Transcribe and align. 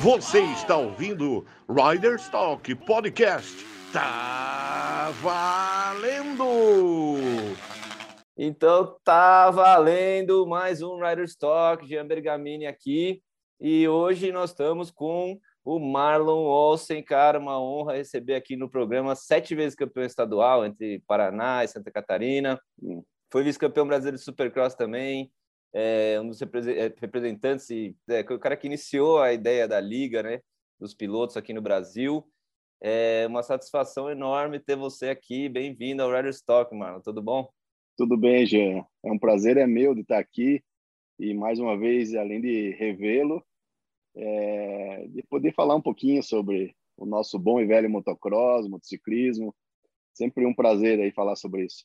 Você 0.00 0.40
está 0.40 0.76
ouvindo 0.76 1.46
Riders 1.68 2.28
Talk 2.28 2.74
Podcast. 2.74 3.64
Tá 3.94 5.10
valendo! 5.22 6.76
Então 8.36 8.98
tá 9.02 9.50
valendo 9.50 10.46
mais 10.46 10.82
um 10.82 11.00
Riders 11.00 11.34
Talk, 11.34 11.88
Jean 11.88 12.06
Bergamini 12.06 12.66
aqui. 12.66 13.22
E 13.58 13.88
hoje 13.88 14.30
nós 14.30 14.50
estamos 14.50 14.90
com 14.90 15.40
o 15.64 15.78
Marlon 15.80 16.44
Olsen, 16.44 17.02
cara, 17.02 17.38
uma 17.38 17.58
honra 17.58 17.94
receber 17.94 18.34
aqui 18.34 18.54
no 18.54 18.68
programa, 18.68 19.16
sete 19.16 19.54
vezes 19.54 19.74
campeão 19.74 20.04
estadual 20.04 20.66
entre 20.66 21.02
Paraná 21.06 21.64
e 21.64 21.68
Santa 21.68 21.90
Catarina. 21.90 22.60
Foi 23.32 23.42
vice-campeão 23.42 23.86
brasileiro 23.86 24.18
de 24.18 24.22
Supercross 24.22 24.74
também, 24.74 25.32
é 25.72 26.20
um 26.20 26.28
dos 26.28 26.40
é, 26.42 26.94
representantes 26.98 27.68
e 27.70 27.96
é, 28.08 28.20
o 28.20 28.38
cara 28.38 28.56
que 28.56 28.66
iniciou 28.66 29.20
a 29.20 29.32
ideia 29.32 29.68
da 29.68 29.80
liga, 29.80 30.22
né, 30.22 30.40
dos 30.78 30.94
pilotos 30.94 31.36
aqui 31.36 31.52
no 31.52 31.62
Brasil. 31.62 32.26
É 32.80 33.26
uma 33.26 33.42
satisfação 33.42 34.10
enorme 34.10 34.60
ter 34.60 34.76
você 34.76 35.08
aqui. 35.08 35.48
Bem-vindo 35.48 36.02
ao 36.02 36.12
Riders 36.12 36.42
Talk, 36.42 36.74
mano. 36.74 37.00
Tudo 37.02 37.22
bom? 37.22 37.48
Tudo 37.96 38.16
bem, 38.16 38.44
Jean. 38.44 38.84
É 39.04 39.10
um 39.10 39.18
prazer 39.18 39.56
é 39.56 39.66
meu 39.66 39.94
de 39.94 40.02
estar 40.02 40.18
aqui 40.18 40.62
e 41.18 41.32
mais 41.32 41.58
uma 41.58 41.78
vez, 41.78 42.14
além 42.14 42.40
de 42.40 42.72
revê-lo, 42.72 43.42
é, 44.14 45.06
de 45.08 45.22
poder 45.22 45.54
falar 45.54 45.74
um 45.74 45.80
pouquinho 45.80 46.22
sobre 46.22 46.76
o 46.96 47.06
nosso 47.06 47.38
bom 47.38 47.60
e 47.60 47.66
velho 47.66 47.88
motocross, 47.88 48.68
motociclismo. 48.68 49.54
Sempre 50.12 50.46
um 50.46 50.54
prazer 50.54 51.00
aí 51.00 51.10
falar 51.10 51.36
sobre 51.36 51.64
isso. 51.64 51.84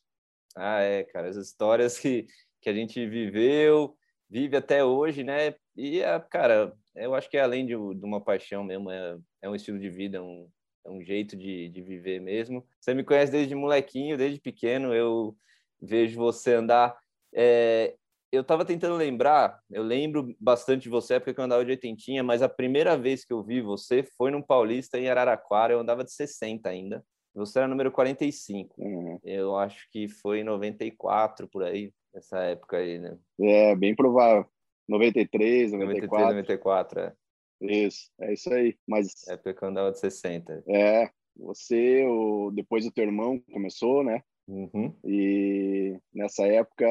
Ah, 0.55 0.81
é, 0.81 1.03
cara, 1.03 1.29
as 1.29 1.37
histórias 1.37 1.97
que 1.97 2.27
que 2.61 2.69
a 2.69 2.73
gente 2.73 3.05
viveu, 3.07 3.95
vive 4.29 4.55
até 4.55 4.83
hoje, 4.83 5.23
né? 5.23 5.55
E, 5.75 6.01
cara, 6.29 6.73
eu 6.95 7.15
acho 7.15 7.29
que 7.29 7.37
é 7.37 7.41
além 7.41 7.65
de, 7.65 7.73
de 7.73 8.05
uma 8.05 8.21
paixão 8.21 8.63
mesmo, 8.63 8.89
é, 8.91 9.17
é 9.41 9.49
um 9.49 9.55
estilo 9.55 9.79
de 9.79 9.89
vida, 9.89 10.17
é 10.17 10.21
um, 10.21 10.47
é 10.85 10.89
um 10.89 11.01
jeito 11.01 11.35
de, 11.35 11.69
de 11.69 11.81
viver 11.81 12.21
mesmo. 12.21 12.65
Você 12.79 12.93
me 12.93 13.03
conhece 13.03 13.31
desde 13.31 13.55
molequinho, 13.55 14.17
desde 14.17 14.39
pequeno, 14.39 14.93
eu 14.93 15.35
vejo 15.81 16.17
você 16.17 16.53
andar. 16.53 16.97
É, 17.33 17.95
eu 18.31 18.41
estava 18.41 18.63
tentando 18.63 18.95
lembrar, 18.95 19.59
eu 19.69 19.83
lembro 19.83 20.33
bastante 20.39 20.83
de 20.83 20.89
você, 20.89 21.19
porque 21.19 21.39
eu 21.39 21.43
andava 21.43 21.65
de 21.65 21.71
oitentinha, 21.71 22.23
mas 22.23 22.41
a 22.41 22.47
primeira 22.47 22.97
vez 22.97 23.25
que 23.25 23.33
eu 23.33 23.43
vi 23.43 23.61
você 23.61 24.03
foi 24.17 24.31
num 24.31 24.41
Paulista 24.41 24.97
em 24.97 25.09
Araraquara, 25.09 25.73
eu 25.73 25.79
andava 25.79 26.03
de 26.03 26.13
60 26.13 26.69
ainda. 26.69 27.03
Você 27.33 27.59
era 27.59 27.67
número 27.67 27.91
45. 27.91 28.75
Uhum. 28.77 29.19
Eu 29.23 29.57
acho 29.57 29.87
que 29.91 30.07
foi 30.07 30.39
em 30.39 30.43
94, 30.43 31.47
por 31.47 31.63
aí 31.63 31.93
essa 32.13 32.39
época 32.39 32.77
aí, 32.77 32.99
né? 32.99 33.17
É, 33.39 33.75
bem 33.75 33.95
provável. 33.95 34.45
93, 34.87 35.71
94. 35.71 36.09
93, 36.09 36.47
94, 36.47 36.99
é. 36.99 37.13
Isso, 37.61 38.11
é 38.19 38.33
isso 38.33 38.53
aí. 38.53 38.77
Mas... 38.87 39.27
É 39.27 39.37
porque 39.37 39.63
eu 39.63 39.69
andava 39.69 39.91
de 39.91 39.99
60. 39.99 40.63
É, 40.67 41.09
você, 41.35 42.05
o, 42.05 42.51
depois 42.51 42.85
o 42.85 42.91
teu 42.91 43.05
irmão 43.05 43.39
começou, 43.51 44.03
né? 44.03 44.23
Uhum. 44.47 44.93
E 45.05 45.97
nessa 46.13 46.45
época 46.45 46.85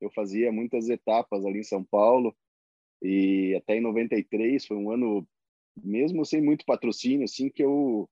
eu 0.00 0.10
fazia 0.10 0.52
muitas 0.52 0.88
etapas 0.88 1.44
ali 1.44 1.60
em 1.60 1.64
São 1.64 1.82
Paulo 1.82 2.36
e 3.02 3.54
até 3.56 3.76
em 3.76 3.80
93 3.80 4.66
foi 4.66 4.76
um 4.76 4.90
ano 4.90 5.26
mesmo 5.82 6.24
sem 6.24 6.42
muito 6.42 6.64
patrocínio 6.64 7.24
assim 7.24 7.48
que 7.48 7.62
eu 7.62 8.08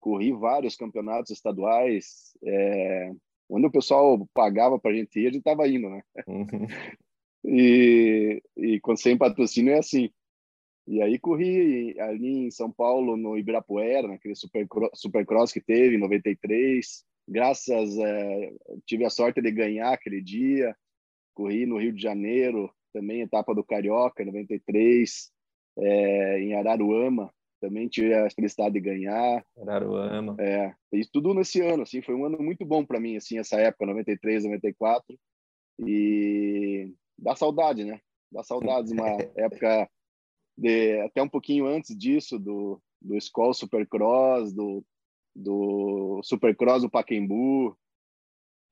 corri 0.00 0.32
vários 0.32 0.76
campeonatos 0.76 1.30
estaduais 1.30 2.36
é, 2.44 3.12
onde 3.52 3.66
o 3.66 3.70
pessoal 3.70 4.26
pagava 4.32 4.78
para 4.78 4.90
a 4.90 4.94
gente 4.94 5.20
ir, 5.20 5.26
a 5.26 5.30
gente 5.30 5.38
estava 5.38 5.68
indo, 5.68 5.90
né? 5.90 6.02
Uhum. 6.26 6.46
e, 7.44 8.42
e 8.56 8.80
quando 8.80 8.98
sem 8.98 9.16
patrocínio 9.16 9.74
é 9.74 9.78
assim. 9.78 10.10
E 10.86 11.00
aí 11.00 11.18
corri 11.18 11.98
ali 12.00 12.46
em 12.46 12.50
São 12.50 12.72
Paulo, 12.72 13.16
no 13.16 13.36
Ibirapuera, 13.38 14.08
naquele 14.08 14.34
supercross, 14.34 14.90
supercross 14.94 15.52
que 15.52 15.60
teve 15.60 15.96
em 15.96 15.98
93. 15.98 17.04
Graças, 17.28 17.96
é, 17.98 18.52
tive 18.86 19.04
a 19.04 19.10
sorte 19.10 19.40
de 19.40 19.50
ganhar 19.52 19.92
aquele 19.92 20.20
dia. 20.20 20.74
Corri 21.34 21.66
no 21.66 21.78
Rio 21.78 21.92
de 21.92 22.02
Janeiro, 22.02 22.72
também 22.92 23.20
etapa 23.20 23.54
do 23.54 23.62
Carioca, 23.62 24.22
em 24.22 24.26
93. 24.26 25.30
É, 25.78 26.40
em 26.40 26.54
Araruama, 26.54 27.32
também 27.62 27.88
tive 27.88 28.12
a 28.12 28.28
felicidade 28.28 28.74
de 28.74 28.80
ganhar. 28.80 29.46
Araruama. 29.56 30.36
É, 30.40 30.74
isso 30.92 31.10
tudo 31.12 31.32
nesse 31.32 31.60
ano, 31.60 31.84
assim, 31.84 32.02
foi 32.02 32.16
um 32.16 32.26
ano 32.26 32.36
muito 32.42 32.66
bom 32.66 32.84
para 32.84 32.98
mim, 32.98 33.16
assim, 33.16 33.38
essa 33.38 33.56
época, 33.56 33.86
93, 33.86 34.44
94. 34.44 35.16
E 35.86 36.92
dá 37.16 37.36
saudade, 37.36 37.84
né? 37.84 38.00
Dá 38.32 38.42
saudades, 38.42 38.90
uma 38.90 39.06
época 39.38 39.88
de 40.58 41.00
até 41.02 41.22
um 41.22 41.28
pouquinho 41.28 41.66
antes 41.66 41.96
disso 41.96 42.38
do 42.38 42.82
do 43.00 43.16
Skoll 43.16 43.54
Supercross, 43.54 44.52
do 44.52 44.84
do 45.34 46.20
Supercross 46.22 46.82
do 46.82 46.90
Paquembu. 46.90 47.76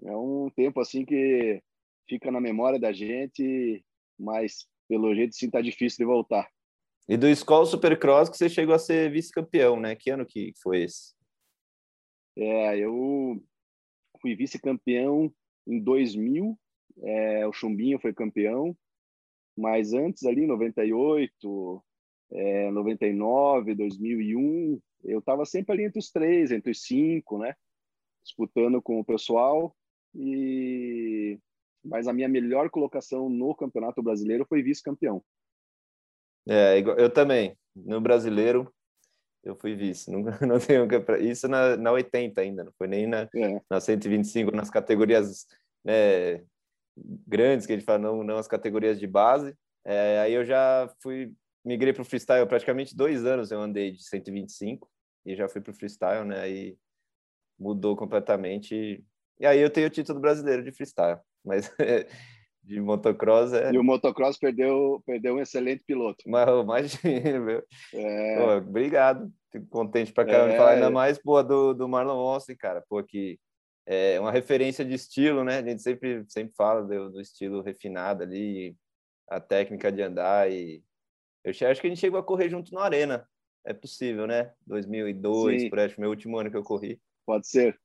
É 0.02 0.16
um 0.16 0.50
tempo 0.50 0.80
assim 0.80 1.04
que 1.04 1.62
fica 2.08 2.30
na 2.30 2.40
memória 2.40 2.78
da 2.78 2.92
gente, 2.92 3.84
mas 4.18 4.66
pelo 4.88 5.14
jeito 5.14 5.34
sim 5.34 5.48
tá 5.48 5.60
difícil 5.60 5.98
de 5.98 6.04
voltar. 6.04 6.48
E 7.08 7.16
do 7.16 7.28
Skoll 7.28 7.66
Supercross 7.66 8.28
que 8.28 8.36
você 8.36 8.48
chegou 8.48 8.74
a 8.74 8.78
ser 8.78 9.10
vice-campeão, 9.10 9.78
né? 9.78 9.96
Que 9.96 10.10
ano 10.10 10.24
que 10.24 10.52
foi 10.62 10.84
esse? 10.84 11.14
É, 12.36 12.78
eu 12.78 13.42
fui 14.20 14.34
vice-campeão 14.34 15.32
em 15.66 15.80
2000, 15.80 16.58
é, 17.02 17.46
o 17.46 17.52
Chumbinho 17.52 17.98
foi 17.98 18.12
campeão, 18.12 18.76
mas 19.56 19.92
antes 19.92 20.24
ali, 20.24 20.46
98, 20.46 21.84
é, 22.32 22.70
99, 22.70 23.74
2001, 23.74 24.80
eu 25.04 25.18
estava 25.18 25.44
sempre 25.44 25.72
ali 25.72 25.84
entre 25.84 25.98
os 25.98 26.10
três, 26.10 26.50
entre 26.50 26.70
os 26.70 26.82
cinco, 26.82 27.38
né? 27.38 27.54
Disputando 28.22 28.80
com 28.80 29.00
o 29.00 29.04
pessoal 29.04 29.74
e 30.14 31.38
mas 31.82 32.06
a 32.06 32.12
minha 32.12 32.28
melhor 32.28 32.68
colocação 32.68 33.30
no 33.30 33.54
Campeonato 33.54 34.02
Brasileiro 34.02 34.44
foi 34.46 34.62
vice-campeão. 34.62 35.24
É, 36.50 36.80
eu 36.80 37.08
também. 37.08 37.56
No 37.76 38.00
brasileiro, 38.00 38.72
eu 39.44 39.54
fui 39.54 39.76
vice. 39.76 40.10
Não, 40.12 40.20
não 40.20 40.58
tenho 40.58 40.88
isso 41.20 41.46
na, 41.46 41.76
na 41.76 41.92
80 41.92 42.40
ainda, 42.40 42.64
não 42.64 42.72
foi 42.76 42.88
nem 42.88 43.06
na, 43.06 43.20
é. 43.22 43.60
na 43.70 43.80
125, 43.80 44.50
nas 44.50 44.68
categorias 44.68 45.46
né, 45.84 46.44
grandes, 46.96 47.66
que 47.66 47.72
a 47.72 47.76
gente 47.76 47.84
fala, 47.84 47.98
não, 47.98 48.24
não 48.24 48.36
as 48.36 48.48
categorias 48.48 48.98
de 48.98 49.06
base. 49.06 49.54
É, 49.84 50.18
aí 50.20 50.32
eu 50.34 50.44
já 50.44 50.92
fui, 51.00 51.32
migrei 51.64 51.92
para 51.92 52.02
o 52.02 52.04
freestyle, 52.04 52.46
praticamente 52.46 52.96
dois 52.96 53.24
anos 53.24 53.50
eu 53.50 53.60
andei 53.60 53.92
de 53.92 54.02
125 54.02 54.90
e 55.24 55.36
já 55.36 55.48
fui 55.48 55.60
para 55.60 55.70
o 55.70 55.74
freestyle, 55.74 56.26
né? 56.26 56.40
Aí 56.40 56.76
mudou 57.58 57.96
completamente. 57.96 59.04
E 59.38 59.46
aí 59.46 59.60
eu 59.60 59.70
tenho 59.70 59.86
o 59.86 59.90
título 59.90 60.18
brasileiro 60.18 60.64
de 60.64 60.72
freestyle, 60.72 61.20
mas 61.44 61.70
de 62.62 62.80
motocross 62.80 63.52
é... 63.52 63.72
E 63.72 63.78
o 63.78 63.84
motocross 63.84 64.38
perdeu, 64.38 65.02
perdeu 65.06 65.34
um 65.34 65.40
excelente 65.40 65.82
piloto. 65.84 66.22
Mas 66.26 66.48
imagina, 66.48 67.40
meu. 67.40 67.64
É... 67.94 68.36
Pô, 68.36 68.56
obrigado. 68.56 69.32
Fico 69.50 69.66
contente 69.66 70.12
pra 70.12 70.24
caramba 70.24 70.54
é... 70.54 70.56
falar 70.56 70.70
ainda 70.72 70.90
mais, 70.90 71.18
pô, 71.18 71.42
do, 71.42 71.74
do 71.74 71.88
Marlon 71.88 72.16
Olsen, 72.16 72.56
cara. 72.56 72.84
Pô, 72.88 73.02
que 73.02 73.38
é 73.86 74.20
uma 74.20 74.30
referência 74.30 74.84
de 74.84 74.94
estilo, 74.94 75.42
né? 75.42 75.58
A 75.58 75.62
gente 75.62 75.82
sempre, 75.82 76.24
sempre 76.28 76.54
fala 76.54 76.82
do, 76.82 77.10
do 77.10 77.20
estilo 77.20 77.62
refinado 77.62 78.22
ali, 78.22 78.76
a 79.28 79.40
técnica 79.40 79.90
de 79.90 80.02
andar 80.02 80.50
e... 80.50 80.82
Eu 81.42 81.50
acho 81.50 81.80
que 81.80 81.86
a 81.86 81.90
gente 81.90 82.00
chegou 82.00 82.20
a 82.20 82.22
correr 82.22 82.50
junto 82.50 82.74
na 82.74 82.82
Arena. 82.82 83.26
É 83.64 83.72
possível, 83.72 84.26
né? 84.26 84.52
2002, 84.66 85.62
Sim. 85.62 85.70
por 85.70 85.78
aí, 85.78 85.94
meu 85.98 86.10
último 86.10 86.38
ano 86.38 86.50
que 86.50 86.56
eu 86.56 86.62
corri. 86.62 87.00
Pode 87.26 87.48
ser. 87.48 87.78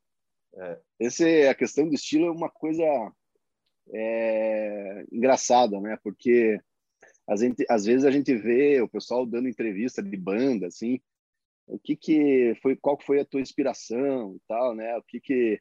É. 0.57 0.79
Esse, 0.99 1.47
a 1.47 1.55
questão 1.55 1.87
do 1.87 1.95
estilo 1.95 2.27
é 2.27 2.31
uma 2.31 2.49
coisa 2.49 2.83
é, 3.93 5.05
engraçada, 5.11 5.79
né? 5.79 5.97
Porque 6.03 6.59
a 7.27 7.35
gente, 7.35 7.65
às 7.69 7.85
vezes 7.85 8.05
a 8.05 8.11
gente 8.11 8.35
vê 8.35 8.81
o 8.81 8.87
pessoal 8.87 9.25
dando 9.25 9.49
entrevista 9.49 10.01
de 10.01 10.17
banda, 10.17 10.67
assim, 10.67 10.99
o 11.67 11.79
que 11.79 11.95
que 11.95 12.55
foi, 12.61 12.75
qual 12.75 12.99
foi 12.99 13.19
a 13.19 13.25
tua 13.25 13.41
inspiração 13.41 14.35
e 14.35 14.39
tal, 14.47 14.75
né? 14.75 14.95
O 14.97 15.03
que 15.03 15.19
que 15.19 15.59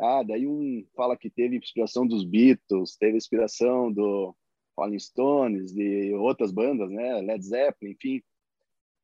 ah, 0.00 0.22
daí 0.22 0.46
um 0.46 0.86
fala 0.94 1.16
que 1.16 1.28
teve 1.28 1.56
inspiração 1.56 2.06
dos 2.06 2.24
Beatles, 2.24 2.96
teve 2.96 3.16
inspiração 3.16 3.92
do 3.92 4.34
Rolling 4.76 4.98
Stones, 4.98 5.72
de 5.72 6.14
outras 6.14 6.52
bandas, 6.52 6.88
né? 6.90 7.20
Led 7.20 7.44
Zeppelin, 7.44 7.92
enfim. 7.92 8.22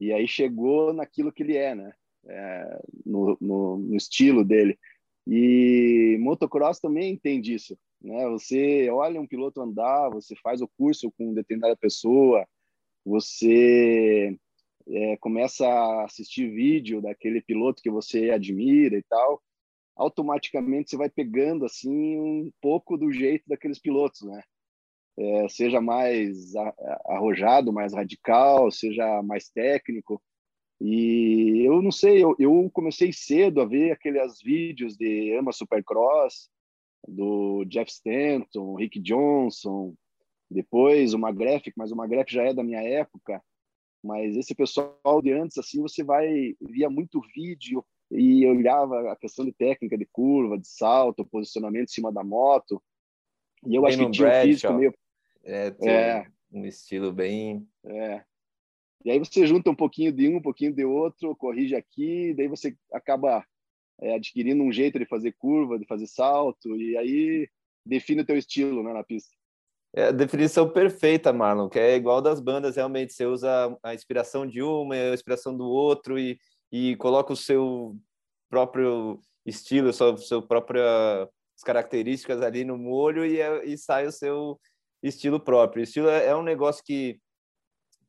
E 0.01 0.13
aí 0.13 0.29
chegou 0.29 0.93
naquilo 0.93 1.33
que 1.33 1.43
ele 1.43 1.57
é, 1.57 1.75
né? 1.75 1.93
É, 2.27 2.83
no, 3.05 3.37
no, 3.41 3.79
no 3.79 3.97
estilo 3.97 4.45
dele. 4.45 4.79
E 5.27 6.17
motocross 6.21 6.79
também 6.79 7.17
tem 7.17 7.41
disso. 7.41 7.77
Né? 8.05 8.29
Você 8.29 8.89
olha 8.91 9.21
um 9.21 9.27
piloto 9.27 9.61
andar, 9.61 10.11
você 10.11 10.37
faz 10.37 10.61
o 10.61 10.69
curso 10.79 11.11
com 11.19 11.35
determinada 11.35 11.77
pessoa, 11.77 12.47
você 13.05 14.39
é, 14.89 15.17
começa 15.17 15.67
a 15.67 16.05
assistir 16.05 16.51
vídeo 16.51 17.03
daquele 17.03 17.41
piloto 17.41 17.83
que 17.83 17.91
você 17.91 18.31
admira 18.31 18.97
e 18.97 19.03
tal, 19.03 19.43
automaticamente 19.97 20.91
você 20.91 20.97
vai 20.97 21.09
pegando 21.09 21.65
assim 21.65 22.19
um 22.19 22.53
pouco 22.61 22.97
do 22.97 23.11
jeito 23.11 23.45
daqueles 23.49 23.81
pilotos, 23.81 24.23
né? 24.23 24.43
é, 25.17 25.49
seja 25.49 25.81
mais 25.81 26.55
arrojado, 27.07 27.73
mais 27.73 27.95
radical, 27.95 28.71
seja 28.71 29.23
mais 29.23 29.49
técnico. 29.49 30.21
E 30.81 31.63
eu 31.65 31.81
não 31.81 31.93
sei, 31.93 32.23
eu, 32.23 32.35
eu 32.39 32.69
comecei 32.73 33.13
cedo 33.13 33.61
a 33.61 33.65
ver 33.65 33.93
aqueles 33.93 34.41
vídeos 34.43 34.97
de 34.97 35.35
Ama 35.37 35.53
Supercross, 35.53 36.51
do 37.07 37.65
Jeff 37.67 37.91
Stanton, 37.91 38.75
Rick 38.75 39.01
Johnson, 39.01 39.95
depois 40.51 41.15
o 41.15 41.19
McGrath, 41.19 41.65
mas 41.77 41.91
o 41.91 41.97
McGrath 41.97 42.31
já 42.31 42.45
é 42.45 42.55
da 42.55 42.63
minha 42.63 42.83
época. 42.83 43.43
Mas 44.03 44.37
esse 44.37 44.55
pessoal 44.55 45.23
de 45.23 45.33
antes, 45.33 45.57
assim, 45.57 45.81
você 45.81 46.05
vai 46.05 46.55
via 46.61 46.91
muito 46.91 47.23
vídeo 47.35 47.85
e 48.11 48.47
olhava 48.47 49.13
a 49.13 49.17
questão 49.17 49.45
de 49.45 49.53
técnica 49.53 49.97
de 49.97 50.07
curva, 50.07 50.59
de 50.59 50.69
salto, 50.69 51.25
posicionamento 51.25 51.89
em 51.89 51.93
cima 51.93 52.13
da 52.13 52.23
moto. 52.23 52.83
E 53.67 53.75
eu 53.75 53.87
acho 53.87 53.97
que 53.99 54.11
tinha 54.11 54.29
um 54.29 54.43
físico 54.43 54.73
meio 54.75 54.95
é, 55.43 55.75
é, 55.83 56.27
um 56.53 56.65
estilo 56.65 57.13
bem. 57.13 57.67
É. 57.85 58.23
E 59.05 59.11
aí 59.11 59.19
você 59.19 59.47
junta 59.47 59.71
um 59.71 59.75
pouquinho 59.75 60.13
de 60.13 60.29
um, 60.29 60.37
um 60.37 60.43
pouquinho 60.43 60.73
de 60.73 60.85
outro, 60.85 61.37
corrige 61.37 61.75
aqui, 61.77 62.33
daí 62.35 62.49
você 62.49 62.77
acaba 62.93 63.45
é, 64.01 64.15
adquirindo 64.15 64.63
um 64.63 64.73
jeito 64.73 64.99
de 64.99 65.07
fazer 65.07 65.33
curva, 65.33 65.79
de 65.79 65.87
fazer 65.87 66.07
salto, 66.07 66.77
e 66.77 66.97
aí 66.97 67.49
define 67.85 68.23
o 68.23 68.27
teu 68.27 68.37
estilo 68.37 68.83
né, 68.83 68.93
na 68.93 69.05
pista. 69.05 69.35
É 69.97 70.07
a 70.07 70.13
definição 70.13 70.69
perfeita, 70.69 71.33
Marlon, 71.33 71.69
que 71.69 71.79
é 71.79 71.95
igual 71.95 72.21
das 72.21 72.41
bandas, 72.41 72.75
realmente. 72.75 73.13
Você 73.13 73.27
usa 73.27 73.79
a 73.83 73.95
inspiração 73.95 74.45
de 74.45 74.61
uma, 74.61 74.95
a 74.95 75.15
inspiração 75.15 75.57
do 75.57 75.67
outro 75.67 76.19
e, 76.19 76.39
e 76.73 76.97
coloca 76.97 77.33
o 77.33 77.37
seu 77.37 77.97
próprio 78.51 79.21
estilo, 79.47 79.93
sua, 79.93 80.17
sua 80.17 80.45
própria 80.45 81.29
características 81.65 82.43
ali 82.43 82.65
no 82.65 82.77
molho 82.77 83.25
e, 83.25 83.41
é, 83.41 83.65
e 83.65 83.79
sai 83.79 84.07
o 84.07 84.13
seu 84.13 84.59
estilo 85.03 85.39
próprio. 85.39 85.85
Estilo 85.85 86.09
é, 86.09 86.27
é 86.27 86.37
um 86.37 86.43
negócio 86.43 86.83
que, 86.85 87.21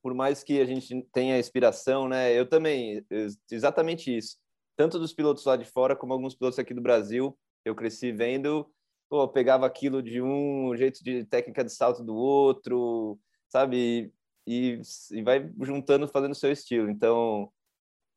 por 0.01 0.13
mais 0.13 0.43
que 0.43 0.59
a 0.59 0.65
gente 0.65 1.03
tenha 1.13 1.37
inspiração, 1.37 2.07
né? 2.07 2.33
Eu 2.33 2.47
também, 2.47 3.05
exatamente 3.51 4.15
isso. 4.15 4.37
Tanto 4.75 4.99
dos 4.99 5.13
pilotos 5.13 5.45
lá 5.45 5.55
de 5.55 5.65
fora 5.65 5.95
como 5.95 6.13
alguns 6.13 6.35
pilotos 6.35 6.59
aqui 6.59 6.73
do 6.73 6.81
Brasil, 6.81 7.37
eu 7.63 7.75
cresci 7.75 8.11
vendo, 8.11 8.69
pô, 9.09 9.27
pegava 9.27 9.65
aquilo 9.65 10.01
de 10.03 10.21
um, 10.21 10.75
jeito 10.75 11.03
de 11.03 11.25
técnica 11.25 11.63
de 11.63 11.71
salto 11.71 12.03
do 12.03 12.15
outro, 12.15 13.19
sabe? 13.49 14.13
E, 14.47 14.79
e 15.11 15.23
vai 15.23 15.51
juntando, 15.61 16.07
fazendo 16.07 16.35
seu 16.35 16.51
estilo. 16.51 16.89
Então, 16.89 17.51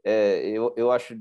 é, 0.05 0.47
eu, 0.49 0.75
eu 0.77 0.91
acho 0.91 1.21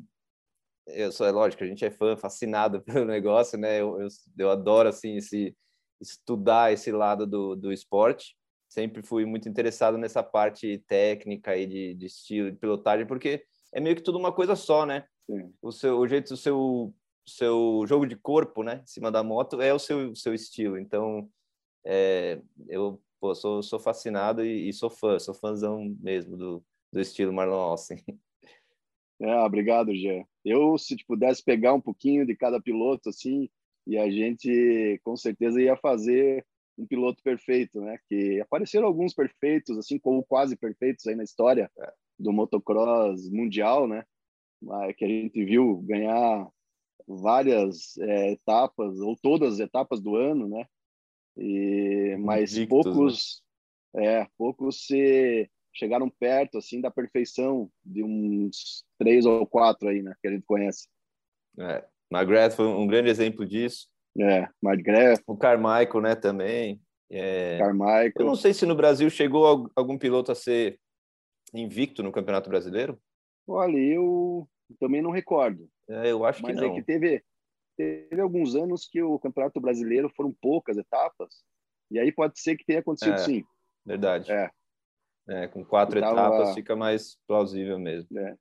eu 0.87 1.11
sou 1.11 1.27
é 1.27 1.31
lógico 1.31 1.63
a 1.63 1.67
gente 1.67 1.83
é 1.83 1.91
fã 1.91 2.15
fascinado 2.15 2.81
pelo 2.83 3.03
negócio 3.03 3.57
né 3.57 3.81
eu, 3.81 3.99
eu, 3.99 4.07
eu 4.37 4.49
adoro 4.49 4.87
assim 4.87 5.17
esse 5.17 5.53
estudar 5.99 6.71
esse 6.71 6.91
lado 6.91 7.25
do, 7.25 7.55
do 7.55 7.71
esporte. 7.71 8.35
Sempre 8.67 9.01
fui 9.01 9.25
muito 9.25 9.47
interessado 9.47 9.97
nessa 9.97 10.21
parte 10.21 10.83
técnica 10.87 11.55
e 11.55 11.65
de, 11.65 11.93
de 11.95 12.05
estilo 12.05 12.51
de 12.51 12.57
pilotagem, 12.57 13.05
porque 13.05 13.43
é 13.73 13.79
meio 13.79 13.95
que 13.95 14.01
tudo 14.01 14.17
uma 14.17 14.33
coisa 14.33 14.55
só, 14.55 14.85
né? 14.85 15.05
Sim. 15.29 15.53
O 15.61 15.71
seu 15.71 15.99
o 15.99 16.07
jeito 16.07 16.29
do 16.29 16.37
seu 16.37 16.93
seu 17.25 17.83
jogo 17.85 18.07
de 18.07 18.15
corpo, 18.15 18.63
né, 18.63 18.81
em 18.83 18.87
cima 18.87 19.11
da 19.11 19.21
moto 19.21 19.61
é 19.61 19.73
o 19.73 19.79
seu 19.79 20.15
seu 20.15 20.33
estilo. 20.33 20.77
Então, 20.77 21.29
é, 21.85 22.41
eu 22.67 23.01
pô, 23.19 23.35
sou 23.35 23.61
sou 23.61 23.79
fascinado 23.79 24.43
e, 24.45 24.69
e, 24.69 24.73
sou 24.73 24.89
fã, 24.89 25.19
sou 25.19 25.33
fãzão 25.33 25.95
mesmo 25.99 26.37
do 26.37 26.63
do 26.91 27.01
estilo 27.01 27.33
Marlon 27.33 27.59
Austin. 27.59 27.95
É, 29.19 29.35
obrigado, 29.39 29.95
Gê. 29.95 30.23
Eu, 30.45 30.77
se 30.77 30.95
pudesse 31.07 31.43
pegar 31.43 31.73
um 31.73 31.81
pouquinho 31.81 32.23
de 32.23 32.35
cada 32.35 32.61
piloto, 32.61 33.09
assim, 33.09 33.49
e 33.87 33.97
a 33.97 34.11
gente 34.11 35.01
com 35.03 35.17
certeza 35.17 35.59
ia 35.59 35.75
fazer 35.75 36.45
um 36.77 36.85
piloto 36.85 37.23
perfeito, 37.23 37.81
né? 37.81 37.97
Que 38.07 38.39
apareceram 38.41 38.85
alguns 38.85 39.15
perfeitos, 39.15 39.75
assim 39.77 39.97
como 39.97 40.23
quase 40.23 40.55
perfeitos 40.55 41.07
aí 41.07 41.15
na 41.15 41.23
história 41.23 41.71
do 42.19 42.31
motocross 42.31 43.27
mundial, 43.29 43.87
né? 43.87 44.05
Que 44.97 45.05
a 45.05 45.07
gente 45.07 45.43
viu 45.43 45.77
ganhar 45.77 46.47
várias 47.07 47.97
é, 47.97 48.31
etapas 48.31 48.99
ou 48.99 49.15
todas 49.15 49.55
as 49.55 49.59
etapas 49.59 50.01
do 50.01 50.15
ano, 50.15 50.47
né? 50.47 50.65
E 51.37 52.17
mas 52.19 52.57
Invictus, 52.57 52.83
poucos, 52.83 53.43
né? 53.93 54.21
é, 54.21 54.27
poucos 54.37 54.85
se 54.87 55.49
chegaram 55.73 56.09
perto 56.09 56.57
assim 56.57 56.81
da 56.81 56.89
perfeição 56.89 57.69
de 57.85 58.03
uns 58.03 58.83
três 58.97 59.25
ou 59.25 59.45
quatro 59.45 59.87
aí, 59.87 60.01
né? 60.01 60.13
Que 60.21 60.27
a 60.27 60.31
gente 60.31 60.45
conhece. 60.45 60.87
É, 61.59 61.85
McGrath 62.11 62.53
foi 62.53 62.65
um 62.65 62.87
grande 62.87 63.09
exemplo 63.09 63.45
disso. 63.45 63.87
É, 64.19 64.47
McGrath. 64.63 65.21
O 65.27 65.37
Carmichael, 65.37 66.01
né, 66.01 66.15
também. 66.15 66.81
É... 67.09 67.57
Carmichael. 67.59 68.13
Eu 68.17 68.25
não 68.25 68.35
sei 68.35 68.53
se 68.53 68.65
no 68.65 68.75
Brasil 68.75 69.09
chegou 69.09 69.69
algum 69.75 69.97
piloto 69.97 70.31
a 70.31 70.35
ser 70.35 70.79
invicto 71.53 72.01
no 72.01 72.11
Campeonato 72.11 72.49
Brasileiro. 72.49 72.99
Olha, 73.47 73.77
eu 73.77 74.47
também 74.79 75.01
não 75.01 75.11
recordo. 75.11 75.69
É, 75.89 76.11
eu 76.11 76.25
acho 76.25 76.43
que 76.43 76.53
não. 76.53 76.61
Mas 76.61 76.71
é 76.71 76.75
que 76.75 76.83
teve, 76.83 77.23
teve 77.77 78.21
alguns 78.21 78.55
anos 78.55 78.87
que 78.87 79.01
o 79.01 79.17
Campeonato 79.17 79.61
Brasileiro 79.61 80.11
foram 80.15 80.35
poucas 80.41 80.77
etapas, 80.77 81.43
e 81.89 81.97
aí 81.97 82.11
pode 82.11 82.39
ser 82.39 82.57
que 82.57 82.65
tenha 82.65 82.79
acontecido 82.79 83.15
é, 83.15 83.17
sim. 83.19 83.43
Verdade. 83.85 84.31
É. 84.31 84.51
é 85.29 85.47
com 85.47 85.63
quatro 85.63 85.99
tava... 86.01 86.13
etapas 86.13 86.53
fica 86.53 86.75
mais 86.75 87.17
plausível 87.25 87.79
mesmo. 87.79 88.19
É. 88.19 88.35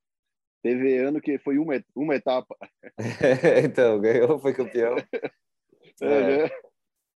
Teve 0.62 0.98
ano 0.98 1.20
que 1.20 1.38
foi 1.38 1.58
uma, 1.58 1.74
uma 1.94 2.16
etapa. 2.16 2.56
então, 3.64 4.00
ganhou, 4.00 4.38
foi 4.38 4.52
campeão. 4.52 4.96
É? 6.02 6.50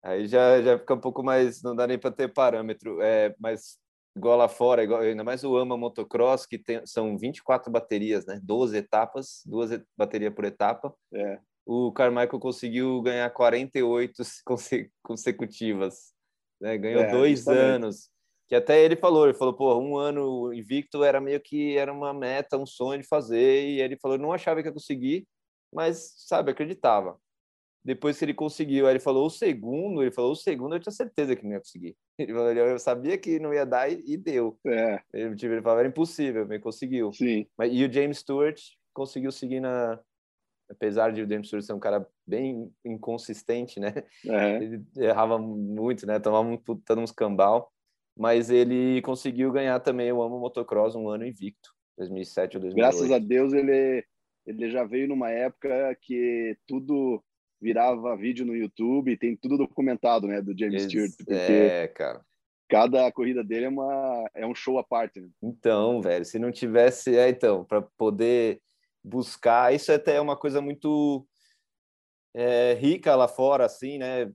Aí 0.03 0.27
já, 0.27 0.61
já 0.61 0.77
fica 0.77 0.93
um 0.93 0.99
pouco 0.99 1.23
mais, 1.23 1.63
não 1.63 1.75
dá 1.75 1.87
nem 1.87 1.97
para 1.97 2.11
ter 2.11 2.31
parâmetro, 2.31 3.01
é, 3.01 3.35
mas 3.39 3.79
igual 4.17 4.37
lá 4.37 4.47
fora, 4.47 4.83
igual, 4.83 5.01
ainda 5.01 5.23
mais 5.23 5.43
o 5.43 5.57
AMA 5.57 5.77
Motocross, 5.77 6.45
que 6.45 6.57
tem, 6.57 6.85
são 6.85 7.17
24 7.17 7.71
baterias, 7.71 8.25
né? 8.25 8.39
12 8.43 8.77
etapas, 8.77 9.41
duas 9.45 9.79
baterias 9.95 10.33
por 10.33 10.45
etapa. 10.45 10.93
É. 11.13 11.39
O 11.65 11.91
Carmichael 11.91 12.39
conseguiu 12.39 13.01
ganhar 13.01 13.29
48 13.29 14.23
consecutivas, 15.03 16.13
né? 16.59 16.77
Ganhou 16.77 17.03
é, 17.03 17.11
dois 17.11 17.39
justamente. 17.39 17.61
anos 17.61 18.17
que 18.47 18.55
até 18.55 18.81
ele 18.81 18.95
falou, 18.95 19.25
ele 19.25 19.37
falou, 19.37 19.53
pô, 19.53 19.77
um 19.77 19.97
ano 19.97 20.53
invicto 20.53 21.03
era 21.03 21.19
meio 21.19 21.39
que 21.41 21.77
era 21.77 21.91
uma 21.91 22.13
meta, 22.13 22.57
um 22.57 22.65
sonho 22.65 23.01
de 23.01 23.07
fazer, 23.07 23.67
e 23.67 23.81
ele 23.81 23.97
falou, 23.97 24.17
não 24.17 24.31
achava 24.31 24.61
que 24.61 24.69
ia 24.69 24.73
conseguir, 24.73 25.27
mas, 25.71 26.13
sabe, 26.15 26.51
acreditava. 26.51 27.19
Depois 27.87 28.19
que 28.19 28.25
ele 28.25 28.33
conseguiu, 28.33 28.85
aí 28.85 28.93
ele 28.93 28.99
falou 28.99 29.25
o 29.25 29.29
segundo, 29.29 30.01
ele 30.01 30.11
falou 30.11 30.33
o 30.33 30.35
segundo, 30.35 30.75
eu 30.75 30.79
tinha 30.81 30.91
certeza 30.91 31.37
que 31.37 31.45
não 31.45 31.53
ia 31.53 31.59
conseguir. 31.59 31.95
Ele 32.19 32.33
falou, 32.33 32.51
eu 32.51 32.79
sabia 32.79 33.17
que 33.17 33.39
não 33.39 33.53
ia 33.53 33.65
dar 33.65 33.89
e, 33.89 34.03
e 34.05 34.17
deu. 34.17 34.59
É. 34.67 34.99
Ele, 35.13 35.35
tipo, 35.35 35.53
ele 35.53 35.61
falava, 35.61 35.79
era 35.81 35.87
impossível, 35.87 36.45
mas 36.45 36.61
conseguiu. 36.61 37.13
Sim. 37.13 37.47
Mas, 37.57 37.71
e 37.71 37.85
o 37.85 37.93
James 37.93 38.17
Stewart 38.17 38.59
conseguiu 38.93 39.31
seguir 39.31 39.61
na... 39.61 39.97
Apesar 40.69 41.13
de 41.13 41.21
o 41.21 41.29
James 41.29 41.47
Stewart 41.47 41.63
ser 41.63 41.71
um 41.71 41.79
cara 41.79 42.05
bem 42.27 42.69
inconsistente, 42.83 43.79
né? 43.79 43.93
É. 44.25 44.55
Ele 44.61 44.83
errava 44.97 45.39
muito, 45.39 46.05
né? 46.05 46.19
Tomava 46.19 46.45
um 46.45 46.57
puta 46.57 46.93
uns 46.99 47.13
cambal 47.13 47.71
mas 48.17 48.49
ele 48.49 49.01
conseguiu 49.03 49.51
ganhar 49.51 49.79
também 49.79 50.11
o 50.11 50.21
Amo 50.21 50.39
Motocross 50.39 50.95
um 50.95 51.07
ano 51.07 51.25
invicto, 51.25 51.69
2007 51.97 52.57
ou 52.57 52.61
2008. 52.61 52.75
Graças 52.75 53.11
a 53.11 53.19
Deus 53.19 53.53
ele 53.53 54.03
ele 54.47 54.71
já 54.71 54.85
veio 54.85 55.09
numa 55.09 55.29
época 55.29 55.95
que 56.01 56.57
tudo 56.65 57.21
virava 57.61 58.15
vídeo 58.15 58.45
no 58.45 58.55
YouTube, 58.55 59.17
tem 59.17 59.35
tudo 59.35 59.57
documentado, 59.57 60.27
né, 60.27 60.41
do 60.41 60.57
James 60.57 60.83
Stewart, 60.83 61.11
porque 61.17 61.33
é, 61.33 61.87
cara. 61.87 62.21
Cada 62.69 63.09
corrida 63.11 63.43
dele 63.43 63.65
é 63.65 63.69
uma 63.69 64.29
é 64.35 64.45
um 64.45 64.53
show 64.53 64.77
à 64.77 64.83
parte. 64.83 65.21
Né? 65.21 65.29
Então, 65.41 66.01
velho, 66.01 66.25
se 66.25 66.37
não 66.37 66.51
tivesse, 66.51 67.17
é 67.17 67.29
então, 67.29 67.63
para 67.63 67.81
poder 67.81 68.61
buscar, 69.03 69.73
isso 69.73 69.91
até 69.91 70.15
é 70.15 70.21
uma 70.21 70.35
coisa 70.35 70.59
muito 70.61 71.25
é, 72.35 72.73
rica 72.73 73.15
lá 73.15 73.27
fora, 73.27 73.65
assim, 73.65 73.97
né? 73.97 74.29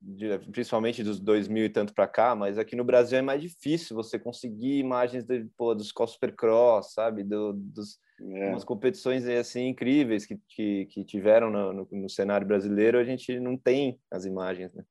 de, 0.00 0.38
principalmente 0.50 1.02
dos 1.02 1.18
2000 1.18 1.64
e 1.64 1.68
tanto 1.68 1.92
para 1.92 2.06
cá, 2.06 2.34
mas 2.34 2.58
aqui 2.58 2.76
no 2.76 2.84
Brasil 2.84 3.18
é 3.18 3.22
mais 3.22 3.42
difícil 3.42 3.96
você 3.96 4.18
conseguir 4.18 4.78
imagens 4.78 5.24
de, 5.24 5.44
pô, 5.56 5.74
dos 5.74 5.88
Supercross, 5.88 6.92
sabe? 6.92 7.24
Do, 7.24 7.52
dos, 7.52 7.98
é. 8.20 8.50
umas 8.50 8.64
competições 8.64 9.26
assim 9.26 9.68
incríveis 9.68 10.26
que, 10.26 10.38
que, 10.48 10.86
que 10.86 11.04
tiveram 11.04 11.50
no, 11.50 11.72
no, 11.72 11.88
no, 11.90 12.10
cenário 12.10 12.46
brasileiro, 12.46 12.98
a 12.98 13.04
gente 13.04 13.38
não 13.38 13.56
tem 13.56 14.00
as 14.10 14.24
imagens, 14.24 14.74
né? 14.74 14.84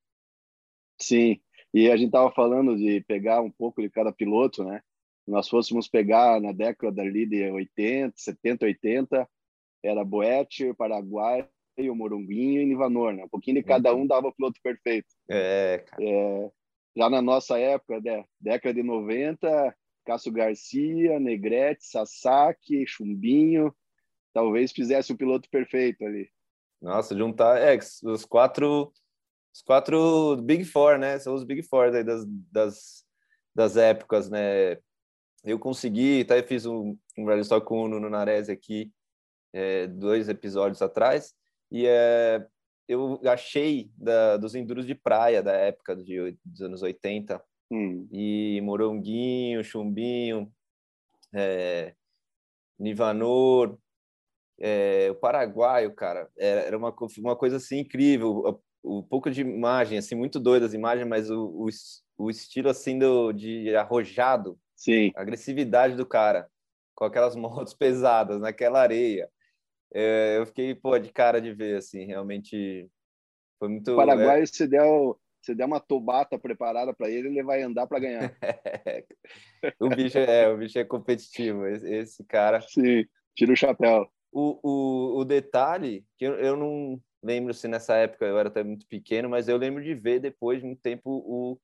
Sim, 1.00 1.40
e 1.74 1.92
a 1.92 1.98
gente 1.98 2.12
tava 2.12 2.32
falando 2.32 2.76
de 2.76 3.02
pegar 3.02 3.42
um 3.42 3.52
pouco 3.52 3.82
de 3.82 3.90
cada 3.90 4.12
piloto, 4.12 4.64
né? 4.64 4.82
Nós 5.28 5.50
fôssemos 5.50 5.88
pegar 5.88 6.40
na 6.40 6.54
década 6.54 7.02
ali 7.02 7.26
de 7.26 7.52
80, 7.52 8.14
70, 8.16 8.66
80, 8.66 9.30
era 9.84 10.04
Boete, 10.04 10.74
Paraguai, 10.74 11.48
o 11.78 11.96
Moronguinho 11.96 12.62
e 12.62 12.66
Nivanor, 12.66 13.14
né? 13.14 13.26
Um 13.26 13.30
pouquinho 13.30 13.58
de 13.58 13.64
cada 13.64 13.94
uhum. 13.94 14.02
um 14.02 14.08
dava 14.08 14.30
o 14.30 14.34
piloto 14.34 14.60
perfeito. 14.64 15.08
É, 15.30 15.84
cara. 15.86 16.04
É, 16.04 16.52
já 16.96 17.10
na 17.10 17.22
nossa 17.22 17.60
época, 17.60 18.02
né? 18.02 18.26
década 18.40 18.74
de 18.74 18.82
90, 18.82 19.76
Cássio 20.08 20.32
Garcia, 20.32 21.20
Negrete, 21.20 21.86
Sasaki, 21.86 22.88
Chumbinho, 22.88 23.76
talvez 24.34 24.72
fizesse 24.72 25.12
o 25.12 25.18
piloto 25.18 25.50
perfeito 25.50 26.06
ali. 26.06 26.30
Nossa, 26.82 27.16
juntar 27.16 27.62
é, 27.62 27.78
os 27.78 28.24
quatro 28.24 28.94
Os 29.54 29.62
quatro 29.62 30.38
Big 30.38 30.64
Four, 30.64 30.98
né? 30.98 31.20
São 31.20 31.34
os 31.34 31.44
Big 31.44 31.62
Four 31.62 31.92
das, 31.92 32.26
das, 32.26 33.06
das 33.54 33.76
épocas, 33.76 34.30
né? 34.30 34.78
Eu 35.44 35.60
consegui, 35.60 36.22
até 36.22 36.42
fiz 36.42 36.66
um, 36.66 36.98
um 37.18 37.26
Rally 37.26 37.44
com 37.66 37.84
o 37.84 37.88
Nuno 37.90 38.10
Nares 38.10 38.48
aqui, 38.48 38.94
é, 39.52 39.88
dois 39.88 40.30
episódios 40.30 40.82
atrás, 40.82 41.34
e 41.70 41.86
é, 41.86 42.46
eu 42.88 43.20
achei 43.26 43.92
da, 43.98 44.38
dos 44.38 44.56
enduros 44.56 44.86
de 44.86 44.96
praia 44.96 45.44
da 45.44 45.54
época 45.54 45.96
de, 45.96 46.38
dos 46.46 46.62
anos 46.62 46.82
80, 46.82 47.42
hum. 47.72 48.08
e 48.12 48.60
Moronguinho, 48.62 49.64
Chumbinho, 49.64 50.52
é, 51.34 51.94
Nivanor, 52.80 53.78
é, 54.60 55.10
o 55.12 55.16
paraguaio, 55.16 55.94
cara, 55.94 56.30
era, 56.38 56.62
era 56.62 56.78
uma, 56.78 56.94
uma 57.20 57.36
coisa 57.36 57.58
assim 57.58 57.80
incrível, 57.80 58.62
o, 58.84 59.00
o, 59.00 59.04
pouco 59.04 59.30
de 59.30 59.42
imagem, 59.42 59.98
assim, 59.98 60.16
muito 60.16 60.40
doida 60.40 60.66
as 60.66 60.74
imagens, 60.74 61.08
mas 61.08 61.30
o, 61.30 61.46
o, 61.48 61.68
o 62.18 62.30
estilo 62.30 62.70
assim 62.70 62.98
do, 62.98 63.32
de 63.32 63.76
arrojado, 63.76 64.58
Sim. 64.76 65.12
a 65.16 65.22
agressividade 65.22 65.96
do 65.96 66.06
cara, 66.06 66.50
com 66.96 67.06
aquelas 67.06 67.36
motos 67.38 67.74
pesadas 67.74 68.40
naquela 68.42 68.82
areia. 68.82 69.30
É, 69.94 70.38
eu 70.38 70.46
fiquei, 70.46 70.76
pô, 70.76 70.98
de 70.98 71.12
cara 71.12 71.40
de 71.40 71.54
ver, 71.54 71.78
assim, 71.78 72.06
realmente 72.06 72.90
foi 73.60 73.70
muito... 73.70 73.94
O 73.94 73.96
paraguaio, 73.96 74.44
é... 74.44 74.46
se 74.46 74.68
der, 74.68 74.84
se 75.42 75.56
der 75.56 75.66
uma 75.66 75.80
tobata 75.80 76.38
preparada 76.38 76.94
para 76.94 77.10
ele, 77.10 77.30
ele 77.30 77.44
vai 77.44 77.62
andar 77.62 77.88
para 77.88 78.00
ganhar. 78.00 78.36
o 79.80 79.90
bicho 79.90 80.18
é, 80.18 80.50
o 80.50 80.58
bicho 80.58 80.78
é 80.78 80.84
competitivo, 80.84 81.66
esse, 81.66 81.90
esse 81.90 82.24
cara... 82.26 82.62
Sim, 82.62 83.06
tira 83.36 83.54
o 83.54 83.56
chapéu. 83.56 84.10
O, 84.32 84.60
o, 84.62 85.20
o 85.20 85.26
detalhe, 85.26 86.06
que 86.18 86.26
eu, 86.26 86.34
eu 86.34 86.58
não 86.58 87.02
lembro 87.24 87.54
se 87.54 87.68
nessa 87.68 87.96
época 87.96 88.26
eu 88.26 88.38
era 88.38 88.50
até 88.50 88.64
muito 88.64 88.86
pequeno, 88.88 89.30
mas 89.30 89.48
eu 89.48 89.58
lembro 89.58 89.84
de 89.84 89.94
ver 89.94 90.20
depois 90.20 90.62
de 90.62 90.68
um 90.68 90.76
tempo 90.76 91.10
o, 91.10 91.60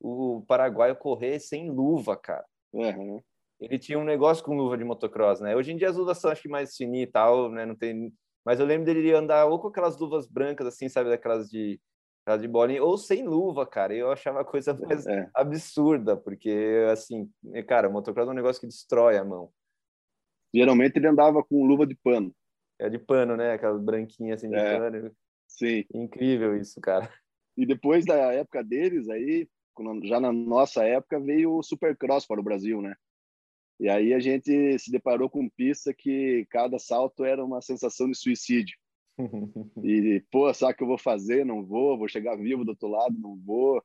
o 0.00 0.44
paraguaio 0.46 0.96
correr 0.96 1.38
sem 1.38 1.70
luva, 1.70 2.16
cara. 2.16 2.44
Uhum. 2.72 3.20
Ele 3.60 3.78
tinha 3.78 3.98
um 3.98 4.04
negócio 4.04 4.42
com 4.42 4.56
luva 4.56 4.76
de 4.78 4.84
motocross, 4.84 5.40
né? 5.40 5.54
Hoje 5.54 5.72
em 5.72 5.76
dia 5.76 5.90
as 5.90 5.96
luvas 5.96 6.18
são 6.18 6.30
acho 6.30 6.42
que 6.42 6.48
mais 6.48 6.76
fininhas 6.76 7.08
e 7.08 7.12
tal, 7.12 7.50
né? 7.50 7.66
Não 7.66 7.76
tem... 7.76 8.12
Mas 8.44 8.58
eu 8.58 8.66
lembro 8.66 8.86
dele 8.86 9.12
andar 9.12 9.46
ou 9.46 9.58
com 9.58 9.68
aquelas 9.68 9.98
luvas 9.98 10.26
brancas, 10.26 10.66
assim, 10.66 10.88
sabe? 10.88 11.10
Daquelas 11.10 11.48
de, 11.50 11.78
de 12.38 12.46
bolinha, 12.48 12.82
ou 12.82 12.96
sem 12.96 13.26
luva, 13.26 13.66
cara. 13.66 13.94
Eu 13.94 14.10
achava 14.12 14.40
a 14.40 14.44
coisa 14.44 14.72
mais 14.78 15.06
é. 15.06 15.28
absurda, 15.34 16.16
porque, 16.16 16.86
assim, 16.92 17.30
cara, 17.66 17.88
o 17.88 17.92
motocross 17.92 18.28
é 18.28 18.30
um 18.30 18.34
negócio 18.34 18.60
que 18.60 18.66
destrói 18.66 19.16
a 19.16 19.24
mão. 19.24 19.50
Geralmente 20.54 20.96
ele 20.96 21.06
andava 21.06 21.42
com 21.42 21.66
luva 21.66 21.86
de 21.86 21.94
pano. 21.94 22.34
É 22.78 22.88
de 22.88 22.98
pano, 22.98 23.36
né? 23.36 23.52
Aquelas 23.52 23.80
branquinhas 23.82 24.40
assim 24.40 24.50
de 24.50 24.56
é, 24.56 24.78
pano. 24.78 25.16
Sim. 25.46 25.84
Incrível 25.94 26.56
isso, 26.56 26.80
cara. 26.80 27.12
E 27.56 27.66
depois 27.66 28.04
da 28.04 28.32
época 28.32 28.62
deles, 28.64 29.08
aí, 29.08 29.48
já 30.04 30.18
na 30.20 30.32
nossa 30.32 30.84
época, 30.84 31.20
veio 31.20 31.56
o 31.56 31.62
Supercross 31.62 32.26
para 32.26 32.40
o 32.40 32.44
Brasil, 32.44 32.80
né? 32.80 32.94
E 33.78 33.88
aí 33.88 34.12
a 34.12 34.20
gente 34.20 34.78
se 34.78 34.90
deparou 34.90 35.30
com 35.30 35.48
pista 35.48 35.94
que 35.94 36.46
cada 36.50 36.78
salto 36.78 37.24
era 37.24 37.42
uma 37.42 37.62
sensação 37.62 38.10
de 38.10 38.16
suicídio. 38.16 38.76
e, 39.82 40.22
pô, 40.30 40.52
sabe 40.52 40.72
o 40.72 40.76
que 40.76 40.82
eu 40.82 40.88
vou 40.88 40.98
fazer? 40.98 41.44
Não 41.44 41.64
vou, 41.64 41.98
vou 41.98 42.08
chegar 42.08 42.36
vivo 42.36 42.64
do 42.64 42.70
outro 42.70 42.88
lado, 42.88 43.18
não 43.18 43.36
vou. 43.36 43.82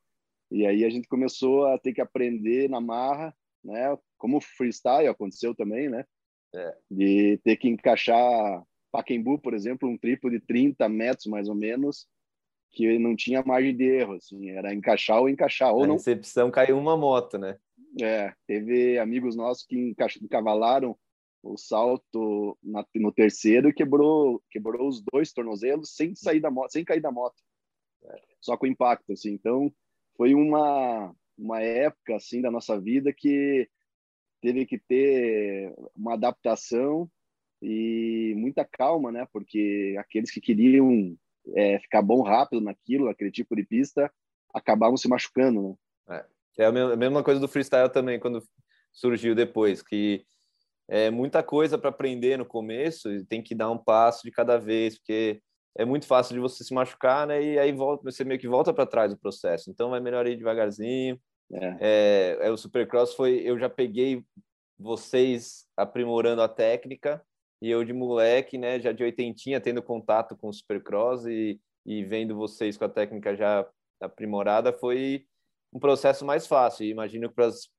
E 0.51 0.65
aí 0.65 0.85
a 0.85 0.89
gente 0.89 1.07
começou 1.07 1.65
a 1.65 1.77
ter 1.77 1.93
que 1.93 2.01
aprender 2.01 2.69
na 2.69 2.79
marra, 2.79 3.35
né? 3.63 3.97
Como 4.17 4.39
freestyle 4.39 5.07
aconteceu 5.07 5.55
também, 5.55 5.89
né? 5.89 6.05
É. 6.53 6.77
De 6.89 7.37
ter 7.43 7.57
que 7.57 7.67
encaixar 7.67 8.63
Paquembu, 8.91 9.39
por 9.39 9.53
exemplo, 9.53 9.89
um 9.89 9.97
triplo 9.97 10.29
de 10.29 10.39
30 10.39 10.87
metros 10.87 11.25
mais 11.25 11.49
ou 11.49 11.55
menos, 11.55 12.07
que 12.71 12.97
não 12.97 13.15
tinha 13.15 13.43
margem 13.43 13.75
de 13.75 13.83
erro, 13.83 14.13
assim, 14.13 14.49
era 14.49 14.73
encaixar 14.73 15.19
ou 15.19 15.29
encaixar. 15.29 15.73
Ou 15.73 15.81
Na 15.81 15.87
não... 15.87 15.95
recepção 15.95 16.51
caiu 16.51 16.77
uma 16.77 16.95
moto, 16.95 17.37
né? 17.37 17.57
É, 18.01 18.33
teve 18.45 18.97
amigos 18.97 19.35
nossos 19.35 19.65
que 19.65 19.95
encavalaram 20.21 20.97
o 21.45 21.57
salto 21.57 22.57
na, 22.63 22.85
no 22.95 23.11
terceiro 23.11 23.69
e 23.69 23.73
quebrou, 23.73 24.41
quebrou 24.49 24.87
os 24.87 25.01
dois 25.01 25.31
tornozelos 25.31 25.95
sem 25.95 26.15
sair 26.15 26.39
da 26.39 26.49
moto, 26.49 26.71
sem 26.71 26.83
cair 26.83 27.01
da 27.01 27.11
moto. 27.11 27.35
É, 28.03 28.21
só 28.41 28.57
com 28.57 28.65
impacto, 28.65 29.13
assim. 29.13 29.31
Então, 29.31 29.71
foi 30.17 30.33
uma 30.33 31.13
uma 31.37 31.61
época 31.61 32.15
assim 32.15 32.41
da 32.41 32.49
nossa 32.49 32.79
vida 32.79 33.11
que 33.11 33.69
teve 34.41 34.65
que 34.65 34.77
ter 34.77 35.73
uma 35.95 36.13
adaptação 36.13 37.09
e 37.61 38.33
muita 38.37 38.63
calma, 38.63 39.11
né? 39.11 39.27
Porque 39.31 39.95
aqueles 39.99 40.31
que 40.31 40.39
queriam 40.39 41.17
é, 41.55 41.79
ficar 41.79 42.01
bom 42.01 42.21
rápido 42.21 42.61
naquilo, 42.61 43.09
aquele 43.09 43.31
tipo 43.31 43.55
de 43.55 43.63
pista, 43.63 44.11
acabavam 44.53 44.97
se 44.97 45.07
machucando, 45.07 45.77
né? 46.07 46.25
É, 46.57 46.63
é 46.63 46.65
a 46.65 46.71
mesma 46.71 47.23
coisa 47.23 47.39
do 47.39 47.47
freestyle 47.47 47.89
também, 47.89 48.19
quando 48.19 48.41
surgiu 48.93 49.35
depois, 49.35 49.81
que 49.81 50.25
é 50.87 51.09
muita 51.09 51.41
coisa 51.41 51.77
para 51.77 51.89
aprender 51.89 52.37
no 52.37 52.45
começo 52.45 53.11
e 53.11 53.25
tem 53.25 53.41
que 53.41 53.55
dar 53.55 53.71
um 53.71 53.77
passo 53.77 54.23
de 54.23 54.31
cada 54.31 54.57
vez, 54.57 54.97
porque 54.97 55.41
é 55.77 55.83
muito 55.83 56.05
fácil 56.05 56.35
de 56.35 56.39
você 56.39 56.63
se 56.63 56.73
machucar, 56.73 57.27
né? 57.27 57.43
E 57.43 57.59
aí 57.59 57.71
volta, 57.71 58.03
você 58.03 58.23
meio 58.23 58.39
que 58.39 58.47
volta 58.47 58.73
para 58.73 58.85
trás 58.85 59.11
do 59.11 59.19
processo. 59.19 59.69
Então 59.69 59.95
é 59.95 59.99
melhor 59.99 60.25
ir 60.27 60.37
devagarzinho, 60.37 61.19
é. 61.51 61.77
É, 61.79 62.47
é, 62.47 62.51
o 62.51 62.57
Supercross 62.57 63.13
foi, 63.13 63.41
eu 63.43 63.57
já 63.59 63.69
peguei 63.69 64.23
vocês 64.77 65.65
aprimorando 65.77 66.41
a 66.41 66.49
técnica 66.49 67.23
e 67.61 67.69
eu 67.69 67.83
de 67.83 67.93
moleque, 67.93 68.57
né, 68.57 68.79
já 68.79 68.91
de 68.91 69.03
oitentinha, 69.03 69.61
tendo 69.61 69.81
contato 69.81 70.35
com 70.35 70.49
o 70.49 70.53
Supercross 70.53 71.25
e, 71.25 71.59
e 71.85 72.03
vendo 72.03 72.35
vocês 72.35 72.77
com 72.77 72.85
a 72.85 72.89
técnica 72.89 73.35
já 73.35 73.67
aprimorada, 74.01 74.73
foi 74.73 75.25
um 75.73 75.79
processo 75.79 76.25
mais 76.25 76.47
fácil. 76.47 76.85
E 76.85 76.89
imagino 76.89 77.29
que 77.29 77.35
para 77.35 77.47
as 77.47 77.69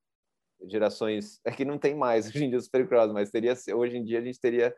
gerações, 0.69 1.41
é 1.45 1.51
que 1.51 1.65
não 1.65 1.79
tem 1.79 1.95
mais 1.95 2.27
hoje 2.29 2.45
em 2.45 2.51
dia 2.51 2.61
Supercross, 2.61 3.13
mas 3.13 3.31
teria 3.31 3.55
hoje 3.75 3.97
em 3.97 4.05
dia 4.05 4.19
a 4.19 4.23
gente 4.23 4.41
teria 4.41 4.75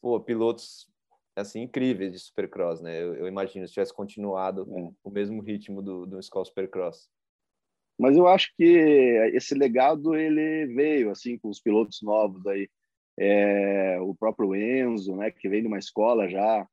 pô, 0.00 0.20
pilotos 0.20 0.90
assim 1.36 1.62
incríveis 1.62 2.12
de 2.12 2.18
Supercross, 2.18 2.80
né? 2.80 3.02
Eu, 3.02 3.14
eu 3.14 3.28
imagino 3.28 3.66
se 3.66 3.72
tivesse 3.72 3.94
continuado 3.94 4.62
é. 4.62 4.90
o 5.02 5.10
mesmo 5.10 5.40
ritmo 5.40 5.80
do 5.80 6.06
do 6.06 6.18
Skull 6.18 6.44
Supercross. 6.44 7.08
Mas 7.98 8.16
eu 8.16 8.26
acho 8.26 8.52
que 8.56 8.64
esse 9.34 9.54
legado 9.54 10.14
ele 10.14 10.66
veio 10.74 11.10
assim 11.10 11.38
com 11.38 11.48
os 11.48 11.60
pilotos 11.60 12.00
novos 12.02 12.44
aí, 12.46 12.68
é, 13.18 14.00
o 14.00 14.14
próprio 14.14 14.54
Enzo, 14.54 15.16
né, 15.16 15.30
que 15.30 15.48
vem 15.48 15.60
de 15.60 15.68
uma 15.68 15.78
escola 15.78 16.28
já 16.28 16.66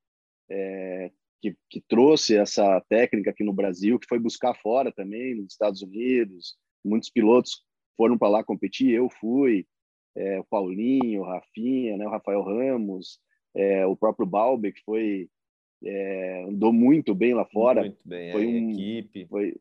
é, 0.50 1.12
que, 1.42 1.56
que, 1.70 1.82
trouxe 1.88 2.36
essa 2.36 2.82
técnica 2.90 3.30
aqui 3.30 3.44
no 3.44 3.54
Brasil, 3.54 4.00
que 4.00 4.08
foi 4.08 4.20
buscar 4.20 4.56
fora 4.56 4.92
também, 4.92 5.36
nos 5.36 5.54
Estados 5.54 5.82
Unidos. 5.82 6.58
Muitos 6.84 7.10
pilotos 7.10 7.64
foram 8.00 8.18
para 8.18 8.30
lá 8.30 8.44
competir, 8.46 8.92
eu 8.92 9.10
fui, 9.10 9.68
é, 10.16 10.40
o 10.40 10.44
Paulinho, 10.46 11.20
o 11.20 11.26
Rafinha, 11.26 11.98
né, 11.98 12.08
o 12.08 12.10
Rafael 12.10 12.42
Ramos, 12.42 13.20
é, 13.54 13.86
o 13.86 13.94
próprio 13.94 14.26
Balbe, 14.26 14.72
que 14.72 14.82
foi 14.86 15.30
é, 15.84 16.46
andou 16.48 16.72
muito 16.72 17.14
bem 17.14 17.34
lá 17.34 17.46
fora. 17.46 17.82
Muito 17.82 18.00
bem, 18.06 18.32
foi 18.32 18.48
um, 18.48 18.72
equipe. 18.72 19.26
Foi, 19.28 19.54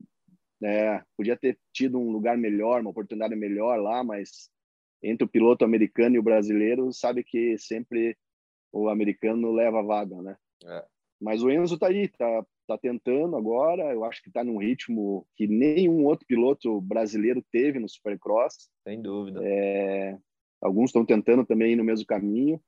é, 0.63 1.03
podia 1.17 1.37
ter 1.37 1.59
tido 1.73 1.99
um 1.99 2.13
lugar 2.13 2.39
melhor, 2.39 2.81
uma 2.81 2.91
oportunidade 2.91 3.35
melhor 3.35 3.81
lá, 3.81 4.05
mas 4.05 4.49
entre 5.03 5.25
o 5.25 5.29
piloto 5.29 5.65
americano 5.65 6.15
e 6.15 6.19
o 6.21 6.23
brasileiro, 6.23 6.93
sabe 6.93 7.25
que 7.25 7.59
sempre 7.59 8.17
o 8.73 8.89
americano 8.89 9.51
leva 9.51 9.81
a 9.81 9.83
vaga, 9.83 10.23
né? 10.23 10.37
É. 10.65 10.85
Mas 11.21 11.43
o 11.43 11.51
Enzo 11.51 11.77
tá 11.77 11.89
aí, 11.89 12.07
tá, 12.07 12.47
tá 12.69 12.79
tentando 12.79 13.37
agora. 13.37 13.93
Eu 13.93 14.05
acho 14.05 14.23
que 14.23 14.31
tá 14.31 14.45
num 14.45 14.59
ritmo 14.59 15.27
que 15.37 15.47
nenhum 15.47 16.05
outro 16.05 16.27
piloto 16.27 16.81
brasileiro 16.81 17.45
teve 17.51 17.79
no 17.79 17.89
Supercross. 17.89 18.69
Sem 18.87 19.01
dúvida. 19.03 19.41
É, 19.43 20.17
alguns 20.61 20.91
estão 20.91 21.05
tentando 21.05 21.45
também 21.45 21.73
ir 21.73 21.77
no 21.77 21.85
mesmo 21.85 22.07
caminho, 22.07 22.61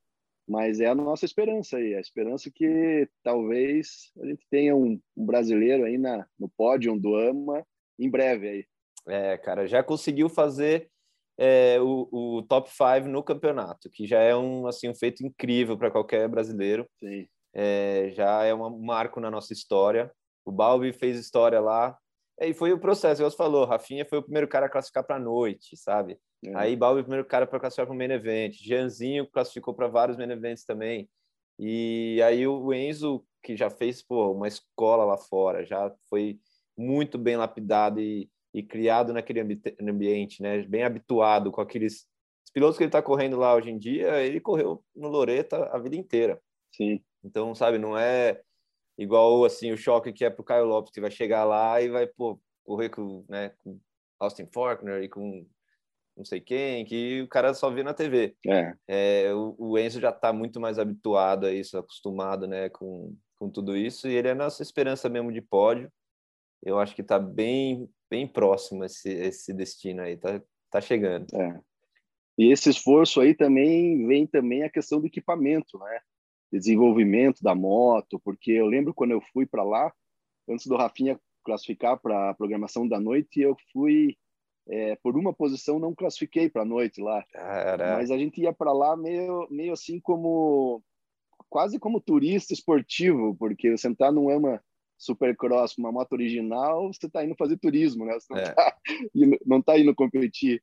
mas 0.49 0.81
é 0.81 0.87
a 0.87 0.95
nossa 0.95 1.25
esperança 1.25 1.77
aí, 1.77 1.95
a 1.95 2.01
esperança 2.01 2.51
que 2.53 3.09
talvez 3.23 4.11
a 4.21 4.27
gente 4.27 4.47
tenha 4.51 4.75
um, 4.75 5.01
um 5.17 5.27
brasileiro 5.27 5.85
aí 5.85 5.97
na, 5.97 6.27
no 6.39 6.49
pódio 6.49 6.99
do 6.99 7.15
AMA 7.15 7.65
em 7.99 8.11
breve 8.11 8.49
aí. 8.49 8.65
É, 9.07 9.39
cara, 9.39 9.67
já 9.67 9.83
conseguiu 9.83 10.29
fazer 10.29 10.91
é, 11.39 11.81
o, 11.81 12.09
o, 12.13 12.43
top 12.43 12.71
5 12.71 13.09
no 13.09 13.23
campeonato, 13.23 13.89
que 13.91 14.07
já 14.07 14.21
é 14.21 14.37
um, 14.37 14.67
assim, 14.67 14.89
um 14.89 14.95
feito 14.95 15.25
incrível 15.25 15.77
para 15.77 15.91
qualquer 15.91 16.29
brasileiro. 16.29 16.87
Sim. 16.99 17.27
É, 17.55 18.11
já 18.15 18.45
é 18.45 18.55
um 18.55 18.79
marco 18.79 19.21
na 19.21 19.31
nossa 19.31 19.53
história. 19.53 20.13
O 20.45 20.53
Balbi 20.53 20.93
fez 20.93 21.19
história 21.19 21.61
lá. 21.61 21.97
É, 22.39 22.49
e 22.49 22.55
foi 22.55 22.73
o 22.73 22.79
processo, 22.79 23.23
você 23.23 23.37
falou, 23.37 23.67
Rafinha 23.67 24.07
foi 24.07 24.19
o 24.19 24.23
primeiro 24.23 24.49
cara 24.49 24.67
a 24.67 24.69
classificar 24.69 25.05
para 25.05 25.17
a 25.17 25.21
noite, 25.21 25.77
sabe? 25.77 26.19
É. 26.45 26.57
Aí 26.57 26.77
Balbi 26.77 27.01
o 27.01 27.05
primeiro 27.05 27.27
cara 27.27 27.47
para 27.47 27.61
classificar 27.61 27.87
para 27.87 27.95
o 27.95 27.99
main 27.99 28.11
event. 28.11 28.55
Jeanzinho 28.55 29.27
classificou 29.31 29.75
para 29.75 29.89
vários 29.89 30.17
main 30.17 30.31
events 30.31 30.65
também. 30.65 31.09
E 31.59 32.21
aí 32.23 32.47
o 32.47 32.73
Enzo, 32.73 33.23
que 33.43 33.55
já 33.55 33.69
fez 33.69 34.03
pô, 34.03 34.33
uma 34.33 34.49
escola 34.49 35.05
lá 35.05 35.19
fora, 35.19 35.65
já 35.65 35.93
foi 36.09 36.39
muito 36.77 37.19
bem 37.19 37.37
lapidado 37.37 38.01
e, 38.01 38.31
e 38.55 38.63
criado 38.63 39.13
naquele 39.13 39.41
ambiente, 39.81 40.43
né? 40.43 40.63
Bem 40.63 40.85
habituado 40.85 41.51
com 41.51 41.61
aqueles 41.61 42.09
os 42.43 42.53
pilotos 42.53 42.79
que 42.79 42.85
ele 42.85 42.89
está 42.89 43.03
correndo 43.03 43.37
lá 43.37 43.55
hoje 43.55 43.71
em 43.71 43.79
dia. 43.79 44.21
Ele 44.23 44.41
correu 44.41 44.83
no 44.97 45.09
Loreta 45.09 45.69
a 45.73 45.79
vida 45.79 45.97
inteira. 45.97 46.41
Sim. 46.75 47.03
Então, 47.23 47.55
sabe, 47.55 47.79
não 47.79 47.97
é 47.97 48.41
igual 48.99 49.45
assim 49.45 49.73
o 49.73 49.77
choque 49.77 50.13
que 50.13 50.25
é 50.25 50.31
para 50.31 50.43
o 50.43 50.45
Caio 50.45 50.67
Lopes, 50.67 50.93
que 50.93 51.01
vai 51.01 51.11
chegar 51.11 51.45
lá 51.45 51.81
e 51.81 51.89
vai 51.89 52.07
pô, 52.07 52.41
correr 52.65 52.91
com, 52.91 53.25
né, 53.29 53.51
com 53.59 53.79
Austin 54.19 54.47
Faulkner 54.47 55.03
e 55.03 55.09
com 55.09 55.47
não 56.17 56.25
sei 56.25 56.41
quem, 56.41 56.85
que 56.85 57.23
o 57.23 57.29
cara 57.29 57.55
só 57.55 57.71
vê 57.71 57.83
na 57.83 57.95
TV. 57.95 58.37
É. 58.47 58.75
É, 58.87 59.35
o, 59.35 59.55
o, 59.59 59.79
Enzo 59.79 60.01
já 60.01 60.11
está 60.11 60.33
muito 60.33 60.61
mais 60.61 60.79
habituado 60.79 61.47
a 61.47 61.53
isso, 61.53 61.79
acostumado 61.79 62.47
né, 62.47 62.69
com, 62.69 63.17
com 63.37 63.49
tudo 63.49 63.75
isso, 63.75 64.07
e 64.07 64.15
ele 64.15 64.29
é 64.29 64.33
a 64.33 64.35
nossa 64.35 64.63
esperança 64.63 65.09
mesmo 65.09 65.33
de 65.33 65.41
pódio. 65.41 65.91
Eu 66.63 66.79
acho 66.79 66.95
que 66.95 67.01
está 67.01 67.19
bem, 67.19 67.89
bem 68.11 68.29
próximo 68.29 68.85
esse, 68.85 69.09
esse 69.09 69.55
destino 69.55 70.03
aí, 70.03 70.19
tá, 70.19 70.43
tá 70.71 70.81
chegando. 70.81 71.27
É. 71.35 71.59
E 72.37 72.53
esse 72.53 72.69
esforço 72.69 73.21
aí 73.21 73.35
também 73.35 74.07
vem 74.07 74.27
também 74.27 74.63
a 74.63 74.71
questão 74.71 75.01
do 75.01 75.07
equipamento, 75.07 75.79
né? 75.79 76.01
Desenvolvimento 76.53 77.43
da 77.43 77.55
moto, 77.55 78.21
porque 78.25 78.53
eu 78.53 78.67
lembro 78.67 78.93
quando 78.93 79.13
eu 79.13 79.21
fui 79.33 79.47
para 79.47 79.63
lá, 79.63 79.93
antes 80.49 80.67
do 80.67 80.77
Rafinha 80.77 81.19
classificar 81.45 81.99
para 81.99 82.31
a 82.31 82.35
programação 82.35 82.87
da 82.87 83.01
noite, 83.01 83.41
eu 83.41 83.57
fui 83.73 84.17
é, 84.69 84.97
por 84.97 85.17
uma 85.17 85.33
posição 85.33 85.79
não 85.79 85.95
classifiquei 85.95 86.49
para 86.49 86.63
a 86.63 86.67
noite 86.67 87.01
lá. 87.01 87.25
Caraca. 87.33 87.97
Mas 87.97 88.11
a 88.11 88.19
gente 88.19 88.41
ia 88.41 88.53
para 88.53 88.73
lá 88.73 88.97
meio, 88.97 89.47
meio 89.51 89.73
assim 89.73 90.01
como 90.01 90.83
quase 91.49 91.79
como 91.79 92.01
turista 92.01 92.53
esportivo, 92.53 93.35
porque 93.37 93.77
você 93.77 93.89
entrar 93.89 94.13
num 94.13 94.31
ama 94.31 94.63
supercross 94.97 95.77
uma 95.79 95.91
moto 95.91 96.13
original, 96.13 96.93
você 96.93 97.07
está 97.07 97.25
indo 97.25 97.35
fazer 97.35 97.57
turismo, 97.59 98.05
né? 98.05 98.15
Você 98.15 98.33
não 98.33 98.43
está 98.43 98.67
é. 98.69 98.75
não 99.47 99.63
tá 99.63 99.79
indo 99.79 99.95
competir. 99.95 100.63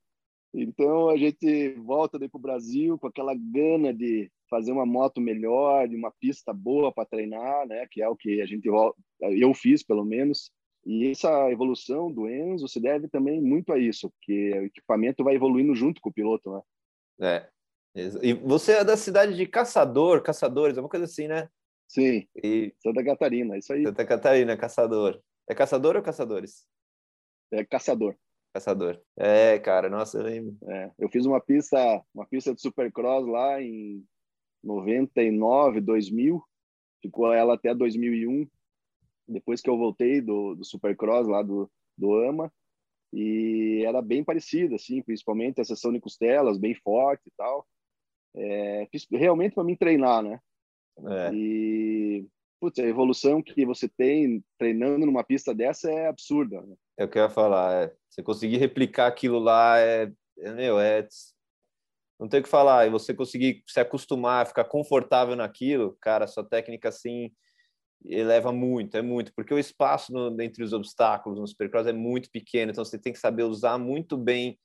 Então 0.54 1.10
a 1.10 1.18
gente 1.18 1.74
volta 1.74 2.18
daí 2.18 2.30
para 2.30 2.38
o 2.38 2.42
Brasil 2.42 2.98
com 2.98 3.08
aquela 3.08 3.34
gana 3.36 3.94
de 3.94 4.32
fazer 4.50 4.72
uma 4.72 4.86
moto 4.86 5.20
melhor, 5.22 5.88
de 5.88 5.96
uma 5.96 6.12
pista 6.20 6.54
boa 6.54 6.92
para 6.92 7.06
treinar, 7.06 7.68
né? 7.68 7.88
Que 7.90 8.02
é 8.02 8.10
o 8.10 8.16
que 8.16 8.42
a 8.42 8.46
gente 8.46 8.68
eu 9.22 9.54
fiz 9.54 9.84
pelo 9.84 10.06
menos. 10.06 10.52
E 10.86 11.12
essa 11.12 11.52
evolução 11.52 12.12
do 12.12 12.30
Enzo 12.30 12.68
se 12.68 12.80
deve 12.80 13.10
também 13.10 13.42
muito 13.42 13.74
a 13.74 13.78
isso, 13.78 14.10
porque 14.10 14.52
o 14.58 14.66
equipamento 14.66 15.24
vai 15.24 15.36
evoluindo 15.36 15.76
junto 15.76 16.00
com 16.00 16.10
o 16.10 16.14
piloto, 16.14 16.52
né? 16.52 16.62
É. 17.20 17.50
E 18.22 18.34
você 18.34 18.74
é 18.74 18.84
da 18.84 18.96
cidade 18.96 19.36
de 19.36 19.46
Caçador, 19.48 20.22
Caçadores, 20.22 20.78
é 20.78 20.80
uma 20.80 20.90
coisa 20.90 21.06
assim, 21.06 21.28
né? 21.28 21.50
Sim. 21.88 22.28
E... 22.44 22.74
Santa 22.80 23.04
Catarina, 23.04 23.58
isso 23.58 23.74
aí. 23.74 23.84
Santa 23.84 24.06
Catarina, 24.06 24.56
Caçador. 24.56 25.22
É 25.50 25.56
Caçador 25.56 25.96
ou 25.96 26.02
Caçadores? 26.02 26.68
É 27.52 27.66
Caçador. 27.66 28.16
Caçador. 28.54 29.02
É, 29.18 29.60
cara, 29.60 29.90
nossa, 29.90 30.18
eu 30.18 30.24
lembro. 30.24 30.58
É, 30.70 30.92
eu 31.00 31.10
fiz 31.10 31.26
uma 31.26 31.42
pista, 31.42 31.78
uma 32.14 32.26
pista 32.26 32.54
de 32.54 32.62
Supercross 32.62 33.28
lá 33.28 33.62
em 33.62 34.04
99, 34.68 35.82
2000. 35.82 36.44
Ficou 37.02 37.32
ela 37.32 37.56
até 37.56 37.74
2001 37.74 38.48
depois 39.28 39.62
que 39.62 39.70
eu 39.70 39.78
voltei 39.78 40.22
do, 40.22 40.56
do 40.56 40.64
Supercross 40.64 41.28
lá 41.28 41.42
do, 41.42 41.70
do 41.98 42.16
AMA, 42.16 42.52
e 43.14 43.84
era 43.86 44.02
bem 44.02 44.24
parecida, 44.24 44.76
assim, 44.76 45.02
principalmente 45.02 45.60
a 45.60 45.66
sessão 45.66 45.92
de 45.92 46.00
costelas, 46.00 46.58
bem 46.58 46.74
forte 46.76 47.28
e 47.28 47.32
tal. 47.38 47.68
É, 48.36 48.88
realmente 49.12 49.56
para 49.56 49.64
mim 49.64 49.76
treinar, 49.76 50.22
né? 50.22 50.40
É. 51.06 51.34
E 51.34 52.28
putz, 52.60 52.80
a 52.80 52.84
evolução 52.84 53.42
que 53.42 53.66
você 53.66 53.88
tem 53.88 54.44
treinando 54.58 55.06
numa 55.06 55.24
pista 55.24 55.54
dessa 55.54 55.92
é 55.92 56.08
absurda. 56.08 56.62
Né? 56.62 56.76
É 56.98 57.06
o 57.06 57.08
que 57.08 57.18
eu 57.18 57.24
ia 57.24 57.30
falar. 57.30 57.84
É. 57.84 57.96
Você 58.10 58.22
conseguir 58.22 58.58
replicar 58.58 59.08
aquilo 59.08 59.40
lá 59.40 59.80
é, 59.80 60.12
é, 60.40 60.54
meu, 60.54 60.80
é 60.80 61.08
não 62.20 62.28
tem 62.28 62.40
o 62.40 62.44
que 62.44 62.50
falar. 62.50 62.88
E 62.88 62.90
você 62.90 63.14
conseguir 63.14 63.64
se 63.68 63.80
acostumar, 63.80 64.48
ficar 64.48 64.66
confortável 64.66 65.36
naquilo, 65.36 65.98
cara, 66.02 66.28
sua 66.28 66.44
técnica 66.44 66.90
assim 66.90 67.32
eleva 68.06 68.52
muito, 68.52 68.96
é 68.96 69.02
muito, 69.02 69.34
porque 69.34 69.54
o 69.54 69.60
espaço 69.60 70.14
no, 70.14 70.40
entre 70.42 70.64
os 70.64 70.72
obstáculos 70.72 71.40
no 71.40 71.48
supercross 71.48 71.88
é 71.88 71.94
muito 71.94 72.30
pequeno, 72.30 72.72
então 72.72 72.86
você 72.86 72.98
tem 72.98 73.12
que 73.12 73.20
saber 73.20 73.44
usar 73.44 73.80
muito 73.80 74.16
bem 74.16 74.58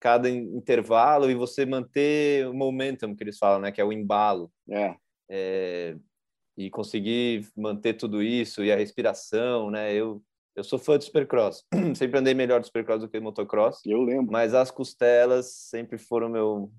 cada 0.00 0.28
intervalo 0.28 1.30
e 1.30 1.34
você 1.34 1.64
manter 1.64 2.48
o 2.48 2.54
momentum 2.54 3.14
que 3.14 3.22
eles 3.22 3.38
falam, 3.38 3.60
né, 3.60 3.70
que 3.70 3.80
é 3.80 3.84
o 3.84 3.92
embalo. 3.92 4.50
É. 4.68 4.96
É, 5.30 5.96
e 6.56 6.68
conseguir 6.68 7.46
manter 7.56 7.94
tudo 7.94 8.22
isso 8.22 8.64
e 8.64 8.72
a 8.72 8.76
respiração, 8.76 9.70
né? 9.70 9.94
Eu 9.94 10.22
eu 10.56 10.64
sou 10.64 10.78
fã 10.78 10.98
de 10.98 11.04
supercross. 11.04 11.64
sempre 11.94 12.18
andei 12.18 12.34
melhor 12.34 12.60
de 12.60 12.66
supercross 12.66 13.00
do 13.00 13.08
que 13.08 13.20
motocross. 13.20 13.80
Eu 13.86 14.02
lembro. 14.02 14.32
Mas 14.32 14.52
as 14.52 14.70
costelas 14.70 15.52
sempre 15.52 15.96
foram 15.96 16.28
meu 16.28 16.72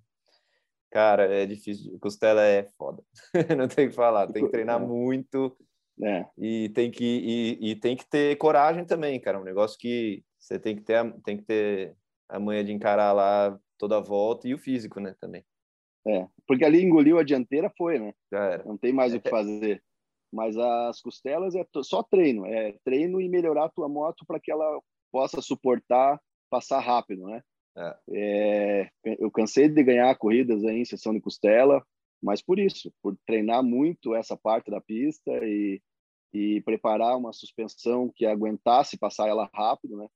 cara, 0.92 1.24
é 1.24 1.46
difícil. 1.46 1.98
Costela 2.00 2.44
é 2.44 2.64
foda. 2.78 3.04
Não 3.58 3.68
tem 3.68 3.90
que 3.90 3.96
falar, 3.96 4.28
tem 4.28 4.46
que 4.46 4.52
treinar 4.52 4.82
é. 4.82 4.86
muito 4.86 5.58
é. 6.04 6.26
E 6.38 6.70
tem 6.70 6.90
que 6.90 7.06
e, 7.06 7.72
e, 7.72 7.76
tem 7.76 7.96
que 7.96 8.08
ter 8.10 8.36
coragem 8.38 8.86
também, 8.86 9.20
cara. 9.20 9.40
Um 9.40 9.44
negócio 9.44 9.78
que 9.78 10.24
você 10.40 10.58
tem 10.60 10.76
que 10.76 10.82
ter 10.82 10.98
tem 11.24 11.38
que 11.38 11.44
ter 11.44 11.96
a 12.28 12.40
manha 12.40 12.64
de 12.64 12.72
encarar 12.72 13.12
lá 13.14 13.58
toda 13.78 13.98
a 13.98 14.02
volta 14.02 14.48
e 14.48 14.54
o 14.54 14.58
físico, 14.58 15.00
né, 15.00 15.16
também. 15.20 15.44
É, 16.08 16.28
porque 16.48 16.66
ali 16.66 16.82
engoliu 16.82 17.20
a 17.20 17.24
dianteira 17.24 17.72
foi, 17.78 18.00
né? 18.00 18.14
Já 18.32 18.46
era. 18.46 18.64
Não 18.64 18.78
tem 18.78 18.92
mais 18.92 19.14
o 19.14 19.20
que 19.20 19.30
fazer. 19.30 19.84
Mas 20.34 20.58
as 20.58 21.02
costelas 21.02 21.54
é 21.56 21.66
só 21.84 22.02
treino, 22.02 22.46
é 22.46 22.74
treino 22.86 23.20
e 23.20 23.28
melhorar 23.28 23.66
a 23.66 23.70
tua 23.70 23.90
moto 23.90 24.26
para 24.26 24.40
que 24.40 24.52
ela 24.52 24.82
possa 25.12 25.42
suportar 25.42 26.20
passar 26.50 26.80
rápido, 26.80 27.28
né? 27.28 27.44
É. 27.78 27.98
É, 28.12 28.92
eu 29.20 29.32
cansei 29.32 29.70
de 29.70 29.84
ganhar 29.84 30.14
corridas 30.18 30.64
aí 30.64 30.80
em 30.80 30.86
sessão 30.86 31.14
de 31.14 31.22
costela, 31.22 31.84
mas 32.22 32.42
por 32.42 32.60
isso, 32.60 32.94
por 33.02 33.18
treinar 33.26 33.64
muito 33.64 34.14
essa 34.14 34.38
parte 34.38 34.70
da 34.70 34.82
pista 34.82 35.32
e, 35.44 35.82
e 36.34 36.62
preparar 36.62 37.18
uma 37.18 37.34
suspensão 37.34 38.12
que 38.14 38.26
aguentasse 38.26 38.98
passar 38.98 39.28
ela 39.28 39.50
rápido, 39.54 39.98
né? 39.98 40.08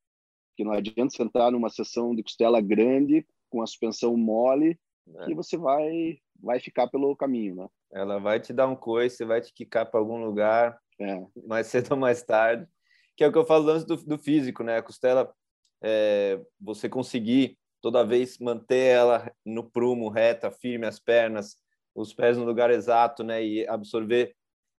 Porque 0.50 0.64
não 0.64 0.72
adianta 0.72 1.10
você 1.10 1.24
entrar 1.24 1.52
numa 1.52 1.70
sessão 1.70 2.16
de 2.16 2.24
costela 2.24 2.62
grande 2.62 3.26
com 3.50 3.62
a 3.62 3.68
suspensão 3.68 4.16
mole 4.16 4.80
é. 5.20 5.26
que 5.26 5.36
você 5.36 5.58
vai 5.58 6.20
vai 6.42 6.60
ficar 6.60 6.88
pelo 6.88 7.16
caminho, 7.16 7.56
né? 7.56 7.68
Ela 7.92 8.20
vai 8.20 8.40
te 8.40 8.52
dar 8.52 8.68
um 8.68 8.76
coice, 8.76 9.24
vai 9.24 9.42
te 9.42 9.54
quicar 9.54 9.90
para 9.90 10.00
algum 10.00 10.24
lugar, 10.24 10.78
é. 11.00 11.26
mais 11.48 11.68
cedo 11.68 11.92
ou 11.94 11.98
mais 11.98 12.22
tarde. 12.24 12.68
Que 13.16 13.24
é 13.24 13.28
o 13.28 13.32
que 13.32 13.38
eu 13.38 13.46
falo 13.46 13.70
antes 13.70 13.86
do, 13.86 13.96
do 13.96 14.18
físico, 14.18 14.64
né? 14.64 14.78
A 14.78 14.84
costela, 14.84 15.34
é, 15.82 16.40
você 16.60 16.90
conseguir 16.90 17.58
toda 17.82 18.04
vez 18.04 18.40
manter 18.40 18.96
ela 18.96 19.32
no 19.46 19.64
prumo, 19.64 20.10
reta, 20.10 20.50
firme 20.50 20.88
as 20.88 21.00
pernas, 21.00 21.58
os 21.94 22.14
pés 22.14 22.38
no 22.38 22.44
lugar 22.44 22.72
exato, 22.72 23.24
né, 23.24 23.44
e 23.44 23.68
absorver 23.68 24.36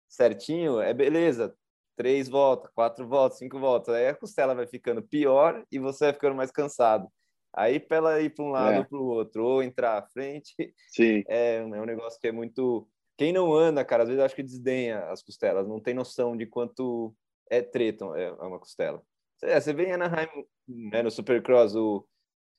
certinho, 0.08 0.80
é 0.80 0.92
beleza. 0.92 1.54
Três 1.96 2.28
voltas, 2.28 2.70
quatro 2.74 3.08
voltas, 3.08 3.38
cinco 3.38 3.58
voltas. 3.58 3.94
Aí 3.94 4.08
a 4.08 4.14
costela 4.14 4.54
vai 4.54 4.66
ficando 4.66 5.02
pior 5.02 5.64
e 5.72 5.78
você 5.78 6.06
vai 6.06 6.12
ficando 6.12 6.36
mais 6.36 6.50
cansado. 6.50 7.08
Aí, 7.56 7.80
para 7.80 7.96
ela 7.96 8.20
ir 8.20 8.34
para 8.34 8.44
um 8.44 8.50
lado 8.50 8.74
é. 8.74 8.78
ou 8.80 8.84
para 8.84 8.98
o 8.98 9.06
outro, 9.06 9.44
ou 9.44 9.62
entrar 9.62 9.96
à 9.96 10.02
frente, 10.02 10.54
Sim. 10.88 11.24
É, 11.26 11.56
é 11.56 11.62
um 11.62 11.86
negócio 11.86 12.20
que 12.20 12.28
é 12.28 12.32
muito. 12.32 12.86
Quem 13.16 13.32
não 13.32 13.54
anda, 13.54 13.82
cara, 13.82 14.02
às 14.02 14.10
vezes 14.10 14.22
acho 14.22 14.34
que 14.34 14.42
desdenha 14.42 15.06
as 15.06 15.22
costelas, 15.22 15.66
não 15.66 15.80
tem 15.80 15.94
noção 15.94 16.36
de 16.36 16.44
quanto 16.44 17.14
é 17.48 17.62
treta 17.62 18.04
é 18.16 18.30
uma 18.32 18.58
costela. 18.58 19.02
Você, 19.36 19.60
você 19.60 19.72
vem 19.72 19.92
Anaheim, 19.92 20.28
né, 20.66 21.02
no 21.02 21.10
Supercross, 21.10 21.74
o, 21.74 22.06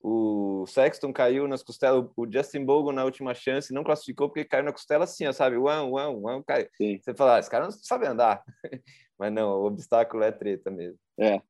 o 0.02 0.66
Sexton 0.68 1.12
caiu 1.12 1.48
nas 1.48 1.63
costelas, 1.63 2.10
o 2.16 2.32
Justin 2.32 2.63
Bogan 2.63 2.94
na 2.94 3.04
última 3.04 3.34
chance 3.34 3.74
não 3.74 3.84
classificou 3.84 4.30
porque 4.30 4.46
caiu 4.46 4.63
na 4.63 4.72
costela 4.72 5.04
assim, 5.04 5.32
sabe? 5.34 5.58
Uau, 5.58 5.92
uau, 5.92 6.22
uau, 6.22 6.44
caiu. 6.44 6.70
Sim. 6.76 7.00
Você 7.02 7.13
fala, 7.16 7.38
ah, 7.38 7.40
esse 7.40 7.50
cara 7.50 7.66
não 7.66 7.72
sabe 7.72 8.08
andar. 8.08 8.44
Mas 9.18 9.34
não, 9.34 9.50
o 9.50 9.66
obstáculo 9.66 10.24
é 10.24 10.32
treta 10.32 10.70
mesmo. 10.70 11.00
É. 11.20 11.42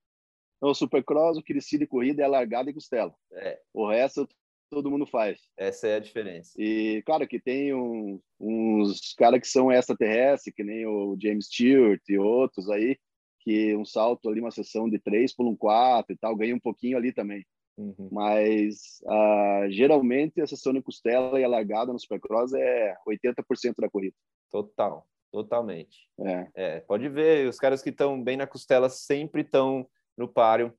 No 0.61 0.73
Supercross, 0.73 1.37
o 1.37 1.43
que 1.43 1.53
decide 1.53 1.85
corrida 1.85 2.23
é 2.23 2.27
largada 2.27 2.69
e 2.69 2.73
costela. 2.73 3.13
É. 3.33 3.59
O 3.73 3.87
resto 3.89 4.27
todo 4.69 4.89
mundo 4.89 5.05
faz. 5.05 5.39
Essa 5.57 5.87
é 5.87 5.95
a 5.95 5.99
diferença. 5.99 6.51
E, 6.57 7.01
claro, 7.05 7.27
que 7.27 7.39
tem 7.39 7.73
um, 7.73 8.19
uns 8.39 9.13
caras 9.13 9.39
que 9.39 9.47
são 9.47 9.71
extraterrestres, 9.71 10.53
que 10.53 10.63
nem 10.63 10.85
o 10.85 11.17
James 11.21 11.45
Stewart 11.45 12.01
e 12.09 12.17
outros 12.17 12.69
aí, 12.69 12.97
que 13.47 13.73
um 13.77 13.85
salto 13.85 14.27
ali, 14.27 14.41
uma 14.41 14.51
sessão 14.51 14.89
de 14.89 14.99
três 14.99 15.33
por 15.33 15.47
um 15.47 15.55
quatro 15.55 16.11
e 16.13 16.17
tal, 16.17 16.35
ganha 16.35 16.53
um 16.53 16.59
pouquinho 16.59 16.97
ali 16.97 17.13
também. 17.13 17.45
Uhum. 17.77 18.09
Mas 18.11 18.99
uh, 19.05 19.71
geralmente 19.71 20.41
a 20.41 20.47
sessão 20.47 20.73
de 20.73 20.81
costela 20.81 21.39
e 21.39 21.45
a 21.45 21.47
largada 21.47 21.93
no 21.93 21.99
Supercross 21.99 22.51
é 22.53 22.97
80% 23.07 23.75
da 23.79 23.89
corrida. 23.89 24.13
Total, 24.51 25.07
totalmente. 25.31 26.09
É. 26.19 26.47
é 26.55 26.79
pode 26.81 27.07
ver, 27.07 27.47
os 27.47 27.57
caras 27.57 27.81
que 27.81 27.89
estão 27.89 28.21
bem 28.21 28.35
na 28.35 28.45
costela 28.45 28.89
sempre 28.89 29.43
estão 29.43 29.87
no 30.17 30.27
páreo 30.27 30.73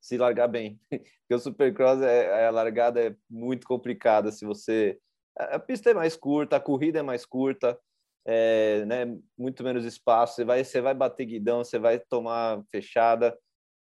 se 0.00 0.16
largar 0.16 0.48
bem. 0.48 0.80
Porque 0.88 1.34
o 1.34 1.38
Supercross, 1.38 2.00
é, 2.00 2.46
a 2.46 2.50
largada 2.50 3.08
é 3.08 3.14
muito 3.28 3.66
complicada 3.66 4.32
se 4.32 4.46
você... 4.46 4.98
A 5.36 5.58
pista 5.58 5.90
é 5.90 5.94
mais 5.94 6.16
curta, 6.16 6.56
a 6.56 6.60
corrida 6.60 6.98
é 6.98 7.02
mais 7.02 7.26
curta, 7.26 7.78
é, 8.26 8.84
né, 8.84 9.18
muito 9.36 9.62
menos 9.62 9.84
espaço, 9.84 10.36
você 10.36 10.44
vai, 10.44 10.64
você 10.64 10.80
vai 10.80 10.94
bater 10.94 11.26
guidão, 11.26 11.64
você 11.64 11.78
vai 11.78 11.98
tomar 11.98 12.62
fechada, 12.70 13.36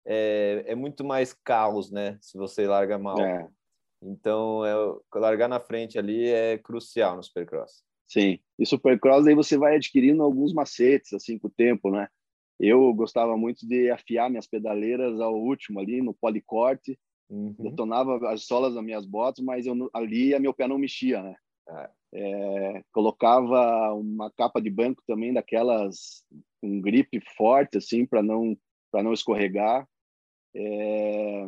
é, 0.05 0.65
é 0.67 0.75
muito 0.75 1.05
mais 1.05 1.33
caos, 1.33 1.91
né? 1.91 2.19
Se 2.21 2.37
você 2.37 2.67
larga 2.67 2.99
mal. 2.99 3.21
É. 3.21 3.49
Então, 4.03 4.65
é, 4.65 4.75
largar 5.19 5.49
na 5.49 5.61
frente 5.61 5.99
ali 5.99 6.29
é 6.29 6.59
crucial 6.59 7.17
no 7.17 7.23
Supercross. 7.23 7.85
Sim. 8.09 8.39
E 8.59 8.67
Supercross 8.67 9.27
aí 9.27 9.35
você 9.35 9.57
vai 9.57 9.77
adquirindo 9.77 10.23
alguns 10.23 10.53
macetes 10.53 11.13
assim 11.13 11.39
com 11.39 11.49
o 11.49 11.53
tempo, 11.57 11.91
né? 11.91 12.09
Eu 12.59 12.93
gostava 12.95 13.37
muito 13.37 13.67
de 13.67 13.91
afiar 13.91 14.29
minhas 14.29 14.47
pedaleiras 14.47 15.21
ao 15.21 15.35
último 15.35 15.81
ali 15.81 16.03
no 16.03 16.15
policorte. 16.15 16.99
Uhum. 17.31 17.55
Detonava 17.59 18.31
as 18.31 18.45
solas 18.45 18.75
das 18.75 18.85
minhas 18.85 19.07
botas, 19.07 19.43
mas 19.45 19.67
eu, 19.67 19.91
ali 19.95 20.35
a 20.35 20.41
meu 20.41 20.53
pé 20.53 20.69
não 20.69 20.79
mexia, 20.79 21.23
né? 21.23 21.35
É, 22.15 22.83
colocava 22.93 23.93
uma 23.95 24.31
capa 24.31 24.61
de 24.61 24.69
banco 24.69 25.03
também 25.07 25.33
daquelas 25.33 26.25
um 26.63 26.81
grip 26.81 27.19
forte 27.37 27.79
assim 27.79 28.05
para 28.05 28.23
não 28.23 28.57
para 28.91 29.03
não 29.03 29.13
escorregar. 29.13 29.89
É, 30.55 31.47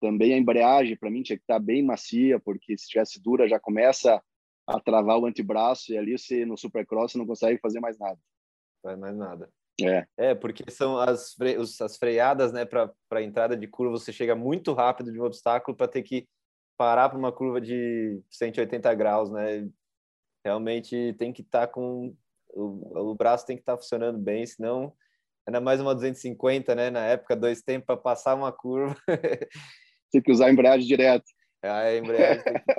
também 0.00 0.32
a 0.32 0.38
embreagem 0.38 0.96
para 0.96 1.10
mim 1.10 1.22
tinha 1.22 1.36
que 1.36 1.42
estar 1.42 1.54
tá 1.54 1.60
bem 1.60 1.82
macia, 1.82 2.40
porque 2.40 2.76
se 2.78 2.84
estivesse 2.84 3.20
dura 3.20 3.48
já 3.48 3.60
começa 3.60 4.22
a 4.66 4.80
travar 4.80 5.18
o 5.18 5.26
antebraço 5.26 5.92
e 5.92 5.98
ali 5.98 6.16
você 6.18 6.46
no 6.46 6.56
supercross 6.56 7.12
você 7.12 7.18
não 7.18 7.26
consegue 7.26 7.60
fazer 7.60 7.80
mais 7.80 7.98
nada. 7.98 8.18
Faz 8.82 8.98
mais 8.98 9.16
nada. 9.16 9.50
É. 9.82 10.06
é, 10.16 10.34
porque 10.34 10.64
são 10.70 10.98
as, 10.98 11.34
fre... 11.34 11.56
as 11.56 11.96
freadas, 11.98 12.50
né, 12.50 12.64
para 12.64 13.22
entrada 13.22 13.54
de 13.54 13.66
curva, 13.66 13.98
você 13.98 14.10
chega 14.10 14.34
muito 14.34 14.72
rápido 14.72 15.12
de 15.12 15.20
um 15.20 15.24
obstáculo 15.24 15.76
para 15.76 15.86
ter 15.86 16.02
que 16.02 16.26
parar 16.76 17.08
para 17.08 17.18
uma 17.18 17.32
curva 17.32 17.60
de 17.60 18.20
180 18.30 18.94
graus, 18.94 19.30
né? 19.30 19.68
Realmente 20.44 21.14
tem 21.18 21.32
que 21.32 21.42
estar 21.42 21.66
tá 21.66 21.72
com 21.72 22.14
o, 22.50 23.10
o 23.10 23.14
braço 23.14 23.46
tem 23.46 23.56
que 23.56 23.62
estar 23.62 23.76
tá 23.76 23.78
funcionando 23.78 24.18
bem, 24.18 24.46
senão 24.46 24.92
era 25.46 25.60
mais 25.60 25.80
uma 25.80 25.94
250, 25.94 26.74
né? 26.74 26.90
Na 26.90 27.04
época, 27.06 27.36
dois 27.36 27.62
tempos 27.62 27.86
para 27.86 27.96
passar 27.96 28.34
uma 28.34 28.50
curva. 28.50 28.96
tem 30.10 30.20
que 30.20 30.32
usar 30.32 30.46
a 30.46 30.52
embreagem 30.52 30.86
direto. 30.86 31.24
É, 31.62 31.70
a 31.70 31.96
embreagem 31.96 32.42
tem 32.42 32.54
que, 32.54 32.74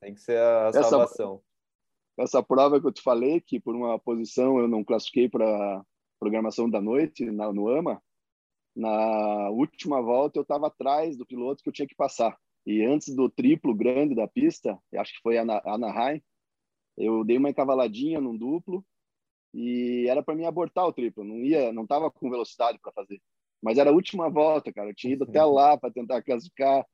tem 0.00 0.14
que 0.14 0.20
ser 0.20 0.38
a 0.38 0.68
essa, 0.74 0.82
salvação. 0.82 1.40
Essa 2.18 2.42
prova 2.42 2.80
que 2.80 2.86
eu 2.86 2.92
te 2.92 3.02
falei, 3.02 3.40
que 3.40 3.58
por 3.58 3.74
uma 3.74 3.98
posição 3.98 4.58
eu 4.58 4.68
não 4.68 4.84
classifiquei 4.84 5.28
para 5.28 5.82
programação 6.20 6.68
da 6.68 6.80
noite 6.80 7.30
na, 7.30 7.52
no 7.52 7.68
AMA, 7.68 8.02
na 8.74 9.48
última 9.50 10.02
volta 10.02 10.38
eu 10.38 10.42
estava 10.42 10.66
atrás 10.66 11.16
do 11.16 11.26
piloto 11.26 11.62
que 11.62 11.68
eu 11.68 11.72
tinha 11.72 11.88
que 11.88 11.94
passar. 11.94 12.36
E 12.66 12.84
antes 12.84 13.14
do 13.14 13.30
triplo 13.30 13.74
grande 13.74 14.14
da 14.14 14.26
pista, 14.26 14.76
acho 14.96 15.14
que 15.14 15.22
foi 15.22 15.38
a 15.38 15.62
Anaheim, 15.64 16.20
eu 16.96 17.24
dei 17.24 17.36
uma 17.36 17.50
encavaladinha 17.50 18.20
num 18.20 18.36
duplo 18.36 18.84
e 19.54 20.06
era 20.08 20.22
para 20.22 20.34
mim 20.34 20.44
abortar 20.44 20.84
o 20.86 20.92
triplo, 20.92 21.22
não 21.22 21.36
ia, 21.36 21.72
não 21.72 21.86
tava 21.86 22.10
com 22.10 22.28
velocidade 22.28 22.78
para 22.80 22.92
fazer. 22.92 23.20
Mas 23.62 23.78
era 23.78 23.90
a 23.90 23.92
última 23.92 24.28
volta, 24.28 24.72
cara, 24.72 24.90
eu 24.90 24.94
tinha 24.94 25.14
ido 25.14 25.24
até 25.24 25.42
lá 25.44 25.78
para 25.78 25.92
tentar 25.92 26.22
classificar. 26.22 26.84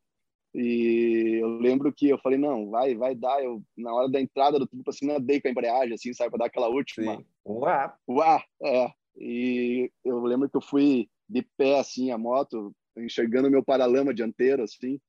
E 0.55 1.39
eu 1.41 1.49
lembro 1.59 1.93
que 1.93 2.09
eu 2.09 2.19
falei, 2.19 2.39
não, 2.39 2.69
vai, 2.71 2.95
vai 2.95 3.15
dar. 3.15 3.43
Eu, 3.43 3.63
na 3.77 3.93
hora 3.93 4.09
da 4.09 4.21
entrada 4.21 4.59
do 4.59 4.67
triplo, 4.67 4.91
assim, 4.91 5.09
dei 5.21 5.41
com 5.41 5.49
a 5.49 5.51
embreagem, 5.51 5.95
assim, 5.95 6.13
sabe, 6.13 6.31
para 6.31 6.41
dar 6.41 6.47
aquela 6.47 6.69
última. 6.69 7.17
Sim. 7.17 7.27
Uá! 7.45 7.97
Uá! 8.07 8.45
É. 8.63 8.93
E 9.17 9.91
eu 10.05 10.23
lembro 10.23 10.49
que 10.49 10.57
eu 10.57 10.61
fui 10.61 11.09
de 11.29 11.43
pé, 11.57 11.79
assim, 11.79 12.11
a 12.11 12.19
moto, 12.19 12.75
enxergando 12.97 13.51
meu 13.51 13.65
paralama 13.65 14.13
dianteiro, 14.13 14.63
assim, 14.63 15.01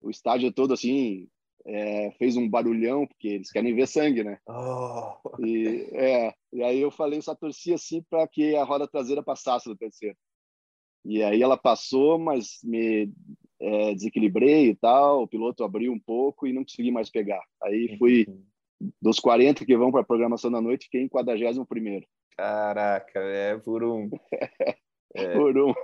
o 0.00 0.10
estádio 0.10 0.52
todo, 0.52 0.74
assim, 0.74 1.28
é, 1.66 2.10
fez 2.12 2.36
um 2.36 2.48
barulhão, 2.48 3.06
porque 3.06 3.28
eles 3.28 3.50
querem 3.50 3.74
ver 3.74 3.86
sangue, 3.86 4.24
né? 4.24 4.38
Oh. 4.48 5.14
E, 5.44 5.88
é, 5.92 6.34
e 6.52 6.62
aí 6.62 6.80
eu 6.80 6.90
falei, 6.90 7.20
só 7.20 7.34
torcia 7.34 7.74
assim 7.74 8.02
para 8.08 8.26
que 8.26 8.56
a 8.56 8.64
roda 8.64 8.88
traseira 8.88 9.22
passasse 9.22 9.68
do 9.68 9.76
terceiro. 9.76 10.16
E 11.04 11.22
aí 11.22 11.42
ela 11.42 11.56
passou, 11.56 12.18
mas 12.18 12.58
me 12.62 13.10
é, 13.60 13.94
desequilibrei 13.94 14.70
e 14.70 14.74
tal, 14.74 15.22
o 15.22 15.28
piloto 15.28 15.64
abriu 15.64 15.92
um 15.92 15.98
pouco 15.98 16.46
e 16.46 16.52
não 16.52 16.62
consegui 16.62 16.90
mais 16.90 17.10
pegar. 17.10 17.42
Aí 17.62 17.96
fui 17.98 18.26
dos 19.00 19.18
40 19.18 19.64
que 19.64 19.76
vão 19.76 19.90
para 19.90 20.00
a 20.00 20.04
programação 20.04 20.50
da 20.50 20.60
noite, 20.60 20.84
fiquei 20.84 21.02
em 21.02 21.08
41 21.08 21.64
primeiro. 21.64 22.06
Caraca, 22.36 23.20
é 23.20 23.56
por 23.58 23.84
um. 23.84 24.10
É. 25.12 25.32
por 25.32 25.58
um. 25.58 25.74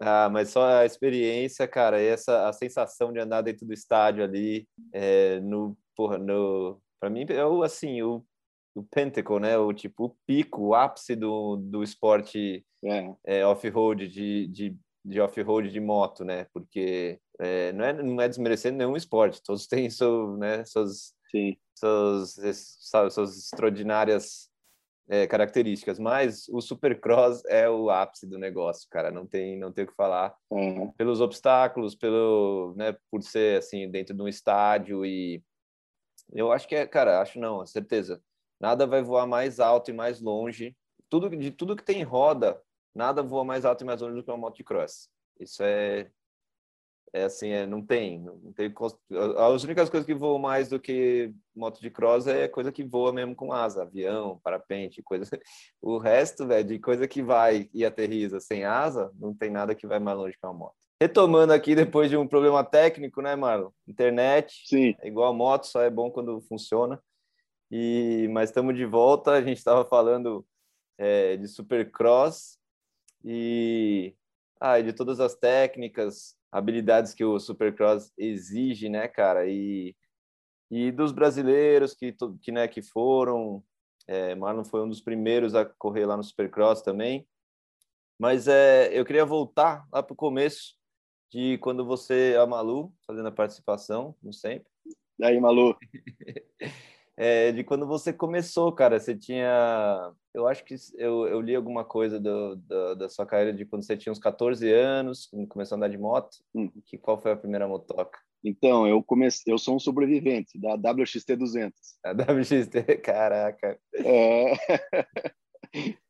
Ah, 0.00 0.28
mas 0.28 0.50
só 0.50 0.80
a 0.80 0.86
experiência, 0.86 1.68
cara, 1.68 2.00
essa 2.00 2.48
a 2.48 2.52
sensação 2.52 3.12
de 3.12 3.20
andar 3.20 3.42
dentro 3.42 3.66
do 3.66 3.72
estádio 3.72 4.24
ali, 4.24 4.66
é, 4.92 5.40
no, 5.40 5.76
porra, 5.96 6.18
no, 6.18 6.80
para 7.00 7.08
mim 7.08 7.24
é 7.28 7.44
o 7.44 7.62
assim, 7.62 8.02
o, 8.02 8.24
o 8.74 8.82
pinnacle, 8.82 9.38
né, 9.38 9.56
o 9.56 9.72
tipo 9.72 10.06
o 10.06 10.16
pico, 10.26 10.62
o 10.62 10.74
ápice 10.74 11.14
do, 11.14 11.56
do 11.56 11.82
esporte 11.82 12.64
é. 12.84 13.14
É, 13.24 13.46
off-road 13.46 14.08
de, 14.08 14.48
de, 14.48 14.76
de 15.04 15.20
off-road 15.20 15.70
de 15.70 15.80
moto, 15.80 16.24
né, 16.24 16.46
porque 16.52 17.20
é, 17.38 17.72
não 17.72 17.84
é 17.84 17.92
não 17.92 18.20
é 18.20 18.28
desmerecendo 18.28 18.78
nenhum 18.78 18.96
esporte, 18.96 19.42
todos 19.42 19.66
têm 19.66 19.88
seu, 19.90 20.36
né, 20.36 20.64
suas 20.64 21.14
Sim. 21.30 21.56
suas 21.74 22.36
suas 23.12 23.38
extraordinárias 23.38 24.48
é, 25.08 25.26
características, 25.26 25.98
mas 25.98 26.48
o 26.48 26.60
Supercross 26.60 27.42
é 27.46 27.68
o 27.68 27.90
ápice 27.90 28.26
do 28.26 28.38
negócio, 28.38 28.88
cara. 28.90 29.10
Não 29.10 29.26
tem, 29.26 29.58
não 29.58 29.72
tem 29.72 29.84
o 29.84 29.88
que 29.88 29.94
falar. 29.94 30.34
Uhum. 30.50 30.90
Pelos 30.92 31.20
obstáculos, 31.20 31.94
pelo, 31.94 32.74
né, 32.76 32.96
por 33.10 33.22
ser 33.22 33.58
assim 33.58 33.90
dentro 33.90 34.14
de 34.14 34.22
um 34.22 34.28
estádio 34.28 35.04
e 35.04 35.42
eu 36.32 36.50
acho 36.50 36.66
que 36.66 36.74
é, 36.74 36.86
cara, 36.86 37.20
acho 37.20 37.38
não, 37.38 37.66
certeza. 37.66 38.22
Nada 38.60 38.86
vai 38.86 39.02
voar 39.02 39.26
mais 39.26 39.60
alto 39.60 39.90
e 39.90 39.94
mais 39.94 40.20
longe. 40.20 40.76
Tudo 41.10 41.28
de 41.28 41.50
tudo 41.50 41.76
que 41.76 41.84
tem 41.84 42.02
roda, 42.02 42.60
nada 42.94 43.22
voa 43.22 43.44
mais 43.44 43.64
alto 43.64 43.82
e 43.82 43.86
mais 43.86 44.00
longe 44.00 44.16
do 44.16 44.24
que 44.24 44.30
uma 44.30 44.38
moto 44.38 44.56
de 44.56 44.64
cross. 44.64 45.08
Isso 45.38 45.62
é 45.62 46.10
é 47.12 47.24
assim, 47.24 47.50
é, 47.50 47.66
não 47.66 47.80
tem, 47.80 48.18
não 48.20 48.52
tem 48.52 48.72
as 49.38 49.62
únicas 49.62 49.88
coisas 49.88 50.04
que 50.06 50.14
voam 50.14 50.38
mais 50.38 50.68
do 50.68 50.80
que 50.80 51.32
moto 51.54 51.80
de 51.80 51.90
cross 51.90 52.26
é 52.26 52.48
coisa 52.48 52.72
que 52.72 52.82
voa 52.82 53.12
mesmo 53.12 53.36
com 53.36 53.52
asa, 53.52 53.82
avião, 53.82 54.40
parapente, 54.42 55.02
coisa. 55.02 55.24
O 55.80 55.98
resto, 55.98 56.46
velho, 56.46 56.66
de 56.66 56.78
coisa 56.78 57.06
que 57.06 57.22
vai 57.22 57.68
e 57.72 57.84
aterriza 57.84 58.40
sem 58.40 58.64
asa, 58.64 59.12
não 59.18 59.34
tem 59.34 59.50
nada 59.50 59.74
que 59.74 59.86
vai 59.86 59.98
mais 59.98 60.16
longe 60.16 60.36
que 60.36 60.46
uma 60.46 60.52
moto. 60.52 60.74
Retomando 61.00 61.52
aqui 61.52 61.74
depois 61.74 62.08
de 62.08 62.16
um 62.16 62.26
problema 62.26 62.64
técnico, 62.64 63.20
né, 63.20 63.36
Marlon? 63.36 63.70
Internet, 63.86 64.62
Sim. 64.66 64.96
é 65.00 65.08
igual 65.08 65.30
a 65.30 65.36
moto, 65.36 65.66
só 65.66 65.82
é 65.82 65.90
bom 65.90 66.10
quando 66.10 66.40
funciona. 66.42 67.00
E 67.70 68.28
mas 68.32 68.50
estamos 68.50 68.74
de 68.76 68.84
volta, 68.84 69.32
a 69.32 69.42
gente 69.42 69.58
estava 69.58 69.84
falando 69.84 70.44
é, 70.98 71.36
de 71.36 71.48
supercross 71.48 72.58
e 73.24 74.14
ah, 74.60 74.80
de 74.80 74.92
todas 74.92 75.20
as 75.20 75.34
técnicas, 75.34 76.36
habilidades 76.50 77.14
que 77.14 77.24
o 77.24 77.38
Supercross 77.38 78.12
exige, 78.16 78.88
né, 78.88 79.08
cara? 79.08 79.46
E, 79.48 79.94
e 80.70 80.90
dos 80.92 81.12
brasileiros 81.12 81.94
que, 81.94 82.14
que, 82.40 82.52
né, 82.52 82.68
que 82.68 82.82
foram. 82.82 83.62
É, 84.06 84.34
Marlon 84.34 84.64
foi 84.64 84.82
um 84.82 84.88
dos 84.88 85.00
primeiros 85.00 85.54
a 85.54 85.64
correr 85.64 86.06
lá 86.06 86.16
no 86.16 86.22
Supercross 86.22 86.82
também. 86.82 87.26
Mas 88.18 88.46
é, 88.46 88.88
eu 88.92 89.04
queria 89.04 89.24
voltar 89.24 89.86
lá 89.92 90.02
para 90.02 90.12
o 90.12 90.16
começo 90.16 90.76
de 91.30 91.58
quando 91.58 91.84
você, 91.84 92.36
a 92.40 92.46
Malu, 92.46 92.92
fazendo 93.06 93.26
a 93.26 93.32
participação, 93.32 94.14
como 94.20 94.32
sempre. 94.32 94.68
E 95.18 95.24
aí, 95.24 95.40
Malu? 95.40 95.76
é, 97.16 97.50
de 97.50 97.64
quando 97.64 97.86
você 97.86 98.12
começou, 98.12 98.72
cara. 98.72 99.00
Você 99.00 99.16
tinha. 99.16 100.12
Eu 100.34 100.48
acho 100.48 100.64
que 100.64 100.74
eu, 100.96 101.28
eu 101.28 101.40
li 101.40 101.54
alguma 101.54 101.84
coisa 101.84 102.18
do, 102.18 102.56
do, 102.56 102.96
da 102.96 103.08
sua 103.08 103.24
carreira 103.24 103.52
de 103.52 103.64
quando 103.64 103.84
você 103.84 103.96
tinha 103.96 104.12
uns 104.12 104.18
14 104.18 104.68
anos, 104.68 105.30
começou 105.48 105.76
a 105.76 105.78
andar 105.78 105.88
de 105.88 105.96
moto. 105.96 106.38
Hum. 106.52 106.68
Que, 106.84 106.98
qual 106.98 107.20
foi 107.20 107.30
a 107.30 107.36
primeira 107.36 107.68
motoca? 107.68 108.18
Então, 108.42 108.86
eu 108.86 109.00
comecei, 109.00 109.52
eu 109.52 109.56
sou 109.56 109.76
um 109.76 109.78
sobrevivente 109.78 110.58
da 110.58 110.74
WXT 110.74 111.36
200. 111.36 111.78
A 112.04 112.10
WXT, 112.10 112.98
caraca. 113.00 113.78
É... 113.94 114.54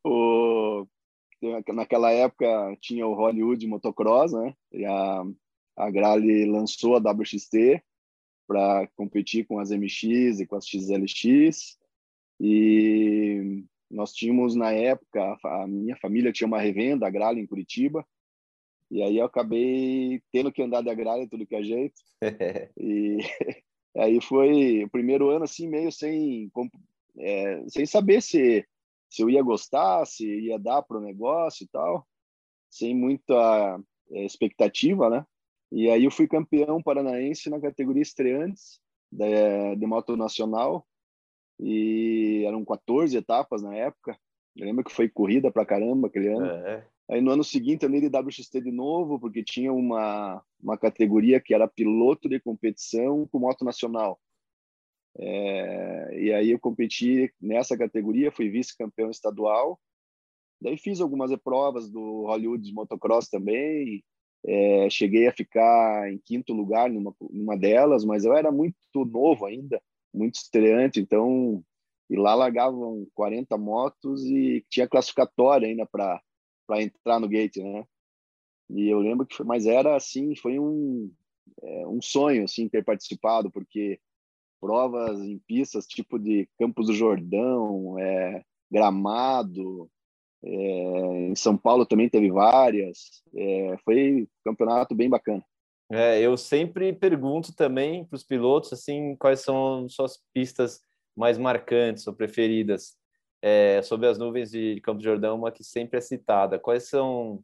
o... 0.03 0.87
Naquela 1.75 2.11
época 2.11 2.75
tinha 2.81 3.07
o 3.07 3.13
Hollywood 3.13 3.67
Motocross, 3.67 4.33
né? 4.33 4.55
E 4.73 4.87
a, 4.87 5.23
a 5.77 5.91
Grale 5.91 6.47
lançou 6.47 6.97
a 6.97 6.99
WXT 6.99 7.85
para 8.49 8.89
competir 8.97 9.47
com 9.47 9.59
as 9.59 9.71
MX 9.71 10.41
e 10.41 10.47
com 10.47 10.57
as 10.57 10.67
XLX. 10.67 11.77
E 12.41 13.65
nós 13.95 14.13
tínhamos, 14.13 14.57
na 14.57 14.73
época, 14.73 15.39
a 15.45 15.67
minha 15.67 15.97
família 15.97 16.33
tinha 16.33 16.49
uma 16.49 16.61
revenda, 16.61 17.07
a 17.07 17.11
Gralha, 17.11 17.39
em 17.39 17.47
Curitiba. 17.47 18.05
E 18.91 19.01
aí 19.03 19.19
eu 19.19 19.25
acabei 19.25 20.21
tendo 20.33 20.53
que 20.53 20.63
andar 20.63 20.83
da 20.83 20.93
Gralha 20.93 21.29
tudo 21.29 21.47
que 21.47 21.55
é 21.55 21.63
jeito. 21.63 21.95
e 22.77 23.19
aí 23.97 24.21
foi 24.21 24.85
o 24.85 24.91
primeiro 24.91 25.31
ano, 25.31 25.45
assim, 25.45 25.69
meio 25.69 25.93
sem, 25.93 26.51
é, 27.19 27.65
sem 27.69 27.87
saber 27.87 28.21
se, 28.21 28.67
se 29.09 29.23
eu 29.23 29.31
ia 29.31 29.43
gostar, 29.43 30.05
se 30.07 30.27
ia 30.27 30.59
dar 30.59 30.83
para 30.83 30.99
o 30.99 31.03
negócio 31.03 31.65
e 31.65 31.69
tal. 31.69 32.07
Sem 32.69 32.97
muita 32.97 33.81
é, 34.11 34.25
expectativa, 34.25 35.09
né? 35.09 35.25
E 35.71 35.89
aí 35.89 36.05
eu 36.05 36.11
fui 36.11 36.27
campeão 36.27 36.83
paranaense 36.83 37.49
na 37.49 37.61
categoria 37.61 38.03
estreantes 38.03 38.81
de, 39.11 39.77
de 39.77 39.87
moto 39.87 40.17
nacional 40.17 40.85
e 41.61 42.45
eram 42.47 42.65
14 42.65 43.17
etapas 43.17 43.63
na 43.63 43.75
época. 43.75 44.19
Eu 44.57 44.67
lembro 44.67 44.85
que 44.85 44.93
foi 44.93 45.09
corrida 45.09 45.51
pra 45.51 45.67
caramba 45.67 46.09
aquele 46.09 46.29
ano. 46.29 46.47
É. 46.47 46.87
Aí 47.11 47.21
no 47.21 47.31
ano 47.31 47.45
seguinte 47.45 47.83
eu 47.83 47.89
andei 47.89 48.01
de 48.01 48.17
WXT 48.17 48.61
de 48.63 48.71
novo, 48.71 49.19
porque 49.19 49.43
tinha 49.43 49.73
uma, 49.73 50.43
uma 50.63 50.79
categoria 50.79 51.41
que 51.41 51.55
era 51.55 51.69
piloto 51.69 52.29
de 52.29 52.41
competição 52.41 53.27
com 53.31 53.39
moto 53.39 53.65
nacional. 53.65 54.19
É, 55.17 56.19
e 56.21 56.33
aí 56.33 56.51
eu 56.51 56.59
competi 56.59 57.33
nessa 57.41 57.77
categoria, 57.77 58.33
fui 58.33 58.49
vice-campeão 58.49 59.11
estadual. 59.11 59.79
Daí 60.61 60.79
fiz 60.79 61.01
algumas 61.01 61.31
provas 61.43 61.91
do 61.91 62.27
Hollywood 62.27 62.73
Motocross 62.73 63.29
também. 63.29 64.03
É, 64.47 64.89
cheguei 64.91 65.27
a 65.27 65.33
ficar 65.33 66.11
em 66.11 66.19
quinto 66.19 66.53
lugar 66.53 66.91
numa, 66.91 67.15
numa 67.31 67.57
delas, 67.57 68.05
mas 68.05 68.25
eu 68.25 68.35
era 68.35 68.53
muito 68.53 68.77
novo 68.95 69.47
ainda, 69.47 69.81
muito 70.15 70.37
estreante, 70.37 71.01
então 71.01 71.63
e 72.11 72.17
lá 72.17 72.35
largavam 72.35 73.07
40 73.15 73.57
motos 73.59 74.23
e 74.25 74.65
tinha 74.69 74.89
classificatória 74.89 75.69
ainda 75.69 75.87
para 75.87 76.21
para 76.67 76.83
entrar 76.83 77.21
no 77.21 77.29
gate, 77.29 77.59
né? 77.59 77.85
E 78.71 78.89
eu 78.89 78.99
lembro 79.01 79.27
que 79.27 79.37
foi, 79.37 79.45
mas 79.45 79.67
era 79.67 79.97
assim, 79.97 80.35
foi 80.37 80.59
um 80.59 81.13
é, 81.63 81.87
um 81.87 82.01
sonho 82.01 82.45
assim 82.45 82.69
ter 82.69 82.85
participado, 82.85 83.51
porque 83.51 84.01
provas 84.61 85.21
em 85.21 85.39
pistas 85.41 85.87
tipo 85.87 86.19
de 86.19 86.49
Campos 86.59 86.87
do 86.87 86.95
Jordão, 86.95 87.99
é, 87.99 88.43
Gramado, 88.71 89.91
é, 90.43 91.29
em 91.31 91.35
São 91.35 91.57
Paulo 91.57 91.87
também 91.87 92.09
teve 92.09 92.31
várias. 92.31 93.23
É, 93.35 93.77
foi 93.85 94.23
um 94.23 94.27
campeonato 94.45 94.95
bem 94.95 95.09
bacana. 95.09 95.45
É, 95.91 96.21
eu 96.21 96.37
sempre 96.37 96.93
pergunto 96.93 97.55
também 97.55 98.05
para 98.05 98.17
os 98.17 98.25
pilotos 98.25 98.73
assim 98.73 99.15
quais 99.17 99.41
são 99.41 99.89
suas 99.89 100.19
pistas 100.33 100.81
mais 101.17 101.39
marcantes 101.39 102.07
ou 102.07 102.15
preferidas 102.15 102.97
é, 103.43 103.83
sobre 103.83 104.09
as 104.09 104.19
nuvens 104.19 104.51
de 104.51 104.81
Campos 104.81 105.03
do 105.03 105.09
Jordão, 105.09 105.37
uma 105.37 105.53
que 105.53 105.63
sempre 105.63 105.99
é 105.99 106.01
citada. 106.01 106.59
Quais 106.59 106.89
são 106.89 107.43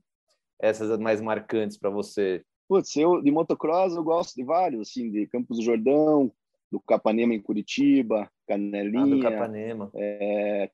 essas 0.59 0.99
mais 0.99 1.21
marcantes 1.21 1.77
para 1.77 1.91
você? 1.91 2.43
Putz, 2.67 2.97
eu 2.97 3.21
de 3.21 3.31
motocross 3.31 3.95
eu 3.95 4.03
gosto 4.03 4.35
de 4.35 4.45
vários, 4.45 4.89
assim, 4.89 5.11
de 5.11 5.27
Campos 5.27 5.59
do 5.59 5.65
Jordão, 5.65 6.33
do 6.71 6.81
Capanema 6.81 7.35
em 7.35 7.43
Curitiba, 7.43 8.31
Canelinha. 8.47 9.03
Ah, 9.03 9.17
do 9.17 9.21
Capanema. 9.21 9.91
É, 9.95 10.71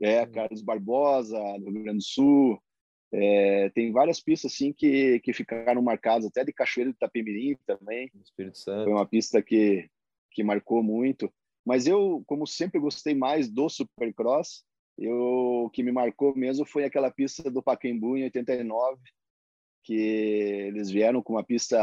é 0.00 0.26
Carlos 0.26 0.62
Barbosa, 0.62 1.38
do 1.58 1.70
Rio 1.70 1.84
Grande 1.84 1.98
do 1.98 2.04
Sul. 2.04 2.60
É, 3.12 3.70
tem 3.70 3.90
várias 3.90 4.20
pistas 4.20 4.52
assim 4.52 4.72
que, 4.72 5.20
que 5.20 5.32
ficaram 5.32 5.80
marcadas, 5.80 6.26
até 6.26 6.44
de 6.44 6.52
Cachoeiro 6.52 6.90
de 6.90 6.96
Itapemirim 6.96 7.56
também. 7.66 8.10
Espírito 8.22 8.58
Santo. 8.58 8.84
Foi 8.84 8.92
uma 8.92 9.06
pista 9.06 9.42
que, 9.42 9.88
que 10.32 10.42
marcou 10.42 10.82
muito. 10.82 11.32
Mas 11.64 11.86
eu, 11.86 12.22
como 12.26 12.46
sempre 12.46 12.80
gostei 12.80 13.14
mais 13.14 13.48
do 13.48 13.68
Supercross, 13.68 14.64
eu, 14.98 15.64
o 15.66 15.70
que 15.70 15.82
me 15.82 15.92
marcou 15.92 16.34
mesmo 16.34 16.66
foi 16.66 16.84
aquela 16.84 17.10
pista 17.10 17.50
do 17.50 17.62
Pacaembu 17.62 18.16
em 18.16 18.24
89, 18.24 19.00
que 19.84 19.94
eles 19.94 20.90
vieram 20.90 21.22
com 21.22 21.34
uma 21.34 21.44
pista 21.44 21.78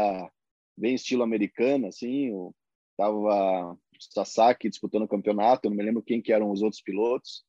bem 0.76 0.94
estilo 0.94 1.22
americano, 1.22 1.86
assim, 1.86 2.30
o, 2.30 2.54
tava 2.96 3.72
o 3.72 3.78
Sasaki 3.98 4.68
disputando 4.68 5.04
o 5.04 5.08
campeonato, 5.08 5.66
eu 5.66 5.70
não 5.70 5.76
me 5.76 5.82
lembro 5.82 6.02
quem 6.02 6.20
que 6.20 6.32
eram 6.32 6.50
os 6.50 6.62
outros 6.62 6.82
pilotos, 6.82 7.44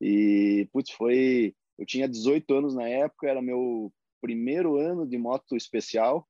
e, 0.00 0.66
putz, 0.72 0.90
foi... 0.92 1.54
Eu 1.78 1.86
tinha 1.86 2.08
18 2.08 2.54
anos 2.54 2.74
na 2.74 2.88
época, 2.88 3.28
era 3.28 3.42
meu 3.42 3.92
primeiro 4.20 4.76
ano 4.76 5.06
de 5.06 5.18
moto 5.18 5.56
especial, 5.56 6.28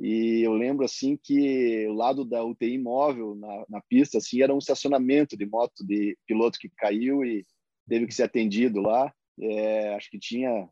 e 0.00 0.42
eu 0.44 0.52
lembro 0.52 0.84
assim 0.84 1.16
que 1.16 1.86
o 1.86 1.92
lado 1.92 2.24
da 2.24 2.42
UTI 2.44 2.76
móvel 2.76 3.36
na, 3.36 3.64
na 3.68 3.80
pista 3.82 4.18
assim 4.18 4.42
era 4.42 4.52
um 4.52 4.58
estacionamento 4.58 5.36
de 5.36 5.46
moto 5.46 5.86
de 5.86 6.18
piloto 6.26 6.58
que 6.58 6.68
caiu 6.70 7.24
e 7.24 7.44
teve 7.88 8.06
que 8.06 8.14
ser 8.14 8.24
atendido 8.24 8.80
lá. 8.80 9.14
É, 9.40 9.94
acho 9.94 10.10
que 10.10 10.18
tinha 10.18 10.68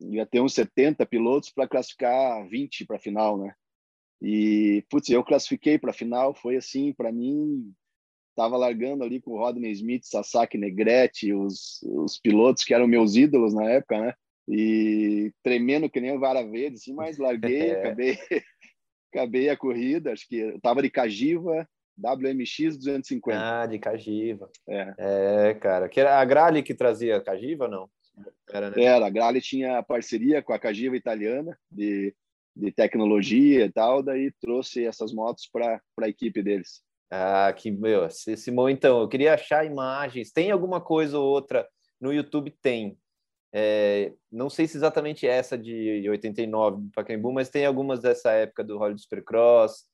ia 0.00 0.26
ter 0.26 0.40
uns 0.40 0.54
70 0.54 1.06
pilotos 1.06 1.50
para 1.50 1.68
classificar 1.68 2.44
20 2.48 2.84
para 2.84 2.96
a 2.96 3.00
final, 3.00 3.38
né? 3.38 3.54
E 4.20 4.84
putz, 4.90 5.08
eu 5.10 5.22
classifiquei 5.22 5.78
para 5.78 5.90
a 5.90 5.94
final, 5.94 6.34
foi 6.34 6.56
assim, 6.56 6.92
para 6.92 7.12
mim 7.12 7.72
estava 8.32 8.56
largando 8.56 9.04
ali 9.04 9.20
com 9.20 9.32
o 9.32 9.38
Rodney 9.38 9.70
Smith, 9.72 10.04
Sasaki 10.04 10.58
Negrete, 10.58 11.32
os, 11.32 11.80
os 11.82 12.18
pilotos 12.18 12.64
que 12.64 12.74
eram 12.74 12.86
meus 12.86 13.14
ídolos 13.14 13.54
na 13.54 13.64
época, 13.70 14.00
né? 14.00 14.14
E 14.48 15.32
tremendo 15.42 15.88
que 15.88 16.00
nem 16.00 16.16
o 16.16 16.20
vara 16.20 16.42
verde, 16.42 16.76
assim, 16.76 16.92
mas 16.92 17.18
larguei, 17.18 17.70
é. 17.70 17.78
acabei 17.78 18.18
acabei 19.12 19.48
a 19.50 19.56
corrida, 19.56 20.12
acho 20.12 20.26
que 20.26 20.36
eu 20.36 20.60
tava 20.60 20.82
de 20.82 20.90
Cagiva, 20.90 21.68
WMX 21.98 22.78
250. 22.78 23.38
Ah, 23.38 23.66
de 23.66 23.78
Cagiva. 23.78 24.50
É. 24.66 24.94
É, 24.98 25.54
cara. 25.54 25.88
Que 25.88 26.00
era 26.00 26.18
a 26.18 26.24
Grali 26.24 26.62
que 26.62 26.74
trazia 26.74 27.20
Cagiva, 27.20 27.68
não? 27.68 27.88
Era, 28.50 28.70
né? 28.70 28.82
Era, 28.82 29.06
a 29.06 29.10
Grali 29.10 29.40
tinha 29.40 29.82
parceria 29.82 30.42
com 30.42 30.52
a 30.52 30.58
Cagiva 30.58 30.96
italiana 30.96 31.56
de, 31.70 32.14
de 32.56 32.72
tecnologia 32.72 33.66
e 33.66 33.70
tal, 33.70 34.02
daí 34.02 34.32
trouxe 34.40 34.84
essas 34.86 35.12
motos 35.12 35.46
para 35.46 35.80
a 36.00 36.08
equipe 36.08 36.42
deles. 36.42 36.82
Ah, 37.14 37.52
que, 37.52 37.70
meu, 37.70 38.08
Simão, 38.08 38.70
então, 38.70 39.02
eu 39.02 39.08
queria 39.08 39.34
achar 39.34 39.66
imagens. 39.66 40.32
Tem 40.32 40.50
alguma 40.50 40.80
coisa 40.80 41.18
ou 41.18 41.28
outra 41.28 41.68
no 42.00 42.10
YouTube? 42.10 42.50
Tem. 42.62 42.96
É, 43.52 44.14
não 44.30 44.48
sei 44.48 44.66
se 44.66 44.78
exatamente 44.78 45.26
essa 45.26 45.58
de 45.58 46.08
89 46.08 46.80
do 46.80 46.90
Pacaembu, 46.90 47.30
mas 47.30 47.50
tem 47.50 47.66
algumas 47.66 48.00
dessa 48.00 48.32
época 48.32 48.64
do 48.64 48.78
Hollywood 48.78 49.02
Supercross, 49.02 49.84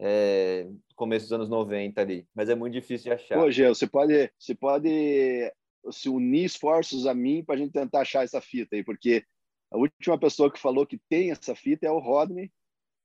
é, 0.00 0.68
começo 0.96 1.26
dos 1.26 1.32
anos 1.32 1.48
90 1.48 2.00
ali, 2.00 2.26
mas 2.34 2.48
é 2.48 2.56
muito 2.56 2.72
difícil 2.72 3.04
de 3.04 3.12
achar. 3.12 3.38
Pô, 3.38 3.48
Gê, 3.48 3.68
você 3.68 3.86
pode, 3.86 4.28
você 4.36 4.52
pode 4.52 5.52
se 5.92 6.08
unir 6.08 6.46
esforços 6.46 7.06
a 7.06 7.14
mim 7.14 7.44
para 7.44 7.54
a 7.54 7.58
gente 7.58 7.70
tentar 7.70 8.00
achar 8.00 8.24
essa 8.24 8.40
fita 8.40 8.74
aí, 8.74 8.82
porque 8.82 9.22
a 9.70 9.78
última 9.78 10.18
pessoa 10.18 10.50
que 10.50 10.58
falou 10.58 10.84
que 10.84 10.98
tem 11.08 11.30
essa 11.30 11.54
fita 11.54 11.86
é 11.86 11.90
o 11.92 12.00
Rodney, 12.00 12.50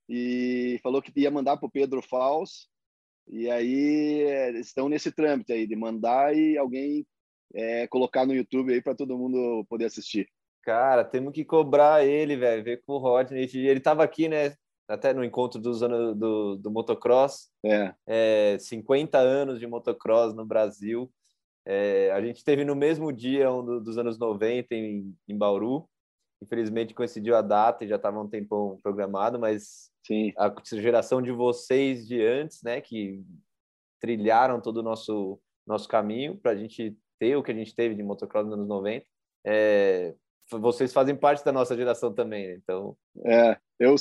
e 0.09 0.79
falou 0.81 0.99
que 0.99 1.11
ia 1.15 1.29
mandar 1.29 1.57
para 1.57 1.67
o 1.67 1.71
Pedro 1.71 2.01
Faus, 2.01 2.70
e 3.27 3.49
aí 3.49 4.57
estão 4.59 4.89
nesse 4.89 5.11
trâmite 5.11 5.51
aí 5.51 5.67
de 5.67 5.75
mandar 5.75 6.35
e 6.35 6.57
alguém 6.57 7.05
é, 7.53 7.87
colocar 7.87 8.25
no 8.25 8.33
YouTube 8.33 8.73
aí 8.73 8.81
para 8.81 8.95
todo 8.95 9.17
mundo 9.17 9.65
poder 9.69 9.85
assistir. 9.85 10.27
Cara, 10.63 11.03
temos 11.03 11.33
que 11.33 11.43
cobrar 11.43 12.05
ele, 12.05 12.35
velho, 12.35 12.63
ver 12.63 12.81
com 12.85 12.93
o 12.93 12.97
Rodney. 12.97 13.49
Ele 13.53 13.79
estava 13.79 14.03
aqui, 14.03 14.29
né? 14.29 14.53
Até 14.87 15.13
no 15.13 15.23
encontro 15.23 15.59
dos 15.59 15.81
anos 15.81 16.17
do, 16.17 16.55
do 16.57 16.69
motocross. 16.69 17.49
É. 17.65 17.93
é. 18.05 18.57
50 18.59 19.17
anos 19.17 19.59
de 19.59 19.65
motocross 19.65 20.33
no 20.33 20.45
Brasil. 20.45 21.11
É, 21.65 22.11
a 22.11 22.21
gente 22.21 22.43
teve 22.43 22.65
no 22.65 22.75
mesmo 22.75 23.11
dia 23.11 23.51
um 23.51 23.81
dos 23.81 23.97
anos 23.97 24.19
90 24.19 24.75
em, 24.75 25.15
em 25.27 25.37
Bauru. 25.37 25.87
Infelizmente 26.41 26.93
coincidiu 26.93 27.35
a 27.35 27.41
data 27.41 27.83
e 27.83 27.87
já 27.87 27.97
estava 27.97 28.19
um 28.19 28.27
tempão 28.27 28.79
programado, 28.81 29.39
mas 29.39 29.91
Sim. 30.05 30.33
a 30.37 30.51
geração 30.63 31.21
de 31.21 31.31
vocês 31.31 32.07
de 32.07 32.21
antes, 32.21 32.63
né, 32.63 32.81
que 32.81 33.23
trilharam 33.99 34.59
todo 34.59 34.77
o 34.77 34.83
nosso 34.83 35.39
nosso 35.65 35.87
caminho 35.87 36.35
para 36.35 36.51
a 36.51 36.55
gente 36.55 36.97
ter 37.19 37.35
o 37.35 37.43
que 37.43 37.51
a 37.51 37.55
gente 37.55 37.75
teve 37.75 37.95
de 37.95 38.03
motocross 38.03 38.45
nos 38.45 38.55
anos 38.55 38.67
90. 38.67 39.05
É, 39.45 40.15
vocês 40.49 40.91
fazem 40.91 41.15
parte 41.15 41.45
da 41.45 41.51
nossa 41.51 41.75
geração 41.75 42.13
também, 42.13 42.47
né? 42.47 42.55
então. 42.55 42.97
É, 43.25 43.57
eu, 43.79 43.95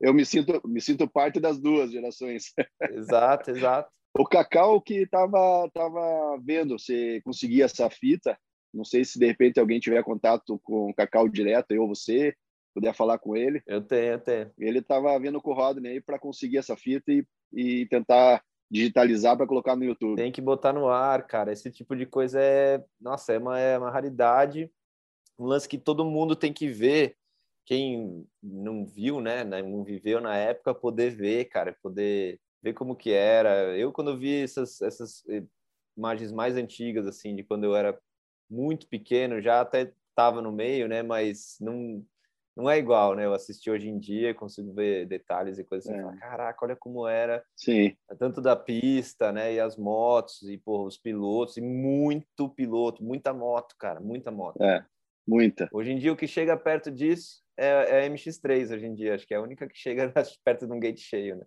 eu 0.00 0.14
me 0.14 0.24
sinto 0.24 0.60
me 0.66 0.80
sinto 0.80 1.08
parte 1.08 1.38
das 1.38 1.60
duas 1.60 1.92
gerações. 1.92 2.52
Exato, 2.90 3.50
exato. 3.50 3.90
o 4.18 4.24
Cacau 4.24 4.80
que 4.80 5.02
estava 5.02 5.70
tava 5.72 6.38
vendo 6.42 6.78
se 6.78 7.20
conseguia 7.24 7.66
essa 7.66 7.88
fita. 7.90 8.36
Não 8.72 8.84
sei 8.84 9.04
se 9.04 9.18
de 9.18 9.26
repente 9.26 9.60
alguém 9.60 9.80
tiver 9.80 10.02
contato 10.02 10.58
com 10.62 10.90
o 10.90 10.94
Cacau 10.94 11.28
direto, 11.28 11.72
eu 11.72 11.82
ou 11.82 11.88
você, 11.88 12.34
puder 12.74 12.94
falar 12.94 13.18
com 13.18 13.36
ele. 13.36 13.62
Eu 13.66 13.82
tenho, 13.82 14.12
eu 14.12 14.20
tenho. 14.20 14.50
Ele 14.58 14.78
estava 14.78 15.18
vendo 15.18 15.40
com 15.40 15.50
o 15.50 15.54
Rodney 15.54 16.00
para 16.00 16.18
conseguir 16.18 16.58
essa 16.58 16.76
fita 16.76 17.12
e, 17.12 17.24
e 17.52 17.86
tentar 17.86 18.42
digitalizar 18.70 19.36
para 19.36 19.46
colocar 19.46 19.76
no 19.76 19.84
YouTube. 19.84 20.16
Tem 20.16 20.32
que 20.32 20.40
botar 20.40 20.72
no 20.72 20.88
ar, 20.88 21.26
cara. 21.26 21.52
Esse 21.52 21.70
tipo 21.70 21.94
de 21.94 22.06
coisa 22.06 22.40
é, 22.40 22.82
nossa, 23.00 23.34
é 23.34 23.38
uma, 23.38 23.58
é 23.58 23.78
uma 23.78 23.90
raridade, 23.90 24.70
um 25.38 25.44
lance 25.44 25.68
que 25.68 25.76
todo 25.76 26.04
mundo 26.04 26.34
tem 26.34 26.52
que 26.52 26.68
ver. 26.68 27.16
Quem 27.64 28.26
não 28.42 28.84
viu, 28.84 29.20
né, 29.20 29.44
né, 29.44 29.62
não 29.62 29.84
viveu 29.84 30.20
na 30.20 30.36
época, 30.36 30.74
poder 30.74 31.10
ver, 31.14 31.44
cara, 31.44 31.76
poder 31.80 32.40
ver 32.62 32.72
como 32.72 32.96
que 32.96 33.12
era. 33.12 33.76
Eu 33.76 33.92
quando 33.92 34.18
vi 34.18 34.42
essas 34.42 34.80
essas 34.80 35.22
eh, 35.28 35.44
imagens 35.96 36.32
mais 36.32 36.56
antigas 36.56 37.06
assim, 37.06 37.36
de 37.36 37.44
quando 37.44 37.64
eu 37.64 37.76
era 37.76 37.96
muito 38.52 38.86
pequeno, 38.86 39.40
já 39.40 39.60
até 39.60 39.92
estava 40.10 40.42
no 40.42 40.52
meio, 40.52 40.86
né, 40.86 41.02
mas 41.02 41.56
não 41.60 42.04
não 42.54 42.68
é 42.68 42.78
igual, 42.78 43.14
né? 43.14 43.24
Eu 43.24 43.32
assisti 43.32 43.70
hoje 43.70 43.88
em 43.88 43.98
dia, 43.98 44.34
consigo 44.34 44.72
ver 44.74 45.06
detalhes 45.06 45.58
e 45.58 45.64
coisas 45.64 45.88
assim, 45.88 45.98
é. 45.98 46.02
falar, 46.02 46.16
caraca, 46.18 46.64
olha 46.64 46.76
como 46.76 47.08
era. 47.08 47.42
Sim. 47.56 47.96
Tanto 48.18 48.42
da 48.42 48.54
pista, 48.54 49.32
né? 49.32 49.54
E 49.54 49.60
as 49.60 49.76
motos, 49.76 50.42
e 50.42 50.58
porra, 50.58 50.84
os 50.84 50.98
pilotos, 50.98 51.56
e 51.56 51.62
muito 51.62 52.50
piloto, 52.50 53.02
muita 53.02 53.32
moto, 53.32 53.74
cara, 53.78 54.00
muita 54.00 54.30
moto. 54.30 54.62
É, 54.62 54.84
muita. 55.26 55.68
Hoje 55.72 55.92
em 55.92 55.98
dia, 55.98 56.12
o 56.12 56.16
que 56.16 56.26
chega 56.26 56.54
perto 56.54 56.90
disso 56.90 57.42
é, 57.56 57.68
é 57.68 58.06
a 58.06 58.10
MX3, 58.10 58.74
hoje 58.74 58.86
em 58.86 58.94
dia. 58.94 59.14
Acho 59.14 59.26
que 59.26 59.32
é 59.32 59.38
a 59.38 59.42
única 59.42 59.66
que 59.66 59.76
chega 59.76 60.12
perto 60.44 60.66
de 60.66 60.72
um 60.72 60.80
gate 60.80 61.00
cheio, 61.00 61.36
né? 61.36 61.46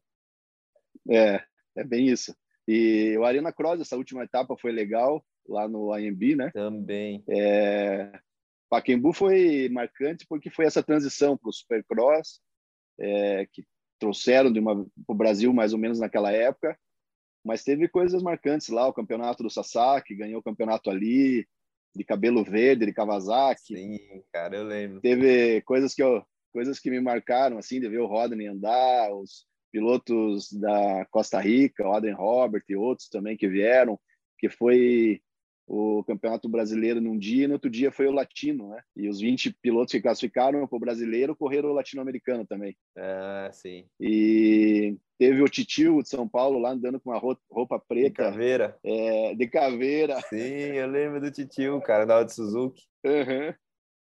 É, 1.08 1.44
é 1.76 1.84
bem 1.84 2.08
isso. 2.08 2.36
E 2.68 3.16
o 3.20 3.24
Arena 3.24 3.54
Cross, 3.54 3.80
essa 3.80 3.96
última 3.96 4.24
etapa 4.24 4.58
foi 4.58 4.72
legal, 4.72 5.24
lá 5.48 5.68
no 5.68 5.98
IMB, 5.98 6.36
né? 6.36 6.52
Também. 6.54 7.24
É, 7.30 8.12
Pacaembu 8.70 9.14
foi 9.14 9.70
marcante 9.70 10.26
porque 10.28 10.50
foi 10.50 10.66
essa 10.66 10.84
transição 10.84 11.38
para 11.38 11.50
o 11.50 11.54
Supercross, 11.54 12.42
é, 13.00 13.48
que 13.52 13.64
trouxeram 14.00 14.52
para 14.54 14.74
o 15.08 15.16
Brasil 15.16 15.54
mais 15.54 15.74
ou 15.74 15.80
menos 15.80 16.00
naquela 16.00 16.32
época. 16.32 16.78
Mas 17.44 17.64
teve 17.64 17.88
coisas 17.88 18.24
marcantes 18.24 18.70
lá, 18.70 18.88
o 18.88 18.94
campeonato 18.94 19.44
do 19.44 19.50
Sasaki, 19.50 20.16
ganhou 20.16 20.40
o 20.40 20.44
campeonato 20.44 20.90
ali, 20.90 21.48
de 21.96 22.04
cabelo 22.04 22.44
verde, 22.44 22.86
de 22.86 22.94
Kawasaki. 22.94 23.76
Sim, 23.76 24.24
cara, 24.34 24.58
eu 24.58 24.64
lembro. 24.64 25.00
Teve 25.00 25.62
coisas 25.62 25.94
que 25.94 26.04
eu, 26.04 26.24
coisas 26.52 26.80
que 26.80 26.90
me 26.90 27.00
marcaram, 27.00 27.58
assim, 27.58 27.80
de 27.80 27.88
ver 27.88 28.00
o 28.00 28.08
Rodney 28.08 28.48
andar, 28.48 29.14
os 29.14 29.46
pilotos 29.72 30.52
da 30.54 31.06
Costa 31.12 31.40
Rica, 31.40 31.88
o 31.88 31.94
Adrian 31.94 32.16
Robert 32.16 32.64
e 32.68 32.76
outros 32.76 33.10
também 33.10 33.38
que 33.38 33.48
vieram, 33.48 34.00
que 34.40 34.50
foi 34.50 35.22
o 35.68 36.04
Campeonato 36.04 36.48
Brasileiro 36.48 37.02
num 37.02 37.18
dia 37.18 37.46
e 37.46 37.48
no 37.48 37.54
outro 37.54 37.70
dia 37.70 37.92
foi 37.92 38.08
o 38.08 38.12
Latino, 38.12 38.70
né? 38.70 38.82
E 38.96 39.10
os 39.10 39.20
20 39.20 39.56
pilotos 39.62 39.92
que 39.92 40.02
classificaram 40.02 40.68
para 40.68 40.76
o 40.76 40.80
Brasileiro 40.80 41.36
correram 41.36 41.70
o 41.70 41.74
Latino-Americano 41.74 42.46
também. 42.46 42.78
Ah, 42.98 43.50
sim. 43.52 43.86
E 44.00 44.96
teve 45.18 45.42
o 45.42 45.50
Titio 45.50 46.02
de 46.04 46.10
São 46.10 46.28
Paulo 46.28 46.60
lá 46.60 46.72
andando 46.72 47.00
com 47.00 47.10
uma 47.10 47.20
roupa 47.20 47.80
preta. 47.80 48.24
De 48.24 48.30
caveira. 48.30 48.78
É, 48.84 49.34
de 49.34 49.48
caveira. 49.48 50.22
Sim, 50.30 50.38
eu 50.38 50.88
lembro 50.88 51.20
do 51.20 51.32
Titio, 51.32 51.82
cara, 51.82 52.06
da 52.06 52.24
de 52.24 52.34
Suzuki. 52.34 52.84
Uhum. 53.04 53.54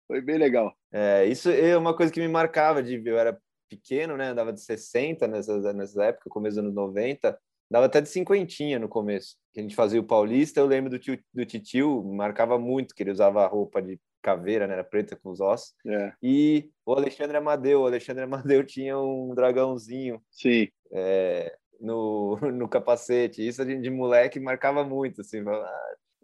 Foi 0.07 0.21
bem 0.21 0.37
legal. 0.37 0.75
É, 0.91 1.25
isso 1.25 1.49
é 1.49 1.77
uma 1.77 1.95
coisa 1.95 2.11
que 2.11 2.19
me 2.19 2.27
marcava 2.27 2.81
de 2.81 2.97
ver. 2.97 3.11
Eu 3.11 3.17
era 3.19 3.39
pequeno, 3.69 4.17
né? 4.17 4.29
Andava 4.29 4.51
de 4.51 4.61
60 4.61 5.27
nessas, 5.27 5.75
nessa 5.75 6.05
época, 6.05 6.29
começo 6.29 6.55
dos 6.55 6.65
anos 6.65 6.75
90 6.75 7.37
dava 7.69 7.85
até 7.85 8.01
de 8.01 8.09
cinquentinha 8.09 8.79
no 8.79 8.87
começo. 8.87 9.35
Que 9.53 9.59
a 9.59 9.63
gente 9.63 9.75
fazia 9.75 9.99
o 9.99 10.05
Paulista, 10.05 10.59
eu 10.59 10.65
lembro 10.65 10.89
do, 10.89 10.99
tio, 10.99 11.19
do 11.33 11.45
titio, 11.45 12.03
marcava 12.03 12.57
muito 12.57 12.93
que 12.93 13.03
ele 13.03 13.11
usava 13.11 13.45
roupa 13.47 13.81
de 13.81 13.99
caveira, 14.21 14.67
né? 14.67 14.73
Era 14.73 14.83
preta 14.83 15.15
com 15.15 15.29
os 15.29 15.41
ossos. 15.41 15.73
É. 15.85 16.13
E 16.21 16.69
o 16.85 16.93
Alexandre 16.93 17.37
Amadeu, 17.37 17.81
o 17.81 17.85
Alexandre 17.85 18.23
Amadeu 18.23 18.63
tinha 18.65 18.97
um 18.97 19.33
dragãozinho. 19.35 20.21
Sim. 20.31 20.69
É, 20.91 21.55
no, 21.79 22.37
no 22.51 22.67
capacete. 22.69 23.45
Isso 23.45 23.61
a 23.61 23.65
gente 23.65 23.81
de 23.81 23.89
moleque 23.89 24.39
marcava 24.39 24.83
muito, 24.83 25.21
assim. 25.21 25.43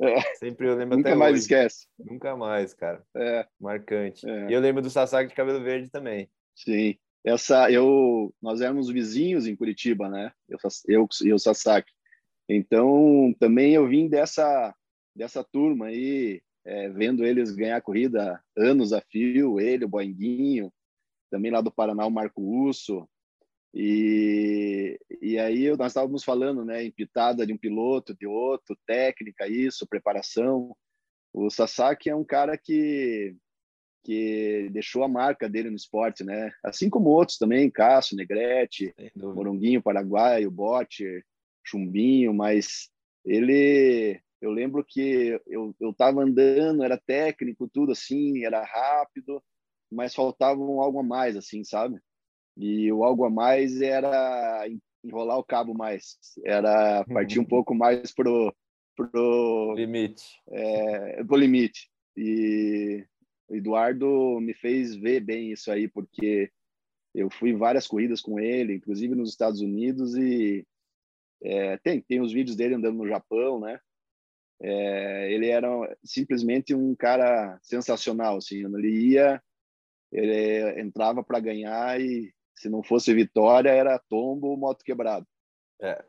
É. 0.01 0.21
Sempre 0.35 0.67
eu 0.67 0.75
lembro 0.75 0.97
Nunca 0.97 1.09
até 1.09 1.17
mais 1.17 1.33
hoje. 1.33 1.41
esquece. 1.41 1.87
Nunca 1.99 2.35
mais, 2.35 2.73
cara. 2.73 3.03
É. 3.15 3.45
Marcante. 3.59 4.27
É. 4.27 4.49
E 4.49 4.53
eu 4.53 4.61
lembro 4.61 4.81
do 4.81 4.89
Sasaki 4.89 5.29
de 5.29 5.35
cabelo 5.35 5.61
verde 5.61 5.89
também. 5.89 6.29
Sim 6.55 6.97
essa 7.23 7.71
eu 7.71 8.33
nós 8.41 8.61
éramos 8.61 8.89
vizinhos 8.89 9.47
em 9.47 9.55
Curitiba, 9.55 10.09
né? 10.09 10.31
Eu 10.47 10.57
eu 10.87 11.07
e 11.23 11.33
o 11.33 11.39
Sasaki. 11.39 11.91
Então 12.47 13.33
também 13.39 13.73
eu 13.73 13.87
vim 13.87 14.07
dessa 14.07 14.73
dessa 15.15 15.43
turma 15.43 15.87
aí, 15.87 16.41
é, 16.65 16.89
vendo 16.89 17.25
eles 17.25 17.51
ganhar 17.51 17.81
corrida 17.81 18.41
anos 18.57 18.93
a 18.93 19.01
fio, 19.01 19.59
ele, 19.59 19.85
o 19.85 19.89
Boinguinho, 19.89 20.71
também 21.29 21.51
lá 21.51 21.61
do 21.61 21.71
Paraná 21.71 22.05
o 22.05 22.11
Marco 22.11 22.41
Usso. 22.41 23.07
E, 23.73 24.99
e 25.21 25.37
aí 25.37 25.75
nós 25.77 25.91
estávamos 25.91 26.23
falando, 26.23 26.65
né, 26.65 26.83
em 26.83 26.91
pitada 26.91 27.45
de 27.45 27.53
um 27.53 27.57
piloto, 27.57 28.15
de 28.15 28.25
outro, 28.25 28.77
técnica, 28.85 29.47
isso, 29.47 29.87
preparação. 29.87 30.75
O 31.33 31.49
Sasaki 31.49 32.09
é 32.09 32.15
um 32.15 32.23
cara 32.23 32.57
que 32.57 33.35
que 34.03 34.69
deixou 34.71 35.03
a 35.03 35.07
marca 35.07 35.49
dele 35.49 35.69
no 35.69 35.75
esporte, 35.75 36.23
né? 36.23 36.51
Assim 36.63 36.89
como 36.89 37.09
outros 37.09 37.37
também, 37.37 37.69
Cássio, 37.69 38.15
Negrete, 38.15 38.93
Moronguinho, 39.15 39.81
Paraguaio, 39.81 40.49
Bote, 40.49 41.23
Chumbinho, 41.63 42.33
mas 42.33 42.89
ele, 43.25 44.19
eu 44.41 44.51
lembro 44.51 44.83
que 44.87 45.39
eu 45.47 45.75
eu 45.79 45.91
estava 45.91 46.21
andando, 46.21 46.83
era 46.83 46.97
técnico, 46.97 47.69
tudo 47.71 47.91
assim, 47.91 48.43
era 48.45 48.63
rápido, 48.63 49.43
mas 49.91 50.15
faltava 50.15 50.59
um 50.59 50.81
algo 50.81 50.99
a 50.99 51.03
mais, 51.03 51.35
assim, 51.35 51.63
sabe? 51.63 51.99
E 52.57 52.91
o 52.91 53.03
algo 53.03 53.25
a 53.25 53.29
mais 53.29 53.81
era 53.81 54.65
enrolar 55.03 55.37
o 55.37 55.43
cabo 55.43 55.73
mais, 55.73 56.17
era 56.45 57.05
partir 57.05 57.39
um 57.39 57.45
pouco 57.47 57.73
mais 57.75 58.13
pro 58.13 58.53
pro 58.95 59.75
limite, 59.77 60.23
é, 60.49 61.23
pro 61.23 61.37
limite. 61.37 61.89
E 62.17 63.05
Eduardo 63.49 64.39
me 64.39 64.53
fez 64.53 64.95
ver 64.95 65.19
bem 65.21 65.51
isso 65.51 65.71
aí, 65.71 65.87
porque 65.87 66.51
eu 67.13 67.29
fui 67.29 67.53
várias 67.53 67.87
corridas 67.87 68.21
com 68.21 68.39
ele, 68.39 68.75
inclusive 68.75 69.15
nos 69.15 69.29
Estados 69.29 69.61
Unidos, 69.61 70.15
e 70.15 70.65
é, 71.41 71.77
tem, 71.77 72.01
tem 72.01 72.21
os 72.21 72.31
vídeos 72.31 72.55
dele 72.55 72.75
andando 72.75 72.97
no 72.97 73.07
Japão, 73.07 73.59
né? 73.59 73.79
É, 74.61 75.31
ele 75.31 75.47
era 75.49 75.69
simplesmente 76.03 76.75
um 76.75 76.93
cara 76.95 77.57
sensacional, 77.61 78.37
assim, 78.37 78.65
ele 78.65 79.11
ia, 79.11 79.41
ele 80.11 80.81
entrava 80.81 81.23
para 81.23 81.39
ganhar 81.39 81.99
e 81.99 82.33
se 82.55 82.67
não 82.67 82.83
fosse 82.83 83.13
vitória 83.13 83.69
era 83.69 83.97
tombo, 84.09 84.57
moto 84.57 84.83
quebrado. 84.83 85.25
É. 85.81 86.03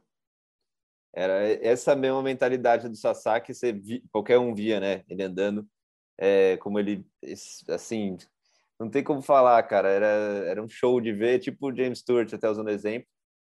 Era 1.13 1.49
essa 1.65 1.95
mesma 1.95 2.23
mentalidade 2.23 2.89
do 2.89 2.97
Sasaki, 2.97 3.55
você 3.55 3.81
qualquer 4.13 4.39
um 4.39 4.55
via, 4.55 4.81
né? 4.81 5.05
Ele 5.09 5.23
andando 5.23 5.69
é, 6.21 6.59
como 6.59 6.79
ele, 6.79 7.05
assim, 7.71 8.19
não 8.79 8.91
tem 8.91 9.03
como 9.03 9.23
falar, 9.23 9.63
cara. 9.63 9.89
Era, 9.89 10.07
era 10.47 10.63
um 10.63 10.69
show 10.69 11.01
de 11.01 11.13
ver, 11.13 11.39
tipo 11.39 11.71
o 11.71 11.75
James 11.75 12.01
Stewart, 12.01 12.33
até 12.33 12.49
usando 12.49 12.69
exemplo. 12.69 13.09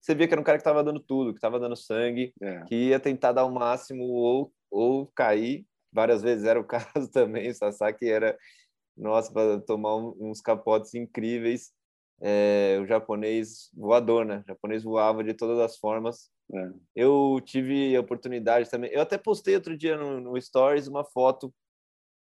Você 0.01 0.15
via 0.15 0.27
que 0.27 0.35
era 0.35 0.41
um 0.41 0.45
cara 0.45 0.59
que 0.59 0.63
estava 0.63 0.83
dando 0.83 1.01
tudo, 1.01 1.33
que 1.33 1.39
estava 1.39 1.61
dando 1.61 1.77
sangue, 1.77 2.33
é. 2.41 2.65
que 2.65 2.75
ia 2.89 3.01
tentar 3.01 3.33
dar 3.33 3.45
o 3.45 3.53
máximo 3.53 4.05
ou, 4.05 4.53
ou 4.71 5.07
cair. 5.09 5.67
Várias 5.93 6.23
vezes 6.23 6.45
era 6.45 6.59
o 6.59 6.65
caso 6.67 7.11
também. 7.13 7.51
O 7.51 7.55
Sasaki 7.55 8.09
era, 8.09 8.39
nossa, 8.97 9.33
para 9.33 9.61
tomar 9.61 9.97
uns 9.97 10.41
capotes 10.41 10.95
incríveis. 10.95 11.73
É, 12.25 12.79
o 12.81 12.87
japonês 12.87 13.71
voador, 13.75 14.25
né? 14.25 14.43
O 14.45 14.47
japonês 14.47 14.85
voava 14.85 15.25
de 15.25 15.35
todas 15.35 15.59
as 15.59 15.77
formas. 15.79 16.31
É. 16.55 16.71
Eu 16.95 17.41
tive 17.45 17.97
a 17.97 18.01
oportunidade 18.01 18.71
também. 18.71 18.91
Eu 18.93 19.01
até 19.03 19.19
postei 19.19 19.57
outro 19.57 19.77
dia 19.77 19.97
no, 19.97 20.21
no 20.21 20.41
Stories 20.41 20.87
uma 20.87 21.05
foto 21.05 21.53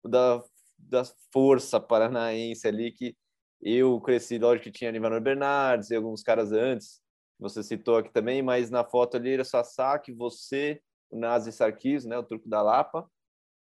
da, 0.04 0.44
da 0.78 1.04
força 1.32 1.80
paranaense 1.80 2.68
ali 2.68 2.92
que 2.92 3.16
eu 3.62 4.00
cresci, 4.02 4.40
lógico 4.40 4.66
que 4.66 4.72
tinha 4.72 4.92
Nivanor 4.92 5.22
Bernardes 5.22 5.92
e 5.92 5.96
alguns 5.96 6.24
caras 6.24 6.52
antes, 6.52 7.00
você 7.40 7.64
citou 7.64 7.98
aqui 7.98 8.12
também, 8.12 8.42
mas 8.42 8.70
na 8.70 8.84
foto 8.84 9.18
ali 9.18 9.34
era 9.34 9.44
Sasaki, 9.44 10.12
você, 10.12 10.82
o 11.10 11.18
Nazi 11.18 11.52
Sarkis, 11.52 12.06
né, 12.06 12.18
o 12.18 12.24
turco 12.24 12.48
da 12.48 12.62
Lapa, 12.62 13.10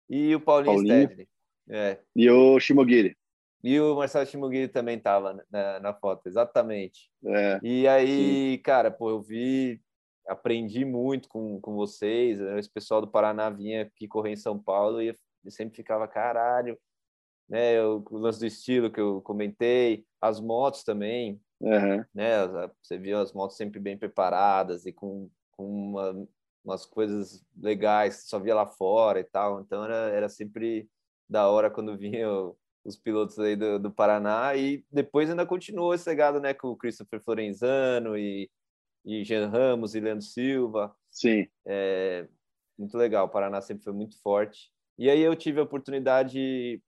e 0.10 0.36
o 0.36 0.40
Paulinho, 0.40 0.76
Paulinho. 0.76 1.04
Stedley. 1.04 1.28
É. 1.70 2.00
E 2.16 2.30
o 2.30 2.60
Shimogiri. 2.60 3.18
E 3.64 3.80
o 3.80 3.96
Marcelo 3.96 4.26
Shimogiri 4.26 4.68
também 4.68 4.98
estava 4.98 5.42
na, 5.50 5.80
na, 5.80 5.94
foto, 5.94 6.28
exatamente. 6.28 7.10
É. 7.26 7.60
E 7.64 7.88
aí, 7.88 8.58
Sim. 8.58 8.62
cara, 8.62 8.92
pô, 8.92 9.10
eu 9.10 9.22
vi, 9.22 9.82
aprendi 10.28 10.84
muito 10.84 11.30
com, 11.30 11.62
com 11.62 11.74
vocês, 11.74 12.40
né, 12.40 12.60
esse 12.60 12.70
pessoal 12.70 13.00
do 13.00 13.08
Paraná 13.08 13.50
vinha 13.50 13.84
aqui 13.84 14.08
correr 14.08 14.32
em 14.32 14.38
São 14.38 14.60
Paulo 14.60 15.02
e 15.02 15.18
ele 15.44 15.52
sempre 15.52 15.76
ficava, 15.76 16.08
caralho, 16.08 16.78
né? 17.50 17.82
O, 17.84 18.04
o 18.10 18.18
lance 18.18 18.40
do 18.40 18.46
estilo 18.46 18.92
que 18.92 19.00
eu 19.00 19.22
comentei, 19.22 20.06
as 20.22 20.40
motos 20.40 20.84
também, 20.84 21.42
uhum. 21.60 22.04
né? 22.14 22.48
Você 22.82 22.98
viu 22.98 23.20
as 23.20 23.34
motos 23.34 23.58
sempre 23.58 23.80
bem 23.80 23.98
preparadas 23.98 24.86
e 24.86 24.94
com, 24.94 25.30
com 25.52 25.66
uma, 25.66 26.28
umas 26.64 26.86
coisas 26.86 27.46
legais 27.56 28.24
que 28.24 28.30
só 28.30 28.40
via 28.40 28.56
lá 28.56 28.66
fora 28.66 29.20
e 29.20 29.24
tal. 29.24 29.62
Então 29.62 29.84
era, 29.84 30.10
era 30.10 30.30
sempre 30.30 30.90
da 31.30 31.50
hora 31.50 31.70
quando 31.70 31.98
vinham 31.98 32.56
os 32.84 32.98
pilotos 32.98 33.40
aí 33.40 33.56
do, 33.56 33.80
do 33.80 33.92
Paraná 33.92 34.56
e 34.56 34.84
depois 34.92 35.30
ainda 35.30 35.46
continuou 35.46 35.94
esse 35.94 36.10
legado, 36.10 36.40
né? 36.40 36.54
Com 36.54 36.70
o 36.70 36.78
Christopher 36.78 37.22
Florenzano 37.22 38.18
e, 38.18 38.50
e 39.06 39.24
Jean 39.24 39.48
Ramos 39.48 39.96
e 39.96 40.00
Leandro 40.00 40.26
Silva. 40.26 40.94
Sim. 41.10 41.48
É, 41.66 42.28
muito 42.78 42.98
legal. 42.98 43.26
O 43.26 43.30
Paraná 43.30 43.62
sempre 43.62 43.84
foi 43.84 43.94
muito 43.94 44.20
forte. 44.22 44.73
E 44.98 45.10
aí 45.10 45.22
eu 45.22 45.36
tive 45.36 45.60
a 45.60 45.64
oportunidade, 45.64 46.82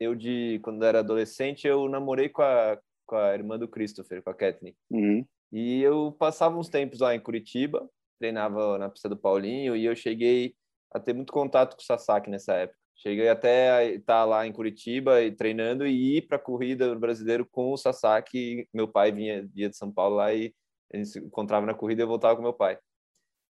eu 0.00 0.14
de 0.14 0.58
quando 0.62 0.84
era 0.84 1.00
adolescente, 1.00 1.66
eu 1.66 1.88
namorei 1.88 2.28
com 2.28 2.42
a, 2.42 2.78
com 3.06 3.16
a 3.16 3.34
irmã 3.34 3.58
do 3.58 3.68
Christopher, 3.68 4.22
com 4.22 4.30
a 4.30 4.34
Kathleen. 4.34 4.74
Uhum. 4.90 5.24
E 5.52 5.82
eu 5.82 6.12
passava 6.12 6.58
uns 6.58 6.68
tempos 6.68 7.00
lá 7.00 7.14
em 7.14 7.20
Curitiba, 7.20 7.88
treinava 8.18 8.78
na 8.78 8.88
pista 8.88 9.08
do 9.08 9.16
Paulinho, 9.16 9.76
e 9.76 9.84
eu 9.84 9.94
cheguei 9.94 10.54
a 10.90 10.98
ter 10.98 11.12
muito 11.12 11.32
contato 11.32 11.76
com 11.76 11.82
o 11.82 11.84
Sasaki 11.84 12.30
nessa 12.30 12.54
época. 12.54 12.78
Cheguei 12.94 13.28
até 13.28 13.94
estar 13.94 14.24
lá 14.24 14.46
em 14.46 14.52
Curitiba 14.52 15.22
e 15.22 15.32
treinando 15.32 15.86
e 15.86 16.18
ir 16.18 16.22
para 16.22 16.36
a 16.36 16.40
corrida 16.40 16.92
no 16.92 17.00
brasileiro 17.00 17.46
com 17.50 17.72
o 17.72 17.76
Sasaki. 17.76 18.68
Meu 18.72 18.86
pai 18.86 19.10
vinha 19.10 19.46
dia 19.48 19.68
de 19.68 19.76
São 19.76 19.90
Paulo 19.90 20.16
lá 20.16 20.32
e 20.32 20.54
gente 20.96 21.08
se 21.08 21.18
encontrava 21.18 21.66
na 21.66 21.74
corrida 21.74 22.02
e 22.02 22.04
eu 22.04 22.08
voltava 22.08 22.36
com 22.36 22.42
meu 22.42 22.52
pai. 22.52 22.78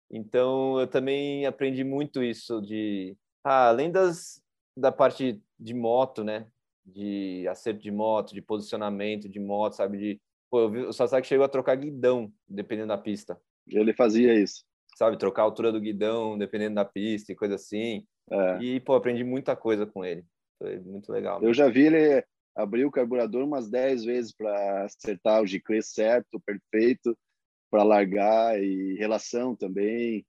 Então 0.09 0.79
eu 0.79 0.87
também 0.87 1.45
aprendi 1.45 1.83
muito 1.83 2.23
isso 2.23 2.61
de 2.61 3.15
ah, 3.43 3.69
além 3.69 3.91
das, 3.91 4.41
da 4.75 4.91
parte 4.91 5.41
de 5.59 5.73
moto, 5.73 6.23
né? 6.23 6.47
De 6.85 7.47
acerto 7.47 7.81
de 7.81 7.91
moto, 7.91 8.33
de 8.33 8.41
posicionamento 8.41 9.29
de 9.29 9.39
moto, 9.39 9.73
sabe? 9.73 9.97
De, 9.97 10.21
pô, 10.49 10.69
vi, 10.69 10.79
o 10.79 10.93
Sasaki 10.93 11.27
chegou 11.27 11.45
a 11.45 11.49
trocar 11.49 11.75
guidão, 11.75 12.31
dependendo 12.47 12.89
da 12.89 12.97
pista. 12.97 13.39
Ele 13.67 13.93
fazia 13.93 14.33
isso. 14.33 14.63
Sabe? 14.97 15.17
Trocar 15.17 15.43
a 15.43 15.45
altura 15.45 15.71
do 15.71 15.79
guidão, 15.79 16.37
dependendo 16.37 16.75
da 16.75 16.85
pista 16.85 17.31
e 17.31 17.35
coisa 17.35 17.55
assim. 17.55 18.05
É. 18.29 18.59
E, 18.61 18.79
pô, 18.79 18.95
aprendi 18.95 19.23
muita 19.23 19.55
coisa 19.55 19.85
com 19.85 20.03
ele. 20.03 20.23
Foi 20.57 20.79
muito 20.79 21.11
legal. 21.11 21.41
Eu 21.41 21.53
já 21.53 21.67
vi 21.69 21.87
ele 21.87 22.23
abrir 22.55 22.85
o 22.85 22.91
carburador 22.91 23.43
umas 23.43 23.69
10 23.69 24.03
vezes 24.03 24.31
para 24.31 24.83
acertar 24.83 25.41
o 25.41 25.47
giclê 25.47 25.81
certo, 25.81 26.39
perfeito, 26.41 27.17
para 27.69 27.83
largar 27.83 28.61
e 28.61 28.95
relação 28.95 29.55
também 29.55 30.25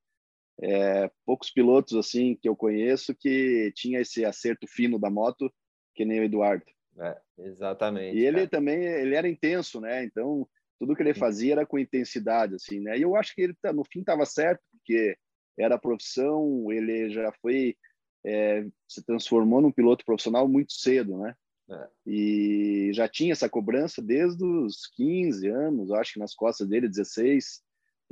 É, 0.60 1.10
poucos 1.24 1.50
pilotos 1.50 1.96
assim 1.96 2.36
que 2.40 2.48
eu 2.48 2.54
conheço 2.54 3.14
que 3.14 3.72
tinha 3.74 4.00
esse 4.00 4.24
acerto 4.24 4.66
fino 4.66 4.98
da 4.98 5.10
moto 5.10 5.52
que 5.94 6.04
nem 6.04 6.20
o 6.20 6.24
Eduardo. 6.24 6.64
É, 6.98 7.18
exatamente. 7.38 8.16
E 8.16 8.24
ele 8.24 8.38
cara. 8.38 8.48
também 8.48 8.84
ele 8.84 9.14
era 9.14 9.28
intenso, 9.28 9.80
né? 9.80 10.04
Então 10.04 10.46
tudo 10.78 10.96
que 10.96 11.02
ele 11.02 11.14
fazia 11.14 11.52
era 11.52 11.66
com 11.66 11.78
intensidade, 11.78 12.56
assim, 12.56 12.80
né? 12.80 12.98
E 12.98 13.02
eu 13.02 13.16
acho 13.16 13.34
que 13.34 13.42
ele 13.42 13.54
tá, 13.62 13.72
no 13.72 13.84
fim 13.84 14.00
estava 14.00 14.26
certo 14.26 14.60
porque 14.72 15.16
era 15.58 15.76
a 15.76 15.80
profissão, 15.80 16.72
ele 16.72 17.10
já 17.10 17.32
foi 17.40 17.76
é, 18.24 18.66
se 18.88 19.04
transformou 19.04 19.60
num 19.60 19.72
piloto 19.72 20.04
profissional 20.04 20.46
muito 20.48 20.72
cedo, 20.72 21.16
né? 21.18 21.34
É. 21.70 21.88
E 22.06 22.90
já 22.92 23.08
tinha 23.08 23.32
essa 23.32 23.48
cobrança 23.48 24.02
desde 24.02 24.44
os 24.44 24.86
15 24.96 25.48
anos, 25.48 25.90
acho 25.92 26.14
que 26.14 26.20
nas 26.20 26.34
costas 26.34 26.68
dele, 26.68 26.88
16, 26.88 27.62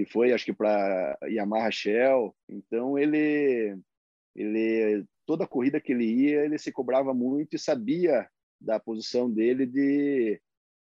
que 0.04 0.10
foi, 0.10 0.32
acho 0.32 0.44
que 0.44 0.52
para 0.52 1.18
Yamaha 1.24 1.70
Shell. 1.70 2.34
Então 2.48 2.98
ele, 2.98 3.78
ele, 4.34 5.04
toda 5.26 5.46
corrida 5.46 5.80
que 5.80 5.92
ele 5.92 6.04
ia, 6.04 6.44
ele 6.44 6.58
se 6.58 6.72
cobrava 6.72 7.12
muito 7.12 7.54
e 7.54 7.58
sabia 7.58 8.28
da 8.60 8.78
posição 8.78 9.30
dele 9.30 9.66
de 9.66 10.40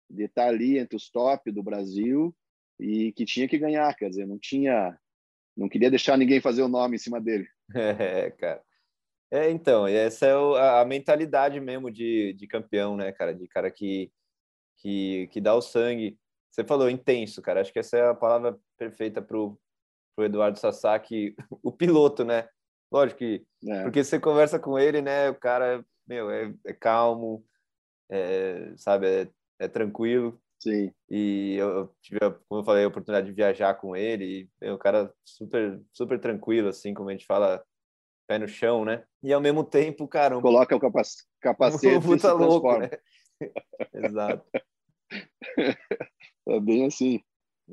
de 0.10 0.26
estar 0.26 0.48
ali 0.48 0.78
entre 0.78 0.96
os 0.96 1.10
top 1.10 1.52
do 1.52 1.64
Brasil 1.64 2.36
e 2.80 3.12
que 3.14 3.26
tinha 3.26 3.48
que 3.48 3.58
ganhar, 3.58 3.94
quer 3.96 4.10
dizer, 4.10 4.28
não 4.28 4.38
tinha, 4.38 4.98
não 5.58 5.68
queria 5.68 5.90
deixar 5.90 6.18
ninguém 6.18 6.40
fazer 6.40 6.62
o 6.62 6.68
nome 6.68 6.96
em 6.96 7.00
cima 7.00 7.20
dele. 7.20 7.48
É, 7.76 8.30
cara. 8.32 8.62
É, 9.32 9.50
então, 9.50 9.88
essa 9.88 10.28
é 10.28 10.34
a, 10.34 10.82
a 10.82 10.86
mentalidade 10.86 11.60
mesmo 11.60 11.90
de, 11.90 12.34
de 12.34 12.46
campeão, 12.46 12.96
né, 12.96 13.12
cara? 13.12 13.34
De 13.34 13.48
cara 13.48 13.72
que, 13.72 14.12
que, 14.78 15.28
que 15.32 15.42
dá 15.42 15.56
o 15.56 15.62
sangue. 15.62 16.20
Você 16.54 16.64
falou 16.64 16.88
intenso, 16.88 17.42
cara. 17.42 17.62
Acho 17.62 17.74
que 17.74 17.80
essa 17.80 17.98
é 17.98 18.10
a 18.10 18.14
palavra 18.14 18.60
perfeita 18.78 19.24
pro, 19.24 19.60
pro 20.16 20.26
Eduardo 20.26 20.60
Sasaki, 20.60 21.36
o 21.64 21.72
piloto, 21.72 22.24
né? 22.24 22.48
Lógico 22.92 23.20
que. 23.20 23.44
É. 23.68 23.82
Porque 23.82 24.04
você 24.04 24.20
conversa 24.20 24.60
com 24.60 24.78
ele, 24.78 25.02
né? 25.02 25.32
O 25.32 25.36
cara, 25.36 25.84
meu, 26.08 26.30
é, 26.30 26.54
é 26.68 26.74
calmo, 26.74 27.44
é, 28.08 28.72
sabe? 28.78 29.08
É, 29.08 29.28
é, 29.62 29.68
tranquilo. 29.68 30.40
Sim. 30.60 30.94
E 31.10 31.56
eu 31.56 31.92
tive, 32.00 32.20
como 32.48 32.62
eu 32.62 32.64
falei, 32.64 32.84
a 32.84 32.88
oportunidade 32.88 33.26
de 33.26 33.34
viajar 33.34 33.74
com 33.74 33.96
ele. 33.96 34.48
E, 34.62 34.70
o 34.70 34.78
cara 34.78 35.12
super, 35.26 35.82
super 35.92 36.20
tranquilo, 36.20 36.70
assim, 36.70 36.94
como 36.94 37.10
a 37.10 37.14
gente 37.14 37.26
fala 37.26 37.66
pé 38.28 38.38
no 38.38 38.48
chão, 38.48 38.86
né? 38.86 39.04
E 39.24 39.34
ao 39.34 39.42
mesmo 39.42 39.64
tempo, 39.64 40.08
cara. 40.08 40.38
Um... 40.38 40.42
Coloca 40.42 40.76
o 40.76 40.80
capac... 40.80 41.08
capacete. 41.42 41.96
Um 41.96 42.02
puta 42.02 42.32
louco, 42.32 42.78
né? 42.78 42.92
Exato. 43.92 44.46
É 46.48 46.60
bem 46.60 46.86
assim. 46.86 47.22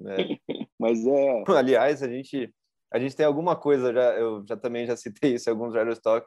É. 0.06 0.38
Mas 0.78 1.06
é. 1.06 1.44
Aliás, 1.56 2.02
a 2.02 2.08
gente, 2.08 2.52
a 2.92 2.98
gente 2.98 3.16
tem 3.16 3.26
alguma 3.26 3.56
coisa, 3.56 3.92
já, 3.92 4.18
eu 4.18 4.44
já 4.46 4.56
também 4.56 4.86
já 4.86 4.96
citei 4.96 5.34
isso 5.34 5.48
em 5.48 5.52
alguns 5.52 5.74
Rider 5.74 5.92
Stock. 5.92 6.26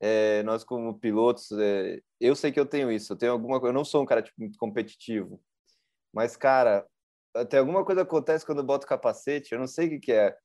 É, 0.00 0.42
nós, 0.42 0.64
como 0.64 0.98
pilotos, 0.98 1.52
é, 1.52 2.00
eu 2.20 2.34
sei 2.34 2.50
que 2.50 2.58
eu 2.58 2.66
tenho 2.66 2.90
isso. 2.90 3.12
Eu 3.12 3.16
tenho 3.16 3.32
alguma 3.32 3.58
Eu 3.58 3.72
não 3.72 3.84
sou 3.84 4.02
um 4.02 4.06
cara 4.06 4.22
tipo, 4.22 4.40
muito 4.40 4.58
competitivo. 4.58 5.40
Mas, 6.12 6.36
cara, 6.36 6.86
tem 7.48 7.60
alguma 7.60 7.84
coisa 7.84 8.02
que 8.04 8.08
acontece 8.08 8.44
quando 8.44 8.58
eu 8.58 8.64
boto 8.64 8.86
capacete, 8.86 9.52
eu 9.52 9.58
não 9.58 9.66
sei 9.66 9.86
o 9.86 9.90
que, 9.90 10.00
que 10.00 10.12
é 10.12 10.36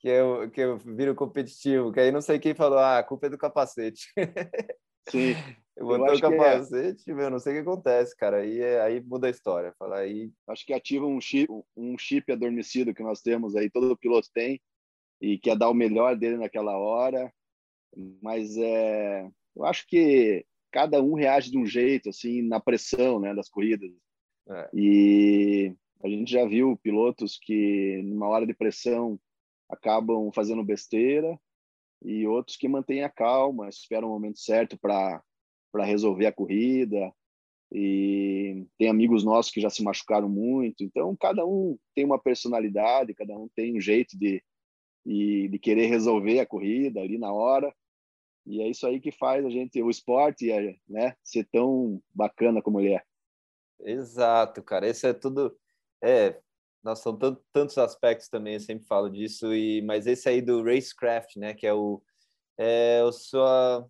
que 0.00 0.08
eu, 0.08 0.50
que 0.50 0.60
eu 0.60 0.78
viro 0.78 1.14
competitivo, 1.14 1.92
que 1.92 2.00
aí 2.00 2.10
não 2.10 2.22
sei 2.22 2.38
quem 2.38 2.54
falou, 2.54 2.78
ah, 2.78 2.98
a 2.98 3.02
culpa 3.02 3.26
é 3.26 3.30
do 3.30 3.38
capacete. 3.38 4.10
Sim. 5.08 5.34
eu 5.76 5.86
botei 5.86 6.14
o 6.14 6.18
é. 6.18 6.20
capacete, 6.20 7.10
é. 7.10 7.14
meu, 7.14 7.30
não 7.30 7.38
sei 7.38 7.52
o 7.52 7.56
que 7.56 7.68
acontece, 7.68 8.16
cara. 8.16 8.38
Aí, 8.38 8.62
aí 8.62 9.00
muda 9.00 9.26
a 9.26 9.30
história. 9.30 9.74
Fala 9.78 9.98
aí. 9.98 10.30
Acho 10.48 10.66
que 10.66 10.72
ativa 10.72 11.06
um 11.06 11.20
chip, 11.20 11.48
um 11.76 11.96
chip 11.98 12.30
adormecido 12.30 12.94
que 12.94 13.02
nós 13.02 13.20
temos 13.22 13.56
aí, 13.56 13.70
todo 13.70 13.96
piloto 13.96 14.28
tem, 14.32 14.60
e 15.20 15.38
quer 15.38 15.56
dar 15.56 15.70
o 15.70 15.74
melhor 15.74 16.16
dele 16.16 16.36
naquela 16.36 16.76
hora. 16.76 17.32
Mas 18.22 18.56
é, 18.56 19.28
eu 19.56 19.64
acho 19.64 19.86
que 19.86 20.44
cada 20.70 21.02
um 21.02 21.14
reage 21.14 21.50
de 21.50 21.58
um 21.58 21.66
jeito, 21.66 22.10
assim, 22.10 22.42
na 22.42 22.60
pressão 22.60 23.18
né, 23.18 23.34
das 23.34 23.48
corridas. 23.48 23.90
É. 24.48 24.70
E 24.72 25.74
a 26.02 26.08
gente 26.08 26.30
já 26.30 26.46
viu 26.46 26.78
pilotos 26.82 27.38
que, 27.40 28.00
numa 28.04 28.28
hora 28.28 28.46
de 28.46 28.54
pressão, 28.54 29.18
acabam 29.68 30.30
fazendo 30.32 30.64
besteira 30.64 31.38
e 32.02 32.26
outros 32.26 32.56
que 32.56 32.68
mantêm 32.68 33.02
a 33.02 33.10
calma, 33.10 33.68
esperam 33.68 34.08
o 34.08 34.12
momento 34.12 34.38
certo 34.38 34.78
para 34.78 35.22
resolver 35.84 36.26
a 36.26 36.32
corrida. 36.32 37.12
E 37.72 38.66
tem 38.76 38.88
amigos 38.88 39.22
nossos 39.22 39.52
que 39.52 39.60
já 39.60 39.70
se 39.70 39.82
machucaram 39.82 40.28
muito. 40.28 40.82
Então, 40.82 41.14
cada 41.16 41.44
um 41.46 41.78
tem 41.94 42.04
uma 42.04 42.18
personalidade, 42.18 43.14
cada 43.14 43.36
um 43.36 43.48
tem 43.54 43.76
um 43.76 43.80
jeito 43.80 44.18
de, 44.18 44.42
de, 45.04 45.48
de 45.48 45.58
querer 45.58 45.86
resolver 45.86 46.40
a 46.40 46.46
corrida 46.46 47.00
ali 47.00 47.16
na 47.18 47.32
hora. 47.32 47.72
E 48.46 48.60
é 48.60 48.68
isso 48.68 48.86
aí 48.86 48.98
que 48.98 49.12
faz 49.12 49.44
a 49.44 49.50
gente, 49.50 49.80
o 49.82 49.90
esporte, 49.90 50.50
né, 50.88 51.14
ser 51.22 51.46
tão 51.52 52.02
bacana 52.12 52.60
como 52.60 52.80
ele 52.80 52.94
é. 52.94 53.02
Exato, 53.80 54.62
cara. 54.62 54.88
Esse 54.88 55.06
é 55.06 55.12
tudo. 55.12 55.56
É, 56.02 56.40
nossa, 56.82 57.02
são 57.02 57.18
tantos 57.52 57.78
aspectos 57.78 58.28
também, 58.28 58.54
eu 58.54 58.60
sempre 58.60 58.86
falo 58.86 59.08
disso, 59.10 59.54
e 59.54 59.82
mas 59.82 60.06
esse 60.06 60.28
aí 60.28 60.40
do 60.40 60.62
racecraft, 60.62 61.36
né, 61.36 61.54
que 61.54 61.66
é 61.66 61.74
o 61.74 62.02
é 62.58 63.02
a 63.06 63.12
sua 63.12 63.88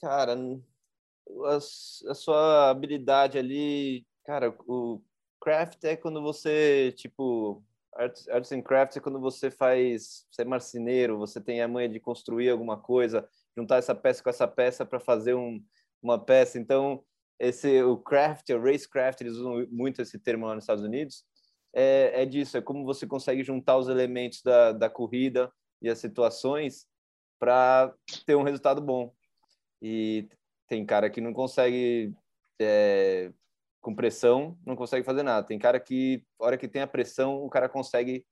cara, 0.00 0.34
a, 0.34 1.56
a 1.56 2.14
sua 2.14 2.70
habilidade 2.70 3.38
ali, 3.38 4.06
cara, 4.24 4.54
o 4.66 5.02
craft 5.40 5.82
é 5.84 5.96
quando 5.96 6.22
você, 6.22 6.92
tipo, 6.96 7.62
arts, 7.94 8.28
arts 8.28 8.52
and 8.52 8.62
crafts 8.62 8.96
é 8.96 9.00
quando 9.00 9.20
você 9.20 9.50
faz, 9.50 10.26
você 10.30 10.42
é 10.42 10.44
marceneiro, 10.44 11.18
você 11.18 11.40
tem 11.40 11.60
a 11.62 11.68
manha 11.68 11.88
de 11.88 12.00
construir 12.00 12.50
alguma 12.50 12.76
coisa, 12.78 13.28
juntar 13.56 13.78
essa 13.78 13.94
peça 13.94 14.22
com 14.22 14.30
essa 14.30 14.48
peça 14.48 14.86
para 14.86 15.00
fazer 15.00 15.34
um, 15.34 15.62
uma 16.02 16.18
peça. 16.18 16.58
Então, 16.58 17.04
esse 17.38 17.82
o 17.82 17.96
craft, 17.96 18.50
o 18.50 18.60
racecraft, 18.60 19.20
eles 19.20 19.34
usam 19.34 19.66
muito 19.70 20.02
esse 20.02 20.18
termo 20.18 20.46
lá 20.46 20.54
nos 20.54 20.64
Estados 20.64 20.84
Unidos 20.84 21.24
é, 21.74 22.22
é 22.22 22.24
disso, 22.24 22.56
é 22.56 22.62
como 22.62 22.84
você 22.84 23.06
consegue 23.06 23.42
juntar 23.42 23.76
os 23.76 23.88
elementos 23.88 24.40
da, 24.42 24.72
da 24.72 24.88
corrida 24.88 25.52
e 25.82 25.88
as 25.90 25.98
situações 25.98 26.86
para 27.38 27.92
ter 28.24 28.36
um 28.36 28.44
resultado 28.44 28.80
bom. 28.80 29.12
E 29.82 30.28
tem 30.68 30.86
cara 30.86 31.10
que 31.10 31.20
não 31.20 31.32
consegue, 31.32 32.14
é, 32.60 33.32
com 33.80 33.94
pressão, 33.94 34.56
não 34.64 34.76
consegue 34.76 35.04
fazer 35.04 35.24
nada. 35.24 35.46
Tem 35.46 35.58
cara 35.58 35.80
que, 35.80 36.24
hora 36.38 36.56
que 36.56 36.68
tem 36.68 36.80
a 36.80 36.86
pressão, 36.86 37.42
o 37.44 37.50
cara 37.50 37.68
consegue 37.68 38.24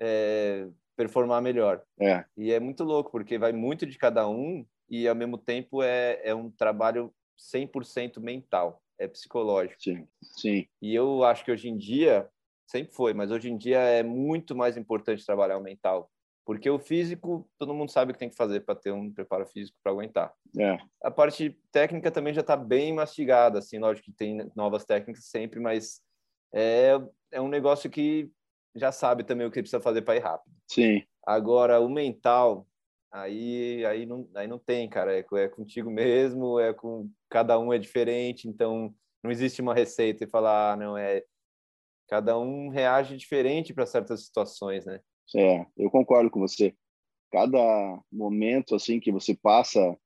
é, 0.00 0.68
performar 0.96 1.40
melhor. 1.40 1.82
É. 2.00 2.24
E 2.36 2.52
é 2.52 2.58
muito 2.58 2.82
louco, 2.82 3.10
porque 3.10 3.38
vai 3.38 3.52
muito 3.52 3.86
de 3.86 3.96
cada 3.96 4.28
um 4.28 4.66
e, 4.90 5.06
ao 5.06 5.14
mesmo 5.14 5.38
tempo, 5.38 5.80
é, 5.80 6.20
é 6.24 6.34
um 6.34 6.50
trabalho 6.50 7.14
100% 7.38 8.20
mental, 8.20 8.82
é 8.98 9.06
psicológico. 9.06 9.80
Sim, 9.80 10.08
sim. 10.20 10.66
E 10.82 10.94
eu 10.94 11.24
acho 11.24 11.44
que 11.44 11.52
hoje 11.52 11.68
em 11.68 11.76
dia 11.76 12.28
sempre 12.66 12.94
foi, 12.94 13.14
mas 13.14 13.30
hoje 13.30 13.50
em 13.50 13.56
dia 13.56 13.78
é 13.78 14.02
muito 14.02 14.54
mais 14.54 14.76
importante 14.76 15.24
trabalhar 15.24 15.58
o 15.58 15.62
mental, 15.62 16.10
porque 16.44 16.68
o 16.68 16.78
físico, 16.78 17.48
todo 17.58 17.74
mundo 17.74 17.90
sabe 17.90 18.10
o 18.10 18.14
que 18.14 18.18
tem 18.18 18.28
que 18.28 18.36
fazer 18.36 18.60
para 18.60 18.74
ter 18.74 18.92
um 18.92 19.12
preparo 19.12 19.46
físico 19.46 19.78
para 19.82 19.92
aguentar. 19.92 20.32
É. 20.58 20.78
A 21.02 21.10
parte 21.10 21.58
técnica 21.72 22.10
também 22.10 22.34
já 22.34 22.42
está 22.42 22.56
bem 22.56 22.92
mastigada, 22.92 23.58
assim, 23.58 23.78
lógico 23.78 24.06
que 24.06 24.12
tem 24.12 24.50
novas 24.54 24.84
técnicas 24.84 25.24
sempre, 25.26 25.58
mas 25.58 26.00
é, 26.52 27.00
é 27.32 27.40
um 27.40 27.48
negócio 27.48 27.88
que 27.90 28.30
já 28.74 28.92
sabe 28.92 29.24
também 29.24 29.46
o 29.46 29.50
que 29.50 29.60
precisa 29.60 29.80
fazer 29.80 30.02
para 30.02 30.16
ir 30.16 30.20
rápido. 30.20 30.54
Sim. 30.68 31.02
Agora, 31.26 31.80
o 31.80 31.88
mental, 31.88 32.66
aí, 33.10 33.84
aí, 33.86 34.04
não, 34.04 34.28
aí 34.34 34.46
não 34.46 34.58
tem, 34.58 34.88
cara, 34.88 35.16
é, 35.16 35.24
é 35.32 35.48
contigo 35.48 35.90
mesmo, 35.90 36.60
é 36.60 36.74
com 36.74 37.08
cada 37.30 37.58
um 37.58 37.72
é 37.72 37.78
diferente, 37.78 38.48
então 38.48 38.94
não 39.22 39.30
existe 39.30 39.62
uma 39.62 39.74
receita 39.74 40.24
e 40.24 40.28
falar, 40.28 40.72
ah, 40.72 40.76
não, 40.76 40.98
é 40.98 41.24
cada 42.08 42.38
um 42.38 42.68
reage 42.68 43.16
diferente 43.16 43.72
para 43.72 43.86
certas 43.86 44.24
situações, 44.24 44.84
né? 44.84 45.00
É, 45.34 45.66
eu 45.76 45.90
concordo 45.90 46.30
com 46.30 46.40
você. 46.40 46.74
Cada 47.30 48.02
momento 48.12 48.74
assim 48.74 49.00
que 49.00 49.10
você 49.10 49.34
passa 49.34 49.96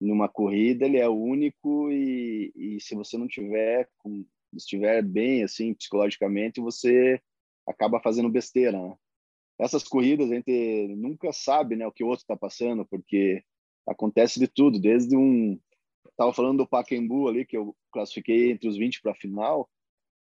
numa 0.00 0.28
corrida, 0.28 0.86
ele 0.86 0.98
é 0.98 1.08
único 1.08 1.90
e, 1.90 2.52
e 2.54 2.80
se 2.80 2.94
você 2.94 3.18
não 3.18 3.28
tiver 3.28 3.88
com, 3.98 4.24
estiver 4.54 5.02
bem 5.02 5.42
assim 5.42 5.74
psicologicamente, 5.74 6.60
você 6.60 7.20
acaba 7.66 8.00
fazendo 8.00 8.28
besteira, 8.28 8.80
né? 8.80 8.96
Essas 9.58 9.84
corridas 9.84 10.30
a 10.30 10.34
gente 10.34 10.94
nunca 10.96 11.32
sabe, 11.34 11.76
né, 11.76 11.86
o 11.86 11.92
que 11.92 12.02
o 12.02 12.06
outro 12.06 12.22
está 12.22 12.34
passando, 12.34 12.86
porque 12.86 13.44
acontece 13.86 14.40
de 14.40 14.48
tudo, 14.48 14.80
desde 14.80 15.14
um 15.14 15.60
estava 16.08 16.32
falando 16.32 16.58
do 16.58 16.66
Pacaembu 16.66 17.28
ali 17.28 17.44
que 17.44 17.56
eu 17.56 17.76
classifiquei 17.92 18.50
entre 18.50 18.68
os 18.68 18.76
20 18.76 19.02
para 19.02 19.12
a 19.12 19.14
final, 19.14 19.68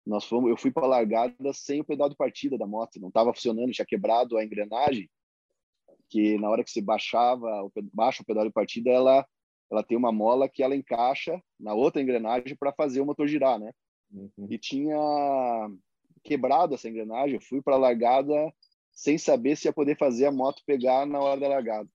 nós 0.07 0.25
fomos, 0.25 0.49
eu 0.49 0.57
fui 0.57 0.71
para 0.71 0.85
a 0.85 0.89
largada 0.89 1.53
sem 1.53 1.81
o 1.81 1.85
pedal 1.85 2.09
de 2.09 2.15
partida 2.15 2.57
da 2.57 2.65
moto, 2.65 2.99
não 2.99 3.09
estava 3.09 3.33
funcionando, 3.33 3.71
tinha 3.71 3.85
quebrado 3.85 4.37
a 4.37 4.43
engrenagem, 4.43 5.09
que 6.09 6.37
na 6.37 6.49
hora 6.49 6.63
que 6.63 6.71
você 6.71 6.81
baixava, 6.81 7.47
o, 7.63 7.71
baixa 7.93 8.23
o 8.23 8.25
pedal 8.25 8.45
de 8.45 8.51
partida, 8.51 8.89
ela 8.89 9.25
ela 9.69 9.83
tem 9.83 9.97
uma 9.97 10.13
mola 10.13 10.47
que 10.47 10.63
ela 10.63 10.77
encaixa 10.77 11.41
na 11.59 11.73
outra 11.73 12.01
engrenagem 12.01 12.55
para 12.57 12.71
fazer 12.71 13.01
o 13.01 13.05
motor 13.05 13.27
girar, 13.27 13.59
né? 13.59 13.71
Uhum. 14.09 14.47
E 14.49 14.57
tinha 14.57 14.97
quebrado 16.23 16.73
essa 16.73 16.87
engrenagem, 16.87 17.35
eu 17.35 17.41
fui 17.41 17.61
para 17.61 17.75
a 17.75 17.79
largada 17.79 18.33
sem 18.93 19.17
saber 19.17 19.55
se 19.57 19.67
ia 19.67 19.73
poder 19.73 19.97
fazer 19.97 20.25
a 20.25 20.31
moto 20.31 20.63
pegar 20.65 21.05
na 21.05 21.19
hora 21.19 21.39
da 21.39 21.47
largada. 21.49 21.89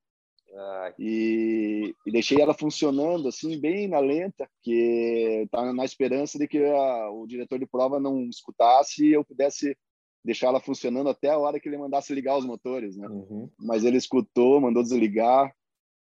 Ah, 0.55 0.93
e, 0.99 1.95
e, 2.07 2.13
deixei 2.13 2.41
ela 2.41 2.53
funcionando 2.53 3.27
assim 3.29 3.59
bem 3.59 3.89
na 3.89 3.99
lenta, 4.01 4.49
que 4.63 5.49
tá 5.51 5.73
na 5.73 5.85
esperança 5.85 6.39
de 6.39 6.47
que 6.47 6.63
a, 6.63 7.11
o 7.11 7.27
diretor 7.27 7.59
de 7.59 7.67
prova 7.67 7.99
não 7.99 8.29
escutasse 8.29 9.07
e 9.07 9.13
eu 9.13 9.25
pudesse 9.25 9.77
deixar 10.23 10.49
ela 10.49 10.61
funcionando 10.61 11.09
até 11.09 11.31
a 11.31 11.39
hora 11.39 11.59
que 11.59 11.69
ele 11.69 11.79
mandasse 11.79 12.15
ligar 12.15 12.37
os 12.37 12.45
motores, 12.45 12.97
né? 12.97 13.09
Uhum. 13.09 13.51
Mas 13.59 13.83
ele 13.85 13.97
escutou, 13.97 14.61
mandou 14.61 14.83
desligar 14.83 15.55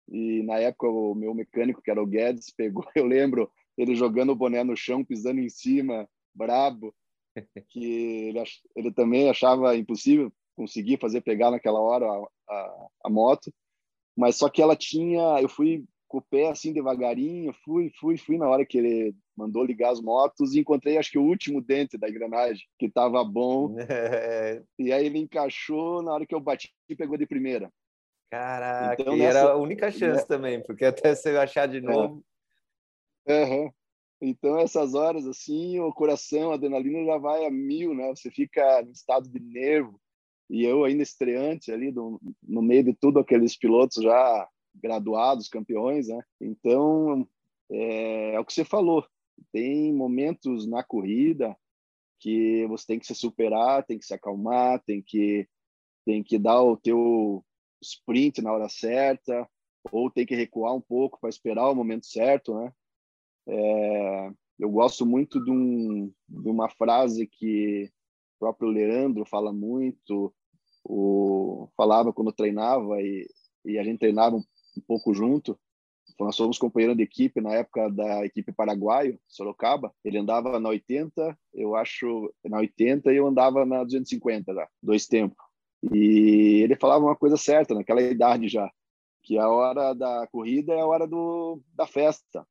e 0.07 0.43
na 0.43 0.59
época 0.59 0.87
o 0.87 1.15
meu 1.15 1.33
mecânico 1.33 1.81
que 1.81 1.89
era 1.89 2.01
o 2.01 2.05
Guedes 2.05 2.51
pegou, 2.51 2.85
eu 2.95 3.05
lembro 3.05 3.51
ele 3.75 3.95
jogando 3.95 4.31
o 4.31 4.35
boné 4.35 4.63
no 4.63 4.77
chão, 4.77 5.03
pisando 5.03 5.39
em 5.39 5.49
cima, 5.49 6.07
brabo, 6.33 6.95
que 7.69 8.27
ele, 8.29 8.39
ach, 8.39 8.61
ele 8.75 8.91
também 8.93 9.27
achava 9.27 9.75
impossível 9.75 10.31
conseguir 10.55 10.97
fazer 10.99 11.21
pegar 11.21 11.51
naquela 11.51 11.79
hora 11.79 12.05
a, 12.05 12.53
a, 12.53 12.87
a 13.05 13.09
moto 13.09 13.51
mas 14.15 14.37
só 14.37 14.49
que 14.49 14.61
ela 14.61 14.75
tinha, 14.75 15.41
eu 15.41 15.49
fui 15.49 15.83
com 16.07 16.19
o 16.19 16.21
pé 16.21 16.49
assim 16.49 16.71
devagarinho, 16.71 17.53
fui, 17.65 17.91
fui, 17.99 18.17
fui 18.17 18.37
na 18.37 18.47
hora 18.47 18.65
que 18.65 18.77
ele 18.77 19.15
mandou 19.35 19.65
ligar 19.65 19.91
as 19.91 19.99
motos 19.99 20.53
e 20.53 20.59
encontrei 20.59 20.97
acho 20.97 21.11
que 21.11 21.17
o 21.17 21.23
último 21.23 21.61
dente 21.61 21.97
da 21.97 22.07
engrenagem 22.07 22.63
que 22.79 22.85
estava 22.85 23.23
bom. 23.23 23.75
É. 23.89 24.61
E 24.79 24.91
aí 24.91 25.05
ele 25.05 25.19
encaixou 25.19 26.01
na 26.01 26.13
hora 26.13 26.25
que 26.25 26.33
eu 26.33 26.39
bati 26.39 26.71
e 26.87 26.95
pegou 26.95 27.17
de 27.17 27.25
primeira. 27.25 27.71
Caraca, 28.31 29.01
então, 29.01 29.15
nessa... 29.15 29.39
era 29.39 29.51
a 29.51 29.57
única 29.57 29.91
chance 29.91 30.23
é... 30.23 30.25
também, 30.25 30.61
porque 30.63 30.85
até 30.85 31.13
você 31.13 31.29
achar 31.31 31.67
de 31.67 31.77
é. 31.77 31.81
novo. 31.81 32.23
É. 33.27 33.43
Uhum. 33.43 33.71
Então, 34.21 34.57
essas 34.57 34.93
horas, 34.93 35.25
assim, 35.27 35.79
o 35.79 35.91
coração, 35.91 36.51
a 36.51 36.55
adrenalina 36.55 37.05
já 37.05 37.17
vai 37.17 37.45
a 37.45 37.51
mil, 37.51 37.93
né? 37.93 38.09
Você 38.09 38.31
fica 38.31 38.81
no 38.81 38.91
estado 38.91 39.29
de 39.29 39.39
nervo 39.39 39.99
e 40.49 40.63
eu 40.63 40.83
ainda 40.83 41.03
estreante 41.03 41.71
ali 41.71 41.91
do, 41.91 42.19
no 42.43 42.61
meio 42.61 42.83
de 42.83 42.93
tudo 42.93 43.19
aqueles 43.19 43.57
pilotos 43.57 44.03
já 44.03 44.49
graduados, 44.75 45.49
campeões, 45.49 46.07
né? 46.07 46.21
Então, 46.39 47.27
é, 47.69 48.33
é 48.35 48.39
o 48.39 48.45
que 48.45 48.53
você 48.53 48.65
falou, 48.65 49.05
tem 49.51 49.93
momentos 49.93 50.67
na 50.67 50.83
corrida 50.83 51.55
que 52.19 52.65
você 52.67 52.85
tem 52.87 52.99
que 52.99 53.07
se 53.07 53.15
superar, 53.15 53.85
tem 53.85 53.97
que 53.97 54.05
se 54.05 54.13
acalmar, 54.13 54.81
tem 54.83 55.01
que 55.01 55.47
tem 56.05 56.23
que 56.23 56.37
dar 56.37 56.61
o 56.61 56.77
teu 56.77 57.43
sprint 57.81 58.41
na 58.41 58.53
hora 58.53 58.69
certa, 58.69 59.49
ou 59.91 60.11
tem 60.11 60.25
que 60.25 60.35
recuar 60.35 60.75
um 60.75 60.81
pouco 60.81 61.19
para 61.19 61.29
esperar 61.29 61.69
o 61.69 61.75
momento 61.75 62.05
certo, 62.05 62.53
né? 62.53 62.73
É, 63.47 64.31
eu 64.59 64.69
gosto 64.69 65.05
muito 65.05 65.43
de, 65.43 65.51
um, 65.51 66.11
de 66.27 66.49
uma 66.49 66.69
frase 66.69 67.27
que 67.27 67.91
o 68.35 68.39
próprio 68.39 68.69
Leandro 68.69 69.25
fala 69.25 69.51
muito, 69.51 70.33
o, 70.83 71.69
falava 71.75 72.13
quando 72.13 72.31
treinava 72.31 73.01
e, 73.01 73.27
e 73.65 73.77
a 73.79 73.83
gente 73.83 73.99
treinava 73.99 74.35
um, 74.35 74.43
um 74.77 74.81
pouco 74.87 75.13
junto. 75.13 75.57
Nós 76.19 76.35
somos 76.35 76.57
companheiros 76.57 76.95
de 76.95 77.03
equipe 77.03 77.41
na 77.41 77.53
época 77.53 77.89
da 77.89 78.25
equipe 78.25 78.53
paraguaio, 78.53 79.19
Sorocaba. 79.27 79.93
Ele 80.03 80.17
andava 80.17 80.59
na 80.59 80.69
80, 80.69 81.37
eu 81.53 81.75
acho, 81.75 82.33
na 82.45 82.59
80 82.59 83.11
e 83.11 83.17
eu 83.17 83.27
andava 83.27 83.65
na 83.65 83.83
250, 83.83 84.53
já, 84.53 84.67
dois 84.81 85.07
tempos. 85.07 85.37
E 85.93 86.61
ele 86.63 86.75
falava 86.75 87.03
uma 87.03 87.15
coisa 87.15 87.35
certa 87.35 87.73
naquela 87.75 88.01
idade 88.01 88.47
já, 88.47 88.71
que 89.23 89.37
a 89.37 89.49
hora 89.49 89.93
da 89.93 90.25
corrida 90.27 90.73
é 90.73 90.79
a 90.79 90.85
hora 90.85 91.05
do, 91.05 91.59
da 91.73 91.85
festa. 91.85 92.47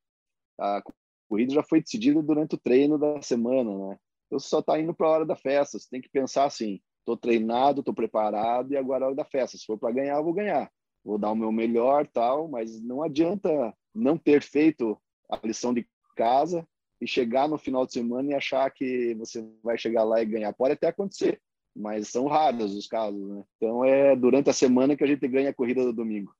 A 0.59 0.83
corrida 1.29 1.55
já 1.55 1.63
foi 1.63 1.81
decidida 1.81 2.23
durante 2.23 2.55
o 2.55 2.61
treino 2.61 2.99
da 2.99 3.23
semana, 3.23 3.89
né? 3.89 3.99
Você 4.39 4.49
só 4.49 4.61
está 4.61 4.79
indo 4.79 4.95
para 4.95 5.07
a 5.07 5.11
hora 5.11 5.27
da 5.27 5.37
festa. 5.37 5.79
Você 5.79 5.89
tem 5.89 6.01
que 6.01 6.09
pensar 6.09 6.45
assim: 6.45 6.81
estou 7.01 7.17
treinado, 7.17 7.81
estou 7.81 7.95
preparado 7.95 8.73
e 8.73 8.77
agora 8.77 9.03
é 9.03 9.05
a 9.05 9.07
hora 9.09 9.17
da 9.17 9.25
festa. 9.25 9.57
Se 9.57 9.65
for 9.65 9.79
para 9.79 9.95
ganhar, 9.95 10.17
eu 10.17 10.25
vou 10.25 10.33
ganhar. 10.33 10.71
Vou 11.05 11.19
dar 11.19 11.31
o 11.31 11.37
meu 11.37 11.53
melhor, 11.53 12.07
tal. 12.07 12.49
Mas 12.49 12.81
não 12.83 13.03
adianta 13.03 13.75
não 13.95 14.19
ter 14.19 14.43
feito 14.43 14.99
a 15.31 15.39
lição 15.45 15.73
de 15.73 15.87
casa 16.17 16.67
e 17.01 17.07
chegar 17.07 17.49
no 17.49 17.59
final 17.59 17.87
de 17.87 17.93
semana 17.93 18.31
e 18.31 18.35
achar 18.35 18.71
que 18.71 19.15
você 19.15 19.47
vai 19.63 19.77
chegar 19.77 20.05
lá 20.05 20.21
e 20.23 20.27
ganhar. 20.27 20.53
Pode 20.53 20.73
até 20.73 20.89
acontecer, 20.89 21.41
mas 21.75 22.09
são 22.09 22.27
raros 22.27 22.75
os 22.75 22.87
casos, 22.87 23.29
né? 23.29 23.45
Então 23.57 23.85
é 23.85 24.17
durante 24.17 24.49
a 24.51 24.55
semana 24.55 24.97
que 24.97 25.05
a 25.05 25.07
gente 25.07 25.27
ganha 25.29 25.51
a 25.51 25.55
corrida 25.55 25.85
do 25.85 25.93
domingo. 25.93 26.33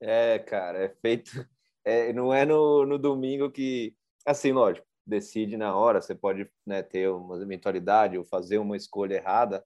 É, 0.00 0.38
cara, 0.38 0.84
é 0.84 0.88
feito. 0.88 1.46
É, 1.84 2.12
não 2.12 2.34
é 2.34 2.44
no, 2.44 2.84
no 2.84 2.98
domingo 2.98 3.48
que, 3.48 3.94
assim, 4.26 4.50
lógico, 4.50 4.84
decide 5.06 5.56
na 5.56 5.74
hora, 5.76 6.00
você 6.00 6.14
pode 6.14 6.48
né, 6.66 6.82
ter 6.82 7.08
uma 7.08 7.40
eventualidade 7.40 8.18
ou 8.18 8.24
fazer 8.24 8.58
uma 8.58 8.76
escolha 8.76 9.14
errada, 9.14 9.64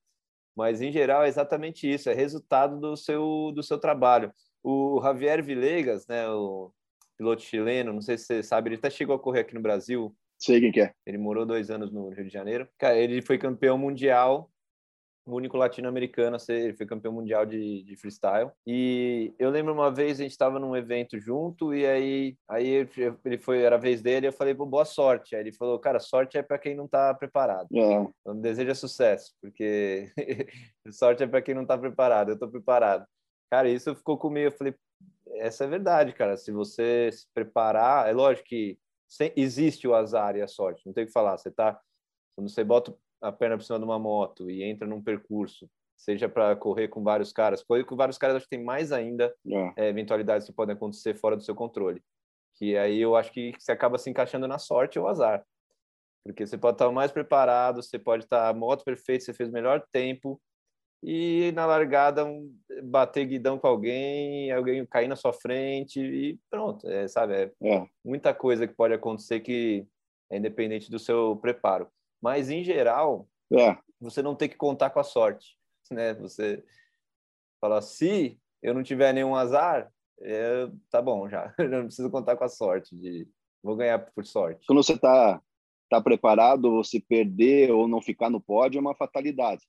mas 0.54 0.82
em 0.82 0.92
geral 0.92 1.24
é 1.24 1.28
exatamente 1.28 1.90
isso, 1.90 2.10
é 2.10 2.14
resultado 2.14 2.78
do 2.78 2.96
seu 2.96 3.52
do 3.54 3.62
seu 3.62 3.78
trabalho. 3.78 4.32
O 4.62 5.00
Javier 5.02 5.42
Villegas, 5.42 6.06
né, 6.06 6.28
o 6.28 6.70
piloto 7.16 7.42
chileno, 7.42 7.92
não 7.92 8.02
sei 8.02 8.18
se 8.18 8.24
você 8.26 8.42
sabe, 8.42 8.68
ele 8.68 8.76
até 8.76 8.90
chegou 8.90 9.14
a 9.14 9.18
correr 9.18 9.40
aqui 9.40 9.54
no 9.54 9.62
Brasil. 9.62 10.14
Sei 10.38 10.60
quem 10.60 10.72
que 10.72 10.80
é. 10.80 10.92
Ele 11.06 11.18
morou 11.18 11.46
dois 11.46 11.70
anos 11.70 11.90
no 11.92 12.08
Rio 12.08 12.24
de 12.24 12.32
Janeiro. 12.32 12.68
Cara, 12.78 12.96
ele 12.96 13.20
foi 13.20 13.36
campeão 13.36 13.76
mundial 13.76 14.50
o 15.26 15.34
único 15.34 15.56
latino-americano 15.56 16.36
a 16.36 16.38
ser, 16.38 16.60
ele 16.60 16.76
foi 16.76 16.86
campeão 16.86 17.12
mundial 17.12 17.44
de, 17.44 17.82
de, 17.82 17.96
freestyle. 17.96 18.50
E 18.66 19.34
eu 19.38 19.50
lembro 19.50 19.72
uma 19.72 19.90
vez 19.90 20.18
a 20.18 20.22
gente 20.22 20.32
estava 20.32 20.58
num 20.58 20.76
evento 20.76 21.18
junto 21.18 21.74
e 21.74 21.86
aí 21.86 22.36
aí 22.48 22.86
ele 23.24 23.38
foi 23.38 23.62
era 23.62 23.76
a 23.76 23.78
vez 23.78 24.02
dele, 24.02 24.26
eu 24.26 24.32
falei, 24.32 24.54
boa 24.54 24.84
sorte. 24.84 25.34
Aí 25.34 25.42
ele 25.42 25.52
falou, 25.52 25.78
cara, 25.78 26.00
sorte 26.00 26.38
é 26.38 26.42
para 26.42 26.58
quem 26.58 26.74
não 26.74 26.86
está 26.86 27.14
preparado. 27.14 27.68
É. 27.74 28.08
Então 28.20 28.40
deseja 28.40 28.74
sucesso, 28.74 29.32
porque 29.40 30.10
sorte 30.90 31.22
é 31.22 31.26
para 31.26 31.42
quem 31.42 31.54
não 31.54 31.62
está 31.62 31.76
preparado. 31.76 32.30
Eu 32.30 32.34
estou 32.34 32.48
preparado. 32.48 33.06
Cara, 33.50 33.68
isso 33.68 33.94
ficou 33.94 34.16
comigo, 34.16 34.48
eu 34.48 34.52
falei, 34.52 34.74
essa 35.34 35.64
é 35.64 35.66
verdade, 35.68 36.12
cara. 36.12 36.36
Se 36.36 36.52
você 36.52 37.10
se 37.12 37.26
preparar, 37.34 38.08
é 38.08 38.12
lógico 38.12 38.48
que 38.48 38.78
existe 39.36 39.88
o 39.88 39.94
azar 39.94 40.36
e 40.36 40.42
a 40.42 40.46
sorte, 40.46 40.86
não 40.86 40.92
tem 40.92 41.04
o 41.04 41.06
que 41.06 41.12
falar. 41.12 41.36
Você 41.36 41.50
tá 41.50 41.80
quando 42.36 42.48
você 42.48 42.64
bota 42.64 42.94
a 43.20 43.32
perna 43.32 43.56
por 43.56 43.64
cima 43.64 43.78
de 43.78 43.84
uma 43.84 43.98
moto 43.98 44.50
e 44.50 44.62
entra 44.62 44.86
num 44.86 45.02
percurso, 45.02 45.68
seja 45.96 46.28
para 46.28 46.56
correr 46.56 46.88
com 46.88 47.02
vários 47.02 47.32
caras, 47.32 47.62
correr 47.62 47.84
com 47.84 47.96
vários 47.96 48.16
caras 48.16 48.36
acho 48.36 48.46
que 48.46 48.56
tem 48.56 48.64
mais 48.64 48.92
ainda 48.92 49.34
é. 49.46 49.72
É, 49.76 49.88
eventualidades 49.88 50.46
que 50.46 50.52
podem 50.52 50.74
acontecer 50.74 51.14
fora 51.14 51.36
do 51.36 51.42
seu 51.42 51.54
controle. 51.54 52.02
Que 52.54 52.76
aí 52.76 53.00
eu 53.00 53.16
acho 53.16 53.32
que 53.32 53.52
você 53.58 53.72
acaba 53.72 53.98
se 53.98 54.08
encaixando 54.10 54.48
na 54.48 54.58
sorte 54.58 54.98
ou 54.98 55.06
azar. 55.06 55.44
Porque 56.24 56.46
você 56.46 56.58
pode 56.58 56.74
estar 56.74 56.90
mais 56.90 57.10
preparado, 57.10 57.82
você 57.82 57.98
pode 57.98 58.24
estar 58.24 58.48
a 58.48 58.54
moto 58.54 58.84
perfeita, 58.84 59.24
você 59.24 59.32
fez 59.32 59.48
o 59.48 59.52
melhor 59.52 59.82
tempo 59.92 60.40
e 61.02 61.50
na 61.52 61.64
largada 61.64 62.26
um, 62.26 62.54
bater 62.84 63.24
guidão 63.24 63.58
com 63.58 63.66
alguém, 63.66 64.50
alguém 64.52 64.84
cair 64.84 65.08
na 65.08 65.16
sua 65.16 65.32
frente 65.32 65.98
e 66.00 66.38
pronto, 66.50 66.86
é, 66.88 67.08
sabe? 67.08 67.34
É, 67.34 67.52
é. 67.62 67.88
muita 68.04 68.34
coisa 68.34 68.66
que 68.66 68.74
pode 68.74 68.92
acontecer 68.92 69.40
que 69.40 69.86
é 70.30 70.36
independente 70.36 70.90
do 70.90 70.98
seu 70.98 71.36
preparo. 71.36 71.88
Mas, 72.20 72.50
em 72.50 72.62
geral, 72.62 73.28
é. 73.52 73.76
você 74.00 74.22
não 74.22 74.34
tem 74.34 74.48
que 74.48 74.56
contar 74.56 74.90
com 74.90 75.00
a 75.00 75.04
sorte. 75.04 75.56
Né? 75.90 76.14
Você 76.14 76.64
fala, 77.60 77.80
se 77.80 78.38
eu 78.62 78.74
não 78.74 78.82
tiver 78.82 79.12
nenhum 79.12 79.34
azar, 79.34 79.90
é, 80.20 80.70
tá 80.90 81.00
bom 81.00 81.28
já. 81.28 81.54
Eu 81.58 81.68
não 81.68 81.84
preciso 81.86 82.10
contar 82.10 82.36
com 82.36 82.44
a 82.44 82.48
sorte. 82.48 82.94
De, 82.94 83.26
vou 83.62 83.76
ganhar 83.76 83.98
por 83.98 84.24
sorte. 84.26 84.66
Quando 84.66 84.82
você 84.82 84.92
está 84.92 85.40
tá 85.88 86.00
preparado, 86.00 86.70
você 86.70 87.00
perder 87.00 87.72
ou 87.72 87.88
não 87.88 88.00
ficar 88.00 88.30
no 88.30 88.40
pódio 88.40 88.78
é 88.78 88.80
uma 88.80 88.94
fatalidade. 88.94 89.62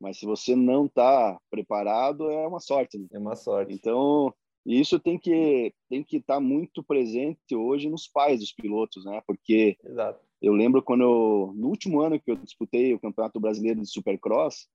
Mas 0.00 0.18
se 0.18 0.26
você 0.26 0.54
não 0.56 0.86
está 0.86 1.38
preparado, 1.48 2.30
é 2.30 2.46
uma 2.46 2.60
sorte. 2.60 2.98
Né? 2.98 3.06
É 3.12 3.18
uma 3.18 3.36
sorte. 3.36 3.72
Então, 3.72 4.34
isso 4.66 4.98
tem 4.98 5.18
que 5.18 5.72
tem 5.88 6.02
que 6.02 6.16
estar 6.16 6.34
tá 6.34 6.40
muito 6.40 6.82
presente 6.82 7.54
hoje 7.54 7.88
nos 7.88 8.08
pais 8.08 8.40
dos 8.40 8.52
pilotos, 8.52 9.04
né? 9.04 9.22
Porque 9.26 9.76
Exato. 9.84 10.20
Eu 10.40 10.52
lembro 10.52 10.82
quando, 10.82 11.02
eu, 11.02 11.52
no 11.56 11.68
último 11.68 12.00
ano 12.00 12.20
que 12.20 12.30
eu 12.30 12.36
disputei 12.36 12.92
o 12.92 13.00
Campeonato 13.00 13.40
Brasileiro 13.40 13.80
de 13.80 13.90
Supercross, 13.90 14.68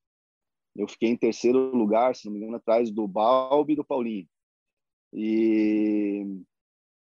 eu 0.75 0.87
fiquei 0.87 1.09
em 1.09 1.17
terceiro 1.17 1.75
lugar, 1.75 2.15
se 2.15 2.25
não 2.25 2.33
me 2.33 2.39
engano, 2.39 2.57
atrás 2.57 2.89
do 2.91 3.07
Balbi 3.07 3.73
e 3.73 3.75
do 3.75 3.83
Paulinho. 3.83 4.27
E 5.13 6.25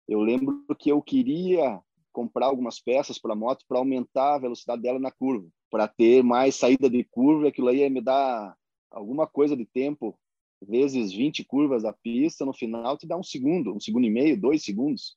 eu 0.09 0.21
lembro 0.21 0.65
que 0.79 0.91
eu 0.91 1.01
queria 1.01 1.81
comprar 2.13 2.47
algumas 2.47 2.79
peças 2.79 3.19
para 3.19 3.33
a 3.33 3.37
moto 3.37 3.65
para 3.67 3.79
aumentar 3.79 4.35
a 4.35 4.39
velocidade 4.39 4.83
dela 4.83 4.99
na 4.99 5.11
curva, 5.11 5.49
para 5.71 5.89
ter 5.89 6.23
mais 6.23 6.55
saída 6.55 6.91
de 6.91 7.05
curva, 7.05 7.49
aquilo 7.49 7.69
aí 7.69 7.79
ia 7.79 7.89
me 7.89 8.03
dar 8.03 8.55
alguma 8.91 9.27
coisa 9.27 9.57
de 9.57 9.65
tempo, 9.65 10.19
vezes 10.61 11.13
20 11.13 11.45
curvas 11.45 11.83
da 11.83 11.93
pista, 11.93 12.45
no 12.45 12.53
final 12.53 12.99
te 12.99 13.07
dá 13.07 13.17
um 13.17 13.23
segundo, 13.23 13.75
um 13.75 13.81
segundo 13.81 14.07
e 14.07 14.11
meio, 14.11 14.41
dois 14.41 14.63
segundos 14.63 15.17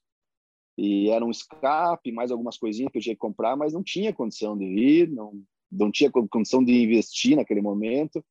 e 0.78 1.10
era 1.10 1.24
um 1.24 1.32
escape, 1.32 2.12
mais 2.12 2.32
algumas 2.32 2.58
coisinhas 2.58 2.92
que 2.92 2.98
eu 2.98 3.02
tinha 3.02 3.16
que 3.16 3.20
comprar, 3.20 3.56
mas 3.56 3.74
não 3.74 3.84
tinha 3.84 4.14
condição 4.14 4.58
de 4.58 4.66
ir, 4.66 5.10
não, 5.10 5.42
não 5.72 5.92
tinha 5.92 6.12
condição 6.12 6.64
de 6.64 6.84
investir 6.84 7.36
naquele 7.38 7.62
momento. 7.62 8.24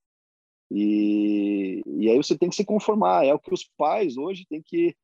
E, 0.70 1.82
e 1.86 2.10
aí 2.10 2.16
você 2.16 2.36
tem 2.36 2.48
que 2.48 2.56
se 2.56 2.64
conformar. 2.64 3.24
É 3.24 3.32
o 3.32 3.38
que 3.38 3.52
os 3.52 3.64
pais 3.76 4.16
hoje 4.16 4.46
têm 4.46 4.62
que 4.62 4.94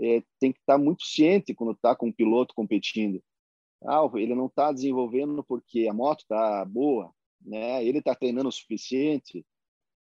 é, 0.00 0.22
tem 0.38 0.52
que 0.52 0.58
estar 0.58 0.78
muito 0.78 1.04
ciente 1.04 1.54
quando 1.54 1.72
está 1.72 1.94
com 1.94 2.08
um 2.08 2.12
piloto 2.12 2.54
competindo. 2.54 3.22
Ah, 3.84 4.08
ele 4.14 4.34
não 4.34 4.46
está 4.46 4.72
desenvolvendo 4.72 5.42
porque 5.44 5.88
a 5.88 5.92
moto 5.92 6.20
está 6.20 6.64
boa, 6.64 7.12
né? 7.40 7.84
Ele 7.84 7.98
está 7.98 8.14
treinando 8.14 8.48
o 8.48 8.52
suficiente. 8.52 9.44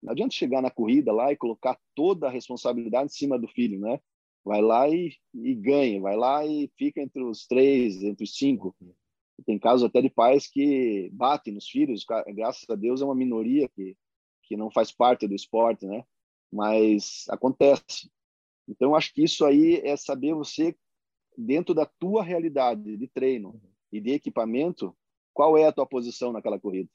Não 0.01 0.11
adianta 0.11 0.33
chegar 0.33 0.61
na 0.61 0.71
corrida 0.71 1.11
lá 1.11 1.31
e 1.31 1.37
colocar 1.37 1.77
toda 1.95 2.27
a 2.27 2.31
responsabilidade 2.31 3.11
em 3.11 3.15
cima 3.15 3.37
do 3.37 3.47
filho, 3.47 3.79
né? 3.79 3.99
Vai 4.47 4.61
lá 4.61 4.87
e, 4.87 5.13
e 5.33 5.53
ganha, 5.53 5.99
vai 5.99 6.15
lá 6.15 6.45
e 6.45 6.71
fica 6.77 7.01
entre 7.01 7.21
os 7.21 7.45
três, 7.45 8.01
entre 8.01 8.23
os 8.23 8.35
cinco. 8.35 8.73
Tem 9.45 9.59
casos 9.59 9.85
até 9.85 10.01
de 10.01 10.09
pais 10.09 10.47
que 10.47 11.09
batem 11.11 11.53
nos 11.53 11.69
filhos, 11.69 12.05
graças 12.33 12.67
a 12.69 12.75
Deus 12.75 13.01
é 13.01 13.05
uma 13.05 13.13
minoria 13.13 13.67
que, 13.69 13.95
que 14.43 14.55
não 14.55 14.71
faz 14.71 14.91
parte 14.91 15.27
do 15.27 15.35
esporte, 15.35 15.85
né? 15.85 16.03
Mas 16.51 17.25
acontece. 17.29 18.09
Então, 18.67 18.95
acho 18.95 19.13
que 19.13 19.23
isso 19.23 19.45
aí 19.45 19.81
é 19.83 19.97
saber 19.97 20.33
você, 20.33 20.73
dentro 21.37 21.75
da 21.75 21.85
tua 21.85 22.23
realidade 22.23 22.95
de 22.97 23.07
treino 23.07 23.61
e 23.91 23.99
de 23.99 24.11
equipamento, 24.11 24.95
qual 25.33 25.57
é 25.57 25.67
a 25.67 25.73
tua 25.73 25.85
posição 25.85 26.31
naquela 26.31 26.59
corrida. 26.59 26.89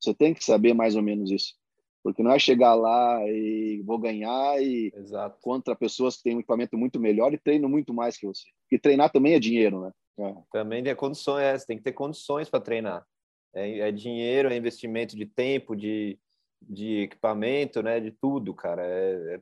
Você 0.00 0.14
tem 0.14 0.32
que 0.32 0.44
saber 0.44 0.72
mais 0.72 0.94
ou 0.94 1.02
menos 1.02 1.30
isso. 1.30 1.54
Porque 2.02 2.22
não 2.22 2.32
é 2.32 2.38
chegar 2.38 2.74
lá 2.74 3.20
e 3.28 3.82
vou 3.84 3.98
ganhar 3.98 4.62
e 4.62 4.92
Exato. 4.96 5.38
contra 5.42 5.76
pessoas 5.76 6.16
que 6.16 6.22
têm 6.22 6.36
um 6.36 6.40
equipamento 6.40 6.76
muito 6.76 6.98
melhor 6.98 7.32
e 7.34 7.38
treinam 7.38 7.68
muito 7.68 7.92
mais 7.92 8.16
que 8.16 8.26
você. 8.26 8.48
Porque 8.62 8.78
treinar 8.78 9.10
também 9.10 9.34
é 9.34 9.38
dinheiro, 9.38 9.82
né? 9.82 9.92
É. 10.18 10.34
Também 10.52 10.82
tem 10.82 10.94
condições, 10.94 11.42
é, 11.42 11.58
você 11.58 11.66
tem 11.66 11.76
que 11.76 11.82
ter 11.82 11.92
condições 11.92 12.48
para 12.48 12.60
treinar. 12.60 13.06
É, 13.54 13.80
é, 13.80 13.92
dinheiro, 13.92 14.48
é 14.48 14.56
investimento 14.56 15.14
de 15.16 15.26
tempo, 15.26 15.76
de, 15.76 16.18
de 16.62 17.02
equipamento, 17.02 17.82
né? 17.82 18.00
De 18.00 18.10
tudo, 18.12 18.54
cara. 18.54 18.82
É, 18.82 19.34
é, 19.34 19.40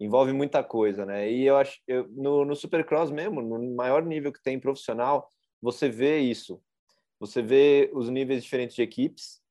envolve 0.00 0.32
muita 0.32 0.64
coisa, 0.64 1.04
né? 1.04 1.30
E 1.30 1.44
eu 1.44 1.56
acho 1.56 1.78
eu, 1.86 2.08
no, 2.08 2.44
no 2.44 2.56
Supercross 2.56 3.10
mesmo, 3.10 3.42
no 3.42 3.74
maior 3.74 4.02
nível 4.02 4.32
que 4.32 4.42
tem 4.42 4.58
profissional, 4.58 5.28
você 5.60 5.90
vê 5.90 6.20
isso. 6.20 6.62
Você 7.20 7.42
vê 7.42 7.90
os 7.92 8.08
níveis 8.08 8.42
diferentes 8.42 8.74
de 8.74 8.82
equipes 8.82 9.41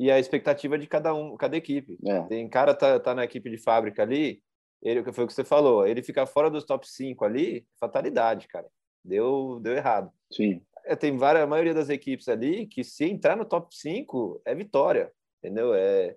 e 0.00 0.10
a 0.10 0.18
expectativa 0.18 0.78
de 0.78 0.86
cada 0.86 1.12
um, 1.12 1.36
cada 1.36 1.58
equipe. 1.58 1.98
É. 2.06 2.22
Tem 2.22 2.48
cara 2.48 2.74
tá, 2.74 2.98
tá 2.98 3.14
na 3.14 3.22
equipe 3.22 3.50
de 3.50 3.58
fábrica 3.58 4.02
ali, 4.02 4.42
ele 4.80 5.02
foi 5.12 5.24
o 5.24 5.26
que 5.26 5.34
você 5.34 5.44
falou, 5.44 5.86
ele 5.86 6.02
fica 6.02 6.24
fora 6.24 6.50
dos 6.50 6.64
top 6.64 6.88
5 6.88 7.22
ali, 7.22 7.66
fatalidade, 7.78 8.48
cara. 8.48 8.66
Deu 9.04 9.60
deu 9.60 9.74
errado. 9.74 10.10
Sim. 10.32 10.62
É, 10.86 10.96
tem 10.96 11.18
várias, 11.18 11.44
a 11.44 11.46
maioria 11.46 11.74
das 11.74 11.90
equipes 11.90 12.28
ali 12.28 12.66
que 12.66 12.82
se 12.82 13.04
entrar 13.04 13.36
no 13.36 13.44
top 13.44 13.76
5 13.76 14.40
é 14.46 14.54
vitória, 14.54 15.12
entendeu? 15.38 15.74
É 15.74 16.16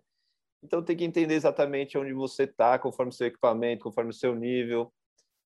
então 0.63 0.81
tem 0.81 0.95
que 0.95 1.03
entender 1.03 1.33
exatamente 1.33 1.97
onde 1.97 2.13
você 2.13 2.43
está, 2.43 2.79
conforme 2.79 3.09
o 3.09 3.13
seu 3.13 3.27
equipamento, 3.27 3.83
conforme 3.83 4.11
o 4.11 4.13
seu 4.13 4.33
nível. 4.33 4.93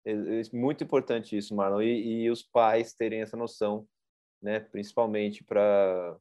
É, 0.07 0.13
é 0.13 0.43
muito 0.55 0.83
importante 0.83 1.37
isso, 1.37 1.55
Marlon, 1.55 1.83
e, 1.83 2.23
e 2.23 2.31
os 2.31 2.43
pais 2.43 2.95
terem 2.95 3.21
essa 3.21 3.37
noção, 3.37 3.87
né? 4.41 4.59
Principalmente 4.59 5.45
para 5.45 6.17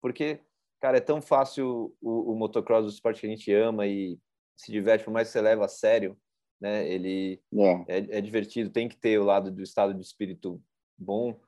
porque 0.00 0.38
cara, 0.80 0.98
é 0.98 1.00
tão 1.00 1.20
fácil 1.20 1.94
o, 2.00 2.32
o 2.32 2.34
motocross, 2.34 2.84
o 2.84 2.88
esporte 2.88 3.20
que 3.20 3.26
a 3.26 3.30
gente 3.30 3.52
ama 3.52 3.86
e 3.86 4.18
se 4.56 4.72
diverte, 4.72 5.04
por 5.04 5.12
mais 5.12 5.28
que 5.28 5.32
você 5.32 5.40
leva 5.40 5.64
a 5.64 5.68
sério, 5.68 6.16
né? 6.60 6.88
Ele 6.88 7.40
é. 7.54 7.84
É, 7.88 8.18
é 8.18 8.20
divertido, 8.20 8.70
tem 8.70 8.88
que 8.88 8.96
ter 8.96 9.18
o 9.18 9.24
lado 9.24 9.50
do 9.50 9.62
estado 9.62 9.94
de 9.94 10.02
espírito 10.02 10.60
bom. 10.98 11.38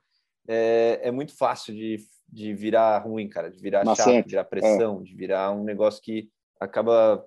É, 0.47 0.99
é 1.03 1.11
muito 1.11 1.35
fácil 1.35 1.73
de, 1.73 1.97
de 2.27 2.53
virar 2.53 2.99
ruim, 2.99 3.27
cara, 3.27 3.49
de 3.49 3.59
virar 3.59 3.83
chato, 3.95 4.23
de 4.23 4.29
virar 4.29 4.43
pressão, 4.45 5.01
é. 5.01 5.03
de 5.03 5.15
virar 5.15 5.51
um 5.51 5.63
negócio 5.63 6.01
que 6.01 6.29
acaba, 6.59 7.25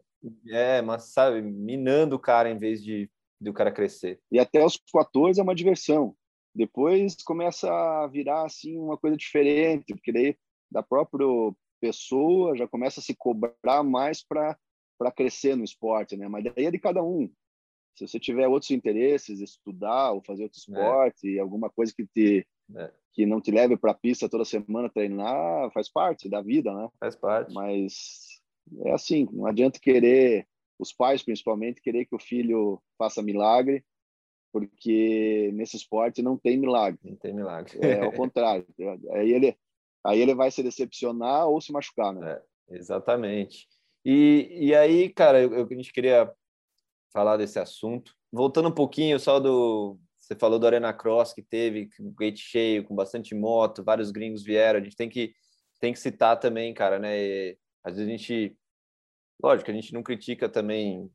é, 0.49 0.83
mas 0.83 1.13
sabe, 1.13 1.43
minando 1.43 2.17
o 2.17 2.21
cara 2.21 2.51
em 2.51 2.59
vez 2.59 2.83
de, 2.83 3.11
de 3.41 3.51
o 3.51 3.53
cara 3.53 3.73
crescer. 3.73 4.21
E 4.31 4.39
até 4.39 4.65
os 4.65 4.79
14 4.93 5.41
é 5.41 5.43
uma 5.43 5.55
diversão. 5.55 6.15
Depois 6.55 7.17
começa 7.25 7.73
a 7.73 8.07
virar 8.07 8.45
assim 8.45 8.77
uma 8.77 8.99
coisa 8.99 9.17
diferente, 9.17 9.95
porque 9.95 10.13
daí 10.13 10.37
da 10.71 10.83
própria 10.83 11.27
pessoa 11.83 12.57
já 12.57 12.69
começa 12.69 13.01
a 13.01 13.03
se 13.03 13.13
cobrar 13.13 13.83
mais 13.83 14.23
para 14.23 14.57
crescer 15.17 15.57
no 15.57 15.65
esporte, 15.65 16.17
né? 16.17 16.29
Mas 16.29 16.45
daí 16.45 16.67
é 16.67 16.71
de 16.71 16.79
cada 16.79 17.03
um. 17.03 17.29
Se 17.97 18.07
você 18.07 18.21
tiver 18.21 18.47
outros 18.47 18.71
interesses, 18.71 19.41
estudar 19.41 20.13
ou 20.13 20.23
fazer 20.23 20.45
outro 20.45 20.59
é. 20.59 20.63
esporte, 20.63 21.37
é. 21.37 21.41
alguma 21.41 21.69
coisa 21.69 21.93
que 21.93 22.07
te 22.07 22.47
é. 22.77 22.91
que 23.13 23.27
não 23.27 23.41
te 23.41 23.51
leve 23.51 23.77
para 23.77 23.91
a 23.91 23.95
pista 23.95 24.29
toda 24.29 24.45
semana 24.45 24.89
treinar, 24.89 25.71
faz 25.73 25.91
parte 25.91 26.29
da 26.29 26.41
vida, 26.41 26.73
né? 26.73 26.89
Faz 27.01 27.17
parte. 27.17 27.53
Mas 27.53 28.41
é 28.85 28.93
assim, 28.93 29.29
não 29.33 29.47
adianta 29.47 29.81
querer 29.81 30.47
os 30.79 30.93
pais 30.93 31.23
principalmente 31.23 31.83
querer 31.83 32.07
que 32.07 32.15
o 32.15 32.21
filho 32.21 32.81
faça 32.97 33.23
milagre, 33.23 33.85
porque 34.53 35.51
nesse 35.53 35.77
esporte 35.77 36.23
não 36.23 36.39
tem 36.39 36.57
milagre. 36.57 37.01
Não 37.03 37.17
tem 37.17 37.35
milagre. 37.35 37.77
É 37.83 38.01
ao 38.05 38.13
contrário. 38.13 38.67
Aí 39.13 39.33
ele 39.33 39.57
aí 40.05 40.21
ele 40.21 40.35
vai 40.35 40.51
se 40.51 40.63
decepcionar 40.63 41.47
ou 41.47 41.61
se 41.61 41.73
machucar, 41.73 42.13
né? 42.13 42.41
É, 42.71 42.77
exatamente. 42.77 43.69
E, 44.05 44.49
e 44.51 44.75
aí, 44.75 45.09
cara, 45.09 45.41
eu, 45.41 45.53
eu, 45.55 45.67
a 45.71 45.75
gente 45.75 45.93
queria 45.93 46.31
falar 47.13 47.37
desse 47.37 47.59
assunto. 47.59 48.15
Voltando 48.33 48.69
um 48.69 48.75
pouquinho 48.75 49.19
só 49.21 49.39
do. 49.39 49.99
Você 50.19 50.35
falou 50.37 50.59
do 50.59 50.67
Arena 50.67 50.93
Cross 50.93 51.33
que 51.33 51.43
teve, 51.43 51.89
um 52.01 52.15
gate 52.15 52.39
cheio, 52.39 52.85
com 52.85 52.95
bastante 52.95 53.35
moto, 53.35 53.85
vários 53.85 54.11
gringos 54.11 54.43
vieram. 54.43 54.81
A 54.81 54.83
gente 54.83 54.97
tem 54.97 55.09
que, 55.09 55.35
tem 55.81 55.93
que 55.93 55.99
citar 55.99 56.39
também, 56.39 56.73
cara, 56.73 56.99
né? 56.99 57.21
E, 57.21 57.59
às 57.85 57.97
vezes 57.97 58.09
a 58.09 58.17
gente. 58.17 58.57
Lógico, 59.43 59.71
a 59.71 59.75
gente 59.75 59.93
não 59.93 60.03
critica 60.03 60.49
também 60.49 61.11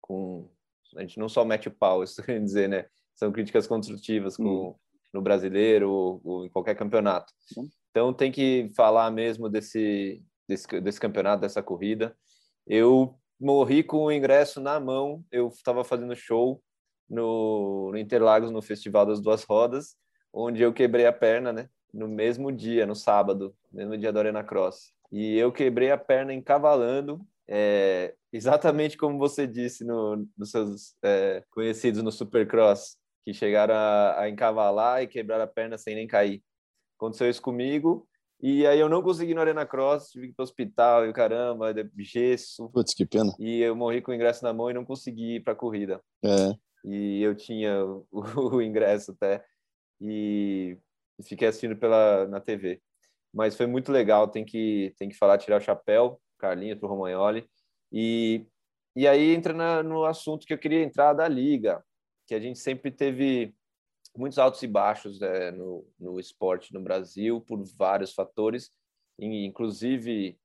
com. 0.00 0.48
A 0.96 1.00
gente 1.00 1.18
não 1.18 1.28
só 1.28 1.44
mete 1.44 1.68
o 1.68 1.74
pau, 1.74 2.02
isso 2.04 2.22
quer 2.22 2.40
dizer, 2.40 2.68
né? 2.68 2.86
São 3.14 3.30
críticas 3.30 3.66
construtivas 3.66 4.36
com, 4.36 4.70
hum. 4.70 4.74
no 5.12 5.20
brasileiro 5.20 5.90
ou, 5.90 6.20
ou, 6.24 6.46
em 6.46 6.48
qualquer 6.48 6.74
campeonato. 6.74 7.32
Hum. 7.56 7.68
Então 7.92 8.12
tem 8.12 8.32
que 8.32 8.70
falar 8.74 9.10
mesmo 9.10 9.50
desse, 9.50 10.24
desse, 10.48 10.80
desse 10.80 10.98
campeonato, 10.98 11.42
dessa 11.42 11.62
corrida. 11.62 12.16
Eu 12.66 13.14
morri 13.38 13.84
com 13.84 14.04
o 14.04 14.12
ingresso 14.12 14.60
na 14.60 14.80
mão, 14.80 15.22
eu 15.30 15.48
estava 15.48 15.84
fazendo 15.84 16.16
show 16.16 16.62
no, 17.08 17.90
no 17.92 17.98
Interlagos, 17.98 18.50
no 18.50 18.62
Festival 18.62 19.04
das 19.04 19.20
Duas 19.20 19.44
Rodas, 19.44 19.94
onde 20.32 20.62
eu 20.62 20.72
quebrei 20.72 21.04
a 21.06 21.12
perna, 21.12 21.52
né? 21.52 21.68
No 21.92 22.08
mesmo 22.08 22.50
dia, 22.50 22.86
no 22.86 22.94
sábado, 22.94 23.54
mesmo 23.70 23.98
dia 23.98 24.10
da 24.10 24.20
Arena 24.20 24.42
Cross. 24.42 24.94
E 25.10 25.36
eu 25.36 25.52
quebrei 25.52 25.90
a 25.90 25.98
perna 25.98 26.32
encavalando, 26.32 27.20
é, 27.46 28.14
exatamente 28.32 28.96
como 28.96 29.18
você 29.18 29.46
disse 29.46 29.84
no, 29.84 30.26
nos 30.38 30.50
seus 30.50 30.96
é, 31.04 31.44
conhecidos 31.50 32.02
no 32.02 32.10
Supercross, 32.10 32.96
que 33.22 33.34
chegaram 33.34 33.74
a, 33.74 34.20
a 34.20 34.30
encavalar 34.30 35.02
e 35.02 35.06
quebrar 35.06 35.42
a 35.42 35.46
perna 35.46 35.76
sem 35.76 35.94
nem 35.94 36.06
cair. 36.06 36.42
Aconteceu 37.02 37.28
isso 37.28 37.42
comigo. 37.42 38.06
E 38.40 38.64
aí 38.64 38.78
eu 38.78 38.88
não 38.88 39.02
consegui 39.02 39.34
no 39.34 39.40
Arena 39.40 39.66
Cross, 39.66 40.10
tive 40.10 40.26
que 40.26 40.32
ir 40.32 40.34
para 40.36 40.42
o 40.42 40.44
hospital 40.44 41.04
e 41.04 41.10
o 41.10 41.12
caramba, 41.12 41.74
gesso. 41.98 42.68
Putz, 42.70 42.94
que 42.94 43.04
pena. 43.04 43.34
E 43.40 43.60
eu 43.60 43.74
morri 43.74 44.00
com 44.00 44.12
o 44.12 44.14
ingresso 44.14 44.44
na 44.44 44.52
mão 44.52 44.70
e 44.70 44.74
não 44.74 44.84
consegui 44.84 45.36
ir 45.36 45.40
para 45.40 45.52
a 45.52 45.56
corrida. 45.56 46.00
É. 46.24 46.54
E 46.84 47.20
eu 47.20 47.34
tinha 47.34 47.84
o, 47.84 48.06
o, 48.54 48.62
ingresso 48.62 49.10
até 49.12 49.44
e 50.00 50.78
fiquei 51.24 51.48
assistindo 51.48 51.76
pela 51.76 52.28
na 52.28 52.40
TV. 52.40 52.80
Mas 53.34 53.56
foi 53.56 53.66
muito 53.66 53.90
legal, 53.90 54.28
tem 54.28 54.44
que 54.44 54.94
tem 54.96 55.08
que 55.08 55.16
falar, 55.16 55.38
tirar 55.38 55.56
o 55.56 55.64
chapéu, 55.64 56.20
Carlinhos 56.38 56.78
pro 56.78 56.88
Romagnoli. 56.88 57.48
E 57.90 58.46
e 58.94 59.08
aí 59.08 59.34
entra 59.34 59.52
na, 59.52 59.82
no 59.82 60.04
assunto 60.04 60.46
que 60.46 60.54
eu 60.54 60.58
queria 60.58 60.82
entrar 60.84 61.14
da 61.14 61.26
liga, 61.26 61.82
que 62.28 62.34
a 62.34 62.40
gente 62.40 62.58
sempre 62.58 62.90
teve 62.90 63.54
muitos 64.16 64.38
altos 64.38 64.62
e 64.62 64.66
baixos 64.66 65.20
é, 65.22 65.50
no, 65.50 65.86
no 65.98 66.20
esporte 66.20 66.72
no 66.72 66.80
Brasil 66.80 67.40
por 67.40 67.62
vários 67.76 68.12
fatores, 68.12 68.70
inclusive 69.18 70.38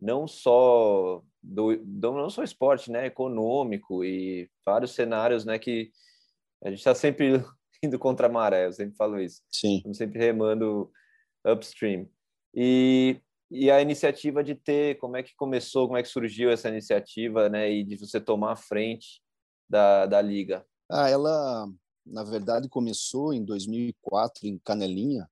não 0.00 0.28
só 0.28 1.22
do, 1.42 1.76
não 1.84 2.30
só 2.30 2.42
esporte, 2.42 2.90
né, 2.90 3.06
econômico 3.06 4.04
e 4.04 4.48
vários 4.64 4.92
cenários, 4.92 5.44
né, 5.44 5.58
que 5.58 5.90
a 6.62 6.70
gente 6.70 6.78
está 6.78 6.94
sempre 6.94 7.42
indo 7.82 7.98
contra 7.98 8.26
a 8.26 8.30
maré, 8.30 8.66
eu 8.66 8.72
sempre 8.72 8.96
falo 8.96 9.20
isso. 9.20 9.42
Sim. 9.50 9.76
Estamos 9.76 9.98
sempre 9.98 10.18
remando 10.18 10.90
upstream. 11.46 12.08
E, 12.54 13.20
e 13.50 13.70
a 13.70 13.80
iniciativa 13.80 14.42
de 14.42 14.54
ter, 14.54 14.98
como 14.98 15.16
é 15.16 15.22
que 15.22 15.34
começou, 15.36 15.86
como 15.86 15.98
é 15.98 16.02
que 16.02 16.08
surgiu 16.08 16.50
essa 16.50 16.68
iniciativa, 16.68 17.48
né, 17.48 17.70
e 17.70 17.84
de 17.84 17.96
você 17.96 18.20
tomar 18.20 18.52
a 18.52 18.56
frente 18.56 19.20
da, 19.68 20.06
da 20.06 20.20
liga? 20.20 20.64
Ah, 20.90 21.10
ela 21.10 21.68
na 22.10 22.24
verdade, 22.24 22.68
começou 22.68 23.32
em 23.32 23.44
2004 23.44 24.46
em 24.46 24.58
Canelinha, 24.58 25.28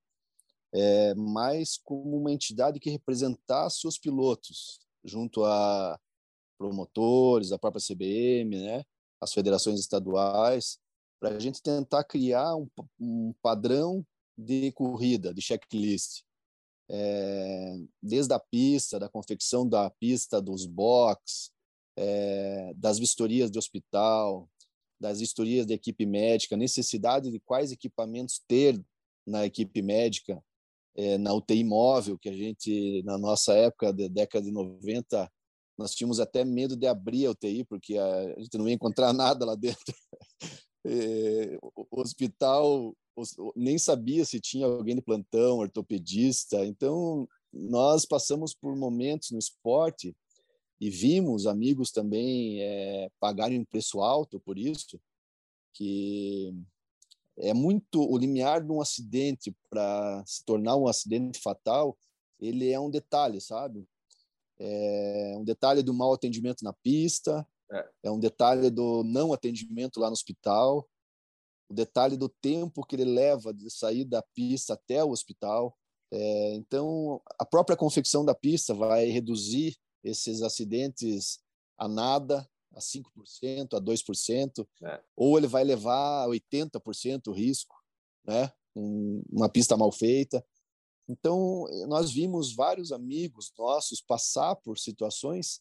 é, 0.72 1.14
mais 1.14 1.78
como 1.78 2.16
uma 2.18 2.32
entidade 2.32 2.80
que 2.80 2.90
representasse 2.90 3.86
os 3.86 3.98
pilotos, 3.98 4.78
junto 5.04 5.44
a 5.44 5.98
promotores, 6.58 7.52
a 7.52 7.58
própria 7.58 7.82
CBM, 7.82 8.60
né, 8.60 8.84
as 9.20 9.32
federações 9.32 9.80
estaduais, 9.80 10.78
para 11.20 11.30
a 11.36 11.38
gente 11.38 11.62
tentar 11.62 12.04
criar 12.04 12.54
um, 12.56 12.68
um, 13.00 13.34
padrão 13.42 14.04
de 14.36 14.70
corrida, 14.72 15.32
de 15.32 15.40
checklist. 15.40 16.22
É, 16.88 17.74
desde 18.00 18.32
a 18.32 18.38
pista, 18.38 18.98
da 18.98 19.08
confecção 19.08 19.68
da 19.68 19.90
pista, 19.90 20.40
dos 20.40 20.66
box, 20.66 21.50
é, 21.96 22.72
das 22.76 22.98
vistorias 22.98 23.50
de 23.50 23.58
hospital, 23.58 24.48
das 25.00 25.20
historias 25.20 25.66
da 25.66 25.74
equipe 25.74 26.06
médica, 26.06 26.56
necessidade 26.56 27.30
de 27.30 27.40
quais 27.40 27.70
equipamentos 27.70 28.42
ter 28.46 28.80
na 29.26 29.44
equipe 29.44 29.82
médica, 29.82 30.42
é, 30.96 31.18
na 31.18 31.34
UTI 31.34 31.62
móvel, 31.64 32.18
que 32.18 32.28
a 32.28 32.32
gente, 32.32 33.02
na 33.04 33.18
nossa 33.18 33.52
época, 33.54 33.92
da 33.92 34.08
década 34.08 34.44
de 34.44 34.50
90, 34.50 35.30
nós 35.78 35.94
tínhamos 35.94 36.18
até 36.20 36.44
medo 36.44 36.76
de 36.76 36.86
abrir 36.86 37.26
a 37.26 37.32
UTI, 37.32 37.64
porque 37.64 37.98
a 37.98 38.40
gente 38.40 38.56
não 38.56 38.68
ia 38.68 38.74
encontrar 38.74 39.12
nada 39.14 39.44
lá 39.44 39.54
dentro. 39.54 39.94
É, 40.86 41.58
o 41.60 42.00
hospital 42.00 42.96
nem 43.54 43.78
sabia 43.78 44.24
se 44.24 44.40
tinha 44.40 44.66
alguém 44.66 44.94
de 44.94 45.02
plantão, 45.02 45.58
ortopedista. 45.58 46.64
Então, 46.64 47.28
nós 47.52 48.04
passamos 48.04 48.54
por 48.54 48.76
momentos 48.76 49.30
no 49.30 49.38
esporte 49.38 50.14
e 50.80 50.90
vimos 50.90 51.46
amigos 51.46 51.90
também 51.90 52.60
é, 52.62 53.10
pagarem 53.18 53.58
um 53.58 53.64
preço 53.64 54.00
alto 54.00 54.38
por 54.40 54.58
isso, 54.58 55.00
que 55.72 56.54
é 57.38 57.52
muito 57.52 58.00
o 58.00 58.16
limiar 58.16 58.62
de 58.62 58.70
um 58.70 58.80
acidente 58.80 59.54
para 59.68 60.22
se 60.26 60.44
tornar 60.44 60.76
um 60.76 60.88
acidente 60.88 61.40
fatal, 61.40 61.96
ele 62.40 62.70
é 62.70 62.80
um 62.80 62.90
detalhe, 62.90 63.40
sabe? 63.40 63.86
É 64.58 65.34
um 65.36 65.44
detalhe 65.44 65.82
do 65.82 65.92
mau 65.92 66.14
atendimento 66.14 66.64
na 66.64 66.72
pista, 66.72 67.46
é. 67.70 67.88
é 68.04 68.10
um 68.10 68.18
detalhe 68.18 68.70
do 68.70 69.02
não 69.04 69.32
atendimento 69.32 70.00
lá 70.00 70.08
no 70.08 70.14
hospital, 70.14 70.88
o 71.68 71.74
detalhe 71.74 72.16
do 72.16 72.28
tempo 72.28 72.86
que 72.86 72.96
ele 72.96 73.04
leva 73.04 73.52
de 73.52 73.70
sair 73.70 74.04
da 74.04 74.22
pista 74.22 74.74
até 74.74 75.02
o 75.02 75.10
hospital. 75.10 75.76
É, 76.10 76.54
então, 76.54 77.20
a 77.38 77.44
própria 77.44 77.76
confecção 77.76 78.24
da 78.24 78.34
pista 78.34 78.72
vai 78.72 79.06
reduzir 79.06 79.76
esses 80.06 80.42
acidentes 80.42 81.40
a 81.76 81.88
nada, 81.88 82.48
a 82.74 82.80
5%, 82.80 83.74
a 83.74 83.80
2%, 83.80 84.66
é. 84.84 85.00
ou 85.16 85.36
ele 85.36 85.46
vai 85.46 85.64
levar 85.64 86.24
a 86.24 86.28
80% 86.28 87.28
o 87.28 87.32
risco, 87.32 87.74
né? 88.24 88.52
Um, 88.74 89.22
uma 89.30 89.48
pista 89.48 89.76
mal 89.76 89.90
feita. 89.90 90.44
Então, 91.08 91.66
nós 91.88 92.10
vimos 92.10 92.54
vários 92.54 92.92
amigos 92.92 93.52
nossos 93.56 94.00
passar 94.00 94.56
por 94.56 94.78
situações 94.78 95.60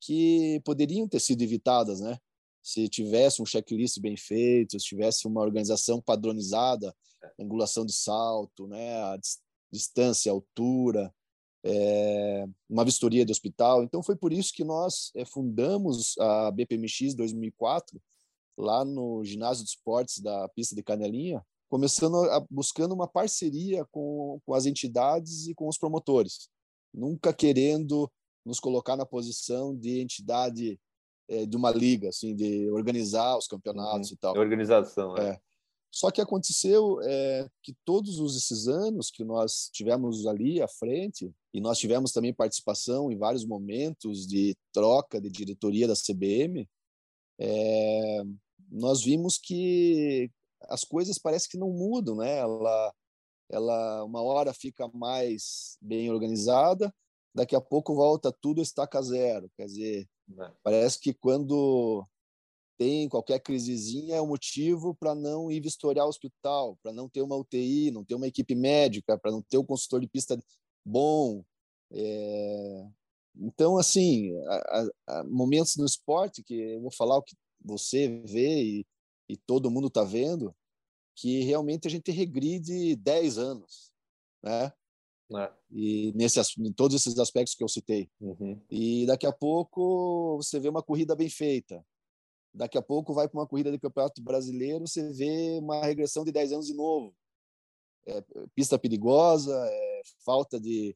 que 0.00 0.60
poderiam 0.64 1.08
ter 1.08 1.20
sido 1.20 1.42
evitadas, 1.42 2.00
né? 2.00 2.18
Se 2.62 2.88
tivesse 2.88 3.40
um 3.40 3.46
checklist 3.46 3.98
bem 4.00 4.16
feito, 4.16 4.78
se 4.78 4.86
tivesse 4.86 5.26
uma 5.26 5.40
organização 5.40 6.00
padronizada, 6.00 6.94
angulação 7.38 7.86
de 7.86 7.92
salto, 7.92 8.66
né? 8.66 9.02
A 9.02 9.18
distância, 9.72 10.30
altura, 10.30 11.14
é, 11.64 12.46
uma 12.68 12.84
vistoria 12.84 13.24
de 13.24 13.32
hospital. 13.32 13.82
Então, 13.82 14.02
foi 14.02 14.16
por 14.16 14.32
isso 14.32 14.52
que 14.52 14.64
nós 14.64 15.10
é, 15.14 15.24
fundamos 15.24 16.16
a 16.18 16.50
BPMX 16.50 17.14
2004, 17.14 18.00
lá 18.56 18.84
no 18.84 19.24
ginásio 19.24 19.64
de 19.64 19.70
esportes 19.70 20.20
da 20.20 20.48
pista 20.50 20.74
de 20.74 20.82
Canelinha, 20.82 21.44
começando 21.68 22.16
a, 22.30 22.44
buscando 22.50 22.94
uma 22.94 23.06
parceria 23.06 23.86
com, 23.90 24.40
com 24.44 24.54
as 24.54 24.66
entidades 24.66 25.46
e 25.46 25.54
com 25.54 25.68
os 25.68 25.78
promotores, 25.78 26.48
nunca 26.92 27.32
querendo 27.32 28.10
nos 28.44 28.58
colocar 28.58 28.96
na 28.96 29.06
posição 29.06 29.76
de 29.76 30.00
entidade 30.00 30.78
é, 31.28 31.46
de 31.46 31.56
uma 31.56 31.70
liga, 31.70 32.08
assim, 32.08 32.34
de 32.34 32.68
organizar 32.70 33.36
os 33.38 33.46
campeonatos 33.46 34.08
uhum. 34.10 34.14
e 34.14 34.18
tal. 34.18 34.36
Organização, 34.36 35.16
é. 35.16 35.30
é. 35.30 35.40
Só 35.90 36.10
que 36.10 36.20
aconteceu 36.20 37.00
é, 37.02 37.48
que 37.62 37.74
todos 37.84 38.18
esses 38.36 38.68
anos 38.68 39.10
que 39.10 39.24
nós 39.24 39.68
tivemos 39.72 40.24
ali 40.26 40.62
à 40.62 40.68
frente, 40.68 41.32
e 41.52 41.60
nós 41.60 41.78
tivemos 41.78 42.12
também 42.12 42.32
participação 42.32 43.10
em 43.10 43.18
vários 43.18 43.44
momentos 43.44 44.26
de 44.26 44.56
troca 44.72 45.20
de 45.20 45.28
diretoria 45.28 45.88
da 45.88 45.94
CBM, 45.94 46.68
é, 47.40 48.22
nós 48.70 49.02
vimos 49.02 49.36
que 49.36 50.30
as 50.68 50.84
coisas 50.84 51.18
parece 51.18 51.48
que 51.48 51.58
não 51.58 51.70
mudam, 51.70 52.16
né? 52.16 52.38
Ela, 52.38 52.94
ela 53.50 54.04
uma 54.04 54.22
hora 54.22 54.54
fica 54.54 54.88
mais 54.94 55.76
bem 55.80 56.10
organizada, 56.10 56.94
daqui 57.34 57.56
a 57.56 57.60
pouco 57.60 57.94
volta 57.94 58.32
tudo 58.40 58.62
estaca 58.62 59.02
zero. 59.02 59.50
Quer 59.56 59.66
dizer, 59.66 60.08
é. 60.38 60.52
parece 60.62 61.00
que 61.00 61.12
quando 61.12 62.06
tem 62.80 63.10
qualquer 63.10 63.38
crisezinha 63.40 64.16
é 64.16 64.22
um 64.22 64.26
motivo 64.26 64.94
para 64.94 65.14
não 65.14 65.52
ir 65.52 65.60
vistoriar 65.60 66.06
o 66.06 66.08
hospital, 66.08 66.78
para 66.82 66.94
não 66.94 67.10
ter 67.10 67.20
uma 67.20 67.36
UTI, 67.36 67.90
não 67.90 68.02
ter 68.02 68.14
uma 68.14 68.26
equipe 68.26 68.54
médica, 68.54 69.18
para 69.18 69.30
não 69.30 69.42
ter 69.42 69.58
um 69.58 69.66
consultor 69.66 70.00
de 70.00 70.08
pista 70.08 70.42
bom. 70.82 71.44
É... 71.92 72.88
Então, 73.36 73.76
assim, 73.76 74.34
há, 74.46 74.88
há 75.06 75.24
momentos 75.24 75.76
no 75.76 75.84
esporte 75.84 76.42
que 76.42 76.54
eu 76.54 76.80
vou 76.80 76.90
falar 76.90 77.18
o 77.18 77.22
que 77.22 77.36
você 77.62 78.08
vê 78.24 78.62
e, 78.62 78.86
e 79.28 79.36
todo 79.36 79.70
mundo 79.70 79.88
está 79.88 80.02
vendo, 80.02 80.56
que 81.14 81.42
realmente 81.42 81.86
a 81.86 81.90
gente 81.90 82.10
regride 82.10 82.96
10 82.96 83.36
anos, 83.36 83.92
né? 84.42 84.72
É. 85.36 85.52
E 85.70 86.12
nesse, 86.14 86.40
em 86.58 86.72
todos 86.72 86.96
esses 86.96 87.18
aspectos 87.18 87.54
que 87.54 87.62
eu 87.62 87.68
citei. 87.68 88.10
Uhum. 88.18 88.58
E 88.70 89.04
daqui 89.04 89.26
a 89.26 89.32
pouco 89.32 90.38
você 90.38 90.58
vê 90.58 90.70
uma 90.70 90.82
corrida 90.82 91.14
bem 91.14 91.28
feita. 91.28 91.84
Daqui 92.52 92.76
a 92.76 92.82
pouco 92.82 93.14
vai 93.14 93.28
para 93.28 93.38
uma 93.38 93.46
corrida 93.46 93.70
de 93.70 93.78
campeonato 93.78 94.20
brasileiro, 94.22 94.86
você 94.86 95.12
vê 95.12 95.58
uma 95.60 95.84
regressão 95.84 96.24
de 96.24 96.32
10 96.32 96.52
anos 96.52 96.66
de 96.66 96.74
novo. 96.74 97.14
É, 98.06 98.22
pista 98.54 98.78
perigosa, 98.78 99.54
é, 99.54 100.02
falta 100.24 100.58
de, 100.58 100.94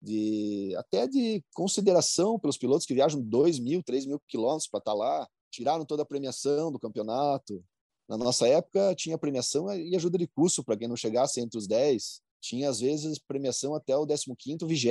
de 0.00 0.74
até 0.76 1.06
de 1.06 1.42
consideração 1.54 2.38
pelos 2.38 2.56
pilotos 2.56 2.86
que 2.86 2.94
viajam 2.94 3.20
2 3.20 3.58
mil, 3.58 3.82
3 3.82 4.06
mil 4.06 4.20
quilômetros 4.28 4.68
para 4.68 4.78
estar 4.78 4.92
tá 4.92 4.96
lá, 4.96 5.28
tiraram 5.50 5.84
toda 5.84 6.02
a 6.02 6.06
premiação 6.06 6.72
do 6.72 6.78
campeonato. 6.78 7.62
Na 8.08 8.16
nossa 8.16 8.46
época 8.46 8.94
tinha 8.94 9.18
premiação 9.18 9.72
e 9.74 9.94
ajuda 9.96 10.16
de 10.16 10.26
custo 10.26 10.64
para 10.64 10.76
quem 10.76 10.88
não 10.88 10.96
chegasse 10.96 11.40
entre 11.40 11.58
os 11.58 11.66
10 11.66 12.22
tinha 12.44 12.68
às 12.68 12.80
vezes 12.80 13.18
premiação 13.18 13.74
até 13.74 13.96
o 13.96 14.06
15º, 14.06 14.66
20 14.66 14.90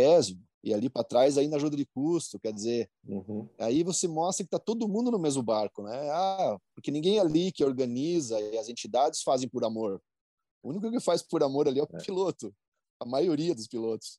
e 0.63 0.73
ali 0.73 0.89
para 0.89 1.03
trás 1.03 1.37
ainda 1.37 1.57
ajuda 1.57 1.75
de 1.75 1.85
custo, 1.85 2.39
quer 2.39 2.53
dizer, 2.53 2.89
uhum. 3.05 3.47
aí 3.59 3.83
você 3.83 4.07
mostra 4.07 4.45
que 4.45 4.47
está 4.47 4.57
todo 4.57 4.87
mundo 4.87 5.11
no 5.11 5.19
mesmo 5.19 5.43
barco, 5.43 5.83
né? 5.83 6.09
Ah, 6.09 6.57
porque 6.73 6.89
ninguém 6.89 7.19
ali 7.19 7.51
que 7.51 7.65
organiza 7.65 8.39
e 8.39 8.57
as 8.57 8.69
entidades 8.69 9.21
fazem 9.21 9.49
por 9.49 9.65
amor. 9.65 10.01
O 10.63 10.69
único 10.69 10.89
que 10.89 10.99
faz 11.01 11.21
por 11.21 11.43
amor 11.43 11.67
ali 11.67 11.79
é 11.79 11.83
o 11.83 11.87
é. 11.91 11.97
piloto, 12.01 12.55
a 12.97 13.05
maioria 13.05 13.53
dos 13.53 13.67
pilotos. 13.67 14.17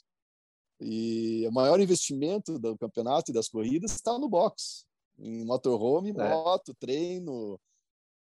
E 0.79 1.47
o 1.49 1.53
maior 1.53 1.81
investimento 1.81 2.59
do 2.59 2.77
campeonato 2.77 3.31
e 3.31 3.35
das 3.35 3.49
corridas 3.49 3.93
está 3.93 4.19
no 4.19 4.29
box, 4.29 4.85
em 5.19 5.47
motorhome, 5.47 6.11
é. 6.11 6.13
moto, 6.13 6.75
treino, 6.75 7.59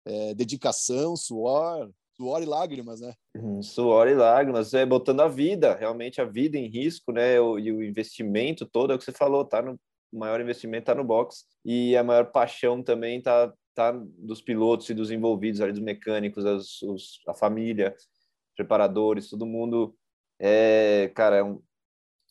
é, 0.05 0.35
dedicação, 0.35 1.17
suor, 1.17 1.91
suor 2.23 2.43
e 2.43 2.47
lágrimas, 2.47 3.01
né? 3.01 3.15
Uhum, 3.37 3.63
suor 3.63 4.07
e 4.07 4.15
lágrimas, 4.15 4.73
é 4.75 4.87
botando 4.87 5.21
a 5.21 5.29
vida, 5.29 5.75
realmente 5.75 6.21
a 6.21 6.25
vida 6.25 6.57
em 6.57 6.69
risco, 6.69 7.11
né? 7.11 7.41
O, 7.41 7.59
e 7.59 7.73
o 7.73 7.83
investimento 7.83 8.65
todo, 8.65 8.93
é 8.93 8.95
o 8.95 8.99
que 8.99 9.05
você 9.05 9.13
falou, 9.13 9.45
tá 9.45 9.61
no 9.61 9.79
o 10.13 10.19
maior 10.19 10.43
investimento 10.43 10.85
tá 10.85 10.95
no 10.95 11.03
box 11.03 11.47
e 11.65 11.97
a 11.97 12.05
maior 12.05 12.31
paixão 12.31 12.83
também 12.83 13.23
tá 13.23 13.51
tá 13.75 13.91
dos 14.19 14.43
pilotos 14.43 14.91
e 14.91 14.95
dos 14.95 15.11
envolvidos 15.11 15.63
ali, 15.63 15.73
dos 15.73 15.81
mecânicos, 15.81 16.45
as, 16.45 16.83
os, 16.83 17.21
a 17.27 17.33
família, 17.33 17.97
preparadores, 18.55 19.31
todo 19.31 19.47
mundo 19.47 19.97
é, 20.39 21.11
cara, 21.15 21.37
é 21.37 21.43
um, 21.43 21.63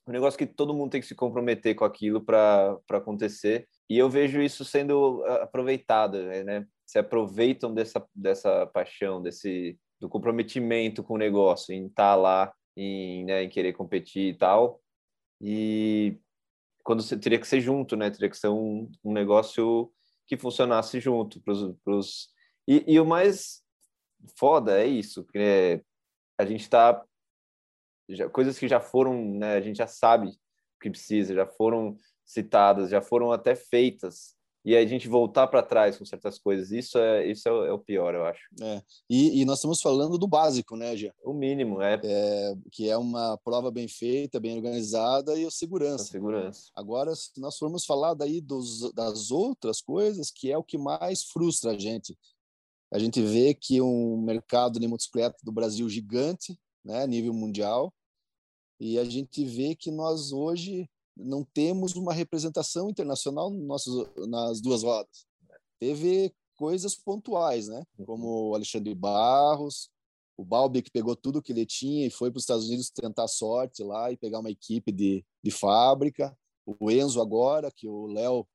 um 0.08 0.12
negócio 0.12 0.38
que 0.38 0.46
todo 0.46 0.74
mundo 0.74 0.92
tem 0.92 1.02
que 1.02 1.08
se 1.08 1.16
comprometer 1.16 1.74
com 1.74 1.84
aquilo 1.84 2.22
para 2.22 2.80
acontecer. 2.92 3.68
E 3.90 3.98
eu 3.98 4.08
vejo 4.08 4.40
isso 4.40 4.64
sendo 4.64 5.24
aproveitado, 5.26 6.22
né? 6.44 6.66
Se 6.92 7.00
aproveitam 7.00 7.74
dessa, 7.74 8.06
dessa 8.14 8.68
paixão, 8.68 9.22
desse 9.22 9.80
do 9.98 10.10
comprometimento 10.10 11.02
com 11.02 11.14
o 11.14 11.18
negócio, 11.18 11.74
em 11.74 11.86
estar 11.86 12.04
tá 12.04 12.16
lá, 12.16 12.54
em, 12.76 13.24
né, 13.24 13.44
em 13.44 13.50
querer 13.50 13.72
competir 13.72 14.34
e 14.34 14.38
tal. 14.38 14.82
E 15.40 16.20
quando 16.84 17.02
você 17.02 17.18
teria 17.18 17.40
que 17.40 17.48
ser 17.48 17.62
junto, 17.62 17.96
né? 17.96 18.10
Teria 18.10 18.30
que 18.30 18.38
ser 18.38 18.50
um, 18.50 18.92
um 19.06 19.14
negócio 19.14 19.90
que 20.28 20.36
funcionasse 20.36 21.00
junto 21.00 21.40
pros, 21.42 21.74
pros... 21.82 22.30
E, 22.68 22.84
e 22.86 23.00
o 23.00 23.06
mais 23.06 23.64
foda 24.38 24.78
é 24.78 24.86
isso, 24.86 25.24
que 25.24 25.38
é, 25.38 25.82
a 26.38 26.46
gente 26.46 26.62
está 26.62 27.02
coisas 28.34 28.60
que 28.60 28.68
já 28.68 28.82
foram, 28.82 29.36
né, 29.36 29.54
a 29.54 29.62
gente 29.62 29.78
já 29.78 29.88
sabe 29.88 30.30
que 30.82 30.90
precisa, 30.90 31.34
já 31.34 31.48
foram 31.48 31.96
citadas, 32.26 32.90
já 32.90 33.02
foram 33.02 33.32
até 33.32 33.56
feitas 33.56 34.36
e 34.64 34.76
a 34.76 34.86
gente 34.86 35.08
voltar 35.08 35.48
para 35.48 35.64
trás 35.64 35.98
com 35.98 36.06
certas 36.06 36.38
coisas. 36.38 36.72
Isso 36.72 36.98
é 36.98 37.28
isso 37.28 37.50
é, 37.50 37.70
é 37.70 37.72
o 37.72 37.80
pior, 37.80 38.14
eu 38.14 38.26
acho. 38.26 38.42
É. 38.62 38.82
E, 39.10 39.42
e, 39.42 39.46
nós 39.46 39.58
estamos 39.58 39.82
falando 39.82 40.18
do 40.18 40.28
básico, 40.28 40.76
né, 40.76 40.96
Gia? 40.96 41.14
O 41.24 41.34
mínimo, 41.34 41.82
é. 41.82 42.00
é. 42.04 42.54
Que 42.72 42.90
é 42.90 42.98
uma 42.98 43.38
prova 43.44 43.72
bem 43.72 43.88
feita, 43.88 44.40
bem 44.40 44.56
organizada 44.56 45.38
e 45.38 45.46
a 45.46 45.52
segurança. 45.52 46.04
A 46.04 46.08
segurança. 46.08 46.70
Agora, 46.76 47.16
se 47.16 47.40
nós 47.40 47.58
formos 47.58 47.86
falar 47.86 48.14
daí 48.14 48.40
dos, 48.40 48.92
das 48.94 49.32
outras 49.32 49.82
coisas, 49.82 50.30
que 50.30 50.52
é 50.52 50.58
o 50.58 50.64
que 50.64 50.78
mais 50.78 51.24
frustra 51.24 51.72
a 51.72 51.78
gente. 51.78 52.18
A 52.92 53.00
gente 53.00 53.22
vê 53.22 53.54
que 53.54 53.82
um 53.82 54.22
mercado 54.22 54.80
de 54.80 54.88
motocicleta 54.88 55.38
do 55.44 55.52
Brasil 55.52 55.88
gigante, 55.90 56.60
né, 56.84 57.08
nível 57.08 57.34
mundial, 57.34 57.94
e 58.80 59.00
a 59.00 59.06
gente 59.06 59.46
vê 59.46 59.76
que 59.76 59.90
nós 59.90 60.34
hoje 60.34 60.90
não 61.16 61.44
temos 61.44 61.96
uma 61.96 62.14
representação 62.14 62.90
internacional 62.90 63.50
nossos, 63.50 64.08
nas 64.28 64.62
duas 64.62 64.84
rodas. 64.84 65.26
Teve 65.80 66.34
coisas 66.56 66.96
pontuais, 66.96 67.68
né? 67.68 67.84
Uhum. 67.98 68.06
Como 68.06 68.50
o 68.50 68.56
Alexandre 68.56 68.94
Barros, 68.94 69.90
o 70.38 70.46
Balbi 70.46 70.82
que 70.82 70.92
pegou 70.92 71.16
tudo 71.16 71.42
que 71.42 71.52
ele 71.52 71.66
tinha 71.66 72.06
e 72.06 72.10
foi 72.10 72.32
para 72.32 72.38
os 72.38 72.44
Estados 72.44 72.68
Unidos 72.68 72.90
tentar 72.90 73.28
sorte 73.28 73.84
lá 73.84 74.12
e 74.12 74.18
pegar 74.18 74.40
uma 74.40 74.50
equipe 74.50 74.92
de, 74.92 75.26
de 75.44 75.52
fábrica. 75.52 76.36
O 76.66 76.92
Enzo 76.92 77.22
agora, 77.22 77.72
que 77.72 77.88
o 77.88 78.08
Léo, 78.08 78.48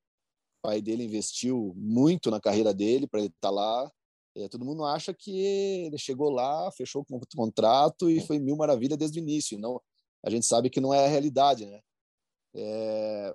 pai 0.62 0.80
dele, 0.80 1.04
investiu 1.04 1.72
muito 1.76 2.30
na 2.30 2.40
carreira 2.40 2.72
dele 2.72 3.06
para 3.06 3.20
ele 3.20 3.28
estar 3.28 3.48
tá 3.48 3.50
lá. 3.50 3.90
É, 4.36 4.48
todo 4.48 4.64
mundo 4.64 4.84
acha 4.84 5.14
que 5.14 5.30
ele 5.86 5.98
chegou 5.98 6.30
lá, 6.30 6.70
fechou 6.72 7.04
o 7.08 7.36
contrato 7.36 8.10
e 8.10 8.20
foi 8.20 8.38
mil 8.38 8.56
maravilhas 8.56 8.98
desde 8.98 9.18
o 9.18 9.22
início. 9.22 9.58
Não, 9.58 9.80
a 10.24 10.30
gente 10.30 10.44
sabe 10.44 10.68
que 10.68 10.80
não 10.80 10.92
é 10.92 11.04
a 11.04 11.08
realidade, 11.08 11.66
né? 11.66 11.80
É, 12.56 13.34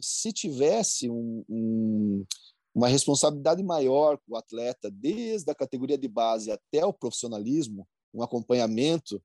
se 0.00 0.32
tivesse 0.32 1.10
um, 1.10 1.44
um, 1.48 2.24
uma 2.74 2.88
responsabilidade 2.88 3.62
maior 3.62 4.18
com 4.18 4.34
o 4.34 4.36
atleta, 4.36 4.90
desde 4.90 5.50
a 5.50 5.54
categoria 5.54 5.98
de 5.98 6.08
base 6.08 6.50
até 6.50 6.84
o 6.84 6.92
profissionalismo, 6.92 7.88
um 8.12 8.22
acompanhamento 8.22 9.22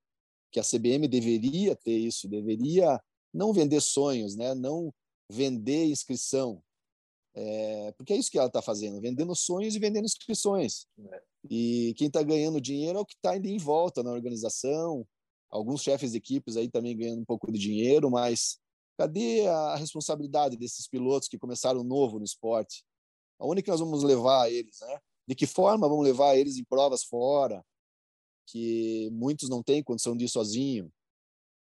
que 0.52 0.60
a 0.60 0.64
CBM 0.64 1.08
deveria 1.08 1.76
ter 1.76 1.98
isso, 1.98 2.28
deveria 2.28 3.00
não 3.34 3.54
vender 3.54 3.82
sonhos, 3.82 4.36
né? 4.36 4.54
não 4.54 4.94
vender 5.30 5.86
inscrição, 5.86 6.62
é, 7.36 7.92
porque 7.94 8.14
é 8.14 8.18
isso 8.18 8.30
que 8.30 8.38
ela 8.38 8.48
está 8.48 8.62
fazendo, 8.62 9.02
vendendo 9.02 9.36
sonhos 9.36 9.76
e 9.76 9.80
vendendo 9.80 10.06
inscrições. 10.06 10.86
É. 11.00 11.22
E 11.50 11.94
quem 11.98 12.08
está 12.08 12.22
ganhando 12.22 12.62
dinheiro 12.62 13.00
é 13.00 13.02
o 13.02 13.06
que 13.06 13.16
está 13.16 13.36
indo 13.36 13.48
em 13.48 13.58
volta 13.58 14.04
na 14.04 14.12
organização. 14.12 15.06
Alguns 15.50 15.82
chefes 15.82 16.12
de 16.12 16.18
equipes 16.18 16.56
aí 16.56 16.70
também 16.70 16.96
ganhando 16.96 17.22
um 17.22 17.26
pouco 17.26 17.52
de 17.52 17.60
dinheiro, 17.60 18.10
mas 18.10 18.60
cadê 18.98 19.48
a 19.48 19.76
responsabilidade 19.76 20.58
desses 20.58 20.88
pilotos 20.88 21.28
que 21.28 21.38
começaram 21.38 21.84
novo 21.84 22.20
no 22.20 22.26
esporte? 22.26 22.84
Aonde 23.40 23.62
que 23.62 23.70
nós 23.70 23.80
vamos 23.80 24.04
levar 24.04 24.52
eles, 24.52 24.80
né? 24.82 25.00
De 25.28 25.36
que 25.36 25.46
forma 25.48 25.88
vamos 25.88 26.04
levar 26.04 26.36
eles 26.36 26.58
em 26.58 26.64
provas 26.64 27.04
fora? 27.04 27.64
Que 28.46 29.10
muitos 29.12 29.50
não 29.50 29.64
têm 29.64 29.84
condição 29.84 30.16
de 30.16 30.26
ir 30.26 30.30
sozinho 30.30 30.92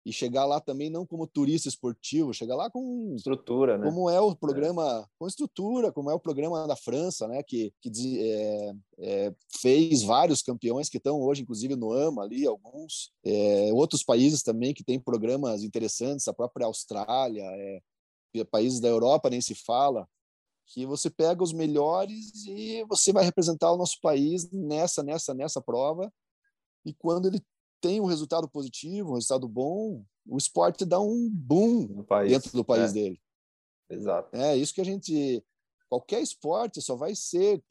e 0.05 0.11
chegar 0.11 0.45
lá 0.45 0.59
também 0.59 0.89
não 0.89 1.05
como 1.05 1.27
turista 1.27 1.67
esportivo, 1.67 2.33
chegar 2.33 2.55
lá 2.55 2.71
com 2.71 3.13
estrutura, 3.15 3.77
né? 3.77 3.87
Como 3.87 4.09
é 4.09 4.19
o 4.19 4.35
programa, 4.35 5.03
é. 5.03 5.05
com 5.19 5.27
estrutura, 5.27 5.91
como 5.91 6.09
é 6.09 6.13
o 6.13 6.19
programa 6.19 6.67
da 6.67 6.75
França, 6.75 7.27
né? 7.27 7.43
Que, 7.43 7.71
que 7.81 8.19
é, 8.19 8.73
é, 8.97 9.35
fez 9.61 10.01
vários 10.01 10.41
campeões 10.41 10.89
que 10.89 10.97
estão 10.97 11.21
hoje, 11.21 11.43
inclusive 11.43 11.75
no 11.75 11.93
AMA 11.93 12.23
ali, 12.23 12.47
alguns 12.47 13.11
é, 13.23 13.71
outros 13.73 14.03
países 14.03 14.41
também 14.41 14.73
que 14.73 14.83
têm 14.83 14.99
programas 14.99 15.63
interessantes, 15.63 16.27
a 16.27 16.33
própria 16.33 16.65
Austrália, 16.65 17.43
é, 17.43 17.81
países 18.49 18.79
da 18.79 18.87
Europa 18.87 19.29
nem 19.29 19.41
se 19.41 19.53
fala, 19.53 20.07
que 20.65 20.85
você 20.85 21.09
pega 21.09 21.43
os 21.43 21.53
melhores 21.53 22.45
e 22.47 22.83
você 22.85 23.11
vai 23.11 23.23
representar 23.23 23.71
o 23.71 23.77
nosso 23.77 23.99
país 24.01 24.49
nessa, 24.51 25.03
nessa, 25.03 25.33
nessa 25.33 25.61
prova. 25.61 26.11
E 26.85 26.93
quando 26.93 27.27
ele 27.27 27.39
tem 27.81 27.99
um 27.99 28.05
resultado 28.05 28.47
positivo, 28.47 29.11
um 29.11 29.15
resultado 29.15 29.47
bom, 29.47 30.05
o 30.25 30.37
esporte 30.37 30.85
dá 30.85 30.99
um 30.99 31.29
boom 31.29 32.05
dentro 32.27 32.51
do 32.51 32.63
país 32.63 32.91
é. 32.91 32.93
dele. 32.93 33.21
Exato. 33.89 34.35
É 34.35 34.55
isso 34.55 34.73
que 34.73 34.81
a 34.81 34.85
gente. 34.85 35.43
Qualquer 35.89 36.21
esporte 36.21 36.81
só 36.81 36.95
vai 36.95 37.13
ser 37.13 37.61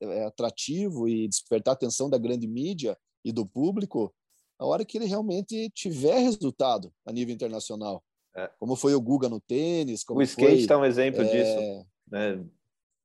é, 0.00 0.24
atrativo 0.24 1.08
e 1.08 1.28
despertar 1.28 1.72
a 1.72 1.74
atenção 1.74 2.10
da 2.10 2.18
grande 2.18 2.48
mídia 2.48 2.98
e 3.24 3.30
do 3.30 3.46
público 3.46 4.12
a 4.58 4.66
hora 4.66 4.84
que 4.84 4.98
ele 4.98 5.04
realmente 5.04 5.70
tiver 5.70 6.18
resultado 6.18 6.92
a 7.06 7.12
nível 7.12 7.32
internacional. 7.32 8.02
É. 8.34 8.50
Como 8.58 8.74
foi 8.74 8.94
o 8.94 9.00
Guga 9.00 9.28
no 9.28 9.40
tênis. 9.40 10.04
o 10.08 10.22
skate 10.22 10.62
está 10.62 10.76
um 10.76 10.84
exemplo 10.84 11.22
é... 11.22 11.24
disso. 11.24 11.86
Né? 12.10 12.44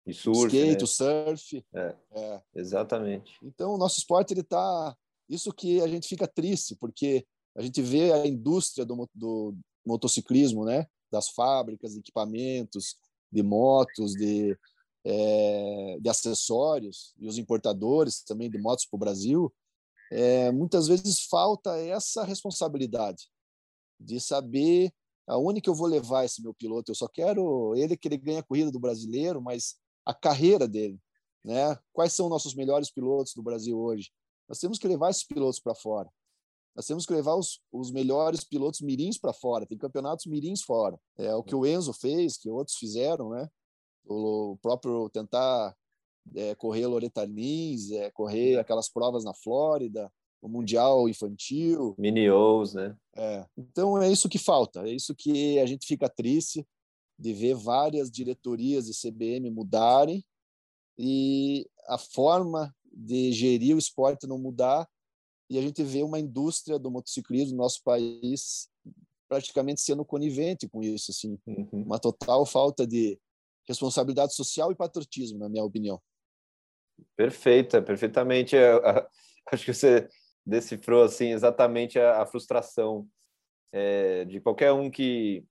E 0.08 0.14
surf, 0.14 0.40
o 0.40 0.48
skate, 0.48 0.78
né? 0.78 0.84
o 0.84 0.88
surf. 0.88 1.66
É. 1.74 1.96
é. 2.12 2.42
Exatamente. 2.56 3.38
Então, 3.44 3.76
o 3.76 3.78
nosso 3.78 4.00
esporte 4.00 4.34
está 4.34 4.98
isso 5.30 5.54
que 5.54 5.82
a 5.82 5.88
gente 5.88 6.08
fica 6.08 6.28
triste, 6.28 6.76
porque 6.76 7.26
a 7.56 7.62
gente 7.62 7.82
vê 7.82 8.12
a 8.12 8.28
indústria 8.28 8.86
do, 8.86 9.10
do 9.14 9.56
motociclismo, 9.86 10.66
né? 10.66 10.88
das 11.14 11.30
fábricas, 11.30 11.94
de 11.94 12.00
equipamentos, 12.00 12.98
de 13.32 13.44
motos, 13.44 14.14
de, 14.14 14.58
é, 15.06 15.98
de 16.02 16.10
acessórios, 16.10 17.14
e 17.20 17.28
os 17.28 17.38
importadores 17.38 18.24
também 18.24 18.50
de 18.50 18.58
motos 18.58 18.86
para 18.86 18.98
o 18.98 19.00
Brasil, 19.00 19.54
é, 20.12 20.52
muitas 20.52 20.88
vezes 20.88 21.26
falta 21.30 21.78
essa 21.78 22.24
responsabilidade 22.24 23.30
de 24.00 24.20
saber 24.20 24.92
aonde 25.28 25.62
que 25.62 25.70
eu 25.70 25.76
vou 25.76 25.88
levar 25.88 26.26
esse 26.26 26.42
meu 26.42 26.54
piloto. 26.54 26.92
Eu 26.92 26.96
só 26.96 27.08
quero 27.08 27.76
ele 27.76 27.96
que 27.96 28.08
ele 28.08 28.18
ganhe 28.18 28.40
a 28.40 28.44
corrida 28.44 28.72
do 28.72 28.80
brasileiro, 28.80 29.42
mas 29.42 29.76
a 30.06 30.14
carreira 30.14 30.68
dele, 30.68 31.00
né? 31.44 31.78
Quais 31.94 32.14
são 32.14 32.28
nossos 32.28 32.54
melhores 32.54 32.92
pilotos 32.92 33.34
do 33.34 33.42
Brasil 33.42 33.80
hoje? 33.80 34.12
Nós 34.54 34.60
temos 34.60 34.78
que 34.78 34.88
levar 34.88 35.10
esses 35.10 35.24
pilotos 35.24 35.60
para 35.60 35.74
fora. 35.74 36.08
Nós 36.76 36.86
temos 36.86 37.08
que 37.08 37.14
levar 37.14 37.34
os, 37.34 37.60
os 37.72 37.90
melhores 37.90 38.44
pilotos 38.44 38.82
mirins 38.82 39.18
para 39.18 39.34
fora. 39.34 39.66
Tem 39.66 39.80
campeonatos 39.80 40.28
mirins 40.28 40.62
fora. 40.62 40.96
É 41.18 41.34
o 41.34 41.42
que 41.42 41.56
o 41.56 41.66
Enzo 41.66 41.92
fez, 41.92 42.38
que 42.38 42.52
outros 42.52 42.78
fizeram, 42.78 43.32
né? 43.32 43.50
O, 44.06 44.56
próprio 44.62 45.10
tentar 45.10 45.76
é, 46.36 46.54
correr 46.54 46.86
Loretta 46.86 47.26
Lins, 47.26 47.90
é, 47.90 48.12
correr 48.12 48.60
aquelas 48.60 48.88
provas 48.88 49.24
na 49.24 49.34
Flórida, 49.34 50.14
o 50.40 50.48
Mundial 50.48 51.10
Infantil. 51.10 51.96
Mini-O's, 51.98 52.76
né? 52.76 52.96
É. 53.16 53.48
Então 53.58 54.00
é 54.00 54.12
isso 54.12 54.30
que 54.30 54.38
falta. 54.38 54.88
É 54.88 54.92
isso 54.94 55.16
que 55.16 55.58
a 55.58 55.66
gente 55.66 55.88
fica 55.88 56.08
triste 56.08 56.64
de 57.18 57.34
ver 57.34 57.56
várias 57.56 58.12
diretorias 58.12 58.86
de 58.86 58.94
CBM 58.94 59.50
mudarem 59.50 60.24
e 60.96 61.68
a 61.88 61.98
forma 61.98 62.72
de 62.94 63.32
gerir 63.32 63.76
o 63.76 63.80
esporte 63.80 64.28
não 64.28 64.38
mudar 64.38 64.88
e 65.50 65.58
a 65.58 65.62
gente 65.62 65.84
vê 65.84 66.04
uma 66.04 66.20
indústria 66.20 66.80
do 66.80 66.92
motociclismo 66.92 67.58
no 67.58 67.64
nosso 67.64 67.82
país 67.84 68.70
praticamente 69.28 69.82
sendo 69.82 70.06
conivente 70.06 70.68
com 70.70 70.84
isso, 70.84 71.12
assim, 71.12 71.40
uhum. 71.48 71.68
uma 71.72 72.00
total 72.00 72.46
falta 72.46 72.86
de 72.86 73.20
responsabilidade 73.68 74.36
social 74.36 74.72
e 74.72 74.76
patriotismo, 74.76 75.40
na 75.40 75.50
minha 75.50 75.64
opinião. 75.64 76.00
Perfeita, 77.16 77.82
perfeitamente. 77.82 78.56
Acho 79.52 79.66
que 79.66 79.74
você 79.74 80.08
decifrou 80.46 81.04
assim 81.04 81.32
exatamente 81.32 81.98
a, 81.98 82.22
a 82.22 82.26
frustração 82.26 83.08
é, 83.72 84.26
de 84.26 84.40
qualquer 84.40 84.72
um 84.72 84.90
que 84.90 85.46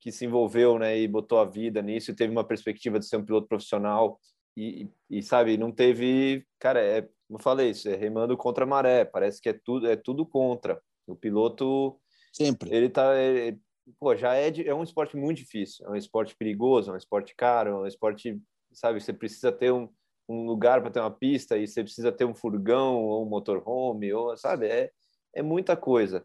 que 0.00 0.12
se 0.12 0.24
envolveu, 0.24 0.78
né, 0.78 0.96
e 0.96 1.08
botou 1.08 1.40
a 1.40 1.44
vida 1.44 1.82
nisso 1.82 2.12
e 2.12 2.14
teve 2.14 2.30
uma 2.30 2.46
perspectiva 2.46 3.00
de 3.00 3.06
ser 3.06 3.16
um 3.16 3.24
piloto 3.24 3.48
profissional 3.48 4.20
e, 4.58 5.18
e, 5.18 5.22
sabe, 5.22 5.56
não 5.56 5.70
teve, 5.70 6.44
cara, 6.58 6.80
é, 6.80 7.08
eu 7.30 7.38
falei, 7.38 7.70
isso 7.70 7.88
é 7.88 7.94
remando 7.94 8.36
contra 8.36 8.64
a 8.64 8.66
maré, 8.66 9.04
parece 9.04 9.40
que 9.40 9.48
é 9.48 9.52
tudo, 9.52 9.86
é 9.86 9.96
tudo 9.96 10.26
contra. 10.26 10.80
O 11.06 11.14
piloto 11.14 11.98
sempre. 12.32 12.74
Ele 12.74 12.88
tá 12.88 13.16
ele, 13.16 13.58
pô, 13.98 14.14
já 14.16 14.34
é 14.34 14.50
de, 14.50 14.68
é 14.68 14.74
um 14.74 14.82
esporte 14.82 15.16
muito 15.16 15.38
difícil, 15.38 15.86
é 15.86 15.90
um 15.90 15.96
esporte 15.96 16.36
perigoso, 16.36 16.90
é 16.90 16.94
um 16.94 16.98
esporte 16.98 17.34
caro, 17.34 17.70
é 17.70 17.76
um 17.76 17.86
esporte, 17.86 18.38
sabe, 18.72 19.00
você 19.00 19.12
precisa 19.12 19.50
ter 19.52 19.72
um, 19.72 19.88
um 20.28 20.44
lugar 20.44 20.82
para 20.82 20.90
ter 20.90 21.00
uma 21.00 21.10
pista 21.10 21.56
e 21.56 21.66
você 21.66 21.82
precisa 21.82 22.12
ter 22.12 22.24
um 22.24 22.34
furgão 22.34 22.96
ou 23.04 23.24
um 23.24 23.28
motorhome, 23.28 24.12
ou 24.12 24.36
sabe, 24.36 24.66
é 24.66 24.90
é 25.34 25.42
muita 25.42 25.76
coisa. 25.76 26.24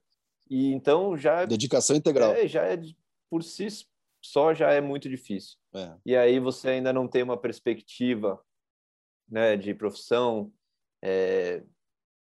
E 0.49 0.73
então 0.73 1.15
já 1.17 1.45
dedicação 1.45 1.95
integral. 1.95 2.33
É, 2.33 2.47
já 2.47 2.63
é 2.63 2.79
por 3.29 3.43
si 3.43 3.67
só 4.23 4.53
já 4.53 4.71
é 4.71 4.79
muito 4.79 5.09
difícil. 5.09 5.57
É. 5.75 5.95
E 6.05 6.15
aí 6.15 6.39
você 6.39 6.69
ainda 6.69 6.93
não 6.93 7.07
tem 7.07 7.21
uma 7.21 7.37
perspectiva 7.37 8.39
né, 9.29 9.57
de 9.57 9.73
profissão, 9.73 10.51
é, 11.03 11.63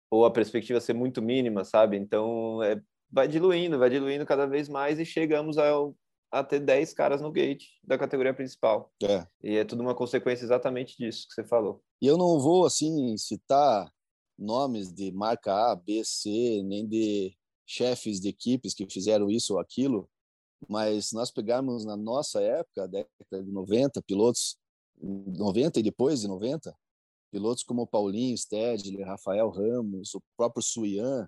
ou 0.10 0.26
a 0.26 0.32
perspectiva 0.32 0.80
ser 0.80 0.94
muito 0.94 1.22
mínima, 1.22 1.66
sabe? 1.66 1.98
Então, 1.98 2.62
é, 2.64 2.82
vai 3.12 3.28
diluindo, 3.28 3.80
vai 3.80 3.90
diluindo 3.90 4.26
cada 4.26 4.46
vez 4.46 4.70
mais 4.70 5.00
e 5.00 5.06
chegamos 5.06 5.58
ao, 5.58 5.96
a 6.32 6.44
ter 6.44 6.60
10 6.60 6.94
caras 6.94 7.22
no 7.22 7.32
gate 7.32 7.66
da 7.84 7.98
categoria 7.98 8.34
principal. 8.34 8.94
É. 9.02 9.26
E 9.44 9.58
é 9.58 9.66
tudo 9.66 9.82
uma 9.82 9.96
consequência 9.96 10.46
exatamente 10.46 10.96
disso 10.98 11.28
que 11.28 11.34
você 11.34 11.44
falou. 11.44 11.84
E 12.02 12.08
eu 12.08 12.18
não 12.18 12.40
vou, 12.40 12.66
assim, 12.66 13.18
citar 13.18 13.92
nomes 14.38 14.94
de 14.94 15.12
marca 15.12 15.72
A, 15.72 15.76
B, 15.76 16.04
C, 16.06 16.62
nem 16.64 16.88
de 16.88 17.36
chefes 17.66 18.22
de 18.22 18.30
equipes 18.30 18.74
que 18.74 18.88
fizeram 18.90 19.30
isso 19.30 19.54
ou 19.54 19.60
aquilo, 19.60 20.08
mas 20.68 21.12
nós 21.12 21.32
pegarmos 21.32 21.86
na 21.86 21.98
nossa 21.98 22.42
época, 22.42 22.88
década 22.88 23.44
de 23.44 23.52
90, 23.52 24.02
pilotos 24.02 24.58
90 25.02 25.80
e 25.80 25.84
depois 25.84 26.22
de 26.22 26.28
90, 26.28 26.76
pilotos 27.32 27.64
como 27.64 27.88
Paulinho 27.88 28.38
Stedley, 28.38 29.04
Rafael 29.04 29.50
Ramos, 29.50 30.16
o 30.16 30.22
próprio 30.36 30.64
Suyan, 30.64 31.28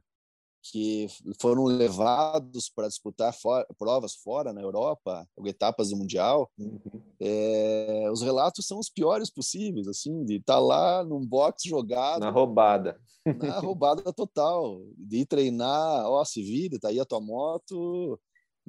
que 0.62 1.08
foram 1.40 1.64
levados 1.64 2.70
para 2.70 2.88
disputar 2.88 3.34
for, 3.34 3.66
provas 3.78 4.16
fora 4.16 4.52
na 4.52 4.62
Europa, 4.62 5.26
etapas 5.46 5.90
do 5.90 5.98
mundial. 5.98 6.52
Uhum. 6.58 7.02
É, 7.20 8.10
os 8.12 8.22
relatos 8.22 8.66
são 8.68 8.78
os 8.78 8.90
piores 8.90 9.30
possíveis, 9.30 9.88
assim, 9.88 10.24
de 10.26 10.36
estar 10.36 10.56
tá 10.56 10.60
lá 10.60 11.04
num 11.04 11.26
box 11.26 11.64
jogado 11.64 12.22
na 12.22 12.30
roubada, 12.30 13.00
na 13.26 13.60
roubada 13.60 14.12
total, 14.12 14.82
de 14.98 15.20
ir 15.20 15.26
treinar, 15.26 16.06
ó, 16.06 16.24
se 16.26 16.42
vira, 16.42 16.80
tá 16.80 16.90
aí 16.90 17.00
a 17.00 17.06
tua 17.06 17.22
moto, 17.22 18.20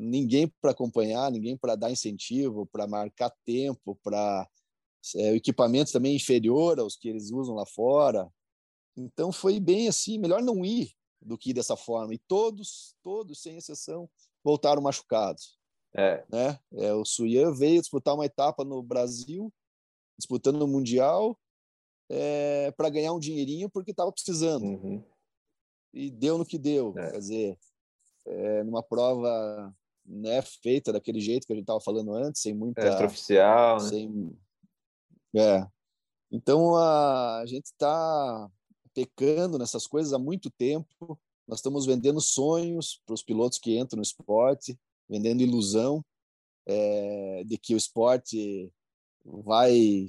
ninguém 0.00 0.48
para 0.60 0.70
acompanhar, 0.70 1.30
ninguém 1.30 1.56
para 1.56 1.76
dar 1.76 1.90
incentivo, 1.90 2.66
para 2.66 2.86
marcar 2.86 3.30
tempo, 3.44 3.98
para 4.02 4.48
é, 5.16 5.32
o 5.32 5.36
equipamento 5.36 5.92
também 5.92 6.16
inferior 6.16 6.80
aos 6.80 6.96
que 6.96 7.08
eles 7.08 7.30
usam 7.30 7.54
lá 7.54 7.66
fora. 7.66 8.30
Então 8.96 9.30
foi 9.30 9.60
bem 9.60 9.88
assim, 9.88 10.18
melhor 10.18 10.42
não 10.42 10.64
ir 10.64 10.92
do 11.20 11.36
que 11.36 11.50
ir 11.50 11.54
dessa 11.54 11.76
forma. 11.76 12.14
E 12.14 12.18
todos, 12.18 12.94
todos 13.02 13.42
sem 13.42 13.58
exceção, 13.58 14.08
voltaram 14.42 14.80
machucados. 14.80 15.58
É. 15.94 16.24
Né? 16.30 16.58
É, 16.72 16.94
o 16.94 17.04
Suyan 17.04 17.52
veio 17.52 17.80
disputar 17.80 18.14
uma 18.14 18.24
etapa 18.24 18.64
no 18.64 18.82
Brasil, 18.82 19.52
disputando 20.18 20.58
no 20.58 20.68
Mundial, 20.68 21.38
é, 22.08 22.70
para 22.72 22.88
ganhar 22.88 23.12
um 23.12 23.20
dinheirinho 23.20 23.68
porque 23.68 23.90
estava 23.90 24.10
precisando. 24.10 24.64
Uhum. 24.64 25.04
E 25.92 26.10
deu 26.10 26.38
no 26.38 26.46
que 26.46 26.58
deu. 26.58 26.94
É. 26.96 27.10
Quer 27.10 27.18
dizer, 27.18 27.58
é, 28.26 28.64
numa 28.64 28.82
prova 28.82 29.74
né, 30.10 30.42
feita 30.42 30.92
daquele 30.92 31.20
jeito 31.20 31.46
que 31.46 31.52
a 31.52 31.56
gente 31.56 31.62
estava 31.62 31.80
falando 31.80 32.12
antes, 32.14 32.42
sem 32.42 32.52
muita. 32.52 32.86
Extraoficial. 32.86 33.80
Né? 33.82 33.88
Sem... 33.88 34.38
É. 35.36 35.66
Então 36.30 36.74
a, 36.76 37.38
a 37.38 37.46
gente 37.46 37.66
está 37.66 38.50
pecando 38.92 39.58
nessas 39.58 39.86
coisas 39.86 40.12
há 40.12 40.18
muito 40.18 40.50
tempo. 40.50 41.18
Nós 41.46 41.58
estamos 41.58 41.86
vendendo 41.86 42.20
sonhos 42.20 43.00
para 43.06 43.14
os 43.14 43.22
pilotos 43.22 43.58
que 43.58 43.78
entram 43.78 43.96
no 43.96 44.02
esporte, 44.02 44.78
vendendo 45.08 45.42
ilusão 45.42 46.04
é, 46.66 47.42
de 47.44 47.58
que 47.58 47.74
o 47.74 47.76
esporte 47.76 48.72
vai 49.24 50.08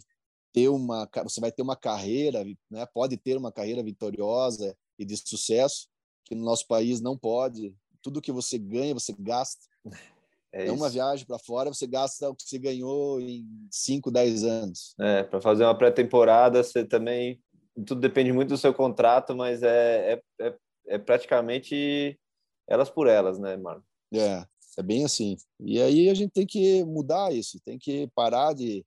ter 0.53 0.69
uma, 0.69 1.09
você 1.23 1.39
vai 1.39 1.51
ter 1.51 1.61
uma 1.61 1.75
carreira, 1.75 2.43
né? 2.69 2.85
Pode 2.93 3.17
ter 3.17 3.37
uma 3.37 3.51
carreira 3.51 3.81
vitoriosa 3.81 4.77
e 4.99 5.05
de 5.05 5.15
sucesso 5.17 5.87
que 6.25 6.35
no 6.35 6.43
nosso 6.43 6.67
país 6.67 7.01
não 7.01 7.17
pode. 7.17 7.75
Tudo 8.01 8.21
que 8.21 8.31
você 8.31 8.57
ganha, 8.57 8.93
você 8.93 9.13
gasta. 9.17 9.70
É, 10.53 10.67
é 10.67 10.71
uma 10.71 10.89
viagem 10.89 11.25
para 11.25 11.39
fora, 11.39 11.73
você 11.73 11.88
gasta 11.88 12.29
o 12.29 12.36
que 12.36 12.43
você 12.43 12.59
ganhou 12.59 13.21
em 13.21 13.47
5, 13.71 14.11
10 14.11 14.43
anos. 14.43 14.93
É, 14.99 15.23
para 15.23 15.39
fazer 15.39 15.63
uma 15.63 15.77
pré-temporada, 15.77 16.61
você 16.61 16.84
também. 16.84 17.41
Tudo 17.86 18.01
depende 18.01 18.34
muito 18.34 18.49
do 18.49 18.57
seu 18.57 18.73
contrato, 18.73 19.34
mas 19.34 19.63
é, 19.63 20.13
é, 20.13 20.45
é, 20.45 20.57
é 20.88 20.97
praticamente 20.97 22.19
elas 22.67 22.89
por 22.89 23.07
elas, 23.07 23.39
né, 23.39 23.55
Marco? 23.55 23.86
É, 24.13 24.45
é 24.77 24.84
bem 24.84 25.05
assim. 25.05 25.38
E 25.61 25.82
aí 25.82 26.09
a 26.09 26.13
gente 26.13 26.32
tem 26.32 26.45
que 26.45 26.84
mudar 26.84 27.34
isso, 27.34 27.59
tem 27.63 27.79
que 27.79 28.09
parar 28.13 28.53
de. 28.53 28.86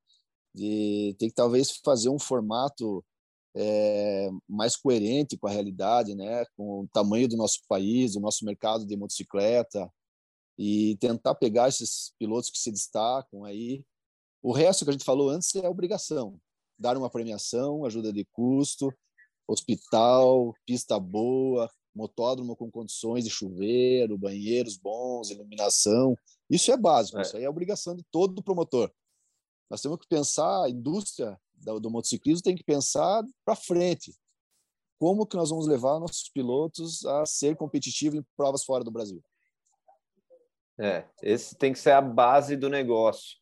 de 0.55 1.16
tem 1.18 1.30
que 1.30 1.34
talvez 1.34 1.80
fazer 1.82 2.11
um 2.11 2.18
formato 2.18 3.03
é, 3.57 4.28
mais 4.47 4.76
coerente 4.76 5.38
com 5.38 5.47
a 5.47 5.51
realidade, 5.51 6.14
né, 6.14 6.45
com 6.57 6.80
o 6.80 6.88
tamanho 6.92 7.28
do 7.28 7.36
nosso 7.36 7.61
país, 7.66 8.12
do 8.12 8.20
nosso 8.20 8.45
mercado 8.45 8.84
de 8.84 8.97
motocicleta, 8.97 9.90
e 10.59 10.96
tentar 10.96 11.34
pegar 11.34 11.68
esses 11.68 12.12
pilotos 12.18 12.50
que 12.50 12.59
se 12.59 12.70
destacam 12.70 13.44
aí. 13.44 13.84
O 14.42 14.52
resto 14.52 14.84
que 14.84 14.90
a 14.90 14.92
gente 14.92 15.05
falou 15.05 15.30
antes 15.30 15.55
é 15.57 15.68
obrigação. 15.68 16.38
Dar 16.78 16.96
uma 16.96 17.11
premiação, 17.11 17.84
ajuda 17.84 18.12
de 18.12 18.24
custo, 18.26 18.92
hospital, 19.46 20.55
pista 20.66 20.98
boa, 20.98 21.70
motódromo 21.94 22.57
com 22.57 22.70
condições 22.70 23.24
de 23.24 23.30
chuveiro, 23.30 24.18
banheiros 24.18 24.76
bons, 24.76 25.30
iluminação. 25.30 26.16
Isso 26.50 26.72
é 26.72 26.76
básico, 26.76 27.18
é. 27.18 27.22
isso 27.22 27.36
aí 27.36 27.44
é 27.44 27.50
obrigação 27.50 27.94
de 27.94 28.05
todo 28.11 28.42
promotor. 28.42 28.90
Nós 29.70 29.80
temos 29.80 29.98
que 29.98 30.09
pensar, 30.09 30.64
a 30.64 30.70
indústria 30.70 31.38
do, 31.55 31.80
do 31.80 31.90
motociclismo 31.90 32.42
tem 32.42 32.57
que 32.57 32.64
pensar 32.64 33.24
para 33.44 33.57
frente. 33.57 34.14
Como 34.98 35.26
que 35.26 35.36
nós 35.36 35.50
vamos 35.50 35.66
levar 35.66 35.98
nossos 35.98 36.28
pilotos 36.28 37.05
a 37.05 37.26
ser 37.26 37.57
competitivos 37.57 38.18
em 38.18 38.24
provas 38.36 38.64
fora 38.64 38.84
do 38.84 38.90
Brasil? 38.90 39.22
É, 40.79 41.05
esse 41.22 41.57
tem 41.57 41.72
que 41.72 41.79
ser 41.79 41.93
a 41.93 42.01
base 42.01 42.57
do 42.57 42.68
negócio. 42.68 43.37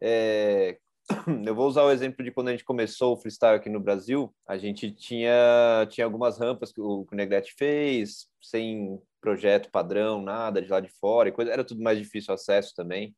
É, 0.00 0.78
eu 1.46 1.54
vou 1.54 1.68
usar 1.68 1.84
o 1.84 1.90
exemplo 1.90 2.24
de 2.24 2.32
quando 2.32 2.48
a 2.48 2.50
gente 2.52 2.64
começou 2.64 3.14
o 3.14 3.16
freestyle 3.16 3.56
aqui 3.56 3.68
no 3.68 3.80
Brasil. 3.80 4.34
A 4.46 4.58
gente 4.58 4.90
tinha, 4.90 5.86
tinha 5.88 6.04
algumas 6.04 6.38
rampas 6.38 6.72
que 6.72 6.80
o, 6.80 7.06
Negrete 7.12 7.54
fez, 7.56 8.28
sem 8.40 9.00
projeto 9.20 9.70
padrão, 9.70 10.20
nada 10.20 10.60
de 10.60 10.68
lá 10.68 10.80
de 10.80 10.88
fora, 10.88 11.28
e 11.28 11.32
coisa, 11.32 11.52
era 11.52 11.64
tudo 11.64 11.82
mais 11.82 11.98
difícil 11.98 12.34
acesso 12.34 12.74
também. 12.74 13.14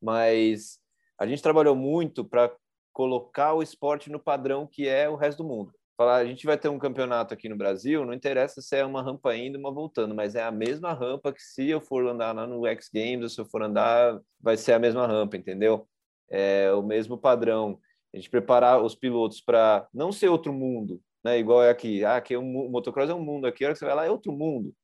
Mas 0.00 0.78
a 1.18 1.26
gente 1.26 1.42
trabalhou 1.42 1.74
muito 1.74 2.24
para 2.24 2.54
colocar 2.92 3.54
o 3.54 3.62
esporte 3.62 4.10
no 4.10 4.20
padrão 4.20 4.66
que 4.66 4.86
é 4.86 5.08
o 5.08 5.16
resto 5.16 5.38
do 5.42 5.48
mundo 5.48 5.72
falar, 5.96 6.16
a 6.16 6.24
gente 6.24 6.46
vai 6.46 6.58
ter 6.58 6.68
um 6.68 6.78
campeonato 6.78 7.34
aqui 7.34 7.48
no 7.48 7.56
Brasil, 7.56 8.04
não 8.04 8.12
interessa 8.12 8.60
se 8.60 8.76
é 8.76 8.84
uma 8.84 9.02
rampa 9.02 9.34
indo, 9.36 9.58
uma 9.58 9.72
voltando, 9.72 10.14
mas 10.14 10.34
é 10.34 10.42
a 10.42 10.50
mesma 10.50 10.92
rampa 10.92 11.32
que 11.32 11.42
se 11.42 11.68
eu 11.68 11.80
for 11.80 12.06
andar 12.06 12.34
lá 12.34 12.46
no 12.46 12.66
X 12.66 12.90
Games, 12.92 13.22
ou 13.22 13.28
se 13.28 13.40
eu 13.40 13.46
for 13.46 13.62
andar, 13.62 14.20
vai 14.40 14.56
ser 14.56 14.72
a 14.72 14.78
mesma 14.78 15.06
rampa, 15.06 15.36
entendeu? 15.36 15.88
É 16.30 16.72
o 16.72 16.82
mesmo 16.82 17.18
padrão. 17.18 17.78
A 18.12 18.16
gente 18.16 18.30
preparar 18.30 18.82
os 18.82 18.94
pilotos 18.94 19.40
para 19.40 19.86
não 19.92 20.12
ser 20.12 20.28
outro 20.28 20.52
mundo, 20.52 21.00
né? 21.24 21.38
Igual 21.38 21.62
é 21.62 21.70
aqui, 21.70 22.04
ah, 22.04 22.16
aqui 22.16 22.34
é 22.34 22.38
um, 22.38 22.66
o 22.66 22.70
motocross 22.70 23.10
é 23.10 23.14
um 23.14 23.24
mundo, 23.24 23.46
aqui 23.46 23.64
a 23.64 23.68
hora 23.68 23.74
que 23.74 23.78
você 23.78 23.86
vai 23.86 23.94
lá 23.94 24.06
é 24.06 24.10
outro 24.10 24.32
mundo. 24.32 24.74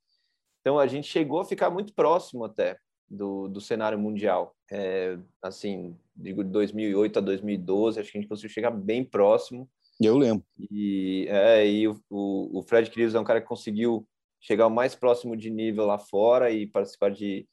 Então 0.61 0.79
a 0.79 0.87
gente 0.87 1.09
chegou 1.09 1.41
a 1.41 1.45
ficar 1.45 1.71
muito 1.71 1.95
próximo 1.95 2.45
até 2.45 2.79
do, 3.09 3.49
do 3.49 3.61
cenário 3.61 3.99
mundial. 3.99 4.55
É, 4.71 5.19
assim, 5.43 5.97
digo 6.15 6.45
de 6.45 6.51
2008 6.51 7.19
a 7.19 7.23
2012, 7.23 8.01
acho 8.01 8.13
que 8.13 8.19
a 8.19 8.21
gente 8.21 8.29
conseguiu 8.29 8.51
chegar 8.51 8.71
bem 8.71 9.05
próximo 9.05 9.69
eu 10.01 10.17
lembro. 10.17 10.45
E, 10.71 11.27
é, 11.29 11.69
e 11.69 11.89
o, 11.89 12.01
o, 12.11 12.63
Fred 12.63 12.91
Krios 12.91 13.15
é 13.15 13.21
um 13.21 13.25
cara 13.25 13.41
que 13.41 13.47
conseguiu 13.47 14.07
chegar 14.41 14.67
o 14.67 14.71
mais 14.71 14.95
próximo 14.95 15.37
de 15.37 15.51
nível 15.51 15.87
lá 15.87 15.99
fora 15.99 16.51
e 16.51 16.67
participar 16.67 17.11
de. 17.11 17.49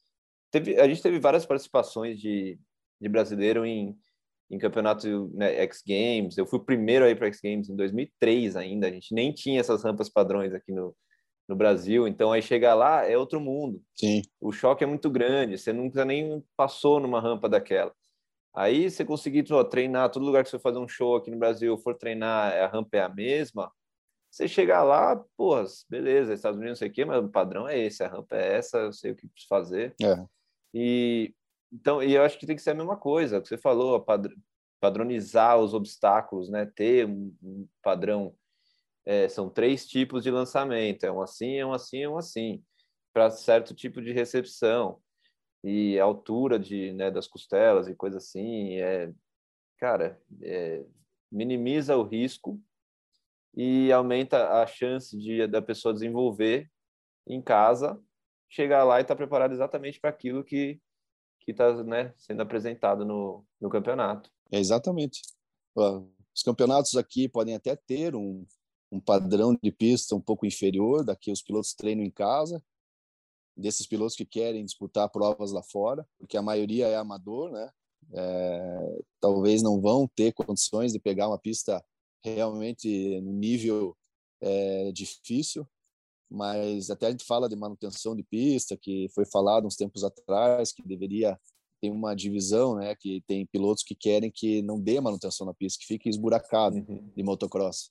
Teve, 0.50 0.78
a 0.80 0.86
gente 0.86 1.02
teve 1.02 1.18
várias 1.18 1.44
participações 1.44 2.20
de, 2.20 2.58
de 3.00 3.08
brasileiro 3.08 3.66
em, 3.66 3.96
em 4.48 4.58
campeonato 4.58 5.30
né, 5.34 5.54
X 5.64 5.82
Games. 5.86 6.38
Eu 6.38 6.46
fui 6.46 6.58
o 6.58 6.64
primeiro 6.64 7.04
aí 7.04 7.16
para 7.16 7.26
X 7.26 7.40
Games 7.42 7.68
em 7.68 7.76
2003 7.76 8.56
ainda. 8.56 8.86
A 8.86 8.90
gente 8.90 9.12
nem 9.12 9.32
tinha 9.32 9.60
essas 9.60 9.82
rampas 9.82 10.08
padrões 10.08 10.54
aqui 10.54 10.72
no, 10.72 10.94
no 11.48 11.56
Brasil. 11.56 12.06
Então 12.06 12.32
aí 12.32 12.42
chegar 12.42 12.74
lá 12.74 13.04
é 13.04 13.18
outro 13.18 13.40
mundo. 13.40 13.82
Sim. 13.94 14.22
O 14.40 14.52
choque 14.52 14.84
é 14.84 14.86
muito 14.86 15.10
grande. 15.10 15.58
Você 15.58 15.72
nunca 15.72 16.04
nem 16.04 16.42
passou 16.56 17.00
numa 17.00 17.20
rampa 17.20 17.48
daquela. 17.48 17.92
Aí 18.56 18.90
você 18.90 19.04
conseguir 19.04 19.44
ó, 19.52 19.62
treinar, 19.62 20.10
todo 20.10 20.24
lugar 20.24 20.42
que 20.42 20.48
você 20.48 20.58
for 20.58 20.70
fazer 20.70 20.78
um 20.78 20.88
show 20.88 21.14
aqui 21.14 21.30
no 21.30 21.38
Brasil, 21.38 21.76
for 21.76 21.94
treinar, 21.94 22.52
a 22.54 22.66
rampa 22.66 22.96
é 22.96 23.02
a 23.02 23.08
mesma, 23.08 23.70
você 24.30 24.48
chegar 24.48 24.82
lá, 24.82 25.16
pô, 25.36 25.56
beleza, 25.88 26.32
Estados 26.32 26.58
Unidos 26.58 26.72
não 26.72 26.76
sei 26.78 26.88
o 26.88 26.92
quê, 26.92 27.04
mas 27.04 27.24
o 27.24 27.28
padrão 27.28 27.68
é 27.68 27.78
esse, 27.78 28.02
a 28.02 28.08
rampa 28.08 28.36
é 28.36 28.56
essa, 28.56 28.78
eu 28.78 28.92
sei 28.92 29.12
o 29.12 29.16
que 29.16 29.28
preciso 29.28 29.48
fazer. 29.48 29.94
É. 30.02 30.24
E 30.74 31.34
então, 31.72 32.02
e 32.02 32.14
eu 32.14 32.22
acho 32.22 32.38
que 32.38 32.46
tem 32.46 32.56
que 32.56 32.62
ser 32.62 32.70
a 32.70 32.74
mesma 32.74 32.96
coisa, 32.96 33.40
que 33.40 33.48
você 33.48 33.58
falou, 33.58 34.04
padronizar 34.80 35.58
os 35.58 35.74
obstáculos, 35.74 36.48
né? 36.48 36.64
Ter 36.64 37.06
um 37.06 37.66
padrão. 37.82 38.34
É, 39.04 39.28
são 39.28 39.48
três 39.48 39.86
tipos 39.86 40.22
de 40.22 40.30
lançamento, 40.30 41.04
é 41.04 41.12
um 41.12 41.20
assim, 41.20 41.56
é 41.56 41.66
um 41.66 41.72
assim, 41.72 42.02
é 42.02 42.08
um 42.08 42.18
assim, 42.18 42.62
para 43.12 43.30
certo 43.30 43.74
tipo 43.74 44.02
de 44.02 44.12
recepção 44.12 45.00
e 45.66 45.98
a 45.98 46.04
altura 46.04 46.60
de, 46.60 46.92
né, 46.92 47.10
das 47.10 47.26
costelas 47.26 47.88
e 47.88 47.94
coisa 47.94 48.18
assim, 48.18 48.74
é, 48.74 49.12
cara, 49.78 50.22
é, 50.40 50.84
minimiza 51.30 51.96
o 51.96 52.04
risco 52.04 52.62
e 53.52 53.90
aumenta 53.90 54.62
a 54.62 54.66
chance 54.66 55.18
de 55.18 55.44
da 55.48 55.60
pessoa 55.60 55.92
desenvolver 55.92 56.70
em 57.26 57.42
casa, 57.42 58.00
chegar 58.48 58.84
lá 58.84 58.98
e 58.98 59.02
estar 59.02 59.14
tá 59.14 59.18
preparado 59.18 59.52
exatamente 59.52 59.98
para 59.98 60.10
aquilo 60.10 60.44
que 60.44 60.80
está 61.48 61.82
né, 61.82 62.14
sendo 62.16 62.42
apresentado 62.42 63.04
no, 63.04 63.44
no 63.60 63.68
campeonato. 63.68 64.30
É 64.52 64.60
exatamente. 64.60 65.20
Os 65.74 66.44
campeonatos 66.44 66.94
aqui 66.94 67.28
podem 67.28 67.56
até 67.56 67.74
ter 67.74 68.14
um, 68.14 68.46
um 68.92 69.00
padrão 69.00 69.56
de 69.60 69.72
pista 69.72 70.14
um 70.14 70.20
pouco 70.20 70.46
inferior, 70.46 71.04
daqui 71.04 71.32
os 71.32 71.42
pilotos 71.42 71.74
treinam 71.74 72.04
em 72.04 72.10
casa, 72.10 72.62
desses 73.56 73.86
pilotos 73.86 74.16
que 74.16 74.24
querem 74.24 74.64
disputar 74.64 75.08
provas 75.10 75.52
lá 75.52 75.62
fora, 75.62 76.06
porque 76.18 76.36
a 76.36 76.42
maioria 76.42 76.86
é 76.88 76.96
amador, 76.96 77.50
né? 77.50 77.70
É, 78.12 78.98
talvez 79.20 79.62
não 79.62 79.80
vão 79.80 80.08
ter 80.14 80.32
condições 80.32 80.92
de 80.92 81.00
pegar 81.00 81.28
uma 81.28 81.38
pista 81.38 81.84
realmente 82.22 83.20
no 83.20 83.32
nível 83.32 83.96
é, 84.40 84.92
difícil, 84.92 85.66
mas 86.30 86.90
até 86.90 87.06
a 87.06 87.10
gente 87.10 87.24
fala 87.24 87.48
de 87.48 87.56
manutenção 87.56 88.14
de 88.14 88.22
pista, 88.22 88.76
que 88.76 89.08
foi 89.14 89.24
falado 89.24 89.66
uns 89.66 89.76
tempos 89.76 90.04
atrás, 90.04 90.72
que 90.72 90.82
deveria 90.82 91.38
ter 91.80 91.90
uma 91.90 92.14
divisão, 92.14 92.76
né? 92.76 92.94
Que 92.94 93.22
tem 93.26 93.46
pilotos 93.46 93.82
que 93.82 93.94
querem 93.94 94.30
que 94.30 94.62
não 94.62 94.80
dê 94.80 95.00
manutenção 95.00 95.46
na 95.46 95.54
pista, 95.54 95.80
que 95.80 95.86
fique 95.86 96.08
esburacado 96.08 96.76
uhum. 96.76 97.10
de 97.14 97.22
motocross. 97.22 97.90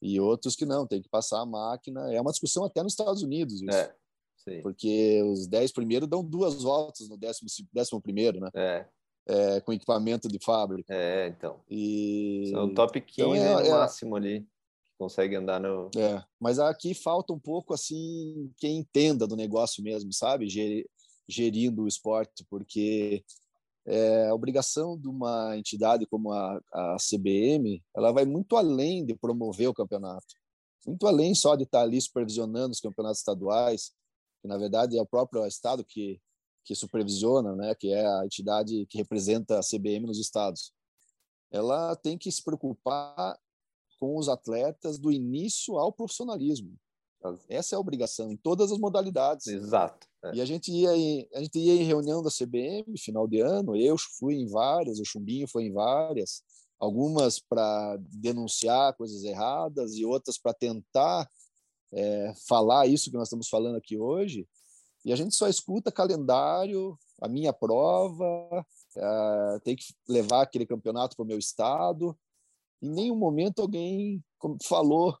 E 0.00 0.20
outros 0.20 0.54
que 0.54 0.66
não, 0.66 0.86
tem 0.86 1.02
que 1.02 1.08
passar 1.08 1.40
a 1.40 1.46
máquina. 1.46 2.12
É 2.12 2.20
uma 2.20 2.30
discussão 2.30 2.64
até 2.64 2.82
nos 2.82 2.92
Estados 2.92 3.22
Unidos 3.22 3.60
isso. 3.60 3.76
É. 3.76 3.94
Sim. 4.48 4.62
Porque 4.62 5.22
os 5.24 5.46
10 5.48 5.72
primeiros 5.72 6.08
dão 6.08 6.24
duas 6.24 6.62
voltas 6.62 7.08
no 7.08 7.16
décimo, 7.16 7.48
décimo 7.72 8.00
primeiro, 8.00 8.40
né? 8.40 8.50
É. 8.54 8.86
é. 9.26 9.60
com 9.60 9.72
equipamento 9.72 10.28
de 10.28 10.38
fábrica. 10.38 10.94
É, 10.94 11.26
então. 11.28 11.60
E... 11.68 12.48
São 12.50 12.72
top 12.72 13.00
15 13.00 13.20
então 13.20 13.34
é, 13.34 13.54
no 13.54 13.66
é... 13.66 13.70
máximo 13.70 14.14
ali. 14.14 14.40
Que 14.84 14.92
consegue 14.96 15.34
andar 15.34 15.58
no. 15.58 15.90
É, 15.96 16.22
mas 16.40 16.60
aqui 16.60 16.94
falta 16.94 17.32
um 17.32 17.40
pouco 17.40 17.74
assim 17.74 18.52
quem 18.56 18.78
entenda 18.78 19.26
do 19.26 19.34
negócio 19.34 19.82
mesmo, 19.82 20.12
sabe? 20.12 20.46
Gerindo 21.28 21.82
o 21.82 21.88
esporte, 21.88 22.46
porque 22.48 23.24
é, 23.84 24.28
a 24.28 24.34
obrigação 24.34 24.96
de 24.96 25.08
uma 25.08 25.56
entidade 25.56 26.06
como 26.06 26.32
a, 26.32 26.60
a 26.72 26.96
CBM, 27.00 27.82
ela 27.96 28.12
vai 28.12 28.24
muito 28.24 28.56
além 28.56 29.04
de 29.04 29.14
promover 29.16 29.68
o 29.68 29.74
campeonato, 29.74 30.26
muito 30.86 31.04
além 31.06 31.34
só 31.34 31.56
de 31.56 31.64
estar 31.64 31.82
ali 31.82 32.00
supervisionando 32.00 32.70
os 32.70 32.80
campeonatos 32.80 33.18
estaduais, 33.18 33.92
que 34.46 34.48
na 34.48 34.56
verdade 34.56 34.96
é 34.96 35.02
o 35.02 35.06
próprio 35.06 35.44
estado 35.44 35.84
que 35.84 36.20
que 36.64 36.74
supervisiona, 36.74 37.54
né, 37.54 37.76
que 37.76 37.92
é 37.92 38.04
a 38.04 38.24
entidade 38.24 38.86
que 38.86 38.98
representa 38.98 39.56
a 39.56 39.62
CBM 39.62 40.04
nos 40.04 40.18
estados, 40.18 40.72
ela 41.48 41.94
tem 41.94 42.18
que 42.18 42.30
se 42.32 42.42
preocupar 42.42 43.38
com 44.00 44.16
os 44.16 44.28
atletas 44.28 44.98
do 44.98 45.12
início 45.12 45.78
ao 45.78 45.92
profissionalismo. 45.92 46.76
Essa 47.48 47.74
é 47.74 47.76
a 47.76 47.80
obrigação 47.80 48.32
em 48.32 48.36
todas 48.36 48.72
as 48.72 48.78
modalidades. 48.78 49.46
Exato. 49.46 50.08
É. 50.24 50.34
E 50.34 50.40
a 50.40 50.44
gente 50.44 50.72
ia 50.72 50.96
em, 50.96 51.28
a 51.34 51.40
gente 51.40 51.56
ia 51.56 51.72
em 51.72 51.84
reunião 51.84 52.20
da 52.20 52.30
CBM 52.30 52.84
final 52.98 53.28
de 53.28 53.40
ano. 53.40 53.76
Eu 53.76 53.96
fui 54.18 54.34
em 54.34 54.48
várias, 54.48 54.98
o 54.98 55.04
Chumbinho 55.04 55.46
foi 55.46 55.66
em 55.66 55.72
várias. 55.72 56.42
Algumas 56.80 57.38
para 57.38 57.96
denunciar 58.00 58.96
coisas 58.96 59.22
erradas 59.22 59.94
e 59.94 60.04
outras 60.04 60.36
para 60.36 60.52
tentar 60.52 61.30
é, 61.92 62.32
falar 62.48 62.86
isso 62.86 63.10
que 63.10 63.16
nós 63.16 63.28
estamos 63.28 63.48
falando 63.48 63.76
aqui 63.76 63.98
hoje. 63.98 64.46
E 65.04 65.12
a 65.12 65.16
gente 65.16 65.34
só 65.34 65.48
escuta 65.48 65.92
calendário, 65.92 66.98
a 67.20 67.28
minha 67.28 67.52
prova, 67.52 68.66
é, 68.96 69.60
tem 69.62 69.76
que 69.76 69.84
levar 70.08 70.42
aquele 70.42 70.66
campeonato 70.66 71.16
para 71.16 71.22
o 71.22 71.26
meu 71.26 71.38
estado. 71.38 72.16
Em 72.82 72.90
nenhum 72.90 73.16
momento 73.16 73.62
alguém 73.62 74.22
falou 74.64 75.16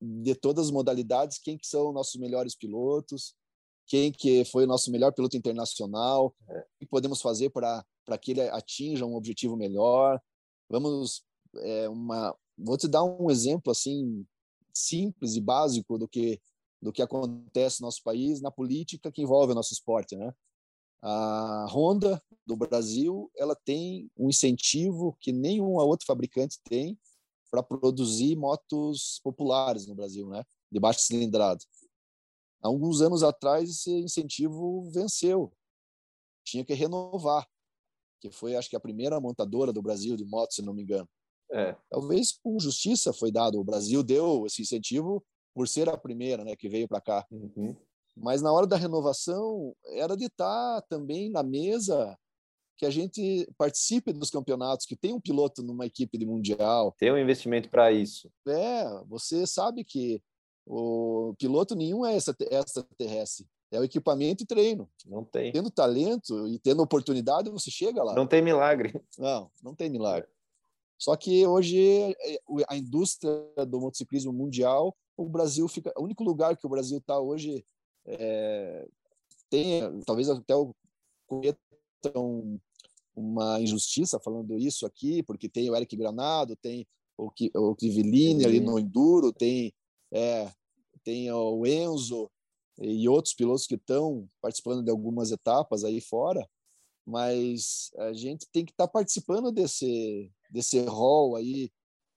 de 0.00 0.34
todas 0.34 0.66
as 0.66 0.72
modalidades, 0.72 1.38
quem 1.38 1.58
que 1.58 1.66
são 1.66 1.92
nossos 1.92 2.20
melhores 2.20 2.54
pilotos, 2.54 3.34
quem 3.86 4.12
que 4.12 4.44
foi 4.44 4.64
o 4.64 4.66
nosso 4.66 4.90
melhor 4.90 5.12
piloto 5.12 5.36
internacional, 5.36 6.34
o 6.48 6.62
que 6.78 6.86
podemos 6.86 7.20
fazer 7.20 7.50
para 7.50 7.84
para 8.04 8.16
que 8.16 8.30
ele 8.30 8.40
atinja 8.40 9.04
um 9.04 9.14
objetivo 9.14 9.54
melhor. 9.54 10.18
Vamos 10.70 11.22
é, 11.56 11.88
uma 11.90 12.34
vou 12.56 12.78
te 12.78 12.88
dar 12.88 13.04
um 13.04 13.30
exemplo 13.30 13.70
assim 13.70 14.26
simples 14.72 15.36
e 15.36 15.40
básico 15.40 15.98
do 15.98 16.08
que 16.08 16.40
do 16.80 16.92
que 16.92 17.02
acontece 17.02 17.80
no 17.80 17.86
nosso 17.86 18.02
país 18.04 18.40
na 18.40 18.52
política 18.52 19.10
que 19.10 19.22
envolve 19.22 19.52
o 19.52 19.54
nosso 19.54 19.72
esporte, 19.72 20.16
né? 20.16 20.32
A 21.02 21.66
Honda 21.68 22.22
do 22.46 22.56
Brasil, 22.56 23.30
ela 23.36 23.56
tem 23.56 24.10
um 24.16 24.28
incentivo 24.28 25.16
que 25.20 25.32
nenhum 25.32 25.74
outro 25.74 26.06
fabricante 26.06 26.60
tem 26.62 26.98
para 27.50 27.62
produzir 27.62 28.36
motos 28.36 29.20
populares 29.22 29.86
no 29.86 29.94
Brasil, 29.94 30.28
né? 30.28 30.44
De 30.70 30.78
baixa 30.78 31.00
cilindrada. 31.00 31.60
Há 32.62 32.68
alguns 32.68 33.00
anos 33.00 33.22
atrás 33.22 33.70
esse 33.70 33.90
incentivo 33.90 34.90
venceu. 34.90 35.52
Tinha 36.44 36.64
que 36.64 36.74
renovar, 36.74 37.46
que 38.20 38.30
foi 38.30 38.56
acho 38.56 38.68
que 38.68 38.76
a 38.76 38.80
primeira 38.80 39.20
montadora 39.20 39.72
do 39.72 39.82
Brasil 39.82 40.16
de 40.16 40.24
motos, 40.24 40.56
se 40.56 40.62
não 40.62 40.74
me 40.74 40.82
engano. 40.82 41.08
É. 41.52 41.74
Talvez 41.90 42.32
por 42.32 42.58
justiça 42.60 43.12
foi 43.12 43.30
dado. 43.30 43.58
O 43.58 43.64
Brasil 43.64 44.02
deu 44.02 44.44
esse 44.46 44.62
incentivo 44.62 45.24
por 45.54 45.66
ser 45.66 45.88
a 45.88 45.96
primeira, 45.96 46.44
né, 46.44 46.54
que 46.54 46.68
veio 46.68 46.86
para 46.86 47.00
cá. 47.00 47.26
Uhum. 47.30 47.74
Mas 48.16 48.42
na 48.42 48.52
hora 48.52 48.66
da 48.66 48.76
renovação 48.76 49.74
era 49.86 50.16
de 50.16 50.26
estar 50.26 50.82
também 50.82 51.30
na 51.30 51.42
mesa 51.42 52.16
que 52.76 52.86
a 52.86 52.90
gente 52.90 53.48
participe 53.58 54.12
dos 54.12 54.30
campeonatos, 54.30 54.86
que 54.86 54.96
tem 54.96 55.12
um 55.12 55.20
piloto 55.20 55.62
numa 55.62 55.84
equipe 55.84 56.16
de 56.16 56.24
mundial. 56.24 56.94
Tem 56.96 57.12
um 57.12 57.18
investimento 57.18 57.68
para 57.68 57.90
isso. 57.90 58.30
É, 58.46 58.84
você 59.06 59.46
sabe 59.46 59.82
que 59.84 60.22
o 60.64 61.34
piloto 61.38 61.74
nenhum 61.74 62.06
é 62.06 62.16
extraterrestre. 62.16 63.46
É 63.70 63.80
o 63.80 63.84
equipamento 63.84 64.44
e 64.44 64.46
treino. 64.46 64.88
Não 65.04 65.24
tem. 65.24 65.52
Tendo 65.52 65.70
talento 65.70 66.46
e 66.48 66.58
tendo 66.58 66.82
oportunidade, 66.82 67.50
você 67.50 67.70
chega 67.70 68.02
lá. 68.02 68.14
Não 68.14 68.26
tem 68.26 68.40
milagre. 68.40 68.98
Não, 69.18 69.50
não 69.62 69.74
tem 69.74 69.90
milagre. 69.90 70.28
Só 70.98 71.16
que 71.16 71.46
hoje 71.46 71.78
é, 72.20 72.40
a 72.68 72.76
indústria 72.76 73.32
do 73.66 73.80
motociclismo 73.80 74.32
mundial, 74.32 74.96
o 75.16 75.28
Brasil 75.28 75.66
fica. 75.68 75.92
O 75.96 76.02
único 76.02 76.24
lugar 76.24 76.56
que 76.56 76.66
o 76.66 76.70
Brasil 76.70 76.98
está 76.98 77.18
hoje 77.20 77.64
é, 78.04 78.86
tem, 79.48 80.02
talvez 80.04 80.28
até 80.28 80.54
o 80.54 80.74
cometam 81.26 82.58
uma 83.14 83.60
injustiça 83.60 84.18
falando 84.18 84.56
isso 84.56 84.86
aqui, 84.86 85.22
porque 85.22 85.48
tem 85.48 85.68
o 85.68 85.76
Eric 85.76 85.94
Granado, 85.96 86.56
tem 86.56 86.86
o, 87.18 87.30
o 87.54 87.74
Crivellini 87.74 88.44
ali 88.44 88.60
no 88.60 88.78
Enduro, 88.78 89.32
tem, 89.32 89.72
é, 90.12 90.50
tem 91.04 91.30
o 91.30 91.66
Enzo 91.66 92.30
e 92.80 93.08
outros 93.08 93.34
pilotos 93.34 93.66
que 93.66 93.74
estão 93.74 94.28
participando 94.40 94.84
de 94.84 94.90
algumas 94.90 95.32
etapas 95.32 95.84
aí 95.84 96.00
fora, 96.00 96.48
mas 97.04 97.90
a 97.98 98.12
gente 98.12 98.46
tem 98.52 98.64
que 98.64 98.70
estar 98.70 98.86
tá 98.86 98.92
participando 98.92 99.50
desse, 99.50 100.32
desse 100.48 100.80
rol 100.84 101.36
aí 101.36 101.70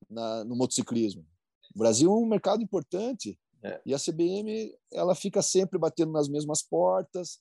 na, 0.09 0.43
no 0.43 0.55
motociclismo. 0.55 1.25
O 1.75 1.79
Brasil 1.79 2.11
é 2.11 2.15
um 2.15 2.25
mercado 2.25 2.61
importante 2.61 3.39
é. 3.63 3.81
e 3.85 3.93
a 3.93 3.99
CBM 3.99 4.73
ela 4.91 5.15
fica 5.15 5.41
sempre 5.41 5.79
batendo 5.79 6.11
nas 6.11 6.27
mesmas 6.27 6.61
portas, 6.61 7.39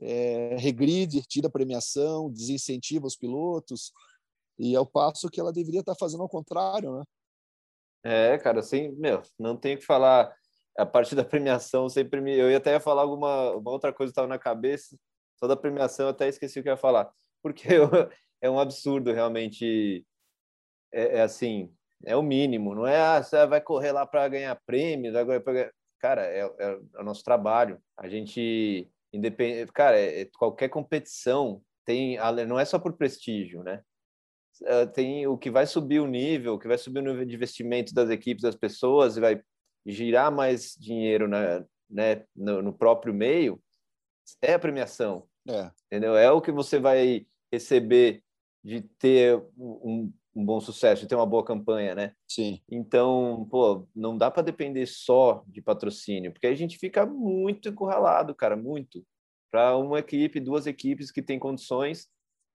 é, 0.00 0.56
regride, 0.58 1.22
tira 1.22 1.48
premiação, 1.48 2.30
desincentiva 2.30 3.06
os 3.06 3.16
pilotos, 3.16 3.92
e 4.58 4.74
é 4.74 4.80
o 4.80 4.86
passo 4.86 5.28
que 5.28 5.40
ela 5.40 5.52
deveria 5.52 5.80
estar 5.80 5.94
fazendo 5.94 6.22
ao 6.22 6.28
contrário, 6.28 6.98
né? 6.98 7.04
É, 8.04 8.38
cara, 8.38 8.60
assim, 8.60 8.90
meu, 8.92 9.22
não 9.38 9.56
tenho 9.56 9.78
que 9.78 9.84
falar 9.84 10.34
a 10.76 10.84
parte 10.84 11.14
da 11.14 11.24
premiação, 11.24 11.88
sempre 11.88 12.20
me, 12.20 12.36
eu 12.36 12.50
ia 12.50 12.58
até 12.58 12.78
falar 12.78 13.02
alguma 13.02 13.52
uma 13.52 13.70
outra 13.70 13.92
coisa 13.92 14.10
que 14.10 14.12
estava 14.12 14.28
na 14.28 14.38
cabeça, 14.38 14.96
só 15.38 15.46
da 15.46 15.56
premiação 15.56 16.06
eu 16.06 16.10
até 16.10 16.28
esqueci 16.28 16.60
o 16.60 16.62
que 16.62 16.68
ia 16.68 16.76
falar, 16.76 17.10
porque 17.42 17.66
eu, 17.72 17.88
é 18.42 18.50
um 18.50 18.58
absurdo 18.58 19.12
realmente, 19.12 20.04
é, 20.94 21.18
é, 21.18 21.20
assim, 21.22 21.72
é 22.04 22.16
o 22.16 22.22
mínimo, 22.22 22.74
não 22.74 22.86
é, 22.86 23.00
ah, 23.00 23.22
você 23.22 23.46
vai 23.46 23.60
correr 23.60 23.92
lá 23.92 24.06
para 24.06 24.28
ganhar 24.28 24.60
prêmio, 24.66 25.12
vai 25.12 25.40
pra... 25.40 25.70
cara, 25.98 26.24
é, 26.24 26.40
é, 26.40 26.78
é 26.94 27.00
o 27.00 27.04
nosso 27.04 27.22
trabalho, 27.22 27.80
a 27.96 28.08
gente 28.08 28.90
Independ... 29.14 29.70
Cara, 29.72 29.98
é, 29.98 30.22
é, 30.22 30.24
qualquer 30.36 30.68
competição 30.68 31.62
tem, 31.84 32.18
não 32.48 32.58
é 32.58 32.64
só 32.64 32.78
por 32.78 32.94
prestígio, 32.94 33.62
né? 33.62 33.82
É, 34.64 34.86
tem 34.86 35.26
o 35.26 35.38
que 35.38 35.50
vai 35.50 35.66
subir 35.66 36.00
o 36.00 36.06
nível, 36.06 36.54
o 36.54 36.58
que 36.58 36.68
vai 36.68 36.78
subir 36.78 36.98
o 36.98 37.02
nível 37.02 37.24
de 37.24 37.34
investimento 37.34 37.94
das 37.94 38.10
equipes, 38.10 38.42
das 38.42 38.56
pessoas, 38.56 39.16
e 39.16 39.20
vai 39.20 39.42
girar 39.86 40.32
mais 40.32 40.74
dinheiro 40.74 41.28
na, 41.28 41.64
né, 41.88 42.24
no, 42.34 42.62
no 42.62 42.72
próprio 42.72 43.14
meio, 43.14 43.62
é 44.42 44.54
a 44.54 44.58
premiação. 44.58 45.28
É. 45.48 45.70
Entendeu? 45.86 46.16
É 46.16 46.30
o 46.30 46.40
que 46.40 46.50
você 46.50 46.78
vai 46.78 47.26
receber 47.52 48.22
de 48.64 48.80
ter 48.98 49.36
um, 49.56 50.12
um 50.34 50.44
bom 50.44 50.60
sucesso, 50.60 51.02
de 51.02 51.08
ter 51.08 51.14
uma 51.14 51.26
boa 51.26 51.44
campanha, 51.44 51.94
né? 51.94 52.12
Sim. 52.28 52.60
Então, 52.68 53.46
pô, 53.50 53.86
não 53.94 54.18
dá 54.18 54.30
para 54.30 54.42
depender 54.42 54.86
só 54.86 55.44
de 55.46 55.62
patrocínio, 55.62 56.32
porque 56.32 56.46
a 56.46 56.54
gente 56.54 56.76
fica 56.76 57.06
muito 57.06 57.68
encurralado, 57.68 58.34
cara, 58.34 58.56
muito. 58.56 59.06
Para 59.50 59.76
uma 59.76 60.00
equipe, 60.00 60.40
duas 60.40 60.66
equipes 60.66 61.12
que 61.12 61.22
têm 61.22 61.38
condições, 61.38 62.08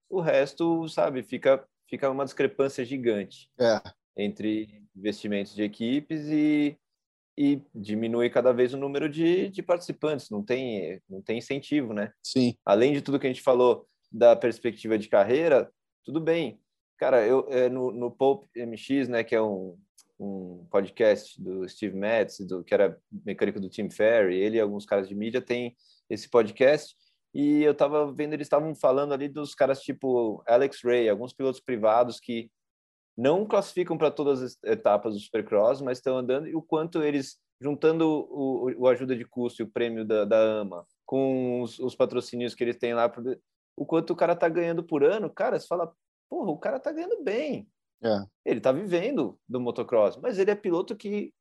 o 0.08 0.20
resto, 0.20 0.86
sabe, 0.88 1.22
fica 1.22 1.64
fica 1.88 2.08
uma 2.08 2.24
discrepância 2.24 2.84
gigante 2.84 3.50
é. 3.60 3.82
entre 4.16 4.86
investimentos 4.94 5.52
de 5.52 5.64
equipes 5.64 6.28
e, 6.28 6.78
e 7.36 7.62
diminui 7.74 8.30
cada 8.30 8.52
vez 8.52 8.72
o 8.72 8.78
número 8.78 9.08
de, 9.08 9.48
de 9.48 9.60
participantes. 9.60 10.30
Não 10.30 10.42
tem 10.42 11.00
não 11.08 11.20
tem 11.20 11.38
incentivo, 11.38 11.92
né? 11.92 12.12
Sim. 12.22 12.54
Além 12.64 12.92
de 12.92 13.02
tudo 13.02 13.18
que 13.18 13.26
a 13.26 13.30
gente 13.30 13.42
falou 13.42 13.88
da 14.12 14.36
perspectiva 14.36 14.98
de 14.98 15.08
carreira, 15.08 15.72
tudo 16.04 16.20
bem 16.20 16.60
Cara, 17.00 17.26
eu 17.26 17.46
é, 17.48 17.70
no, 17.70 17.90
no 17.90 18.10
Pulp 18.10 18.44
MX, 18.54 19.08
né, 19.08 19.24
que 19.24 19.34
é 19.34 19.40
um, 19.40 19.74
um 20.18 20.66
podcast 20.70 21.42
do 21.42 21.66
Steve 21.66 21.96
Metz, 21.96 22.40
do, 22.40 22.62
que 22.62 22.74
era 22.74 22.94
mecânico 23.24 23.58
do 23.58 23.70
Tim 23.70 23.88
Ferry, 23.88 24.36
ele 24.36 24.58
e 24.58 24.60
alguns 24.60 24.84
caras 24.84 25.08
de 25.08 25.14
mídia 25.14 25.40
têm 25.40 25.74
esse 26.10 26.28
podcast. 26.28 26.94
E 27.32 27.62
eu 27.62 27.74
tava 27.74 28.12
vendo, 28.12 28.34
eles 28.34 28.44
estavam 28.44 28.74
falando 28.74 29.14
ali 29.14 29.30
dos 29.30 29.54
caras 29.54 29.80
tipo 29.80 30.42
Alex 30.46 30.82
Ray, 30.84 31.08
alguns 31.08 31.32
pilotos 31.32 31.58
privados 31.58 32.20
que 32.20 32.50
não 33.16 33.46
classificam 33.46 33.96
para 33.96 34.10
todas 34.10 34.42
as 34.42 34.58
etapas 34.62 35.14
do 35.14 35.20
Supercross, 35.20 35.80
mas 35.80 35.96
estão 35.96 36.18
andando 36.18 36.48
e 36.48 36.54
o 36.54 36.60
quanto 36.60 37.02
eles, 37.02 37.38
juntando 37.58 38.06
o, 38.06 38.74
o 38.76 38.86
ajuda 38.86 39.16
de 39.16 39.24
custo 39.24 39.62
e 39.62 39.64
o 39.64 39.70
prêmio 39.70 40.04
da, 40.04 40.26
da 40.26 40.60
AMA 40.60 40.84
com 41.06 41.62
os, 41.62 41.78
os 41.78 41.96
patrocínios 41.96 42.54
que 42.54 42.62
eles 42.62 42.76
têm 42.76 42.92
lá, 42.92 43.10
o 43.74 43.86
quanto 43.86 44.12
o 44.12 44.16
cara 44.16 44.36
tá 44.36 44.50
ganhando 44.50 44.84
por 44.84 45.02
ano, 45.02 45.30
cara, 45.30 45.58
você 45.58 45.66
fala, 45.66 45.90
porra, 46.30 46.50
o 46.50 46.56
cara 46.56 46.78
tá 46.78 46.92
ganhando 46.92 47.22
bem. 47.22 47.68
É. 48.02 48.24
Ele 48.44 48.60
tá 48.60 48.72
vivendo 48.72 49.38
do 49.46 49.60
motocross, 49.60 50.16
mas 50.16 50.38
ele 50.38 50.50
é 50.50 50.54
piloto 50.54 50.96
que 50.96 51.34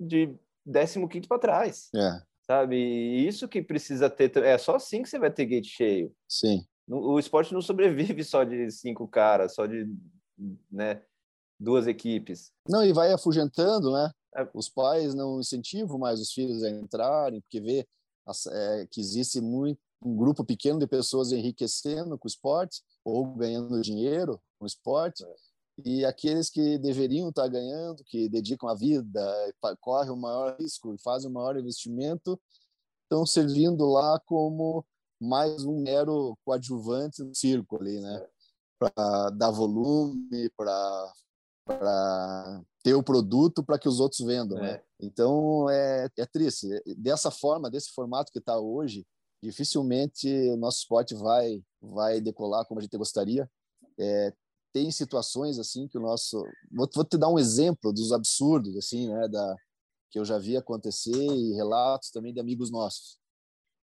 de 0.00 0.34
15 0.66 1.28
para 1.28 1.38
trás. 1.38 1.90
É. 1.94 2.20
Sabe? 2.44 2.76
E 2.76 3.26
isso 3.28 3.46
que 3.46 3.62
precisa 3.62 4.10
ter. 4.10 4.36
É 4.38 4.58
só 4.58 4.74
assim 4.74 5.02
que 5.02 5.08
você 5.08 5.18
vai 5.18 5.30
ter 5.30 5.46
gate 5.46 5.68
cheio. 5.68 6.12
Sim. 6.28 6.66
O 6.88 7.18
esporte 7.18 7.54
não 7.54 7.60
sobrevive 7.60 8.24
só 8.24 8.42
de 8.42 8.70
cinco 8.70 9.06
caras, 9.06 9.54
só 9.54 9.66
de 9.66 9.86
né, 10.70 11.02
duas 11.60 11.86
equipes. 11.86 12.52
Não, 12.68 12.84
e 12.84 12.92
vai 12.92 13.12
afugentando, 13.12 13.92
né? 13.92 14.10
É. 14.34 14.48
Os 14.54 14.68
pais 14.68 15.14
não 15.14 15.38
incentivam 15.38 15.98
mais 15.98 16.20
os 16.20 16.32
filhos 16.32 16.64
a 16.64 16.70
entrarem, 16.70 17.40
porque 17.42 17.60
vê 17.60 17.86
é, 18.50 18.86
que 18.90 19.00
existe 19.00 19.40
muito 19.40 19.80
um 20.04 20.16
grupo 20.16 20.44
pequeno 20.44 20.78
de 20.78 20.86
pessoas 20.86 21.32
enriquecendo 21.32 22.18
com 22.18 22.26
o 22.26 22.28
esporte 22.28 22.82
ou 23.04 23.26
ganhando 23.34 23.80
dinheiro 23.80 24.40
com 24.58 24.64
o 24.64 24.66
esporte 24.66 25.24
é. 25.24 25.34
e 25.84 26.04
aqueles 26.04 26.50
que 26.50 26.78
deveriam 26.78 27.28
estar 27.28 27.48
ganhando, 27.48 28.02
que 28.04 28.28
dedicam 28.28 28.68
a 28.68 28.74
vida, 28.74 29.54
correm 29.80 30.10
o 30.10 30.16
maior 30.16 30.56
risco 30.58 30.94
e 30.94 31.02
fazem 31.02 31.30
o 31.30 31.34
maior 31.34 31.56
investimento, 31.56 32.40
estão 33.04 33.24
servindo 33.26 33.84
lá 33.86 34.20
como 34.26 34.84
mais 35.20 35.64
um 35.64 35.80
mero 35.80 36.36
coadjuvante 36.44 37.22
no 37.22 37.34
circo 37.34 37.80
ali, 37.80 38.00
né? 38.00 38.26
Para 38.78 39.30
dar 39.30 39.50
volume, 39.52 40.50
para 40.56 41.12
ter 42.82 42.94
o 42.94 43.02
produto 43.02 43.62
para 43.62 43.78
que 43.78 43.88
os 43.88 44.00
outros 44.00 44.26
vendam, 44.26 44.58
né? 44.58 44.70
é. 44.70 44.72
né? 44.72 44.82
Então 45.00 45.70
é, 45.70 46.08
é 46.16 46.26
triste. 46.26 46.66
Dessa 46.96 47.30
forma, 47.30 47.70
desse 47.70 47.92
formato 47.92 48.32
que 48.32 48.40
está 48.40 48.58
hoje, 48.58 49.06
dificilmente 49.42 50.28
o 50.50 50.56
nosso 50.56 50.78
esporte 50.78 51.14
vai 51.14 51.62
vai 51.80 52.20
decolar 52.20 52.64
como 52.64 52.78
a 52.78 52.82
gente 52.82 52.96
gostaria. 52.96 53.50
É, 53.98 54.32
tem 54.72 54.90
situações 54.90 55.58
assim 55.58 55.88
que 55.88 55.98
o 55.98 56.00
nosso 56.00 56.42
vou, 56.70 56.88
vou, 56.94 57.04
te 57.04 57.18
dar 57.18 57.28
um 57.28 57.38
exemplo 57.38 57.92
dos 57.92 58.12
absurdos 58.12 58.76
assim 58.76 59.08
né 59.08 59.28
da 59.28 59.56
que 60.10 60.18
eu 60.18 60.24
já 60.24 60.38
vi 60.38 60.56
acontecer 60.56 61.14
e 61.14 61.52
relatos 61.52 62.10
também 62.10 62.32
de 62.32 62.40
amigos 62.40 62.70
nossos 62.70 63.18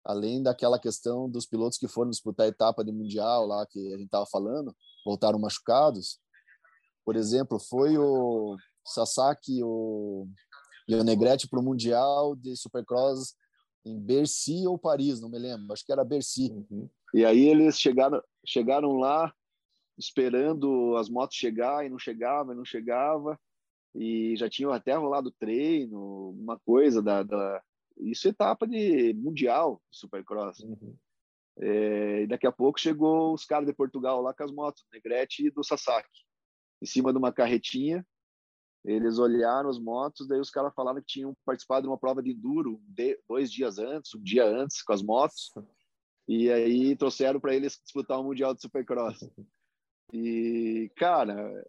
além 0.06 0.42
daquela 0.42 0.80
questão 0.80 1.30
dos 1.30 1.46
pilotos 1.46 1.78
que 1.78 1.88
foram 1.88 2.10
disputar 2.10 2.46
a 2.46 2.50
etapa 2.50 2.84
de 2.84 2.94
mundial 2.94 3.46
lá 3.46 3.66
que 3.66 3.94
a 3.94 3.98
gente 3.98 4.06
estava 4.06 4.26
falando 4.26 4.74
voltaram 5.04 5.38
machucados 5.38 6.20
por 7.04 7.18
exemplo 7.18 7.60
foi 7.60 7.98
o 7.98 8.56
Sasaki 8.86 9.62
o, 9.62 10.28
e 10.88 10.96
o 10.96 11.04
Negrete 11.04 11.50
para 11.50 11.60
o 11.60 11.64
mundial 11.64 12.38
de 12.38 12.56
supercross 12.56 13.34
em 13.85 13.99
Bercy 13.99 14.68
ou 14.68 14.77
Paris 14.77 15.22
não 15.22 15.30
me 15.30 15.39
lembro 15.39 15.73
acho 15.73 15.85
que 15.85 15.91
era 15.91 16.03
Bercy 16.03 16.51
uhum. 16.51 16.89
e 17.14 17.26
aí 17.26 17.47
eles 17.47 17.80
chegaram 17.80 18.22
chegaram 18.45 18.97
lá 18.97 19.34
esperando 19.99 20.95
as 20.95 21.10
motos 21.10 21.35
chegar 21.35 21.85
e 21.85 21.89
não 21.89 21.99
chegava, 21.99 22.53
e 22.53 22.56
não 22.56 22.64
chegava, 22.64 23.39
e 23.93 24.35
já 24.38 24.49
tinham 24.49 24.72
até 24.72 24.95
rolado 24.95 25.30
treino, 25.31 26.31
uma 26.31 26.57
coisa 26.57 27.01
da, 27.01 27.22
da... 27.22 27.61
isso 27.97 28.27
é 28.27 28.31
etapa 28.31 28.65
de 28.65 29.14
mundial 29.14 29.81
Supercross. 29.91 30.60
Uhum. 30.61 30.95
É, 31.61 32.22
e 32.22 32.27
daqui 32.27 32.47
a 32.47 32.51
pouco 32.51 32.80
chegou 32.80 33.34
os 33.34 33.43
caras 33.43 33.68
de 33.68 33.73
Portugal 33.73 34.22
lá 34.22 34.34
com 34.34 34.43
as 34.43 34.51
motos, 34.51 34.85
Negrete 34.93 35.45
e 35.45 35.51
do 35.51 35.64
Sasaki, 35.64 36.23
em 36.81 36.85
cima 36.85 37.11
de 37.11 37.18
uma 37.18 37.34
carretinha. 37.34 38.07
Eles 38.90 39.20
olharam 39.20 39.70
as 39.70 39.78
motos, 39.78 40.28
daí 40.28 40.40
os 40.40 40.49
caras 40.49 40.74
falaram 40.74 40.99
que 40.99 41.06
tinham 41.06 41.38
participado 41.45 41.84
de 41.84 41.88
uma 41.88 41.98
prova 41.98 42.24
de 42.24 42.32
enduro 42.32 42.82
de, 42.88 43.20
dois 43.30 43.52
dias 43.52 43.78
antes, 43.78 44.16
um 44.16 44.22
dia 44.22 44.44
antes, 44.44 44.82
com 44.82 44.91
as 44.91 45.03
motos. 45.03 45.53
E 46.28 46.49
aí 46.49 46.95
trouxeram 46.95 47.40
para 47.40 47.53
eles 47.56 47.80
disputar 47.84 48.20
o 48.20 48.24
Mundial 48.24 48.56
de 48.56 48.61
Supercross. 48.61 49.30
E, 50.11 50.91
cara, 50.95 51.64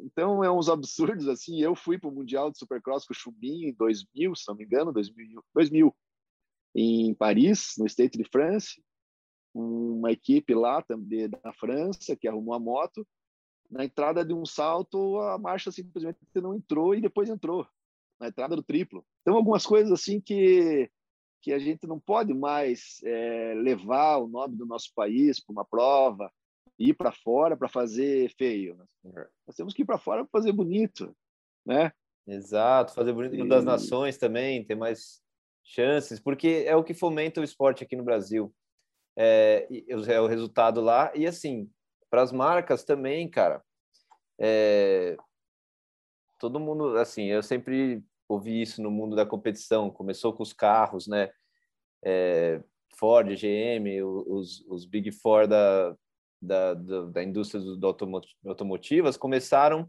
então 0.00 0.44
é 0.44 0.52
uns 0.52 0.68
absurdos 0.68 1.26
assim. 1.26 1.58
Eu 1.58 1.74
fui 1.74 1.98
para 1.98 2.10
o 2.10 2.12
Mundial 2.12 2.50
de 2.50 2.58
Supercross 2.58 3.06
com 3.06 3.14
o 3.14 3.16
Chubinho 3.16 3.70
em 3.70 3.72
2000, 3.72 4.36
se 4.36 4.44
não 4.46 4.54
me 4.54 4.64
engano, 4.64 4.92
2000, 4.92 5.42
2000 5.54 5.96
em 6.74 7.14
Paris, 7.14 7.76
no 7.78 7.86
State 7.86 8.18
de 8.18 8.24
France. 8.24 8.82
Uma 9.54 10.12
equipe 10.12 10.54
lá 10.54 10.82
também 10.82 11.30
da 11.30 11.50
França 11.54 12.14
que 12.14 12.28
arrumou 12.28 12.52
a 12.52 12.60
moto. 12.60 13.06
Na 13.70 13.84
entrada 13.84 14.24
de 14.24 14.32
um 14.32 14.46
salto, 14.46 15.18
a 15.20 15.38
marcha 15.38 15.70
simplesmente 15.70 16.18
não 16.36 16.54
entrou 16.54 16.94
e 16.94 17.00
depois 17.00 17.28
entrou 17.28 17.66
na 18.18 18.28
entrada 18.28 18.56
do 18.56 18.62
triplo. 18.62 19.04
Então, 19.20 19.36
algumas 19.36 19.66
coisas 19.66 19.92
assim 19.92 20.20
que 20.20 20.90
que 21.40 21.52
a 21.52 21.58
gente 21.58 21.86
não 21.86 22.00
pode 22.00 22.34
mais 22.34 23.00
é, 23.04 23.54
levar 23.54 24.18
o 24.18 24.26
nome 24.26 24.56
do 24.56 24.66
nosso 24.66 24.92
país 24.94 25.38
para 25.38 25.52
uma 25.52 25.64
prova 25.64 26.32
ir 26.78 26.94
para 26.94 27.12
fora 27.12 27.56
para 27.56 27.68
fazer 27.68 28.32
feio. 28.36 28.76
Né? 28.76 28.84
É. 29.16 29.28
Nós 29.46 29.56
temos 29.56 29.74
que 29.74 29.82
ir 29.82 29.84
para 29.84 29.98
fora 29.98 30.24
para 30.24 30.40
fazer 30.40 30.52
bonito, 30.52 31.14
né? 31.66 31.92
Exato, 32.26 32.94
fazer 32.94 33.12
bonito 33.12 33.34
e... 33.34 33.48
das 33.48 33.64
nações 33.64 34.18
também, 34.18 34.64
ter 34.64 34.74
mais 34.74 35.22
chances, 35.64 36.20
porque 36.20 36.64
é 36.66 36.76
o 36.76 36.84
que 36.84 36.94
fomenta 36.94 37.40
o 37.40 37.44
esporte 37.44 37.82
aqui 37.82 37.96
no 37.96 38.04
Brasil. 38.04 38.54
É, 39.16 39.66
é 39.88 40.20
o 40.20 40.26
resultado 40.26 40.80
lá. 40.80 41.10
E 41.14 41.26
assim, 41.26 41.68
para 42.10 42.22
as 42.22 42.32
marcas 42.32 42.84
também, 42.84 43.28
cara, 43.28 43.62
é, 44.40 45.16
todo 46.38 46.60
mundo, 46.60 46.96
assim, 46.96 47.24
eu 47.24 47.42
sempre 47.42 48.02
ouvi 48.28 48.62
isso 48.62 48.82
no 48.82 48.90
mundo 48.90 49.16
da 49.16 49.26
competição. 49.26 49.90
Começou 49.90 50.32
com 50.32 50.42
os 50.42 50.52
carros, 50.52 51.06
né? 51.06 51.30
É, 52.04 52.62
Ford, 52.96 53.28
GM, 53.34 54.02
os, 54.02 54.64
os 54.68 54.84
Big 54.84 55.10
Four 55.10 55.46
da, 55.48 55.96
da, 56.40 56.74
da, 56.74 57.02
da 57.06 57.22
indústria 57.22 57.60
do, 57.60 57.76
do 57.76 57.86
automotivas 58.46 59.16
começaram 59.16 59.88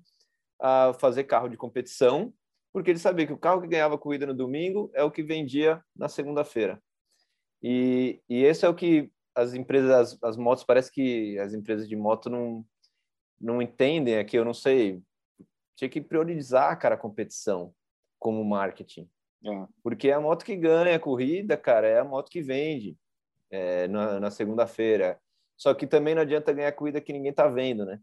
a 0.59 0.93
fazer 0.93 1.23
carro 1.23 1.47
de 1.47 1.57
competição, 1.57 2.33
porque 2.73 2.89
eles 2.89 3.01
sabiam 3.01 3.27
que 3.27 3.33
o 3.33 3.37
carro 3.37 3.61
que 3.61 3.67
ganhava 3.67 3.97
corrida 3.97 4.25
no 4.25 4.33
domingo 4.33 4.91
é 4.93 5.03
o 5.03 5.11
que 5.11 5.23
vendia 5.23 5.81
na 5.95 6.09
segunda-feira. 6.09 6.81
E, 7.61 8.21
e 8.29 8.43
esse 8.43 8.65
é 8.65 8.69
o 8.69 8.75
que 8.75 9.11
as 9.35 9.53
empresas, 9.53 9.91
as, 9.91 10.23
as 10.23 10.37
motos, 10.37 10.63
parece 10.63 10.91
que 10.91 11.37
as 11.39 11.53
empresas 11.53 11.87
de 11.87 11.95
moto 11.95 12.29
não, 12.29 12.65
não 13.39 13.61
entendem 13.61 14.17
aqui, 14.17 14.37
eu 14.37 14.45
não 14.45 14.53
sei. 14.53 15.01
Tinha 15.75 15.89
que 15.89 16.01
priorizar, 16.01 16.77
cara, 16.77 16.95
a 16.95 16.97
competição 16.97 17.73
como 18.17 18.43
marketing. 18.43 19.09
É. 19.45 19.67
Porque 19.81 20.09
é 20.09 20.13
a 20.13 20.21
moto 20.21 20.43
que 20.43 20.55
ganha 20.55 20.95
a 20.95 20.99
corrida, 20.99 21.55
cara, 21.55 21.87
é 21.87 21.99
a 21.99 22.03
moto 22.03 22.29
que 22.29 22.41
vende 22.41 22.97
é, 23.49 23.87
na, 23.87 24.19
na 24.19 24.31
segunda-feira. 24.31 25.19
Só 25.57 25.73
que 25.73 25.87
também 25.87 26.15
não 26.15 26.21
adianta 26.21 26.53
ganhar 26.53 26.71
corrida 26.73 27.01
que 27.01 27.13
ninguém 27.13 27.31
está 27.31 27.47
vendo, 27.47 27.85
né? 27.85 27.99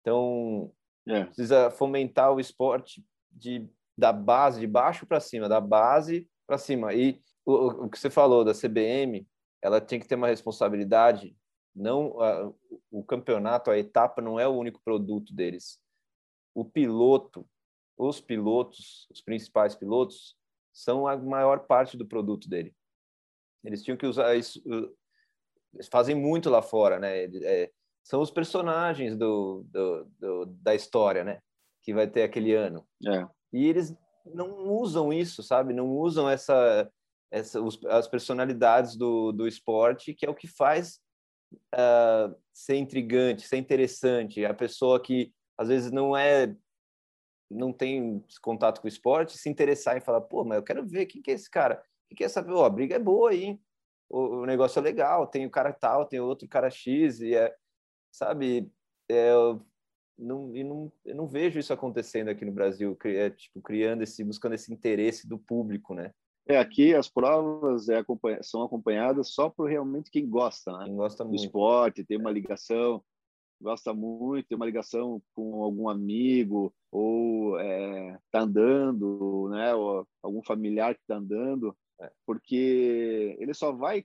Então, 0.00 0.72
é. 1.06 1.24
precisa 1.24 1.70
fomentar 1.70 2.32
o 2.32 2.40
esporte 2.40 3.04
de, 3.30 3.68
da 3.96 4.12
base, 4.12 4.60
de 4.60 4.66
baixo 4.66 5.06
para 5.06 5.20
cima, 5.20 5.48
da 5.48 5.60
base 5.60 6.28
para 6.46 6.58
cima. 6.58 6.94
E 6.94 7.20
o, 7.44 7.84
o, 7.84 7.90
que 7.90 7.98
você 7.98 8.10
falou 8.10 8.44
da 8.44 8.52
CBM, 8.52 9.26
ela 9.62 9.80
tem 9.80 9.98
que 10.00 10.06
ter 10.06 10.14
uma 10.14 10.28
responsabilidade. 10.28 11.36
Não, 11.74 12.20
a, 12.20 12.52
o 12.90 13.04
campeonato, 13.04 13.70
a 13.70 13.78
etapa 13.78 14.20
não 14.22 14.38
é 14.38 14.46
o 14.46 14.56
único 14.56 14.80
produto 14.82 15.34
deles. 15.34 15.80
O 16.54 16.64
piloto, 16.64 17.46
os 17.96 18.20
pilotos, 18.20 19.06
os 19.10 19.20
principais 19.20 19.74
pilotos, 19.74 20.36
são 20.72 21.06
a 21.06 21.16
maior 21.16 21.66
parte 21.66 21.96
do 21.96 22.06
produto 22.06 22.48
dele. 22.48 22.74
Eles 23.64 23.82
tinham 23.82 23.96
que 23.96 24.06
usar 24.06 24.36
isso, 24.36 24.62
fazem 25.90 26.14
muito 26.14 26.48
lá 26.48 26.62
fora, 26.62 26.98
né? 26.98 27.24
É, 27.24 27.70
são 28.04 28.20
os 28.20 28.30
personagens 28.30 29.16
do, 29.16 29.64
do, 29.68 30.04
do, 30.18 30.46
da 30.46 30.74
história, 30.74 31.24
né? 31.24 31.40
Que 31.82 31.92
vai 31.92 32.08
ter 32.08 32.22
aquele 32.22 32.54
ano. 32.54 32.86
É. 33.06 33.28
E 33.52 33.66
eles 33.66 33.94
não 34.24 34.68
usam 34.68 35.12
isso, 35.12 35.42
sabe? 35.42 35.74
Não 35.74 35.90
usam 35.90 36.28
essa, 36.28 36.90
essa 37.30 37.60
os, 37.60 37.82
as 37.86 38.08
personalidades 38.08 38.96
do, 38.96 39.32
do 39.32 39.46
esporte, 39.46 40.14
que 40.14 40.26
é 40.26 40.30
o 40.30 40.34
que 40.34 40.46
faz 40.46 41.00
uh, 41.74 42.34
ser 42.52 42.76
intrigante, 42.76 43.46
ser 43.46 43.56
interessante. 43.56 44.44
A 44.44 44.54
pessoa 44.54 45.00
que 45.00 45.32
às 45.56 45.68
vezes 45.68 45.90
não 45.90 46.16
é 46.16 46.54
não 47.50 47.72
tem 47.72 48.22
contato 48.42 48.80
com 48.80 48.86
o 48.86 48.88
esporte, 48.88 49.38
se 49.38 49.48
interessar 49.48 49.96
em 49.96 50.02
falar, 50.02 50.20
pô, 50.20 50.44
mas 50.44 50.58
eu 50.58 50.62
quero 50.62 50.86
ver 50.86 51.06
quem 51.06 51.22
que 51.22 51.30
é 51.30 51.34
esse 51.34 51.50
cara, 51.50 51.82
o 52.10 52.14
que 52.14 52.22
é 52.22 52.26
essa, 52.26 52.40
a 52.40 52.68
briga 52.68 52.96
é 52.96 52.98
boa 52.98 53.34
hein? 53.34 53.58
o, 54.08 54.40
o 54.40 54.46
negócio 54.46 54.78
é 54.78 54.82
legal, 54.82 55.26
tem 55.26 55.46
o 55.46 55.50
cara 55.50 55.72
tal, 55.72 56.06
tem 56.06 56.20
outro 56.20 56.48
cara 56.48 56.70
X, 56.70 57.20
e 57.20 57.34
é, 57.34 57.54
sabe, 58.10 58.70
é, 59.08 59.32
eu 59.32 59.64
não, 60.16 60.56
e 60.56 60.64
não, 60.64 60.92
eu 61.04 61.14
não 61.14 61.28
vejo 61.28 61.58
isso 61.58 61.72
acontecendo 61.72 62.28
aqui 62.28 62.44
no 62.44 62.52
Brasil, 62.52 62.96
é, 63.04 63.30
tipo, 63.30 63.60
criando 63.60 64.02
esse, 64.02 64.24
buscando 64.24 64.54
esse 64.54 64.72
interesse 64.72 65.28
do 65.28 65.38
público, 65.38 65.94
né? 65.94 66.12
É, 66.48 66.56
aqui 66.56 66.94
as 66.94 67.08
provas 67.08 67.88
é, 67.90 68.02
são 68.40 68.62
acompanhadas 68.62 69.28
só 69.28 69.50
por 69.50 69.68
realmente 69.68 70.10
quem 70.10 70.26
gosta, 70.26 70.72
né? 70.78 70.86
Quem 70.86 70.96
gosta 70.96 71.22
do 71.22 71.28
muito. 71.28 71.44
esporte, 71.44 72.04
tem 72.04 72.16
uma 72.16 72.30
ligação, 72.30 73.04
gosta 73.60 73.92
muito, 73.92 74.48
tem 74.48 74.56
uma 74.56 74.64
ligação 74.64 75.20
com 75.34 75.62
algum 75.62 75.90
amigo, 75.90 76.74
ou 76.90 77.60
é, 77.60 78.18
tá 78.30 78.40
andando, 78.40 79.50
né? 79.50 79.74
Ou 79.74 80.06
algum 80.22 80.42
familiar 80.42 80.94
que 80.94 81.02
está 81.02 81.16
andando. 81.16 81.76
É. 82.00 82.12
porque 82.24 83.36
ele 83.40 83.52
só 83.52 83.72
vai 83.72 84.04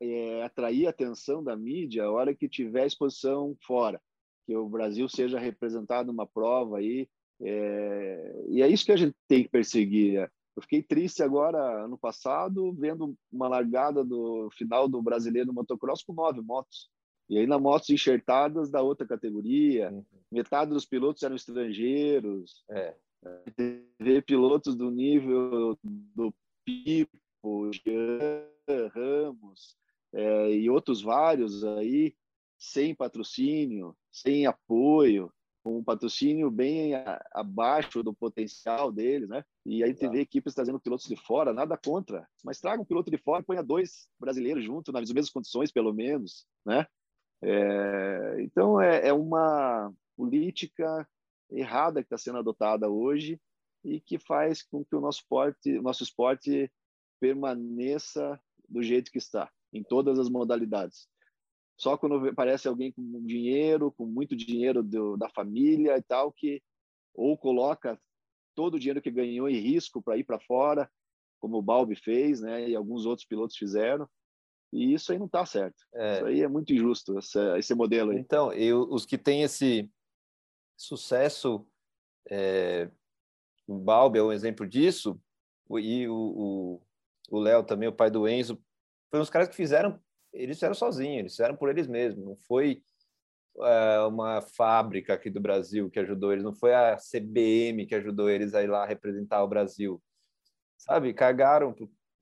é, 0.00 0.42
atrair 0.42 0.88
a 0.88 0.90
atenção 0.90 1.42
da 1.42 1.56
mídia 1.56 2.04
a 2.04 2.10
hora 2.10 2.34
que 2.34 2.48
tiver 2.48 2.84
exposição 2.84 3.56
fora, 3.64 4.00
que 4.44 4.56
o 4.56 4.68
Brasil 4.68 5.08
seja 5.08 5.38
representado 5.38 6.08
numa 6.08 6.26
prova 6.26 6.78
aí, 6.78 7.08
é, 7.40 8.44
e 8.48 8.62
é 8.62 8.68
isso 8.68 8.84
que 8.84 8.92
a 8.92 8.96
gente 8.96 9.14
tem 9.28 9.44
que 9.44 9.48
perseguir. 9.48 10.28
Eu 10.58 10.62
fiquei 10.62 10.82
triste 10.82 11.22
agora, 11.22 11.84
ano 11.84 11.96
passado, 11.96 12.72
vendo 12.72 13.16
uma 13.30 13.46
largada 13.46 14.02
do 14.02 14.50
final 14.58 14.88
do 14.88 15.00
Brasileiro 15.00 15.52
Motocross 15.52 16.02
com 16.02 16.12
nove 16.12 16.40
motos. 16.40 16.90
E 17.30 17.38
ainda 17.38 17.60
motos 17.60 17.90
enxertadas 17.90 18.68
da 18.68 18.82
outra 18.82 19.06
categoria. 19.06 19.92
Uhum. 19.92 20.04
Metade 20.32 20.72
dos 20.72 20.84
pilotos 20.84 21.22
eram 21.22 21.36
estrangeiros. 21.36 22.64
É. 22.70 22.96
Ver 24.00 24.24
pilotos 24.24 24.74
do 24.74 24.90
nível 24.90 25.78
do 25.84 26.34
Pipo, 26.64 27.70
Jean 27.72 28.44
Ramos 28.92 29.76
é, 30.12 30.50
e 30.50 30.68
outros 30.68 31.00
vários 31.00 31.62
aí, 31.62 32.16
sem 32.58 32.96
patrocínio, 32.96 33.96
sem 34.10 34.44
apoio, 34.44 35.32
um 35.76 35.82
patrocínio 35.84 36.50
bem 36.50 36.94
a, 36.94 37.20
abaixo 37.32 38.02
do 38.02 38.14
potencial 38.14 38.90
deles, 38.90 39.28
né? 39.28 39.44
E 39.66 39.84
aí 39.84 39.94
teve 39.94 40.20
equipes 40.20 40.54
trazendo 40.54 40.80
pilotos 40.80 41.06
de 41.06 41.16
fora, 41.16 41.52
nada 41.52 41.76
contra, 41.76 42.26
mas 42.44 42.60
traga 42.60 42.80
um 42.80 42.84
piloto 42.84 43.10
de 43.10 43.18
fora, 43.18 43.42
ponha 43.42 43.62
dois 43.62 44.08
brasileiros 44.18 44.64
junto 44.64 44.92
nas 44.92 45.10
mesmas 45.10 45.30
condições, 45.30 45.70
pelo 45.72 45.92
menos, 45.92 46.46
né? 46.64 46.86
É, 47.42 48.36
então 48.40 48.80
é, 48.80 49.08
é 49.08 49.12
uma 49.12 49.92
política 50.16 51.08
errada 51.50 52.02
que 52.02 52.06
está 52.06 52.18
sendo 52.18 52.38
adotada 52.38 52.88
hoje 52.88 53.40
e 53.84 54.00
que 54.00 54.18
faz 54.18 54.62
com 54.62 54.84
que 54.84 54.96
o 54.96 55.00
nosso 55.00 55.20
esporte, 55.20 55.78
o 55.78 55.82
nosso 55.82 56.02
esporte 56.02 56.70
permaneça 57.20 58.40
do 58.68 58.82
jeito 58.82 59.10
que 59.10 59.18
está, 59.18 59.50
em 59.72 59.82
todas 59.82 60.18
as 60.18 60.28
modalidades. 60.28 61.08
Só 61.78 61.96
quando 61.96 62.28
aparece 62.28 62.66
alguém 62.66 62.90
com 62.90 63.24
dinheiro, 63.24 63.92
com 63.92 64.04
muito 64.04 64.34
dinheiro 64.34 64.82
do, 64.82 65.16
da 65.16 65.28
família 65.30 65.96
e 65.96 66.02
tal, 66.02 66.32
que 66.32 66.60
ou 67.14 67.38
coloca 67.38 67.98
todo 68.54 68.74
o 68.74 68.78
dinheiro 68.78 69.00
que 69.00 69.12
ganhou 69.12 69.48
em 69.48 69.60
risco 69.60 70.02
para 70.02 70.16
ir 70.16 70.24
para 70.24 70.40
fora, 70.40 70.90
como 71.40 71.56
o 71.56 71.62
Balbi 71.62 71.94
fez, 71.94 72.40
né? 72.40 72.68
E 72.68 72.74
alguns 72.74 73.06
outros 73.06 73.26
pilotos 73.26 73.56
fizeram. 73.56 74.08
E 74.72 74.92
isso 74.92 75.12
aí 75.12 75.18
não 75.18 75.26
está 75.26 75.46
certo. 75.46 75.84
É. 75.94 76.16
Isso 76.16 76.26
aí 76.26 76.42
é 76.42 76.48
muito 76.48 76.72
injusto, 76.72 77.16
esse, 77.16 77.38
esse 77.56 77.74
modelo 77.74 78.10
aí. 78.10 78.18
Então, 78.18 78.52
eu, 78.52 78.80
os 78.90 79.06
que 79.06 79.16
têm 79.16 79.42
esse 79.42 79.88
sucesso, 80.76 81.64
é, 82.28 82.90
o 83.68 83.78
Balbi 83.78 84.18
é 84.18 84.22
um 84.22 84.32
exemplo 84.32 84.66
disso, 84.66 85.18
e 85.70 86.08
o 86.08 86.80
Léo 87.30 87.62
também, 87.62 87.88
o 87.88 87.94
pai 87.94 88.10
do 88.10 88.28
Enzo, 88.28 88.60
foram 89.10 89.22
os 89.22 89.30
caras 89.30 89.48
que 89.48 89.54
fizeram 89.54 90.00
eles 90.38 90.56
fizeram 90.56 90.74
sozinhos, 90.74 91.18
eles 91.18 91.32
fizeram 91.32 91.56
por 91.56 91.68
eles 91.68 91.86
mesmos. 91.86 92.24
Não 92.24 92.36
foi 92.36 92.82
é, 93.60 94.00
uma 94.00 94.40
fábrica 94.40 95.14
aqui 95.14 95.28
do 95.28 95.40
Brasil 95.40 95.90
que 95.90 95.98
ajudou 95.98 96.32
eles, 96.32 96.44
não 96.44 96.54
foi 96.54 96.72
a 96.74 96.96
CBM 96.96 97.86
que 97.86 97.94
ajudou 97.94 98.30
eles 98.30 98.54
a 98.54 98.62
ir 98.62 98.68
lá 98.68 98.86
representar 98.86 99.42
o 99.42 99.48
Brasil. 99.48 100.00
Sabe, 100.76 101.12
cagaram, 101.12 101.74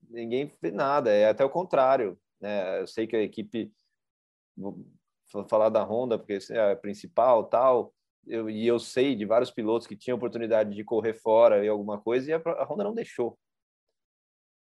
ninguém 0.08 0.48
fez 0.48 0.72
nada, 0.72 1.10
é 1.12 1.28
até 1.28 1.44
o 1.44 1.50
contrário. 1.50 2.18
Né? 2.40 2.80
Eu 2.80 2.86
sei 2.86 3.06
que 3.06 3.14
a 3.14 3.22
equipe, 3.22 3.70
vou 4.56 4.82
falar 5.48 5.68
da 5.68 5.84
Honda, 5.84 6.18
porque 6.18 6.38
é 6.50 6.72
a 6.72 6.76
principal 6.76 7.44
tal, 7.44 7.92
eu, 8.26 8.48
e 8.48 8.66
eu 8.66 8.78
sei 8.78 9.14
de 9.14 9.26
vários 9.26 9.50
pilotos 9.50 9.86
que 9.86 9.96
tinham 9.96 10.16
oportunidade 10.16 10.74
de 10.74 10.82
correr 10.82 11.14
fora 11.14 11.64
e 11.64 11.68
alguma 11.68 12.00
coisa, 12.00 12.30
e 12.30 12.32
a, 12.32 12.38
a 12.38 12.64
Honda 12.64 12.84
não 12.84 12.94
deixou 12.94 13.38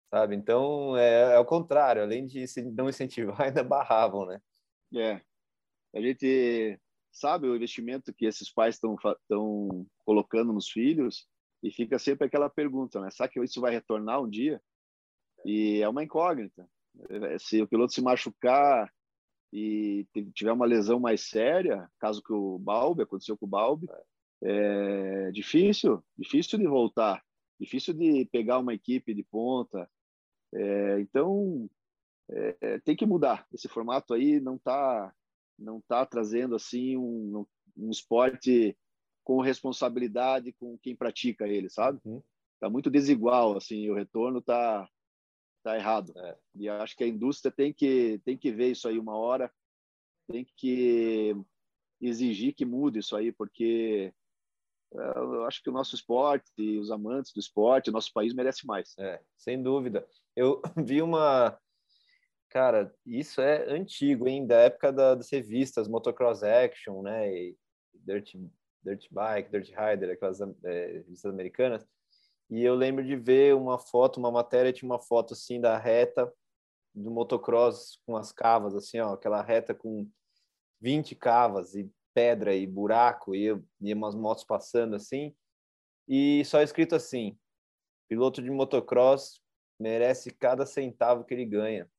sabe? 0.10 0.36
Então, 0.36 0.96
é, 0.98 1.36
é 1.36 1.40
o 1.40 1.46
contrário, 1.46 2.02
além 2.02 2.26
de 2.26 2.46
não 2.76 2.90
incentivar, 2.90 3.40
ainda 3.42 3.64
barravam, 3.64 4.26
né? 4.26 4.42
É. 4.96 5.22
A 5.94 6.02
gente 6.02 6.80
sabe 7.12 7.48
o 7.48 7.56
investimento 7.56 8.14
que 8.14 8.26
esses 8.26 8.52
pais 8.52 8.76
estão 8.76 8.98
colocando 10.04 10.52
nos 10.52 10.70
filhos 10.70 11.28
e 11.64 11.72
fica 11.72 11.98
sempre 11.98 12.28
aquela 12.28 12.50
pergunta, 12.50 13.00
né? 13.00 13.10
Será 13.10 13.30
que 13.30 13.42
isso 13.42 13.62
vai 13.62 13.72
retornar 13.72 14.22
um 14.22 14.30
dia? 14.30 14.62
E 15.46 15.82
é 15.82 15.88
uma 15.88 16.04
incógnita. 16.04 16.68
Se 17.40 17.62
o 17.62 17.68
piloto 17.68 17.94
se 17.94 18.02
machucar 18.02 18.92
e 19.52 20.06
tiver 20.34 20.52
uma 20.52 20.66
lesão 20.66 21.00
mais 21.00 21.22
séria, 21.22 21.90
caso 22.00 22.22
que 22.22 22.34
o 22.34 22.60
Balbi 22.60 23.04
aconteceu 23.04 23.38
com 23.38 23.46
o 23.46 23.50
Balbi, 23.50 23.88
é 24.44 25.32
difícil, 25.32 26.04
difícil 26.18 26.60
de 26.60 26.68
voltar, 26.68 27.24
difícil 27.60 27.94
de 27.94 28.26
pegar 28.32 28.60
uma 28.60 28.74
equipe 28.74 29.14
de 29.14 29.24
ponta, 29.24 29.90
é, 30.56 31.00
então, 31.02 31.70
é, 32.30 32.80
tem 32.80 32.96
que 32.96 33.06
mudar. 33.06 33.46
Esse 33.54 33.68
formato 33.68 34.14
aí 34.14 34.40
não 34.40 34.56
está 34.56 35.14
não 35.58 35.80
tá 35.80 36.06
trazendo 36.06 36.56
assim 36.56 36.98
um, 36.98 37.46
um 37.78 37.90
esporte 37.90 38.78
com 39.24 39.40
responsabilidade 39.42 40.52
com 40.54 40.78
quem 40.78 40.96
pratica 40.96 41.48
ele, 41.48 41.70
sabe? 41.70 42.00
Uhum. 42.04 42.22
Tá 42.60 42.70
muito 42.70 42.90
desigual, 42.90 43.56
assim, 43.56 43.90
o 43.90 43.96
retorno 43.96 44.42
tá 44.42 44.90
tá 45.64 45.76
errado. 45.76 46.14
É. 46.16 46.38
E 46.56 46.70
acho 46.70 46.96
que 46.96 47.04
a 47.04 47.08
indústria 47.08 47.52
tem 47.52 47.74
que 47.74 48.20
tem 48.24 48.38
que 48.38 48.52
ver 48.52 48.72
isso 48.72 48.88
aí 48.88 49.00
uma 49.00 49.16
hora, 49.16 49.52
tem 50.28 50.46
que 50.58 51.36
exigir 52.02 52.54
que 52.54 52.66
mude 52.66 53.00
isso 53.00 53.16
aí, 53.16 53.32
porque 53.32 54.14
eu 54.92 55.44
acho 55.46 55.62
que 55.62 55.70
o 55.70 55.74
nosso 55.74 55.96
esporte, 55.96 56.78
os 56.80 56.92
amantes 56.92 57.34
do 57.34 57.40
esporte, 57.40 57.90
o 57.90 57.94
nosso 57.94 58.14
país 58.14 58.34
merece 58.34 58.66
mais. 58.66 58.96
É, 58.98 59.22
sem 59.38 59.62
dúvida. 59.62 60.08
Eu 60.36 60.62
vi 60.78 61.02
uma. 61.02 61.58
Cara, 62.50 62.94
isso 63.06 63.42
é 63.42 63.70
antigo, 63.70 64.28
hein? 64.28 64.46
Da 64.46 64.58
época 64.62 64.92
da, 64.92 65.16
das 65.16 65.30
revistas 65.30 65.88
Motocross 65.88 66.44
Action, 66.44 67.02
né? 67.02 67.32
E 67.34 67.58
Dirt, 67.94 68.36
Dirt 68.84 69.08
Bike, 69.12 69.52
Dirt 69.52 69.70
Rider, 69.70 70.12
aquelas 70.12 70.40
é, 70.42 70.88
revistas 70.88 71.32
americanas. 71.32 71.86
E 72.50 72.64
eu 72.64 72.76
lembro 72.76 73.04
de 73.04 73.16
ver 73.16 73.56
uma 73.56 73.80
foto, 73.80 74.18
uma 74.18 74.32
matéria, 74.32 74.72
tinha 74.72 74.90
uma 74.90 75.00
foto 75.00 75.34
assim 75.34 75.60
da 75.60 75.78
reta 75.78 76.32
do 76.94 77.12
motocross 77.12 78.00
com 78.06 78.16
as 78.16 78.32
cavas, 78.32 78.74
assim, 78.76 79.00
ó, 79.00 79.14
aquela 79.14 79.42
reta 79.42 79.74
com 79.74 80.10
20 80.80 81.16
cavas 81.16 81.76
e 81.76 81.92
pedra 82.14 82.56
e 82.56 82.66
buraco 82.66 83.36
e, 83.36 83.48
e 83.82 83.94
umas 83.94 84.16
motos 84.16 84.44
passando 84.44 84.96
assim. 84.96 85.36
E 86.08 86.46
só 86.46 86.62
escrito 86.62 86.96
assim: 86.96 87.38
piloto 88.08 88.42
de 88.42 88.50
motocross 88.50 89.42
merece 89.80 90.32
cada 90.32 90.66
centavo 90.66 91.26
que 91.26 91.34
ele 91.34 91.46
ganha. 91.46 91.90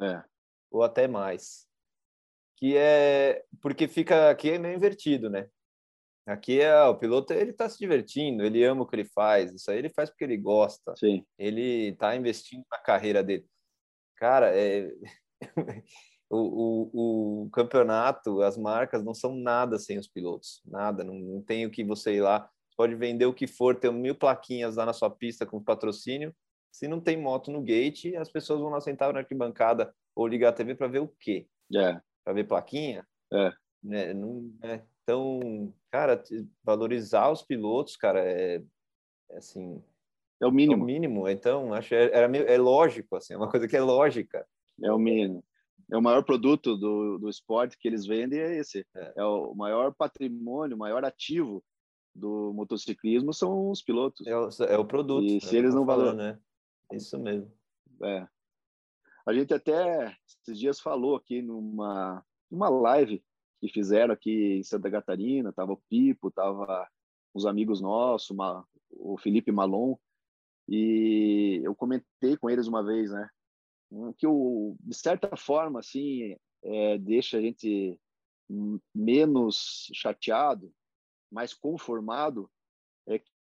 É. 0.00 0.22
Ou 0.70 0.82
até 0.82 1.06
mais. 1.06 1.66
Que 2.56 2.76
é 2.76 3.44
porque 3.60 3.86
fica 3.86 4.30
aqui 4.30 4.50
é 4.50 4.58
meio 4.58 4.76
invertido, 4.76 5.28
né? 5.28 5.48
Aqui 6.26 6.60
é 6.60 6.82
o 6.82 6.96
piloto, 6.96 7.32
ele 7.32 7.52
está 7.52 7.68
se 7.68 7.78
divertindo, 7.78 8.44
ele 8.44 8.64
ama 8.64 8.82
o 8.82 8.86
que 8.86 8.96
ele 8.96 9.04
faz, 9.04 9.52
isso 9.54 9.70
aí 9.70 9.78
ele 9.78 9.90
faz 9.90 10.10
porque 10.10 10.24
ele 10.24 10.36
gosta. 10.36 10.92
Sim. 10.96 11.24
Ele 11.38 11.90
está 11.90 12.16
investindo 12.16 12.64
na 12.70 12.78
carreira 12.78 13.22
dele. 13.22 13.46
Cara, 14.16 14.50
é 14.52 14.90
o, 16.28 16.38
o, 16.38 17.44
o, 17.44 17.50
campeonato, 17.50 18.42
as 18.42 18.56
marcas 18.56 19.04
não 19.04 19.14
são 19.14 19.36
nada 19.36 19.78
sem 19.78 19.98
os 19.98 20.08
pilotos, 20.08 20.62
nada, 20.64 21.04
não, 21.04 21.14
não 21.14 21.42
tem 21.42 21.64
o 21.64 21.70
que 21.70 21.84
você 21.84 22.14
ir 22.14 22.22
lá, 22.22 22.50
pode 22.76 22.94
vender 22.96 23.26
o 23.26 23.34
que 23.34 23.46
for, 23.46 23.78
ter 23.78 23.92
mil 23.92 24.14
plaquinhas 24.14 24.76
lá 24.76 24.86
na 24.86 24.92
sua 24.92 25.10
pista 25.10 25.46
com 25.46 25.62
patrocínio, 25.62 26.34
se 26.70 26.86
não 26.88 27.00
tem 27.00 27.16
moto 27.16 27.50
no 27.50 27.62
gate, 27.62 28.14
as 28.16 28.30
pessoas 28.30 28.60
vão 28.60 28.70
lá 28.70 28.80
sentar 28.80 29.12
na 29.12 29.20
arquibancada 29.20 29.94
ou 30.14 30.26
ligar 30.26 30.50
a 30.50 30.52
TV 30.52 30.74
para 30.74 30.88
ver 30.88 31.00
o 31.00 31.08
quê? 31.20 31.46
É. 31.74 32.00
Para 32.24 32.34
ver 32.34 32.44
plaquinha? 32.44 33.06
É. 33.32 33.52
Né? 33.82 34.14
Não, 34.14 34.50
é. 34.62 34.82
Então, 35.02 35.72
cara, 35.90 36.22
valorizar 36.64 37.30
os 37.30 37.42
pilotos, 37.42 37.96
cara, 37.96 38.20
é, 38.24 38.62
é 39.30 39.36
assim... 39.36 39.82
É 40.40 40.46
o 40.46 40.52
mínimo. 40.52 40.82
É 40.82 40.84
o 40.84 40.86
mínimo, 40.86 41.28
então, 41.28 41.72
acho 41.72 41.94
é, 41.94 42.10
era 42.12 42.28
meio, 42.28 42.46
é 42.46 42.58
lógico, 42.58 43.16
assim, 43.16 43.32
é 43.32 43.36
uma 43.36 43.50
coisa 43.50 43.66
que 43.66 43.76
é 43.76 43.80
lógica. 43.80 44.46
É 44.82 44.92
o 44.92 44.98
mínimo 44.98 45.42
é 45.90 45.96
o 45.96 46.02
maior 46.02 46.22
produto 46.24 46.76
do, 46.76 47.18
do 47.18 47.28
esporte 47.28 47.78
que 47.78 47.86
eles 47.86 48.06
vendem 48.06 48.40
é 48.40 48.56
esse. 48.58 48.84
É. 48.94 49.12
é. 49.16 49.24
o 49.24 49.54
maior 49.54 49.94
patrimônio, 49.94 50.76
o 50.76 50.78
maior 50.78 51.04
ativo 51.04 51.62
do 52.14 52.52
motociclismo 52.54 53.32
são 53.32 53.70
os 53.70 53.82
pilotos. 53.82 54.26
É 54.26 54.36
o, 54.36 54.48
é 54.68 54.78
o 54.78 54.84
produto. 54.84 55.24
E 55.24 55.36
é 55.36 55.40
se 55.40 55.56
eles 55.56 55.74
não 55.74 55.84
valorizam, 55.84 56.16
né? 56.16 56.38
Isso 56.92 57.18
mesmo. 57.18 57.52
É. 58.02 58.26
A 59.26 59.32
gente 59.32 59.52
até 59.52 60.16
esses 60.26 60.58
dias 60.58 60.80
falou 60.80 61.16
aqui 61.16 61.42
numa 61.42 62.24
uma 62.50 62.68
live 62.68 63.24
que 63.60 63.68
fizeram 63.68 64.14
aqui 64.14 64.58
em 64.58 64.62
Santa 64.62 64.90
Catarina, 64.90 65.52
tava 65.52 65.72
o 65.72 65.82
Pipo, 65.88 66.30
tava 66.30 66.88
os 67.34 67.44
amigos 67.44 67.80
nossos, 67.80 68.30
uma, 68.30 68.66
o 68.90 69.18
Felipe 69.18 69.50
Malon, 69.50 69.96
e 70.68 71.60
eu 71.64 71.74
comentei 71.74 72.36
com 72.36 72.48
eles 72.48 72.66
uma 72.66 72.84
vez, 72.84 73.10
né? 73.10 73.28
que 74.16 74.26
o, 74.26 74.76
de 74.80 74.96
certa 74.96 75.36
forma 75.36 75.80
assim 75.80 76.36
é, 76.62 76.98
deixa 76.98 77.38
a 77.38 77.40
gente 77.40 77.98
menos 78.94 79.88
chateado, 79.92 80.72
mais 81.30 81.52
conformado 81.54 82.50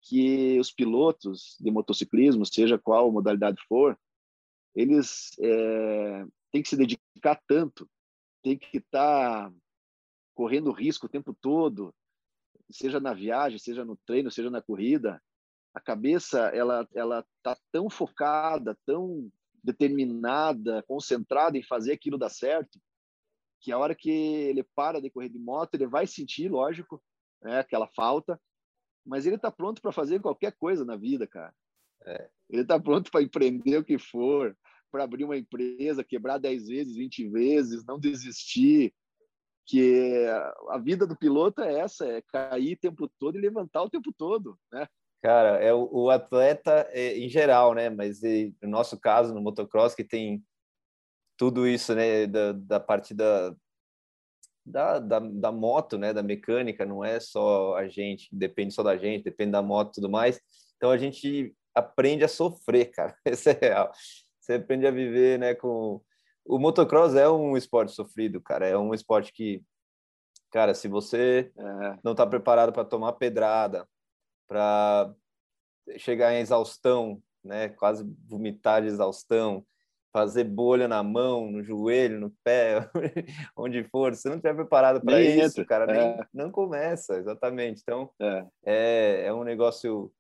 que 0.04 0.60
os 0.60 0.72
pilotos 0.72 1.58
de 1.60 1.72
motociclismo, 1.72 2.46
seja 2.46 2.78
qual 2.78 3.12
modalidade 3.12 3.62
for, 3.68 3.98
eles 4.76 5.32
é, 5.40 6.26
têm 6.52 6.62
que 6.62 6.70
se 6.70 6.76
dedicar 6.76 7.42
tanto, 7.48 7.90
tem 8.44 8.58
que 8.58 8.78
estar 8.78 9.50
tá 9.50 9.56
correndo 10.36 10.72
risco 10.72 11.06
o 11.06 11.10
tempo 11.10 11.34
todo, 11.34 11.94
seja 12.70 13.00
na 13.00 13.14
viagem, 13.14 13.58
seja 13.58 13.86
no 13.86 13.96
treino, 14.06 14.32
seja 14.32 14.50
na 14.50 14.62
corrida. 14.62 15.22
A 15.74 15.80
cabeça 15.80 16.50
ela 16.50 16.88
ela 16.94 17.26
tá 17.42 17.58
tão 17.72 17.90
focada, 17.90 18.78
tão 18.86 19.32
determinada, 19.64 20.84
concentrada 20.84 21.58
em 21.58 21.64
fazer 21.64 21.94
aquilo 21.94 22.18
dar 22.18 22.30
certo, 22.30 22.80
que 23.62 23.72
a 23.72 23.78
hora 23.78 23.96
que 23.96 24.10
ele 24.10 24.64
para 24.76 25.02
de 25.02 25.10
correr 25.10 25.30
de 25.30 25.40
moto, 25.40 25.76
ele 25.76 25.88
vai 25.88 26.06
sentir, 26.06 26.50
lógico, 26.50 27.02
né, 27.42 27.60
aquela 27.60 27.88
falta, 27.88 28.40
mas 29.06 29.26
ele 29.26 29.36
está 29.36 29.52
pronto 29.52 29.82
para 29.82 29.92
fazer 29.92 30.22
qualquer 30.22 30.54
coisa 30.54 30.86
na 30.86 30.96
vida, 30.96 31.28
cara. 31.28 31.54
É. 32.06 32.30
Ele 32.50 32.62
está 32.62 32.80
pronto 32.80 33.12
para 33.12 33.22
empreender 33.22 33.78
o 33.78 33.84
que 33.84 33.98
for, 33.98 34.56
para 34.92 35.04
abrir 35.04 35.24
uma 35.24 35.38
empresa, 35.38 36.04
quebrar 36.04 36.38
10 36.38 36.68
vezes, 36.68 36.96
20 36.96 37.30
vezes, 37.30 37.86
não 37.86 38.00
desistir. 38.00 38.94
que 39.66 40.26
a 40.70 40.78
vida 40.78 41.08
do 41.08 41.18
piloto 41.18 41.62
é 41.62 41.80
essa, 41.80 42.06
é 42.06 42.22
cair 42.22 42.74
o 42.74 42.80
tempo 42.80 43.10
todo 43.20 43.38
e 43.38 43.42
levantar 43.42 43.82
o 43.84 43.90
tempo 43.90 44.14
todo, 44.16 44.58
né? 44.72 44.88
Cara, 45.22 45.58
é 45.64 45.74
o, 45.74 45.90
o 45.90 46.10
atleta 46.10 46.86
é, 46.92 47.18
em 47.18 47.30
geral, 47.30 47.74
né? 47.74 47.90
Mas 47.90 48.22
e, 48.24 48.54
no 48.62 48.70
nosso 48.70 49.00
caso, 49.00 49.34
no 49.34 49.42
motocross, 49.42 49.96
que 49.96 50.04
tem 50.04 50.44
tudo 51.38 51.66
isso, 51.66 51.96
né? 51.96 52.28
Da, 52.28 52.52
da 52.52 52.80
parte 52.80 53.14
da, 53.14 53.56
da, 54.66 55.00
da, 55.00 55.20
da, 55.20 55.52
moto, 55.52 55.98
né? 55.98 56.14
Da 56.14 56.24
mecânica, 56.24 56.86
não 56.86 57.04
é 57.04 57.20
só 57.20 57.76
a 57.76 57.88
gente, 57.88 58.30
depende 58.32 58.74
só 58.74 58.84
da 58.84 58.98
gente, 58.98 59.24
depende 59.24 59.52
da 59.52 59.62
moto 59.62 59.90
e 59.90 59.94
tudo 59.96 60.10
mais. 60.10 60.40
Então 60.78 60.92
a 60.92 60.98
gente 60.98 61.56
aprende 61.74 62.24
a 62.24 62.28
sofrer, 62.28 62.92
cara. 62.92 63.16
Isso 63.26 63.50
é 63.50 63.58
real. 63.60 63.92
Você 64.40 64.54
aprende 64.54 64.88
a 64.88 64.92
viver, 64.92 65.40
né? 65.40 65.56
Com 65.56 66.02
o 66.46 66.60
motocross 66.60 67.16
é 67.16 67.30
um 67.30 67.56
esporte 67.56 67.94
sofrido, 67.94 68.42
cara. 68.42 68.68
É 68.68 68.78
um 68.78 68.94
esporte 68.94 69.32
que, 69.32 69.64
cara, 70.52 70.74
se 70.74 70.88
você 70.88 71.52
é. 71.58 71.98
não 72.04 72.12
está 72.12 72.26
preparado 72.26 72.74
para 72.74 72.86
tomar 72.86 73.14
pedrada, 73.14 73.88
para 74.48 75.14
chegar 75.98 76.34
em 76.34 76.40
exaustão, 76.40 77.22
né? 77.44 77.70
Quase 77.70 78.04
vomitar 78.28 78.82
de 78.82 78.88
exaustão, 78.88 79.66
fazer 80.14 80.44
bolha 80.44 80.88
na 80.88 81.02
mão, 81.02 81.50
no 81.50 81.64
joelho, 81.64 82.20
no 82.20 82.30
pé, 82.44 82.88
onde 83.58 83.84
for. 83.86 84.14
Se 84.14 84.30
não 84.30 84.36
estiver 84.36 84.54
preparado 84.54 85.02
para 85.04 85.20
isso, 85.20 85.62
entra. 85.62 85.66
cara, 85.66 85.92
é. 85.92 86.16
nem, 86.16 86.28
não 86.32 86.52
começa, 86.52 87.18
exatamente. 87.18 87.82
Então, 87.82 88.12
é. 88.22 88.46
é, 88.64 89.26
é 89.26 89.34
um 89.34 89.44
negócio 89.44 90.14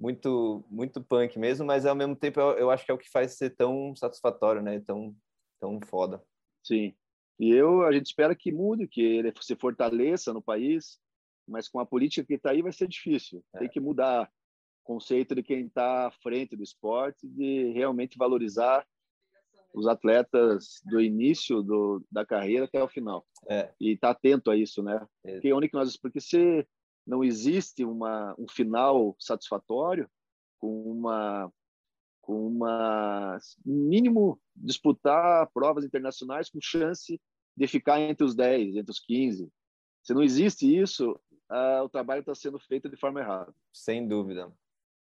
muito 0.00 0.64
muito 0.68 1.04
punk 1.04 1.38
mesmo, 1.38 1.64
mas 1.64 1.86
ao 1.86 1.94
mesmo 1.94 2.16
tempo 2.16 2.40
eu, 2.40 2.58
eu 2.58 2.70
acho 2.70 2.84
que 2.84 2.90
é 2.90 2.94
o 2.94 2.98
que 2.98 3.10
faz 3.10 3.36
ser 3.36 3.50
tão 3.50 3.94
satisfatório, 3.94 4.62
né? 4.62 4.80
Tão 4.80 5.14
tão 5.60 5.78
foda. 5.86 6.22
Sim. 6.64 6.94
E 7.38 7.50
eu 7.50 7.82
a 7.82 7.92
gente 7.92 8.06
espera 8.06 8.34
que 8.34 8.50
mude, 8.50 8.88
que 8.88 9.02
ele 9.02 9.32
se 9.40 9.54
fortaleça 9.54 10.32
no 10.32 10.42
país, 10.42 10.98
mas 11.46 11.68
com 11.68 11.78
a 11.78 11.86
política 11.86 12.26
que 12.26 12.34
está 12.34 12.50
aí 12.50 12.62
vai 12.62 12.72
ser 12.72 12.88
difícil. 12.88 13.44
É. 13.54 13.58
Tem 13.60 13.68
que 13.68 13.78
mudar 13.78 14.24
o 14.24 14.84
conceito 14.84 15.34
de 15.34 15.42
quem 15.42 15.66
está 15.66 16.06
à 16.06 16.10
frente 16.10 16.56
do 16.56 16.62
esporte, 16.62 17.28
de 17.28 17.72
realmente 17.72 18.16
valorizar 18.16 18.86
os 19.74 19.86
atletas 19.86 20.80
do 20.84 21.00
início 21.00 21.62
do, 21.62 22.04
da 22.10 22.24
carreira 22.24 22.64
até 22.64 22.82
o 22.82 22.88
final. 22.88 23.26
É. 23.48 23.72
E 23.80 23.92
estar 23.92 24.14
tá 24.14 24.18
atento 24.18 24.50
a 24.50 24.56
isso, 24.56 24.82
né? 24.82 25.04
É. 25.24 25.32
Porque, 25.32 25.52
onde 25.52 25.68
que 25.68 25.74
nós, 25.74 25.96
porque 25.96 26.20
se 26.20 26.66
não 27.06 27.24
existe 27.24 27.84
uma, 27.84 28.34
um 28.38 28.48
final 28.48 29.16
satisfatório, 29.18 30.08
com 30.58 30.90
uma 30.90 31.52
com 32.22 32.46
uma 32.46 33.38
mínimo 33.66 34.40
disputar 34.56 35.46
provas 35.52 35.84
internacionais 35.84 36.48
com 36.48 36.58
chance 36.58 37.20
de 37.54 37.66
ficar 37.66 38.00
entre 38.00 38.24
os 38.24 38.34
10, 38.34 38.76
entre 38.76 38.90
os 38.90 38.98
15. 38.98 39.52
Se 40.02 40.14
não 40.14 40.22
existe 40.22 40.64
isso, 40.66 41.20
o 41.82 41.88
trabalho 41.90 42.20
está 42.20 42.34
sendo 42.34 42.58
feito 42.58 42.88
de 42.88 42.96
forma 42.96 43.20
errada. 43.20 43.54
Sem 43.70 44.08
dúvida, 44.08 44.50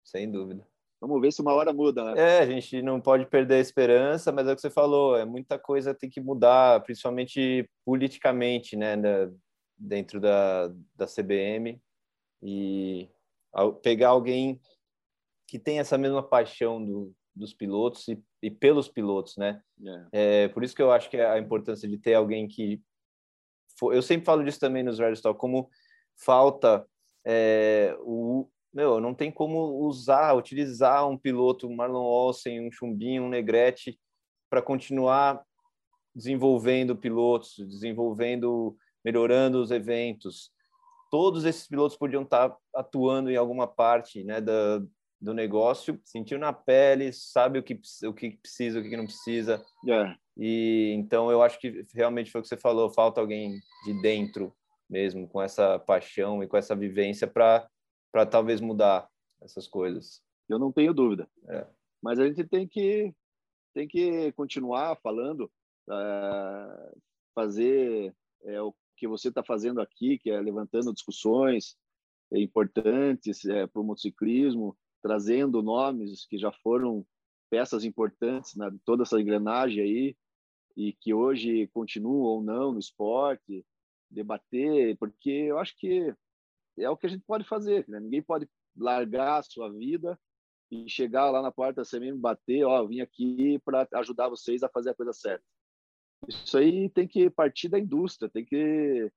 sem 0.02 0.32
dúvida. 0.32 0.66
Vamos 1.02 1.22
ver 1.22 1.32
se 1.32 1.42
uma 1.42 1.54
hora 1.54 1.72
muda. 1.72 2.14
Né? 2.14 2.22
É, 2.22 2.40
a 2.40 2.46
gente 2.46 2.82
não 2.82 3.00
pode 3.00 3.26
perder 3.26 3.56
a 3.56 3.60
esperança, 3.60 4.32
mas 4.32 4.48
é 4.48 4.52
o 4.52 4.56
que 4.56 4.62
você 4.62 4.70
falou, 4.70 5.16
é 5.18 5.24
muita 5.24 5.58
coisa 5.58 5.94
tem 5.94 6.10
que 6.10 6.20
mudar, 6.20 6.82
principalmente 6.84 7.70
politicamente, 7.86 8.76
né, 8.76 8.98
da, 8.98 9.32
dentro 9.78 10.20
da, 10.20 10.68
da 10.96 11.06
CBM 11.06 11.82
e 12.44 13.10
pegar 13.82 14.10
alguém 14.10 14.60
que 15.48 15.58
tem 15.58 15.80
essa 15.80 15.98
mesma 15.98 16.22
paixão 16.22 16.84
do, 16.84 17.14
dos 17.34 17.54
pilotos 17.54 18.08
e, 18.08 18.22
e, 18.42 18.52
pelos 18.52 18.88
pilotos, 18.88 19.38
né? 19.38 19.62
É. 20.12 20.44
é. 20.44 20.48
por 20.50 20.64
isso 20.64 20.76
que 20.76 20.82
eu 20.82 20.92
acho 20.92 21.10
que 21.10 21.18
é 21.18 21.26
a 21.26 21.40
importância 21.40 21.88
de 21.88 21.98
ter 21.98 22.14
alguém 22.14 22.48
que 22.48 22.82
for, 23.78 23.94
eu 23.96 24.02
sempre 24.02 24.26
falo 24.26 24.44
disso 24.44 24.60
também 24.60 24.84
nos 24.84 25.00
Red 25.00 25.16
Talk, 25.16 25.40
como 25.40 25.70
falta 26.18 26.86
é, 27.26 27.96
o 28.02 28.48
meu, 28.74 29.00
não 29.00 29.14
tem 29.14 29.32
como 29.32 29.86
usar, 29.86 30.34
utilizar 30.34 31.08
um 31.08 31.18
piloto, 31.18 31.68
um 31.68 31.76
Marlon 31.76 32.04
Olsen, 32.04 32.68
um 32.68 32.72
Chumbinho, 32.72 33.24
um 33.24 33.30
Negrete 33.30 34.00
para 34.50 34.62
continuar 34.62 35.44
desenvolvendo 36.14 36.96
pilotos, 36.96 37.56
desenvolvendo, 37.58 38.76
melhorando 39.04 39.62
os 39.62 39.72
eventos. 39.72 40.52
Todos 41.12 41.46
esses 41.46 41.68
pilotos 41.68 41.98
podiam 41.98 42.24
estar 42.24 42.56
atuando 42.76 43.32
em 43.32 43.36
alguma 43.36 43.68
parte, 43.68 44.24
né, 44.24 44.40
da, 44.40 44.82
do 45.20 45.34
negócio, 45.34 46.00
sentiu 46.04 46.38
na 46.38 46.54
pele, 46.54 47.12
sabe 47.12 47.60
o 47.60 47.64
que, 47.64 47.80
o 48.06 48.14
que 48.14 48.38
precisa, 48.38 48.80
o 48.80 48.84
que 48.84 48.98
não 48.98 49.06
precisa. 49.06 49.64
É. 49.88 50.16
E 50.38 50.94
então 50.98 51.30
eu 51.30 51.42
acho 51.42 51.60
que 51.60 51.86
realmente 51.94 52.32
foi 52.32 52.40
o 52.40 52.42
que 52.42 52.48
você 52.48 52.58
falou, 52.58 52.90
falta 52.90 53.20
alguém 53.20 53.60
de 53.86 54.02
dentro 54.02 54.56
mesmo, 54.90 55.28
com 55.28 55.42
essa 55.42 55.78
paixão 55.78 56.42
e 56.42 56.48
com 56.48 56.58
essa 56.58 56.76
vivência 56.76 57.28
para 57.28 57.68
para 58.12 58.26
talvez 58.26 58.62
mudar 58.62 59.10
essas 59.42 59.68
coisas. 59.68 60.22
Eu 60.48 60.60
não 60.60 60.72
tenho 60.72 60.94
dúvida. 60.94 61.30
É. 61.48 61.68
Mas 62.02 62.20
a 62.20 62.26
gente 62.26 62.44
tem 62.44 62.68
que 62.68 63.14
tem 63.74 63.88
que 63.88 64.32
continuar 64.34 64.98
falando, 64.98 65.50
uh, 65.88 67.02
fazer 67.36 68.14
é, 68.44 68.62
o 68.62 68.74
que 68.98 69.08
você 69.08 69.30
está 69.30 69.44
fazendo 69.44 69.80
aqui, 69.80 70.18
que 70.18 70.30
é 70.30 70.42
levantando 70.42 70.94
discussões 70.94 71.78
importantes 72.32 73.46
é, 73.46 73.68
para 73.68 73.82
o 73.82 73.86
motociclismo, 73.86 74.78
trazendo 75.02 75.64
nomes 75.64 76.26
que 76.26 76.38
já 76.38 76.52
foram 76.52 77.06
peças 77.50 77.84
importantes 77.84 78.56
na 78.56 78.70
né, 78.70 78.78
toda 78.86 79.04
essa 79.04 79.20
engrenagem 79.20 79.84
aí 79.84 80.18
e 80.76 80.94
que 80.94 81.14
hoje 81.14 81.68
continuam 81.68 82.22
ou 82.22 82.44
não 82.44 82.74
no 82.74 82.80
esporte, 82.80 83.66
debater, 84.10 84.98
porque 84.98 85.30
eu 85.30 85.58
acho 85.58 85.76
que 85.78 86.14
é 86.80 86.90
o 86.90 86.98
que 86.98 87.08
a 87.08 87.10
gente 87.10 87.24
pode 87.26 87.44
fazer, 87.44 87.86
né? 87.88 88.00
ninguém 88.00 88.22
pode 88.22 88.48
largar 88.76 89.40
a 89.40 89.44
sua 89.44 89.72
vida 89.72 90.18
e 90.72 90.90
chegar 90.90 91.30
lá 91.30 91.42
na 91.42 91.52
porta 91.52 91.82
da 91.82 91.88
CMM 91.88 92.18
bater, 92.18 92.64
ó, 92.64 92.86
vim 92.86 93.02
aqui 93.02 93.60
para 93.66 93.88
ajudar 93.96 94.30
vocês 94.30 94.64
a 94.64 94.70
fazer 94.70 94.92
a 94.92 94.96
coisa 94.96 95.14
certa. 95.14 95.44
Isso 96.28 96.58
aí 96.58 96.90
tem 96.90 97.08
que 97.08 97.30
partir 97.30 97.70
da 97.70 97.80
indústria, 97.80 98.30
tem 98.30 98.46
que 98.46 99.12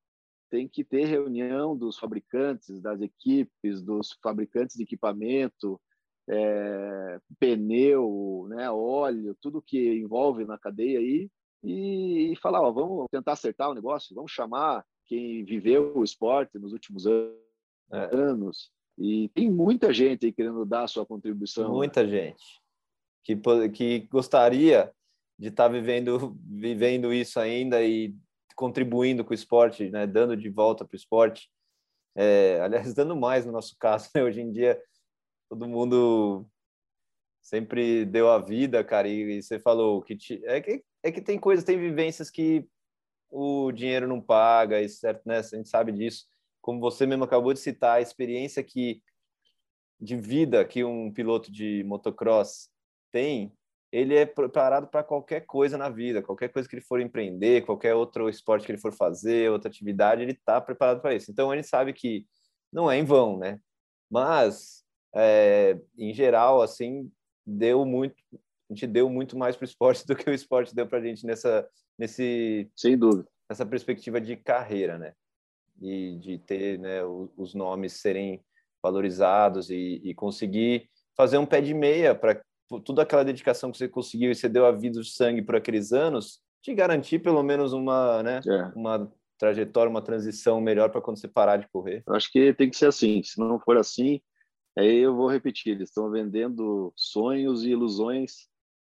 tem 0.48 0.68
que 0.68 0.84
ter 0.84 1.06
reunião 1.06 1.74
dos 1.74 1.98
fabricantes, 1.98 2.78
das 2.78 3.00
equipes, 3.00 3.80
dos 3.82 4.12
fabricantes 4.22 4.76
de 4.76 4.82
equipamento, 4.82 5.80
é, 6.28 7.18
pneu, 7.38 8.46
né, 8.50 8.70
óleo, 8.70 9.34
tudo 9.40 9.62
que 9.62 9.94
envolve 9.94 10.44
na 10.44 10.58
cadeia 10.58 10.98
aí, 10.98 11.30
e, 11.64 12.32
e 12.32 12.36
falar, 12.36 12.60
ó, 12.60 12.70
vamos 12.70 13.06
tentar 13.10 13.32
acertar 13.32 13.70
o 13.70 13.74
negócio, 13.74 14.14
vamos 14.14 14.30
chamar 14.30 14.84
quem 15.06 15.42
viveu 15.42 15.96
o 15.96 16.04
esporte 16.04 16.58
nos 16.58 16.74
últimos 16.74 17.06
anos, 17.06 17.34
é. 17.92 18.10
e 18.98 19.28
tem 19.30 19.50
muita 19.50 19.92
gente 19.92 20.26
aí 20.26 20.32
querendo 20.32 20.64
dar 20.64 20.84
a 20.84 20.88
sua 20.88 21.06
contribuição. 21.06 21.64
Né? 21.64 21.74
Muita 21.74 22.02
né? 22.02 22.08
gente 22.08 22.62
que, 23.22 23.36
que 23.70 24.00
gostaria 24.10 24.92
de 25.38 25.48
estar 25.48 25.64
tá 25.64 25.68
vivendo, 25.68 26.36
vivendo 26.44 27.12
isso 27.12 27.38
ainda 27.38 27.82
e 27.82 28.14
contribuindo 28.54 29.24
com 29.24 29.30
o 29.30 29.34
esporte, 29.34 29.90
né, 29.90 30.06
dando 30.06 30.36
de 30.36 30.48
volta 30.50 30.84
para 30.84 30.94
o 30.94 30.96
esporte. 30.96 31.50
É, 32.14 32.60
aliás, 32.60 32.92
dando 32.94 33.16
mais 33.16 33.46
no 33.46 33.52
nosso 33.52 33.76
caso, 33.78 34.10
né? 34.14 34.22
hoje 34.22 34.40
em 34.40 34.50
dia 34.50 34.80
todo 35.48 35.68
mundo 35.68 36.46
sempre 37.40 38.04
deu 38.04 38.30
a 38.30 38.38
vida, 38.38 38.82
cara, 38.84 39.08
e, 39.08 39.38
e 39.38 39.42
você 39.42 39.58
falou 39.58 40.00
que 40.02 40.16
te, 40.16 40.40
é, 40.46 40.60
que 40.60 40.82
é 41.02 41.10
que 41.10 41.20
tem 41.20 41.38
coisas, 41.38 41.64
tem 41.64 41.78
vivências 41.78 42.30
que 42.30 42.66
o 43.28 43.72
dinheiro 43.72 44.06
não 44.06 44.20
paga, 44.20 44.80
e 44.80 44.88
certo, 44.88 45.22
né? 45.26 45.38
A 45.38 45.42
gente 45.42 45.68
sabe 45.68 45.90
disso. 45.90 46.26
Como 46.62 46.80
você 46.80 47.04
mesmo 47.04 47.24
acabou 47.24 47.52
de 47.52 47.60
citar, 47.60 47.98
a 47.98 48.00
experiência 48.00 48.62
que 48.62 49.02
de 50.00 50.16
vida 50.16 50.64
que 50.64 50.82
um 50.82 51.12
piloto 51.12 51.52
de 51.52 51.84
motocross 51.84 52.68
tem, 53.12 53.52
ele 53.92 54.16
é 54.16 54.24
preparado 54.24 54.88
para 54.88 55.04
qualquer 55.04 55.42
coisa 55.42 55.76
na 55.76 55.90
vida, 55.90 56.22
qualquer 56.22 56.48
coisa 56.48 56.66
que 56.66 56.74
ele 56.74 56.84
for 56.84 57.00
empreender, 57.00 57.66
qualquer 57.66 57.94
outro 57.94 58.28
esporte 58.28 58.64
que 58.64 58.72
ele 58.72 58.80
for 58.80 58.92
fazer, 58.92 59.50
outra 59.50 59.68
atividade, 59.68 60.22
ele 60.22 60.32
está 60.32 60.60
preparado 60.60 61.02
para 61.02 61.14
isso. 61.14 61.30
Então, 61.30 61.52
gente 61.54 61.68
sabe 61.68 61.92
que 61.92 62.26
não 62.72 62.90
é 62.90 62.96
em 62.96 63.04
vão, 63.04 63.38
né? 63.38 63.60
Mas, 64.10 64.82
é, 65.14 65.78
em 65.96 66.14
geral, 66.14 66.62
assim, 66.62 67.12
deu 67.46 67.84
muito, 67.84 68.16
a 68.32 68.74
gente 68.74 68.86
deu 68.86 69.10
muito 69.10 69.36
mais 69.36 69.56
para 69.56 69.64
o 69.64 69.68
esporte 69.68 70.04
do 70.06 70.16
que 70.16 70.28
o 70.28 70.34
esporte 70.34 70.74
deu 70.74 70.86
para 70.86 70.98
a 70.98 71.02
gente 71.02 71.26
nessa, 71.26 71.68
nesse, 71.98 72.70
sem 72.74 72.96
dúvida, 72.96 73.28
nessa 73.48 73.66
perspectiva 73.66 74.18
de 74.20 74.36
carreira, 74.36 74.98
né? 74.98 75.12
E 75.82 76.16
de 76.18 76.38
ter, 76.38 76.78
né, 76.78 77.00
os 77.04 77.54
nomes 77.54 77.94
serem 77.94 78.40
valorizados 78.82 79.70
e, 79.70 80.00
e 80.04 80.14
conseguir 80.14 80.88
fazer 81.16 81.38
um 81.38 81.46
pé 81.46 81.60
de 81.60 81.74
meia 81.74 82.14
para 82.14 82.40
toda 82.84 83.02
aquela 83.02 83.24
dedicação 83.24 83.70
que 83.70 83.78
você 83.78 83.88
conseguiu 83.88 84.30
e 84.30 84.34
você 84.34 84.48
deu 84.48 84.64
a 84.64 84.72
vida 84.72 85.00
de 85.00 85.08
sangue 85.08 85.42
por 85.42 85.56
aqueles 85.56 85.92
anos, 85.92 86.40
te 86.62 86.74
garantir 86.74 87.18
pelo 87.18 87.42
menos 87.42 87.72
uma, 87.72 88.22
né, 88.22 88.40
é. 88.46 88.72
uma 88.74 89.12
trajetória, 89.38 89.90
uma 89.90 90.00
transição 90.00 90.60
melhor 90.60 90.90
para 90.90 91.00
quando 91.00 91.18
você 91.18 91.28
parar 91.28 91.56
de 91.56 91.68
correr. 91.68 92.02
Eu 92.06 92.14
acho 92.14 92.30
que 92.30 92.54
tem 92.54 92.70
que 92.70 92.76
ser 92.76 92.86
assim. 92.86 93.22
Se 93.22 93.38
não 93.40 93.58
for 93.58 93.76
assim, 93.76 94.20
aí 94.78 94.98
eu 94.98 95.14
vou 95.14 95.28
repetir, 95.28 95.72
eles 95.72 95.88
estão 95.88 96.10
vendendo 96.10 96.92
sonhos 96.96 97.64
e 97.64 97.70
ilusões 97.70 98.48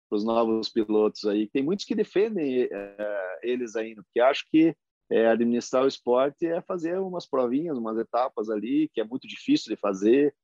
para 0.09 0.17
os 0.17 0.23
novos 0.23 0.69
pilotos 0.69 1.25
aí. 1.25 1.47
Tem 1.47 1.63
muitos 1.63 1.85
que 1.85 1.95
defendem 1.95 2.69
é, 2.71 3.39
eles 3.41 3.75
ainda, 3.75 4.03
porque 4.03 4.19
acho 4.19 4.45
que 4.51 4.75
é, 5.13 5.27
administrar 5.27 5.83
o 5.83 5.87
esporte 5.87 6.47
é 6.47 6.59
fazer 6.59 6.97
umas 6.97 7.27
provinhas, 7.27 7.77
umas 7.77 7.99
etapas 7.99 8.49
ali, 8.49 8.89
que 8.91 8.99
é 8.99 9.03
muito 9.03 9.27
difícil 9.27 9.69
de 9.69 9.79
fazer. 9.79 10.35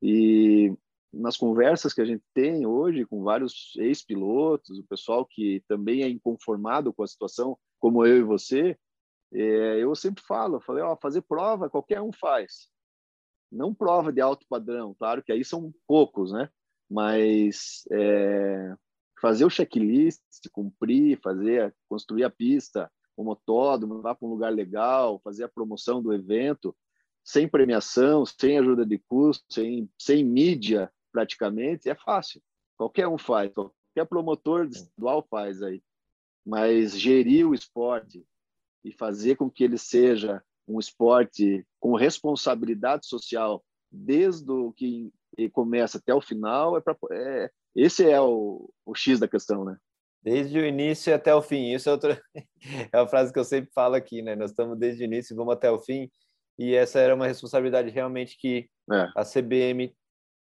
E 0.00 0.74
nas 1.12 1.36
conversas 1.36 1.92
que 1.92 2.00
a 2.00 2.06
gente 2.06 2.24
tem 2.32 2.64
hoje 2.64 3.04
com 3.04 3.22
vários 3.22 3.74
ex-pilotos, 3.76 4.78
o 4.78 4.84
pessoal 4.84 5.26
que 5.26 5.62
também 5.68 6.02
é 6.02 6.08
inconformado 6.08 6.90
com 6.90 7.02
a 7.02 7.06
situação, 7.06 7.58
como 7.78 8.06
eu 8.06 8.16
e 8.16 8.22
você, 8.22 8.78
é, 9.30 9.82
eu 9.82 9.94
sempre 9.94 10.24
falo, 10.26 10.56
eu 10.56 10.60
falei, 10.62 10.82
ó, 10.82 10.96
fazer 10.96 11.20
prova 11.20 11.68
qualquer 11.68 12.00
um 12.00 12.10
faz. 12.10 12.70
Não 13.52 13.74
prova 13.74 14.10
de 14.10 14.22
alto 14.22 14.46
padrão, 14.48 14.94
claro 14.98 15.22
que 15.22 15.32
aí 15.32 15.44
são 15.44 15.70
poucos, 15.86 16.32
né? 16.32 16.48
Mas 16.90 17.86
é, 17.92 18.74
fazer 19.20 19.44
o 19.44 19.50
checklist, 19.50 20.22
cumprir, 20.50 21.20
fazer, 21.20 21.76
construir 21.90 22.24
a 22.24 22.30
pista, 22.30 22.90
o 23.16 23.24
motódromo, 23.24 23.94
levar 23.94 24.14
para 24.14 24.26
um 24.26 24.30
lugar 24.30 24.52
legal, 24.52 25.20
fazer 25.22 25.44
a 25.44 25.48
promoção 25.48 26.02
do 26.02 26.12
evento, 26.12 26.74
sem 27.22 27.48
premiação, 27.48 28.24
sem 28.26 28.58
ajuda 28.58 28.84
de 28.84 28.98
custo, 28.98 29.44
sem, 29.48 29.88
sem 29.98 30.24
mídia, 30.24 30.92
praticamente, 31.12 31.88
é 31.88 31.94
fácil. 31.94 32.42
Qualquer 32.76 33.08
um 33.08 33.16
faz, 33.16 33.52
qualquer 33.52 34.06
promotor 34.08 34.66
estadual 34.66 35.26
faz 35.30 35.62
aí. 35.62 35.82
Mas 36.44 36.98
gerir 36.98 37.48
o 37.48 37.54
esporte 37.54 38.26
e 38.84 38.92
fazer 38.92 39.36
com 39.36 39.50
que 39.50 39.64
ele 39.64 39.78
seja 39.78 40.42
um 40.68 40.78
esporte 40.78 41.66
com 41.80 41.94
responsabilidade 41.94 43.06
social 43.06 43.64
desde 43.90 44.50
o 44.50 44.72
que 44.72 45.12
começa 45.52 45.98
até 45.98 46.12
o 46.14 46.20
final, 46.20 46.76
é, 46.76 46.80
pra, 46.80 46.96
é 47.12 47.50
esse 47.74 48.08
é 48.08 48.20
o, 48.20 48.70
o 48.84 48.94
X 48.94 49.18
da 49.18 49.26
questão, 49.26 49.64
né? 49.64 49.76
Desde 50.24 50.58
o 50.58 50.64
início 50.64 51.14
até 51.14 51.34
o 51.34 51.42
fim. 51.42 51.74
Isso 51.74 51.90
é 51.90 51.92
outra 51.92 52.20
é 52.90 52.98
uma 52.98 53.06
frase 53.06 53.30
que 53.30 53.38
eu 53.38 53.44
sempre 53.44 53.70
falo 53.74 53.94
aqui, 53.94 54.22
né? 54.22 54.34
Nós 54.34 54.52
estamos 54.52 54.78
desde 54.78 55.02
o 55.02 55.04
início 55.04 55.34
e 55.34 55.36
vamos 55.36 55.52
até 55.52 55.70
o 55.70 55.78
fim. 55.78 56.10
E 56.58 56.74
essa 56.74 56.98
era 56.98 57.14
uma 57.14 57.26
responsabilidade 57.26 57.90
realmente 57.90 58.38
que 58.38 58.70
é. 58.90 59.08
a 59.14 59.22
CBM 59.22 59.94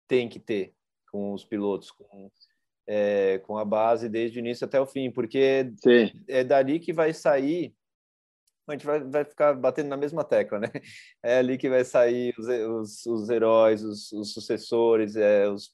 tem 0.06 0.28
que 0.28 0.40
ter 0.40 0.74
com 1.10 1.34
os 1.34 1.46
pilotos, 1.46 1.92
com, 1.92 2.30
é, 2.86 3.40
com 3.40 3.58
a 3.58 3.64
base 3.64 4.10
desde 4.10 4.38
o 4.38 4.42
início 4.42 4.66
até 4.66 4.82
o 4.82 4.86
fim, 4.86 5.10
porque 5.10 5.72
Sim. 5.82 6.12
é 6.28 6.44
dali 6.44 6.80
que 6.80 6.92
vai 6.92 7.14
sair. 7.14 7.74
A 8.68 8.74
gente 8.74 8.86
vai, 8.86 9.00
vai 9.00 9.24
ficar 9.24 9.54
batendo 9.54 9.88
na 9.88 9.98
mesma 9.98 10.24
tecla, 10.24 10.60
né? 10.60 10.68
É 11.24 11.38
ali 11.38 11.58
que 11.58 11.70
vai 11.70 11.86
sair 11.86 12.36
os, 12.38 12.48
os, 12.48 13.06
os 13.06 13.30
heróis, 13.30 13.82
os, 13.82 14.12
os 14.12 14.34
sucessores, 14.34 15.16
é, 15.16 15.48
os 15.48 15.74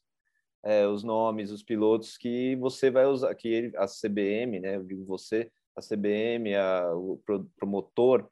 é, 0.65 0.87
os 0.87 1.03
nomes, 1.03 1.51
os 1.51 1.61
pilotos 1.61 2.17
que 2.17 2.55
você 2.55 2.89
vai 2.89 3.05
usar, 3.05 3.33
que 3.35 3.47
ele, 3.47 3.77
a 3.77 3.85
CBM, 3.85 4.59
né? 4.59 4.77
Eu 4.77 4.83
digo 4.83 5.05
você, 5.05 5.51
a 5.75 5.79
CBM, 5.79 6.55
a, 6.55 6.91
o 6.91 7.21
promotor, 7.55 8.27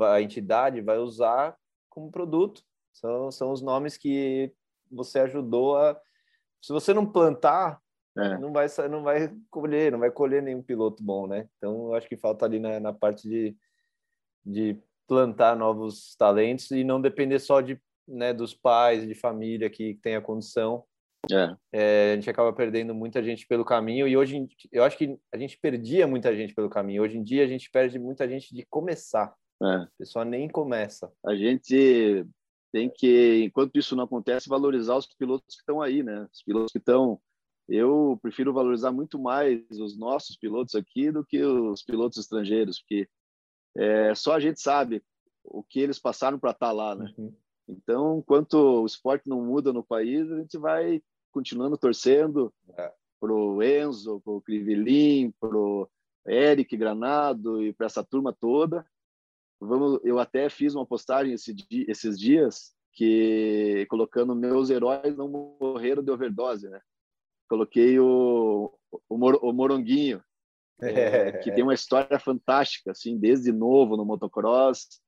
a 0.00 0.20
entidade 0.20 0.80
vai 0.80 0.98
usar 0.98 1.56
como 1.88 2.10
produto. 2.10 2.62
São, 2.92 3.30
são 3.30 3.52
os 3.52 3.62
nomes 3.62 3.96
que 3.96 4.52
você 4.90 5.20
ajudou 5.20 5.76
a. 5.76 5.98
Se 6.60 6.72
você 6.72 6.92
não 6.92 7.06
plantar, 7.06 7.80
é. 8.18 8.36
não 8.36 8.52
vai 8.52 8.66
não 8.90 9.04
vai 9.04 9.32
colher, 9.48 9.92
não 9.92 10.00
vai 10.00 10.10
colher 10.10 10.42
nenhum 10.42 10.62
piloto 10.62 11.04
bom, 11.04 11.28
né? 11.28 11.48
Então, 11.56 11.86
eu 11.86 11.94
acho 11.94 12.08
que 12.08 12.16
falta 12.16 12.44
ali 12.44 12.58
na, 12.58 12.80
na 12.80 12.92
parte 12.92 13.28
de, 13.28 13.56
de 14.44 14.76
plantar 15.06 15.56
novos 15.56 16.16
talentos 16.16 16.68
e 16.72 16.82
não 16.82 17.00
depender 17.00 17.38
só 17.38 17.60
de 17.60 17.80
né, 18.08 18.34
dos 18.34 18.52
pais, 18.54 19.06
de 19.06 19.14
família 19.14 19.70
que 19.70 19.94
tem 20.02 20.16
a 20.16 20.20
condição 20.20 20.84
é. 21.30 21.56
É, 21.72 22.12
a 22.12 22.14
gente 22.16 22.30
acaba 22.30 22.52
perdendo 22.52 22.94
muita 22.94 23.22
gente 23.22 23.46
pelo 23.46 23.64
caminho 23.64 24.08
e 24.08 24.16
hoje 24.16 24.48
eu 24.72 24.84
acho 24.84 24.96
que 24.96 25.18
a 25.32 25.36
gente 25.36 25.58
perdia 25.58 26.06
muita 26.06 26.34
gente 26.34 26.54
pelo 26.54 26.70
caminho. 26.70 27.02
Hoje 27.02 27.18
em 27.18 27.22
dia 27.22 27.44
a 27.44 27.46
gente 27.46 27.70
perde 27.70 27.98
muita 27.98 28.28
gente 28.28 28.54
de 28.54 28.64
começar. 28.66 29.34
É. 29.62 29.66
A 29.66 29.88
pessoa 29.98 30.24
nem 30.24 30.48
começa. 30.48 31.12
A 31.24 31.34
gente 31.34 32.24
tem 32.72 32.88
que, 32.88 33.44
enquanto 33.44 33.76
isso 33.76 33.94
não 33.94 34.04
acontece, 34.04 34.48
valorizar 34.48 34.96
os 34.96 35.06
pilotos 35.06 35.56
que 35.56 35.60
estão 35.60 35.82
aí, 35.82 36.02
né? 36.02 36.26
Os 36.32 36.42
pilotos 36.42 36.72
que 36.72 36.78
estão. 36.78 37.20
Eu 37.68 38.18
prefiro 38.20 38.52
valorizar 38.52 38.90
muito 38.90 39.18
mais 39.18 39.62
os 39.70 39.96
nossos 39.96 40.36
pilotos 40.36 40.74
aqui 40.74 41.12
do 41.12 41.24
que 41.24 41.42
os 41.44 41.82
pilotos 41.82 42.18
estrangeiros, 42.18 42.80
porque 42.80 43.08
é, 43.76 44.14
só 44.14 44.34
a 44.34 44.40
gente 44.40 44.60
sabe 44.60 45.04
o 45.44 45.62
que 45.62 45.78
eles 45.78 45.98
passaram 45.98 46.38
para 46.38 46.50
estar 46.50 46.68
tá 46.68 46.72
lá, 46.72 46.94
né? 46.96 47.12
Uhum. 47.16 47.32
Então, 47.68 48.18
enquanto 48.18 48.54
o 48.54 48.86
esporte 48.86 49.28
não 49.28 49.40
muda 49.44 49.72
no 49.72 49.84
país, 49.84 50.30
a 50.32 50.38
gente 50.38 50.58
vai 50.58 51.00
continuando 51.30 51.78
torcendo 51.78 52.52
é. 52.76 52.92
pro 53.18 53.62
Enzo, 53.62 54.20
pro 54.20 54.40
Crivelin, 54.40 55.32
pro 55.40 55.88
Eric 56.26 56.76
Granado 56.76 57.62
e 57.62 57.72
para 57.72 57.86
essa 57.86 58.04
turma 58.04 58.32
toda. 58.32 58.86
Vamos, 59.60 60.00
eu 60.04 60.18
até 60.18 60.48
fiz 60.48 60.74
uma 60.74 60.86
postagem 60.86 61.34
esse 61.34 61.52
dia, 61.52 61.84
esses 61.88 62.18
dias 62.18 62.74
que 62.92 63.86
colocando 63.88 64.34
meus 64.34 64.70
heróis 64.70 65.16
não 65.16 65.56
morreram 65.60 66.02
de 66.02 66.10
overdose, 66.10 66.68
né? 66.68 66.80
Coloquei 67.48 67.98
o, 67.98 68.72
o, 69.08 69.18
Mor, 69.18 69.38
o 69.42 69.52
Moronguinho, 69.52 70.22
é, 70.80 71.32
que 71.38 71.52
tem 71.52 71.62
uma 71.62 71.74
história 71.74 72.18
fantástica, 72.18 72.92
assim, 72.92 73.18
desde 73.18 73.52
novo 73.52 73.96
no 73.96 74.04
motocross. 74.04 75.00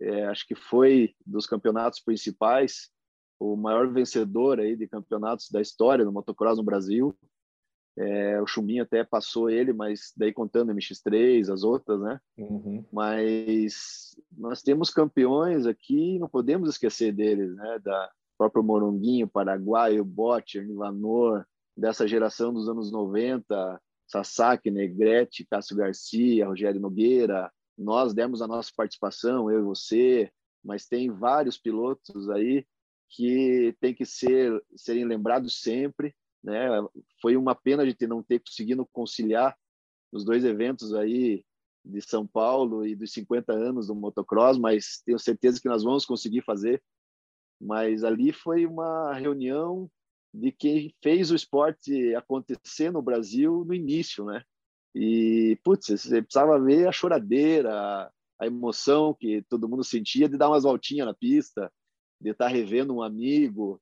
É, 0.00 0.26
acho 0.26 0.46
que 0.46 0.54
foi 0.54 1.14
dos 1.24 1.46
campeonatos 1.46 2.00
principais 2.00 2.90
o 3.38 3.56
maior 3.56 3.92
vencedor 3.92 4.60
aí 4.60 4.76
de 4.76 4.88
campeonatos 4.88 5.50
da 5.50 5.60
história 5.60 6.04
do 6.04 6.12
motocross 6.12 6.58
no 6.58 6.64
Brasil. 6.64 7.16
É, 7.98 8.40
o 8.42 8.46
Chumbinho 8.46 8.82
até 8.82 9.02
passou 9.02 9.48
ele, 9.48 9.72
mas 9.72 10.12
daí 10.16 10.32
contando 10.32 10.72
MX3, 10.72 11.50
as 11.50 11.62
outras, 11.62 12.00
né? 12.00 12.20
Uhum. 12.36 12.84
Mas 12.92 14.14
nós 14.36 14.62
temos 14.62 14.90
campeões 14.90 15.66
aqui, 15.66 16.18
não 16.18 16.28
podemos 16.28 16.68
esquecer 16.68 17.12
deles, 17.12 17.54
né? 17.54 17.78
Da 17.82 18.10
próprio 18.36 18.62
Moronguinho, 18.62 19.26
Paraguai, 19.28 19.98
o 19.98 20.04
Bote, 20.04 20.60
Nivanor, 20.60 21.46
dessa 21.74 22.06
geração 22.06 22.52
dos 22.52 22.68
anos 22.68 22.92
90, 22.92 23.80
Sasaki, 24.06 24.70
Negrete, 24.70 25.46
Cássio 25.46 25.76
Garcia, 25.76 26.46
Rogério 26.46 26.80
Nogueira. 26.80 27.50
Nós 27.78 28.12
demos 28.12 28.42
a 28.42 28.46
nossa 28.46 28.70
participação, 28.76 29.50
eu 29.50 29.60
e 29.60 29.64
você, 29.64 30.30
mas 30.62 30.86
tem 30.86 31.10
vários 31.10 31.58
pilotos 31.58 32.28
aí 32.28 32.66
que 33.08 33.76
tem 33.80 33.94
que 33.94 34.04
ser 34.04 34.62
serem 34.76 35.04
lembrados 35.04 35.60
sempre, 35.60 36.14
né? 36.42 36.68
Foi 37.20 37.36
uma 37.36 37.54
pena 37.54 37.84
de 37.84 37.94
ter 37.94 38.06
não 38.06 38.22
ter 38.22 38.40
conseguido 38.40 38.86
conciliar 38.92 39.56
os 40.12 40.24
dois 40.24 40.44
eventos 40.44 40.94
aí 40.94 41.44
de 41.84 42.00
São 42.00 42.26
Paulo 42.26 42.86
e 42.86 42.94
dos 42.96 43.12
50 43.12 43.52
anos 43.52 43.86
do 43.86 43.94
motocross, 43.94 44.58
mas 44.58 45.00
tenho 45.04 45.18
certeza 45.18 45.60
que 45.60 45.68
nós 45.68 45.84
vamos 45.84 46.04
conseguir 46.04 46.42
fazer. 46.42 46.82
Mas 47.60 48.04
ali 48.04 48.32
foi 48.32 48.66
uma 48.66 49.14
reunião 49.14 49.90
de 50.34 50.52
quem 50.52 50.94
fez 51.02 51.30
o 51.30 51.34
esporte 51.34 52.14
acontecer 52.14 52.90
no 52.90 53.00
Brasil 53.00 53.64
no 53.64 53.72
início, 53.72 54.24
né? 54.24 54.42
E, 54.94 55.58
putz, 55.62 55.88
você 55.88 56.22
precisava 56.22 56.60
ver 56.60 56.88
a 56.88 56.92
choradeira, 56.92 58.10
a 58.38 58.46
emoção 58.46 59.14
que 59.14 59.42
todo 59.48 59.68
mundo 59.68 59.84
sentia 59.84 60.28
de 60.28 60.36
dar 60.36 60.48
umas 60.48 60.64
voltinhas 60.64 61.06
na 61.06 61.14
pista, 61.14 61.72
de 62.20 62.30
estar 62.30 62.48
revendo 62.48 62.94
um 62.94 63.02
amigo, 63.02 63.80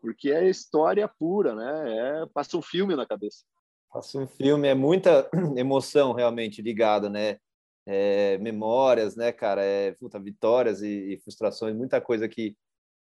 porque 0.00 0.30
é 0.30 0.48
história 0.48 1.08
pura, 1.08 1.54
né? 1.54 2.22
É, 2.22 2.26
passa 2.26 2.56
um 2.56 2.62
filme 2.62 2.94
na 2.94 3.06
cabeça. 3.06 3.44
Passa 3.90 4.18
um 4.18 4.26
filme, 4.26 4.68
é 4.68 4.74
muita 4.74 5.28
emoção 5.56 6.12
realmente 6.12 6.60
ligada, 6.60 7.08
né? 7.08 7.38
É, 7.86 8.36
memórias, 8.38 9.16
né, 9.16 9.32
cara? 9.32 9.62
É, 9.62 9.92
puta, 9.92 10.18
vitórias 10.18 10.82
e, 10.82 11.14
e, 11.14 11.18
frustrações, 11.18 11.74
muita 11.74 12.00
coisa 12.00 12.28
que 12.28 12.56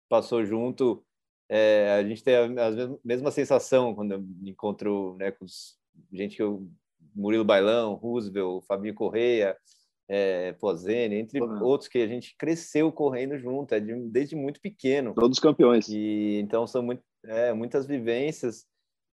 passou 0.07 0.45
junto. 0.45 1.03
É, 1.49 1.95
a 1.99 2.03
gente 2.07 2.23
tem 2.23 2.35
a, 2.35 2.43
a, 2.43 2.97
mesma 3.03 3.31
sensação 3.31 3.93
quando 3.95 4.13
eu 4.13 4.25
encontro 4.43 5.15
né, 5.17 5.31
com 5.31 5.45
os, 5.45 5.77
gente 6.11 6.35
que 6.35 6.41
eu 6.41 6.67
Murilo 7.15 7.45
Bailão, 7.45 7.93
Roosevelt, 7.93 8.65
Fabinho 8.65 8.93
Correia, 8.93 9.57
é, 10.07 10.53
Pozene, 10.53 11.15
entre 11.15 11.41
uhum. 11.41 11.63
outros 11.63 11.87
que 11.87 11.97
a 11.99 12.07
gente 12.07 12.35
cresceu 12.37 12.91
correndo 12.91 13.37
junto, 13.37 13.73
é 13.73 13.79
de, 13.79 13.93
desde 14.09 14.35
muito 14.35 14.61
pequeno. 14.61 15.13
Todos 15.13 15.39
campeões. 15.39 15.87
E 15.89 16.39
então 16.39 16.67
são 16.67 16.83
muito, 16.83 17.03
é, 17.25 17.53
muitas 17.53 17.85
vivências. 17.85 18.65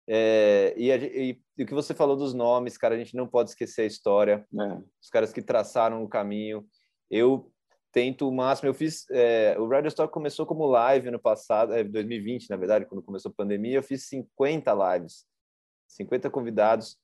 É, 0.07 0.73
e, 0.75 0.91
a, 0.91 0.95
e, 0.97 1.39
e, 1.57 1.63
o 1.63 1.65
que 1.67 1.73
você 1.73 1.93
falou 1.93 2.15
dos 2.15 2.33
nomes, 2.33 2.77
cara, 2.77 2.95
a 2.95 2.97
gente 2.97 3.15
não 3.15 3.27
pode 3.27 3.51
esquecer 3.51 3.83
a 3.83 3.85
história. 3.85 4.45
É. 4.59 4.77
Os 5.01 5.09
caras 5.11 5.31
que 5.31 5.41
traçaram 5.41 6.03
o 6.03 6.09
caminho. 6.09 6.65
Eu 7.09 7.51
tento 7.91 8.27
o 8.27 8.31
máximo. 8.31 8.69
Eu 8.69 8.73
fiz. 8.73 9.05
É, 9.11 9.55
o 9.59 9.67
Radio 9.67 9.89
Stock 9.89 10.11
começou 10.11 10.45
como 10.45 10.65
live 10.65 11.11
no 11.11 11.19
passado, 11.19 11.73
é 11.73 11.83
2020, 11.83 12.49
na 12.49 12.57
verdade, 12.57 12.85
quando 12.85 13.03
começou 13.03 13.29
a 13.29 13.35
pandemia. 13.35 13.77
Eu 13.77 13.83
fiz 13.83 14.07
50 14.07 14.95
lives, 14.95 15.25
50 15.87 16.29
convidados. 16.29 16.97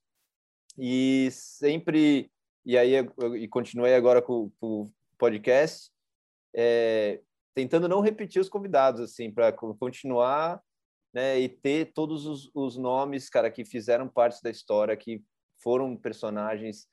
E 0.77 1.29
sempre 1.31 2.29
e 2.65 2.77
aí 2.77 2.93
e 3.37 3.47
continuei 3.47 3.93
agora 3.93 4.21
com, 4.21 4.49
com 4.59 4.81
o 4.83 4.91
podcast, 5.17 5.91
é, 6.53 7.21
tentando 7.53 7.87
não 7.87 8.01
repetir 8.01 8.41
os 8.41 8.49
convidados, 8.49 9.01
assim, 9.01 9.31
para 9.31 9.51
continuar 9.51 10.61
né, 11.13 11.39
e 11.39 11.47
ter 11.47 11.93
todos 11.93 12.25
os, 12.25 12.51
os, 12.53 12.77
nomes, 12.77 13.29
cara, 13.29 13.49
que 13.51 13.63
fizeram 13.63 14.07
parte 14.07 14.41
da 14.41 14.49
história, 14.49 14.97
que 14.97 15.23
foram 15.61 15.95
personagens 15.95 16.87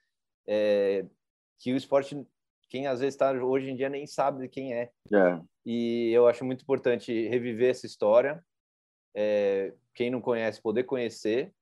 é, 0.46 1.06
que 1.58 1.72
o 1.72 1.76
esporte 1.76 2.26
quem 2.68 2.86
às 2.86 3.00
vezes 3.00 3.14
está 3.14 3.30
hoje 3.32 3.70
em 3.70 3.76
dia 3.76 3.90
nem 3.90 4.06
sabe 4.06 4.48
quem 4.48 4.72
é. 4.72 4.90
é. 5.12 5.40
E 5.66 6.10
eu 6.10 6.26
acho 6.26 6.42
muito 6.42 6.62
importante 6.62 7.28
reviver 7.28 7.68
essa 7.68 7.84
história. 7.84 8.42
É, 9.14 9.74
quem 9.94 10.10
não 10.10 10.22
conhece, 10.22 10.62
poder 10.62 10.84
conhecer. 10.84 11.52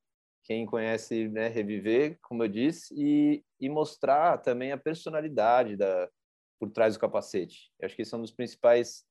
Quem 0.44 0.64
conhece, 0.64 1.28
né, 1.28 1.48
reviver, 1.48 2.16
como 2.22 2.44
eu 2.44 2.48
disse, 2.48 2.94
e, 2.96 3.42
e 3.60 3.68
mostrar 3.68 4.38
também 4.38 4.72
a 4.72 4.78
personalidade 4.78 5.76
da, 5.76 6.08
por 6.58 6.70
trás 6.70 6.94
do 6.94 7.00
capacete. 7.00 7.70
Eu 7.78 7.86
acho 7.86 7.96
que 7.96 8.04
são 8.04 8.18
é 8.18 8.20
um 8.20 8.22
dos 8.22 8.32
principais 8.32 9.04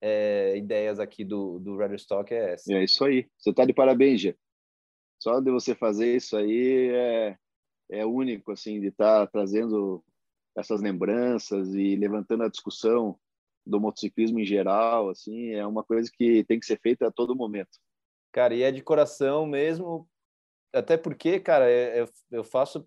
é, 0.00 0.56
ideias 0.56 1.00
aqui 1.00 1.24
do, 1.24 1.58
do 1.58 1.76
Rider 1.78 1.96
Stock 1.96 2.32
é 2.32 2.52
essa. 2.52 2.72
É 2.72 2.84
isso 2.84 3.04
aí. 3.04 3.28
Você 3.38 3.50
está 3.50 3.64
de 3.64 3.72
parabéns, 3.72 4.20
Gê. 4.20 4.36
Só 5.18 5.40
de 5.40 5.50
você 5.50 5.74
fazer 5.74 6.16
isso 6.16 6.36
aí 6.36 6.90
é, 6.90 7.38
é 7.90 8.06
único, 8.06 8.52
assim, 8.52 8.80
de 8.80 8.88
estar 8.88 9.26
tá 9.26 9.32
trazendo 9.32 10.04
essas 10.56 10.80
lembranças 10.80 11.74
e 11.74 11.96
levantando 11.96 12.44
a 12.44 12.48
discussão 12.48 13.18
do 13.66 13.80
motociclismo 13.80 14.38
em 14.38 14.44
geral, 14.44 15.08
assim, 15.08 15.52
é 15.52 15.66
uma 15.66 15.82
coisa 15.82 16.10
que 16.12 16.44
tem 16.44 16.60
que 16.60 16.66
ser 16.66 16.78
feita 16.78 17.08
a 17.08 17.10
todo 17.10 17.34
momento. 17.34 17.78
Cara, 18.30 18.54
e 18.54 18.62
é 18.62 18.70
de 18.70 18.82
coração 18.82 19.46
mesmo, 19.46 20.06
até 20.72 20.96
porque, 20.98 21.40
cara, 21.40 21.70
eu, 21.70 22.06
eu 22.30 22.44
faço 22.44 22.86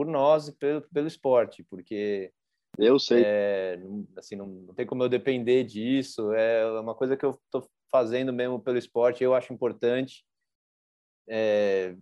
por 0.00 0.06
nós 0.06 0.48
e 0.48 0.52
pelo, 0.52 0.80
pelo 0.80 1.06
esporte, 1.06 1.62
porque 1.64 2.32
eu 2.78 2.98
sei. 2.98 3.22
É, 3.22 3.78
assim, 4.16 4.34
não, 4.34 4.46
não, 4.46 4.74
tem 4.74 4.86
como 4.86 5.02
eu 5.02 5.10
depender 5.10 5.62
disso. 5.62 6.32
É 6.32 6.80
uma 6.80 6.94
coisa 6.94 7.18
que 7.18 7.24
eu 7.26 7.38
estou 7.44 7.68
fazendo 7.90 8.32
mesmo 8.32 8.58
pelo 8.58 8.78
esporte. 8.78 9.22
Eu 9.22 9.34
acho 9.34 9.52
importante. 9.52 10.24
É, 11.28 11.94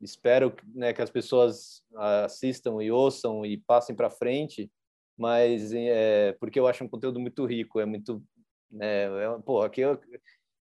espero 0.00 0.56
né, 0.74 0.92
que 0.92 1.00
as 1.00 1.08
pessoas 1.08 1.84
assistam 1.94 2.82
e 2.82 2.90
ouçam 2.90 3.46
e 3.46 3.58
passem 3.58 3.94
para 3.94 4.10
frente, 4.10 4.68
mas 5.16 5.72
é, 5.72 6.32
porque 6.40 6.58
eu 6.58 6.66
acho 6.66 6.82
um 6.82 6.88
conteúdo 6.88 7.20
muito 7.20 7.46
rico. 7.46 7.78
É 7.78 7.86
muito, 7.86 8.20
né, 8.68 9.04
é, 9.04 9.38
pô, 9.44 9.62
aqui 9.62 9.82
eu 9.82 10.00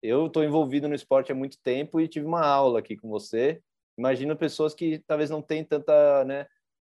eu 0.02 0.26
estou 0.26 0.44
envolvido 0.44 0.88
no 0.88 0.94
esporte 0.94 1.32
há 1.32 1.34
muito 1.34 1.58
tempo 1.62 1.98
e 1.98 2.06
tive 2.06 2.26
uma 2.26 2.46
aula 2.46 2.80
aqui 2.80 2.98
com 2.98 3.08
você. 3.08 3.62
Imagina 3.98 4.36
pessoas 4.36 4.74
que 4.74 4.98
talvez 5.06 5.30
não 5.30 5.40
têm 5.40 5.64
tanta, 5.64 6.22
né, 6.26 6.46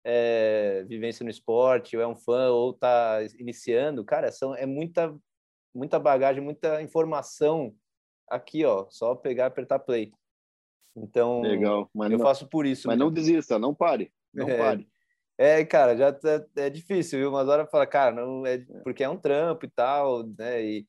é, 0.05 0.85
vivência 0.89 1.24
no 1.24 1.31
esporte, 1.31 1.97
ou 1.97 2.03
é 2.03 2.07
um 2.07 2.16
fã, 2.16 2.51
ou 2.51 2.70
está 2.73 3.19
iniciando, 3.39 4.05
cara, 4.05 4.33
são, 4.33 4.55
é 4.55 4.66
muita, 4.66 5.15
muita 5.74 5.99
bagagem, 5.99 6.43
muita 6.43 6.83
informação 6.83 7.74
aqui, 8.29 8.65
ó, 8.65 8.87
só 8.91 9.15
pegar 9.15 9.45
e 9.45 9.47
apertar 9.47 9.79
play. 9.79 10.12
Então, 10.97 11.41
Legal. 11.41 11.91
Mas 11.95 12.11
eu 12.11 12.19
não, 12.19 12.24
faço 12.24 12.49
por 12.49 12.66
isso. 12.66 12.87
Mas 12.87 12.97
mesmo. 12.97 13.09
não 13.09 13.15
desista, 13.15 13.59
não 13.59 13.74
pare, 13.74 14.12
não 14.33 14.49
é, 14.49 14.59
pare. 14.59 14.89
É, 15.39 15.65
cara, 15.65 15.97
já 15.97 16.12
tá, 16.12 16.45
é 16.57 16.69
difícil, 16.69 17.19
viu? 17.19 17.33
Mas 17.33 17.49
hora 17.49 17.66
fala, 17.66 17.87
cara, 17.87 18.15
não 18.15 18.47
é 18.47 18.59
porque 18.85 19.03
é 19.03 19.09
um 19.09 19.16
trampo 19.16 19.65
e 19.65 19.70
tal, 19.70 20.24
né? 20.39 20.62
E 20.62 20.87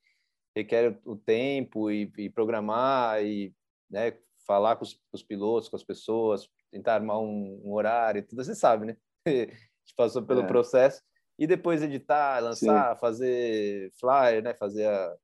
requer 0.55 0.99
o 1.05 1.15
tempo 1.15 1.89
e, 1.89 2.11
e 2.17 2.29
programar 2.29 3.23
e, 3.23 3.53
né? 3.89 4.17
Falar 4.45 4.75
com 4.75 4.83
os, 4.83 4.93
com 4.93 5.13
os 5.13 5.23
pilotos, 5.23 5.69
com 5.69 5.77
as 5.77 5.83
pessoas, 5.83 6.49
tentar 6.73 6.95
armar 6.95 7.19
um, 7.19 7.61
um 7.63 7.73
horário, 7.73 8.25
tudo 8.25 8.43
você 8.43 8.55
sabe, 8.55 8.87
né? 8.87 8.97
a 9.27 9.31
gente 9.31 9.95
passou 9.95 10.23
pelo 10.23 10.41
é. 10.41 10.47
processo 10.47 11.01
e 11.37 11.45
depois 11.45 11.83
editar, 11.83 12.39
lançar, 12.39 12.95
Sim. 12.95 12.99
fazer 12.99 13.91
flyer, 13.99 14.43
né? 14.43 14.53
Fazer 14.55 14.87
a, 14.87 15.15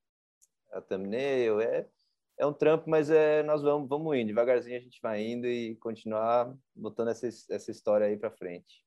a 0.72 0.80
thumbnail, 0.80 1.60
é 1.60 1.86
é 2.38 2.46
um 2.46 2.54
trampo, 2.54 2.88
mas 2.88 3.10
é 3.10 3.42
nós 3.42 3.60
vamos 3.62 3.86
vamos 3.86 4.16
indo 4.16 4.28
devagarzinho 4.28 4.78
a 4.78 4.80
gente 4.80 4.98
vai 5.02 5.22
indo 5.22 5.46
e 5.46 5.76
continuar 5.76 6.54
botando 6.74 7.08
essa 7.08 7.26
essa 7.26 7.70
história 7.70 8.06
aí 8.06 8.16
para 8.16 8.30
frente. 8.30 8.82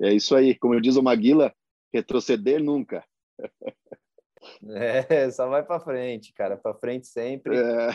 É 0.00 0.12
isso 0.12 0.34
aí, 0.34 0.58
como 0.58 0.78
diz 0.80 0.96
o 0.96 1.02
Maguila, 1.02 1.54
retroceder 1.92 2.62
nunca. 2.62 3.04
É, 4.70 5.30
só 5.30 5.48
vai 5.48 5.64
para 5.64 5.80
frente, 5.80 6.32
cara, 6.32 6.56
para 6.56 6.74
frente 6.74 7.06
sempre. 7.06 7.56
É. 7.56 7.90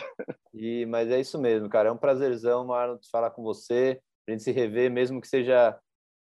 E 0.54 0.86
mas 0.86 1.10
é 1.10 1.20
isso 1.20 1.38
mesmo, 1.38 1.68
cara, 1.68 1.88
é 1.88 1.92
um 1.92 1.96
prazerzão, 1.96 2.66
Marlon, 2.66 2.98
falar 3.10 3.30
com 3.30 3.42
você 3.42 4.00
a 4.28 4.32
gente 4.32 4.42
se 4.42 4.52
rever, 4.52 4.90
mesmo 4.90 5.20
que 5.20 5.28
seja 5.28 5.78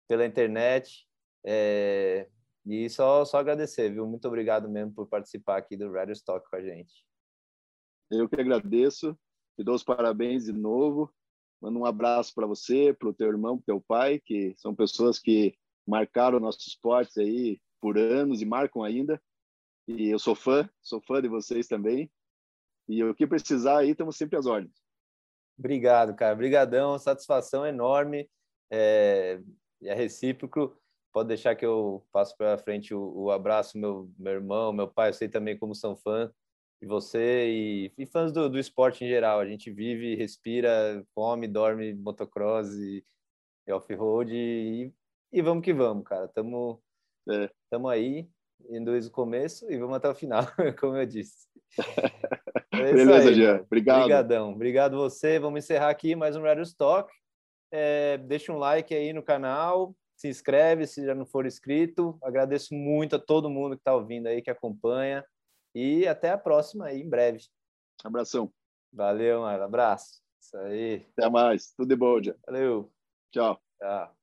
pela 0.08 0.26
internet. 0.26 1.08
É... 1.46 2.28
E 2.66 2.90
só, 2.90 3.26
só 3.26 3.38
agradecer, 3.38 3.92
viu? 3.92 4.06
Muito 4.06 4.28
obrigado 4.28 4.70
mesmo 4.70 4.94
por 4.94 5.08
participar 5.08 5.58
aqui 5.58 5.76
do 5.76 5.92
Radio 5.92 6.14
Stock 6.14 6.48
com 6.50 6.56
a 6.56 6.62
gente. 6.62 7.06
Eu 8.10 8.28
que 8.28 8.40
agradeço, 8.40 9.18
te 9.58 9.64
dou 9.64 9.76
os 9.76 9.84
parabéns 9.84 10.46
de 10.46 10.52
novo. 10.52 11.12
Mando 11.62 11.80
um 11.80 11.86
abraço 11.86 12.34
para 12.34 12.48
você, 12.48 12.94
para 12.94 13.10
o 13.10 13.14
teu 13.14 13.28
irmão, 13.28 13.58
para 13.58 13.66
teu 13.66 13.82
pai, 13.82 14.20
que 14.20 14.54
são 14.58 14.76
pessoas 14.76 15.20
que 15.20 15.56
marcaram 15.88 16.40
nossos 16.40 16.68
esportes 16.68 17.18
aí 17.18 17.60
por 17.80 17.98
anos 17.98 18.42
e 18.42 18.46
marcam 18.46 18.84
ainda. 18.84 19.22
E 19.98 20.10
eu 20.10 20.20
sou 20.20 20.36
fã, 20.36 20.70
sou 20.82 21.02
fã 21.02 21.22
de 21.22 21.28
vocês 21.28 21.68
também. 21.68 22.12
E 22.88 23.04
o 23.04 23.14
que 23.14 23.28
precisar 23.28 23.80
aí, 23.80 23.92
estamos 23.92 24.18
sempre 24.18 24.38
às 24.38 24.46
ordens. 24.46 24.82
Obrigado, 25.58 26.16
cara. 26.16 26.34
Obrigadão, 26.34 26.98
satisfação 26.98 27.66
enorme. 27.66 28.30
É, 28.72 29.40
é 29.84 29.94
recíproco. 29.94 30.76
Pode 31.14 31.28
deixar 31.28 31.56
que 31.56 31.66
eu 31.66 32.06
passo 32.12 32.36
para 32.38 32.58
frente 32.58 32.94
o, 32.94 33.14
o, 33.14 33.32
abraço, 33.32 33.78
meu, 33.78 34.10
meu 34.18 34.34
irmão, 34.34 34.72
meu 34.72 34.88
pai, 34.88 35.10
eu 35.10 35.14
sei 35.14 35.28
também 35.28 35.58
como 35.58 35.76
são 35.76 35.96
fã 35.96 36.32
de 36.82 36.88
você 36.88 37.50
e, 37.50 37.94
e 37.98 38.06
fãs 38.06 38.32
do, 38.32 38.50
do, 38.50 38.58
esporte 38.58 39.04
em 39.04 39.10
geral. 39.10 39.40
A 39.40 39.46
gente 39.46 39.70
vive, 39.70 40.16
respira, 40.16 41.06
come, 41.14 41.48
dorme 41.48 41.94
motocross 41.94 42.74
e, 42.74 43.06
e 43.68 43.72
off-road 43.74 44.34
e, 44.34 44.92
e, 45.34 45.42
vamos 45.42 45.64
que 45.64 45.74
vamos, 45.74 46.06
cara. 46.06 46.28
Tamo, 46.30 46.82
é. 47.30 47.50
tamo 47.70 47.90
aí, 47.90 48.28
desde 48.84 49.10
o 49.10 49.14
começo 49.14 49.72
e 49.72 49.78
vamos 49.78 49.96
até 49.96 50.10
o 50.10 50.16
final, 50.16 50.44
como 50.80 50.98
eu 50.98 51.06
disse. 51.06 51.48
É 52.74 52.94
Beleza, 52.94 53.34
Jean. 53.34 53.62
Obrigado. 53.62 54.00
Obrigadão. 54.00 54.52
Obrigado 54.54 54.98
você. 54.98 55.38
Vamos 55.38 55.64
encerrar 55.64 55.90
aqui 55.90 56.16
mais 56.16 56.38
um 56.38 56.42
Radio 56.42 56.64
Stock. 56.64 57.12
É, 57.70 58.18
deixa 58.18 58.52
um 58.52 58.58
like 58.58 58.96
aí 58.96 59.14
no 59.14 59.22
canal, 59.22 59.94
se 60.16 60.30
inscreve 60.30 60.88
se 60.88 61.06
já 61.06 61.14
não 61.14 61.26
for 61.26 61.46
inscrito. 61.46 62.18
Agradeço 62.24 62.74
muito 62.74 63.18
a 63.18 63.20
todo 63.20 63.50
mundo 63.50 63.76
que 63.76 63.82
está 63.82 63.94
ouvindo 63.94 64.28
aí, 64.28 64.42
que 64.42 64.50
acompanha. 64.50 65.24
E 65.76 66.08
até 66.08 66.32
a 66.32 66.38
próxima 66.38 66.86
aí, 66.86 67.02
em 67.02 67.10
breve. 67.10 67.40
Abração. 68.04 68.52
Valeu, 68.92 69.42
mano. 69.42 69.64
Abraço. 69.64 70.22
Isso 70.42 70.58
aí. 70.58 71.06
Até 71.18 71.30
mais. 71.30 71.74
Tudo 71.76 71.90
de 71.90 71.96
bom, 71.96 72.22
Jean. 72.22 72.36
Valeu. 72.46 72.92
Tchau. 73.32 73.62
Tchau. 73.80 74.16